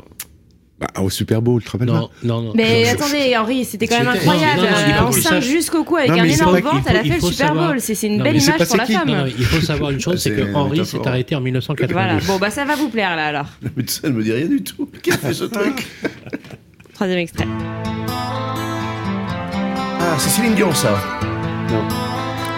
Bah, 0.80 0.88
Au 1.01 1.09
Super 1.09 1.41
Bowl, 1.41 1.59
tu 1.61 1.65
te 1.67 1.71
rappelles 1.71 1.88
Non, 1.88 2.01
pas 2.07 2.09
non, 2.23 2.41
non. 2.41 2.51
Mais 2.53 2.84
Non, 2.84 2.91
attendez, 2.91 3.36
Henri, 3.36 3.65
c'était 3.65 3.88
quand 3.88 3.97
même 3.97 4.09
incroyable. 4.09 4.61
Non, 4.61 5.09
que 5.09 5.17
enceinte 5.17 5.41
jusqu'au 5.41 5.84
cou 5.84 5.95
avec 5.95 6.11
Non, 6.11 6.19
un 6.19 6.23
énorme 6.25 6.59
ventre, 6.59 6.84
elle 6.88 6.97
a 6.97 7.03
fait 7.03 7.09
le 7.15 7.19
Super 7.19 7.47
savoir. 7.47 7.67
Bowl. 7.69 7.82
C'est 7.82 7.95
c'est 7.95 8.05
une 8.07 8.17
Non, 8.17 8.23
belle 8.23 8.36
image 8.41 8.67
pour 8.67 8.78
la 8.78 8.86
femme. 8.86 9.07
Non, 9.07 9.15
non, 9.17 9.25
il 9.25 9.45
faut 9.45 9.61
savoir 9.61 9.89
une 9.89 9.99
chose, 9.99 10.17
c'est 10.21 10.36
que 10.36 10.53
Henri 10.53 10.86
s'est 10.86 11.07
arrêté 11.07 11.36
en 11.36 11.41
1992. 11.41 11.93
Voilà. 11.93 12.19
Bon, 12.28 12.38
bah 12.38 12.51
ça 12.51 12.63
va 12.65 12.75
vous 12.75 12.89
plaire 12.89 13.15
là 13.15 13.25
alors. 13.25 13.47
Mais 13.75 13.84
ça 13.88 14.07
ne 14.09 14.13
me 14.13 14.23
dit 14.23 14.32
rien 14.32 14.45
du 14.47 14.61
tout. 14.61 14.88
Qui 15.01 15.11
a 15.11 15.17
fait 15.17 15.34
ce 15.34 15.45
truc 15.45 15.88
Troisième 16.93 17.19
extrait. 17.19 17.47
Ah, 19.99 20.15
c'est 20.19 20.30
Céline 20.30 20.53
Dion, 20.55 20.73
ça. 20.73 20.95
Non. 21.71 21.84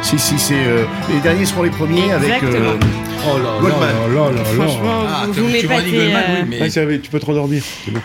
Si, 0.02 0.18
si, 0.18 0.39
c'est. 0.39 0.54
euh, 0.56 0.86
les 1.10 1.20
derniers 1.20 1.45
seront 1.45 1.64
les 1.64 1.70
premiers 1.70 2.12
avec. 2.12 2.41
Euh, 2.43 2.78
Oh 3.22 3.38
là 3.38 3.43
là 3.43 3.60
Goldman. 3.60 3.89
là 4.16 4.32
là. 4.32 4.43
Franchement, 4.45 5.04
Ah, 5.08 5.26
vous, 5.28 5.43
m'épatez. 5.47 5.91
Goldman, 5.91 6.24
euh, 6.30 6.41
oui, 6.41 6.47
mais- 6.47 6.60
Ah, 6.62 6.97
tu 7.04 7.10
peux 7.10 7.20
te 7.20 7.26
rendormir. 7.26 7.62
C'est 7.86 7.91
bon. 7.91 8.00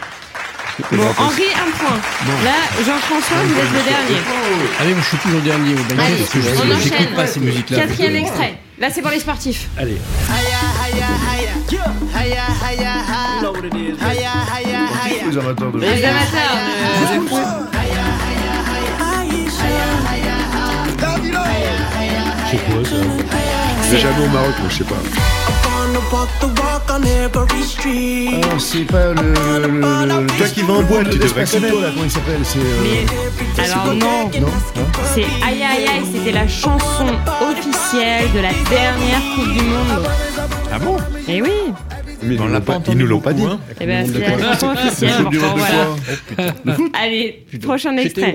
Bon, 0.91 1.05
Henri, 1.19 1.45
un 1.55 1.71
point. 1.79 1.97
Là, 2.45 2.51
Jean-François, 2.85 3.37
vous 3.45 3.55
êtes 3.55 3.73
le 3.73 3.89
dernier. 3.89 4.21
Oui, 4.81 4.93
moi, 4.93 5.03
je 5.03 5.07
suis 5.09 5.19
toujours 5.19 5.41
dernier 5.43 5.73
au 5.75 5.77
banquet 5.77 6.03
Allez, 6.05 6.17
parce 6.17 6.31
que 6.31 6.41
je- 6.41 6.49
on 6.49 6.81
j'écoute 6.81 6.97
enchaîne. 6.99 7.15
pas 7.15 7.27
ces 7.29 7.39
musiques-là. 7.41 7.79
Quatrième 7.79 8.17
extrait. 8.17 8.59
Là, 8.81 8.89
c'est 8.93 9.01
pour 9.03 9.13
les 9.13 9.21
sportifs. 9.21 9.69
Allez. 9.79 9.99
les 15.31 15.39
amateurs 15.39 15.73
de. 15.73 15.79
Les 15.79 16.05
amateurs 16.05 17.74
C'est 22.55 22.73
quoi 22.73 22.85
ça 22.85 22.97
J'ai 23.91 23.99
jamais 23.99 24.25
au 24.27 24.29
Maroc, 24.31 24.55
moi, 24.61 24.69
je 24.71 24.75
sais 24.77 24.85
pas. 24.85 24.95
Ah, 28.43 28.59
c'est 28.59 28.85
pas 28.85 29.13
le. 29.13 29.23
le, 29.23 29.69
le, 29.69 30.21
le 30.21 30.27
Toi 30.27 30.47
qui 30.55 30.63
vas 30.63 30.75
en 30.75 30.83
boîte, 30.83 31.11
tu 31.11 31.19
devrais 31.19 31.45
connaître. 31.45 31.81
là, 31.81 31.89
comment 31.93 32.05
il 32.05 32.11
s'appelle 32.11 32.41
C'est. 32.45 32.59
euh, 32.59 32.63
Mais 33.57 33.65
alors 33.65 33.87
non, 33.95 34.31
Non 34.41 34.49
c'est 35.15 35.23
Aïe 35.45 35.63
Aïe 35.63 35.87
Aïe, 35.89 36.03
c'était 36.13 36.33
la 36.33 36.47
chanson 36.49 37.07
officielle 37.51 38.31
de 38.35 38.41
la 38.41 38.53
dernière 38.71 39.21
Coupe 39.35 39.53
du 39.53 39.63
Monde. 39.63 40.07
Ah 40.73 40.79
bon? 40.79 40.97
Et 41.29 41.43
oui, 41.43 41.51
Mais 42.23 42.35
ils 42.35 42.41
On 42.41 42.45
nous 42.47 42.53
l'a 42.53 42.59
l'ont 42.59 42.65
pas 42.65 42.79
ils 42.89 42.97
nous 42.99 43.07
l'ont 43.07 43.17
beaucoup, 43.17 43.25
pas 43.29 43.33
dit. 43.35 43.45
hein. 43.45 43.59
et 43.81 43.87
ben 43.87 44.07
c'est 44.13 44.19
la 44.21 44.53
chanson 44.55 44.69
officielle. 44.73 45.13
Voilà. 45.33 46.77
Allez, 47.03 47.47
prochain 47.63 47.97
extrait. 47.97 48.35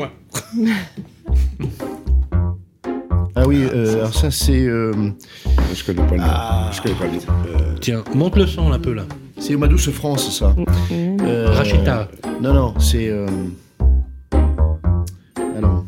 Ah 3.41 3.47
oui, 3.47 3.63
euh, 3.73 3.99
alors 3.99 4.13
ça, 4.13 4.29
c'est. 4.31 4.65
euh, 4.65 4.91
Je 5.73 5.83
connais 5.85 6.05
pas 6.05 6.15
le 6.15 6.21
nom. 6.21 6.71
Je 6.73 6.81
connais 6.81 6.95
pas 6.95 7.05
le 7.05 7.11
nom. 7.11 7.17
Euh, 7.57 7.75
Tiens, 7.79 8.03
monte 8.13 8.35
le 8.35 8.45
son 8.45 8.71
un 8.73 8.79
peu 8.79 8.93
là. 8.93 9.03
c'est 9.37 9.55
Ma 9.55 9.67
douce 9.67 9.89
France, 9.91 10.37
ça. 10.37 10.53
Euh, 10.91 11.49
Racheta. 11.51 12.09
Non, 12.41 12.53
non, 12.53 12.73
c'est. 12.79 13.07
euh, 13.09 13.27
Ah 14.33 15.61
non. 15.61 15.85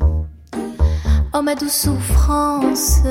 Oh 1.34 1.42
ma 1.42 1.56
douce 1.56 1.74
souffrance, 1.74 3.02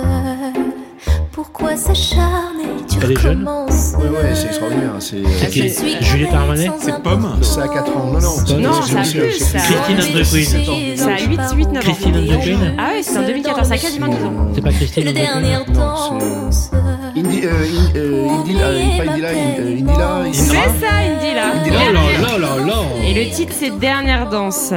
pourquoi 1.32 1.76
s'acharner 1.76 2.64
Tu 2.88 2.98
Elle 3.02 3.12
est 3.12 3.16
jeune 3.20 3.46
recommences. 3.46 3.92
Ouais, 3.98 4.08
ouais, 4.08 4.34
c'est 4.34 4.46
extraordinaire. 4.46 4.92
C'est. 4.98 5.16
euh, 5.16 5.22
Ah, 5.42 6.04
Juliette 6.04 6.34
Armanet 6.34 6.70
C'est 6.80 7.02
Pomme 7.02 7.38
Ça 7.42 7.62
a 7.64 7.68
4 7.68 7.96
ans. 7.96 8.06
Non, 8.06 8.12
non. 8.14 8.20
c'est- 8.20 8.58
Non, 8.58 8.70
c'est- 8.82 8.92
ça 8.92 9.00
a 9.00 9.04
c'est- 9.04 9.18
plus. 9.18 9.28
Christine 9.28 9.98
and 9.98 10.18
the 10.18 10.30
Queen. 10.30 10.96
Ça 10.96 11.06
a 11.06 11.18
8, 11.20 11.40
8, 11.56 11.72
9 11.72 11.76
ans. 11.76 11.80
Christine 11.80 12.16
and 12.16 12.20
the 12.38 12.40
Queen 12.42 12.74
Ah 12.78 12.88
oui, 12.94 13.00
c'est 13.02 13.18
en 13.18 13.22
2014, 13.26 13.68
ça 13.68 13.74
a 13.74 13.78
quasiment 13.78 14.08
10 14.08 14.24
ans. 14.24 14.32
C'est 14.54 14.60
pas 14.62 14.72
Christine 14.72 15.04
Le 15.04 15.10
and 15.10 15.12
the 15.12 15.16
Queen 15.16 15.42
dernier 15.42 15.64
danse. 15.72 16.70
Indi, 17.16 17.40
euh, 17.44 17.50
euh, 17.96 18.28
Indila, 18.40 18.66
euh, 18.66 18.96
pas 18.96 19.12
Indila, 19.12 19.28
euh, 19.28 19.72
Indila, 19.72 20.22
C'est 20.32 20.44
ça, 20.46 20.54
là. 20.54 21.52
Oh 21.54 21.70
là 21.70 21.92
là 21.92 22.38
là 22.38 22.66
là 22.66 22.74
Et 23.08 23.14
le 23.24 23.30
titre, 23.30 23.52
c'est 23.58 23.78
Dernière 23.78 24.28
danse. 24.28 24.72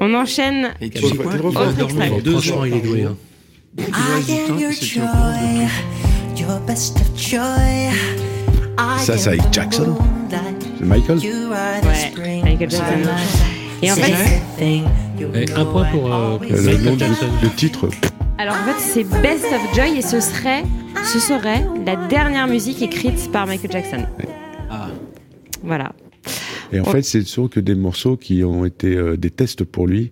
On 0.00 0.14
enchaîne. 0.14 0.68
Et 0.80 0.90
tu 0.90 1.04
Autre- 1.04 1.14
sais 1.16 1.22
quoi 1.22 1.32
autre 1.34 1.44
Il 1.50 1.54
va 1.78 1.84
extrait. 1.84 2.30
Franchement, 2.30 2.64
il 2.64 2.74
est 2.74 2.80
doué. 2.80 3.02
hein. 3.04 3.16
Ça, 8.98 9.16
c'est 9.16 9.28
avec 9.28 9.42
Jackson. 9.52 9.96
C'est 10.78 10.84
Michael. 10.84 11.18
Ouais, 11.18 12.42
Michael 12.42 12.70
Jackson. 12.70 13.10
Et 13.82 13.90
en 13.92 13.94
fait, 13.94 14.42
Et 14.60 14.82
un 15.54 15.64
point 15.64 15.84
pour 15.90 16.12
euh, 16.12 16.38
Le, 16.50 16.76
nom 16.84 16.96
du- 16.96 17.04
le 17.42 17.50
titre. 17.54 17.88
alors 18.38 18.54
en 18.56 18.64
fait, 18.72 18.80
c'est 18.80 19.04
Best 19.22 19.44
of 19.46 19.74
Joy 19.74 19.98
et 19.98 20.02
ce 20.02 20.20
serait, 20.20 20.64
ce 21.04 21.18
serait 21.20 21.64
la 21.86 21.96
dernière 22.08 22.46
musique 22.48 22.82
écrite 22.82 23.30
par 23.30 23.46
Michael 23.46 23.70
Jackson. 23.70 24.04
Ah. 24.70 24.88
Voilà. 25.62 25.92
Et 26.72 26.80
en 26.80 26.84
Oh. 26.86 26.90
fait, 26.90 27.02
c'est 27.02 27.26
sont 27.26 27.48
que 27.48 27.60
des 27.60 27.74
morceaux 27.74 28.16
qui 28.16 28.42
ont 28.44 28.64
été 28.64 28.94
euh, 28.96 29.16
des 29.16 29.30
tests 29.30 29.64
pour 29.64 29.86
lui. 29.86 30.10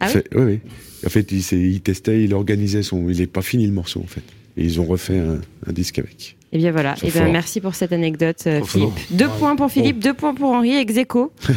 Ah 0.00 0.06
oui, 0.14 0.20
oui. 0.34 0.60
En 1.06 1.10
fait, 1.10 1.30
il, 1.32 1.80
testait, 1.80 2.24
il 2.24 2.34
organisait 2.34 2.82
son. 2.82 3.08
Il 3.08 3.18
n'est 3.18 3.26
pas 3.26 3.42
fini 3.42 3.66
le 3.66 3.72
morceau, 3.72 4.00
en 4.00 4.06
fait. 4.06 4.22
Et 4.56 4.64
ils 4.64 4.80
ont 4.80 4.84
refait 4.84 5.18
un, 5.18 5.40
un 5.66 5.72
disque 5.72 5.98
avec. 5.98 6.36
Et 6.52 6.58
bien 6.58 6.70
voilà. 6.70 6.94
Et 7.02 7.10
bien 7.10 7.22
fort. 7.22 7.32
merci 7.32 7.60
pour 7.60 7.74
cette 7.74 7.92
anecdote, 7.92 8.42
euh, 8.46 8.62
Philippe. 8.62 8.90
fort. 8.90 8.98
Deux 9.10 9.28
points 9.28 9.56
pour 9.56 9.70
Philippe, 9.70 9.98
deux 9.98 10.14
points 10.14 10.34
pour 10.34 10.50
Henri, 10.52 10.76
ex 10.76 10.96
aequo. 10.96 11.32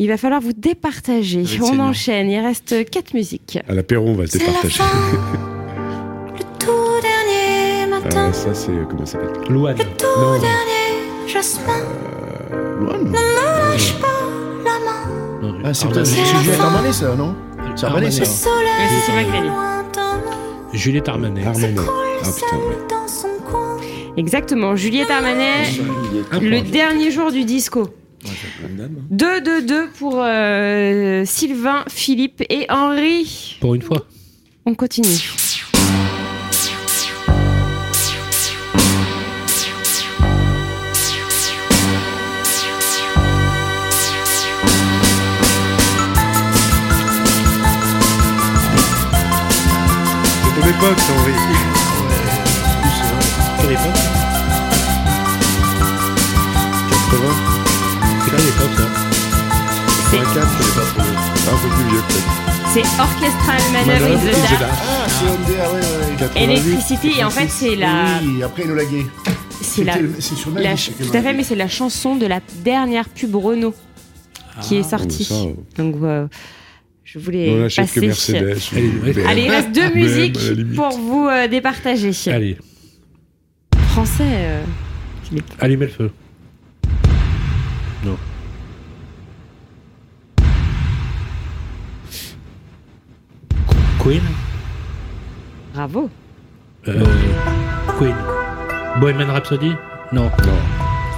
Il 0.00 0.08
va 0.08 0.16
falloir 0.16 0.40
vous 0.40 0.52
départager. 0.52 1.44
On 1.62 1.78
enchaîne. 1.80 2.30
Il 2.30 2.38
reste 2.40 2.88
quatre 2.90 3.14
musiques. 3.14 3.58
À 3.68 3.74
l'apéro, 3.74 4.08
on 4.08 4.14
va 4.14 4.26
se 4.26 4.38
départager. 4.38 4.78
Le 6.38 6.44
tout 6.58 7.00
dernier 7.02 7.90
matin. 7.90 8.28
Ah, 8.30 8.32
ça, 8.32 8.54
c'est. 8.54 8.70
Comment 8.88 9.06
ça 9.06 9.18
s'appelle? 9.18 9.52
Louane. 9.52 9.76
Non. 9.76 10.38
Dernier 10.38 11.28
jasmin. 11.28 11.72
Luan 12.80 13.12
Lâche 13.12 13.94
pas 14.00 14.06
la 14.64 14.78
main. 14.84 15.60
Ah, 15.64 15.74
c'est 15.74 15.84
Armanet. 15.86 15.94
peut-être 15.94 16.06
c'est 16.06 16.20
la 16.20 16.40
Juliette 16.40 16.54
fin. 16.56 16.64
Armanet, 16.64 16.92
ça, 16.92 17.16
non? 17.16 17.34
C'est 17.78 17.86
Armanet, 17.86 18.10
ça 18.10 18.24
c'est 18.24 19.42
lointain 19.42 20.20
Juliette 20.72 21.08
Armanet. 21.08 21.44
Armanet. 21.46 21.74
coule 21.76 21.86
Ah, 22.24 22.24
putain, 22.24 22.32
seul 22.32 22.58
ouais. 22.58 22.76
dans 22.90 23.06
son 23.06 23.28
coin. 23.48 23.76
Exactement. 24.16 24.74
Juliette 24.74 25.10
Armanet, 25.10 25.62
le 26.40 26.60
dernier 26.62 27.12
jour 27.12 27.30
du 27.30 27.44
disco. 27.44 27.88
2 29.10 29.40
2 29.40 29.62
2 29.62 29.88
pour 29.96 30.16
euh, 30.18 31.22
Sylvain, 31.24 31.84
Philippe 31.88 32.42
et 32.50 32.66
Henri. 32.68 33.56
Pour 33.60 33.76
une 33.76 33.82
fois. 33.82 34.04
On 34.66 34.74
continue. 34.74 35.06
L'époque, 50.80 50.98
ça, 51.00 51.12
Henri. 51.12 51.32
Quelle 53.60 53.72
époque 53.72 53.94
80, 57.10 57.34
C'est 58.24 58.30
quelle 58.30 58.48
époque 58.48 58.74
ça 58.76 58.84
84, 60.10 60.48
je 60.50 60.64
l'ai 60.64 60.72
pas 60.74 60.86
trouvé. 60.86 61.10
Un 61.48 61.56
peu 61.56 61.68
plus 61.68 61.84
vieux 61.90 62.02
peut-être. 62.08 62.30
C'est 62.72 62.86
Orchestral 63.00 63.62
Manœuvre 63.72 64.06
in 64.06 64.18
the 64.18 64.32
Dark. 64.60 64.62
Ah, 64.70 65.06
c'est 65.08 65.24
MDA, 65.26 65.70
ouais, 65.70 65.78
ouais. 65.78 66.16
88. 66.18 66.42
Electricity, 66.44 67.10
et 67.18 67.24
en 67.24 67.30
fait, 67.30 67.48
c'est 67.48 67.76
la. 67.76 68.04
Oui, 68.22 68.42
après 68.42 68.62
il 68.62 68.68
nous 68.68 68.74
l'a 68.74 68.84
gay. 68.84 69.06
C'est 69.60 69.84
la, 69.84 69.94
C'est 70.20 70.34
sur 70.36 70.50
la- 70.50 70.74
tout 70.74 71.10
à 71.16 71.22
fait, 71.22 71.32
mais 71.34 71.42
c'est 71.44 71.54
la 71.56 71.68
chanson 71.68 72.16
de 72.16 72.26
la 72.26 72.40
dernière 72.62 73.08
pub 73.08 73.34
Renault 73.34 73.74
qui 74.62 74.76
est 74.76 74.82
sortie. 74.82 75.24
ça. 75.24 75.34
Donc, 75.76 75.96
euh, 76.02 76.26
je 77.10 77.18
voulais 77.18 77.48
On 77.50 77.68
que 77.68 77.74
passer. 77.74 78.00
Mercedes. 78.06 78.58
ou 78.72 78.76
Allez, 78.76 79.12
BM. 79.14 79.26
Allez, 79.26 79.42
il 79.44 79.50
reste 79.50 79.72
deux 79.72 79.94
musiques 79.94 80.38
pour 80.74 80.90
vous 80.90 81.26
euh, 81.26 81.48
départager. 81.48 82.10
Allez, 82.30 82.58
Français. 83.92 84.24
euh, 84.26 84.62
allumez 85.58 85.86
le 85.86 85.92
feu. 85.92 86.10
Non. 88.04 88.18
Queen 93.98 94.20
Bravo. 95.74 96.10
euh, 96.88 97.04
Queen. 97.98 98.14
Bohemian 99.00 99.32
Rhapsody 99.32 99.72
Non. 100.12 100.30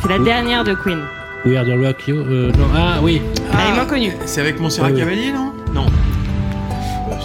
C'est 0.03 0.09
la 0.09 0.19
dernière 0.19 0.65
de 0.65 0.75
Queen. 0.75 1.01
We 1.45 1.57
Are 1.57 1.65
the 1.65 1.71
Rock 1.83 2.07
You 2.09 2.17
euh, 2.17 2.53
Non. 2.53 2.67
Ah 2.75 2.99
oui, 3.03 3.21
Elle 3.53 3.73
est 3.73 3.75
moins 3.75 3.87
connue. 3.87 4.13
C'est 4.27 4.41
avec 4.43 4.61
Montserrat 4.61 4.89
Oui, 4.89 4.93
oui. 4.95 4.99
Cavalier, 5.01 5.33
non 5.33 5.47
Non? 5.47 5.53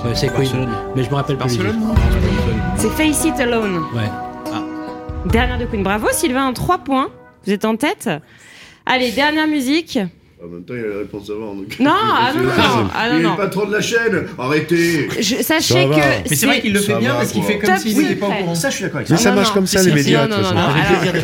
Ouais, 0.06 0.14
c'est 0.14 0.28
Queen. 0.30 0.68
Mais 0.96 1.04
je 1.04 1.10
me 1.10 1.16
rappelle 1.16 1.38
pas. 1.38 1.46
Barcelone, 1.46 1.82
C'est 2.78 2.90
Face 2.92 3.26
It 3.26 3.40
Alone. 3.40 3.84
Ouais. 3.96 4.10
Dernière 5.32 5.58
de 5.58 5.66
Queen. 5.66 5.84
Bravo, 5.84 6.08
Sylvain, 6.12 6.52
3 6.54 6.78
points. 6.80 7.10
Vous 7.46 7.52
êtes 7.52 7.66
en 7.66 7.76
tête. 7.76 8.10
Allez, 8.86 9.12
dernière 9.12 9.48
musique. 9.48 9.98
En 10.44 10.48
même 10.48 10.64
temps, 10.64 10.74
il 10.76 10.82
y 10.82 10.84
a 10.84 10.88
la 10.88 10.98
réponse 11.00 11.30
avant. 11.32 11.56
Donc... 11.56 11.80
Non, 11.80 11.92
ah 11.92 12.32
non, 12.36 12.44
non, 12.44 12.50
ah 12.96 13.10
non, 13.10 13.16
Il 13.16 13.20
est 13.20 13.24
non. 13.24 13.32
le 13.32 13.38
patron 13.38 13.66
de 13.66 13.72
la 13.72 13.82
chaîne. 13.82 14.28
Arrêtez. 14.38 15.10
Je, 15.20 15.36
sachez 15.42 15.74
Ça 15.74 15.84
que 15.86 16.30
Mais 16.30 16.36
c'est 16.36 16.46
vrai 16.46 16.62
qu'il 16.62 16.74
le 16.74 16.80
fait 16.80 16.92
Ça 16.94 17.00
bien 17.00 17.14
va, 17.14 17.20
parce 17.20 17.32
qu'il 17.32 17.44
fait 17.44 17.58
comme 17.58 17.78
s'il 17.78 17.98
n'était 17.98 18.16
pas 18.16 18.28
au 18.28 18.32
courant. 18.32 18.56
Ça, 18.56 18.70
je 18.70 18.76
suis 18.76 18.84
d'accord 18.84 18.98
avec 18.98 19.10
Mais 19.10 19.18
ça. 19.18 19.24
ça 19.24 19.30
non, 19.32 19.36
marche 19.38 19.48
non. 19.50 19.54
comme 19.56 19.68
ça, 19.68 19.82
les 19.82 19.92
médias. 19.92 20.28
non, 20.28 20.38
non, 20.38 20.42
non, 20.44 20.50
Alors, 20.50 20.70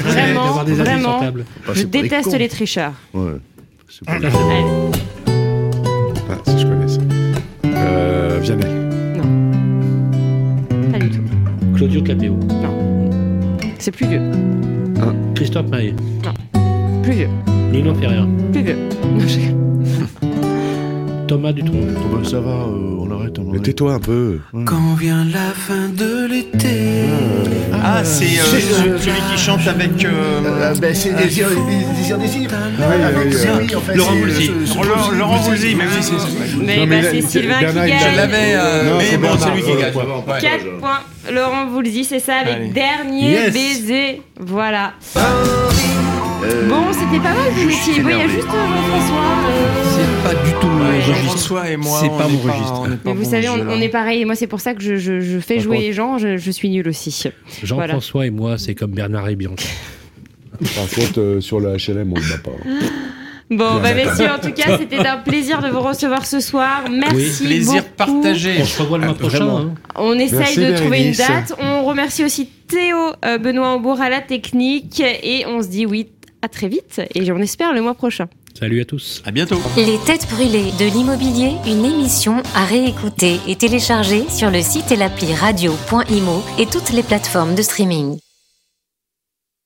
vraiment, 0.06 0.46
d'avoir 0.46 0.66
des 0.66 0.80
avis 0.80 0.82
vraiment, 0.82 1.22
je 1.22 1.64
pour 1.66 1.74
des 1.76 1.86
déteste 1.86 2.34
les 2.36 2.50
tricheurs. 2.50 2.94
Ouais. 3.14 3.34
C'est 3.90 4.06
pas- 4.06 4.18
Euh, 8.42 8.44
Vianney. 8.44 8.66
Pas 10.92 11.00
du 11.00 11.10
tout. 11.10 11.22
Claudio 11.76 12.02
Capéo. 12.02 12.40
C'est 13.80 13.92
plus 13.92 14.08
vieux. 14.08 14.22
Christophe 15.36 15.70
Maé. 15.70 15.94
Plus 17.04 17.12
vieux. 17.14 17.30
Nino 17.72 17.94
Ferrer. 17.96 18.22
Plus 18.52 18.62
vieux. 18.64 18.78
Non, 19.14 19.20
je- 19.28 19.52
Thomas 21.28 21.54
Dutronc. 21.54 21.80
Bah, 22.12 22.20
ça 22.24 22.40
va, 22.42 22.52
euh, 22.52 22.98
on 23.00 23.10
arrête. 23.12 23.40
On 23.40 23.44
Mais 23.44 23.50
arrête. 23.52 23.64
tais-toi 23.64 23.94
un 23.94 24.00
peu. 24.00 24.40
Quand 24.66 24.96
vient 24.96 25.24
la 25.26 25.52
fin 25.54 25.88
de 25.90 26.28
l'été. 26.30 27.06
Ah, 27.08 27.41
c'est 28.04 28.24
euh, 28.26 28.44
c'est, 28.44 28.62
celui, 28.62 28.90
euh, 28.92 28.98
celui 29.00 29.20
qui 29.32 29.38
chante 29.42 29.68
avec. 29.68 30.06
euh, 30.06 30.42
Euh, 30.46 30.74
ben, 30.80 30.94
c'est 30.94 31.16
Désir, 31.16 31.48
Désir, 31.98 32.18
Désir. 32.18 32.50
euh, 32.54 33.96
Laurent 33.96 34.14
Voulzy. 34.16 34.50
euh, 34.52 35.16
Laurent- 35.18 35.38
Voulzy, 35.38 35.76
mais 35.76 35.84
oui, 35.86 36.02
c'est 36.02 36.18
ça. 36.20 36.28
Mais 36.60 36.86
bah, 36.86 36.96
c'est 37.02 37.22
là, 37.22 37.28
Sylvain 37.28 37.60
qui 37.60 37.74
gagne. 37.74 38.30
euh, 38.34 38.98
mais 38.98 39.18
bon, 39.18 39.28
c'est 39.40 39.52
lui 39.52 39.62
qui 39.64 39.72
gagne. 39.82 39.94
ouais, 39.96 40.04
Ouais. 40.34 40.42
4 40.42 40.80
points. 40.80 41.00
Laurent 41.32 41.68
Voulzy, 41.68 42.04
c'est 42.04 42.20
ça, 42.20 42.38
avec 42.38 42.74
dernier 42.74 43.50
baiser. 43.52 44.22
Voilà. 44.40 44.94
Euh, 46.44 46.68
Bon, 46.70 46.84
c'était 46.92 47.22
pas 47.24 47.34
mal, 47.34 47.52
étiez. 47.70 48.02
Bon, 48.02 48.10
il 48.10 48.18
y 48.18 48.22
a 48.22 48.28
juste 48.28 48.48
euh, 48.48 48.68
Jean-François. 48.68 49.24
euh, 49.50 49.84
C'est 49.96 50.24
pas 50.30 50.44
du 50.44 50.52
tout 50.60 50.68
mon 50.68 50.80
Ouais, 50.84 50.96
registre. 50.98 51.14
Jean-François 51.16 51.70
et 51.70 51.78
moi, 51.78 52.00
C'est 52.02 52.10
pas 52.10 52.28
mon 52.28 52.40
registre. 52.40 52.88
Mais 53.06 53.14
vous 53.14 53.30
savez, 53.30 53.50
on, 53.50 53.82
est 53.82 53.90
pareil. 53.90 54.22
Et 54.22 54.26
moi, 54.26 54.36
c'est 54.36 54.48
pour 54.48 54.60
ça 54.60 54.74
que 54.74 54.82
je, 54.82 54.96
je- 54.96 55.20
je 55.20 55.40
fais 55.40 55.56
Par 55.56 55.64
jouer 55.64 55.76
contre- 55.78 55.88
les 55.88 55.94
gens. 55.94 56.18
Je, 56.18 56.38
je 56.38 56.52
suis 56.52 56.70
nulle 56.70 56.88
aussi. 56.88 57.30
Jean-François 57.64 58.26
et 58.26 58.32
moi, 58.32 58.58
c'est 58.58 58.76
comme 58.76 58.92
Bernard 58.92 59.30
et 59.30 59.36
Bianca. 59.36 59.66
Par 60.76 60.88
contre, 60.90 61.20
euh, 61.20 61.42
sur 61.42 61.60
le 61.60 61.70
HLM, 61.76 62.14
on 62.14 62.20
ne 62.20 62.30
bat 62.30 62.38
pas. 62.44 62.52
Bon, 63.50 63.82
bah, 63.82 63.94
messieurs, 63.96 64.30
en 64.32 64.40
tout 64.40 64.52
cas, 64.54 64.78
c'était 64.78 65.06
un 65.06 65.18
plaisir 65.18 65.62
de 65.62 65.70
vous 65.70 65.82
recevoir 65.82 66.26
ce 66.26 66.40
soir. 66.40 66.84
Merci. 66.92 67.44
Plaisir 67.46 67.84
beaucoup. 67.98 68.22
partagé. 68.22 68.54
On 68.62 68.66
se 68.66 68.82
revoit 68.82 68.98
le 69.00 69.06
mois 69.06 69.14
prochain. 69.16 69.38
vraiment. 69.46 69.58
hein. 69.60 69.74
On 69.96 70.14
essaye 70.14 70.38
Merci, 70.40 70.60
de 70.66 70.76
trouver 70.78 71.04
une 71.08 71.14
date. 71.14 71.54
On 71.60 71.84
remercie 71.84 72.24
aussi 72.24 72.48
Théo 72.68 72.98
euh, 73.26 73.38
Benoît 73.38 73.76
Aubourg 73.76 74.00
à 74.02 74.10
la 74.10 74.22
technique. 74.22 75.02
Et 75.02 75.46
on 75.48 75.62
se 75.64 75.68
dit 75.68 75.86
oui, 75.86 76.08
à 76.42 76.50
très 76.50 76.68
vite. 76.68 77.02
Et 77.16 77.32
on 77.32 77.38
espère 77.40 77.74
le 77.74 77.82
mois 77.82 77.94
prochain. 77.94 78.28
Salut 78.58 78.82
à 78.82 78.86
tous. 78.86 79.22
À 79.26 79.32
bientôt. 79.32 79.60
Les 79.78 79.98
têtes 80.06 80.28
brûlées 80.30 80.72
de 80.80 80.86
l'immobilier, 80.94 81.54
une 81.66 81.86
émission 81.86 82.44
à 82.54 82.66
réécouter 82.66 83.40
et 83.48 83.56
télécharger 83.56 84.30
sur 84.30 84.52
le 84.52 84.62
site 84.62 84.92
et 84.92 84.98
l'appli 84.98 85.34
radio.imo 85.34 86.44
et 86.60 86.66
toutes 86.66 86.92
les 86.92 87.04
plateformes 87.04 87.56
de 87.56 87.62
streaming. 87.62 88.18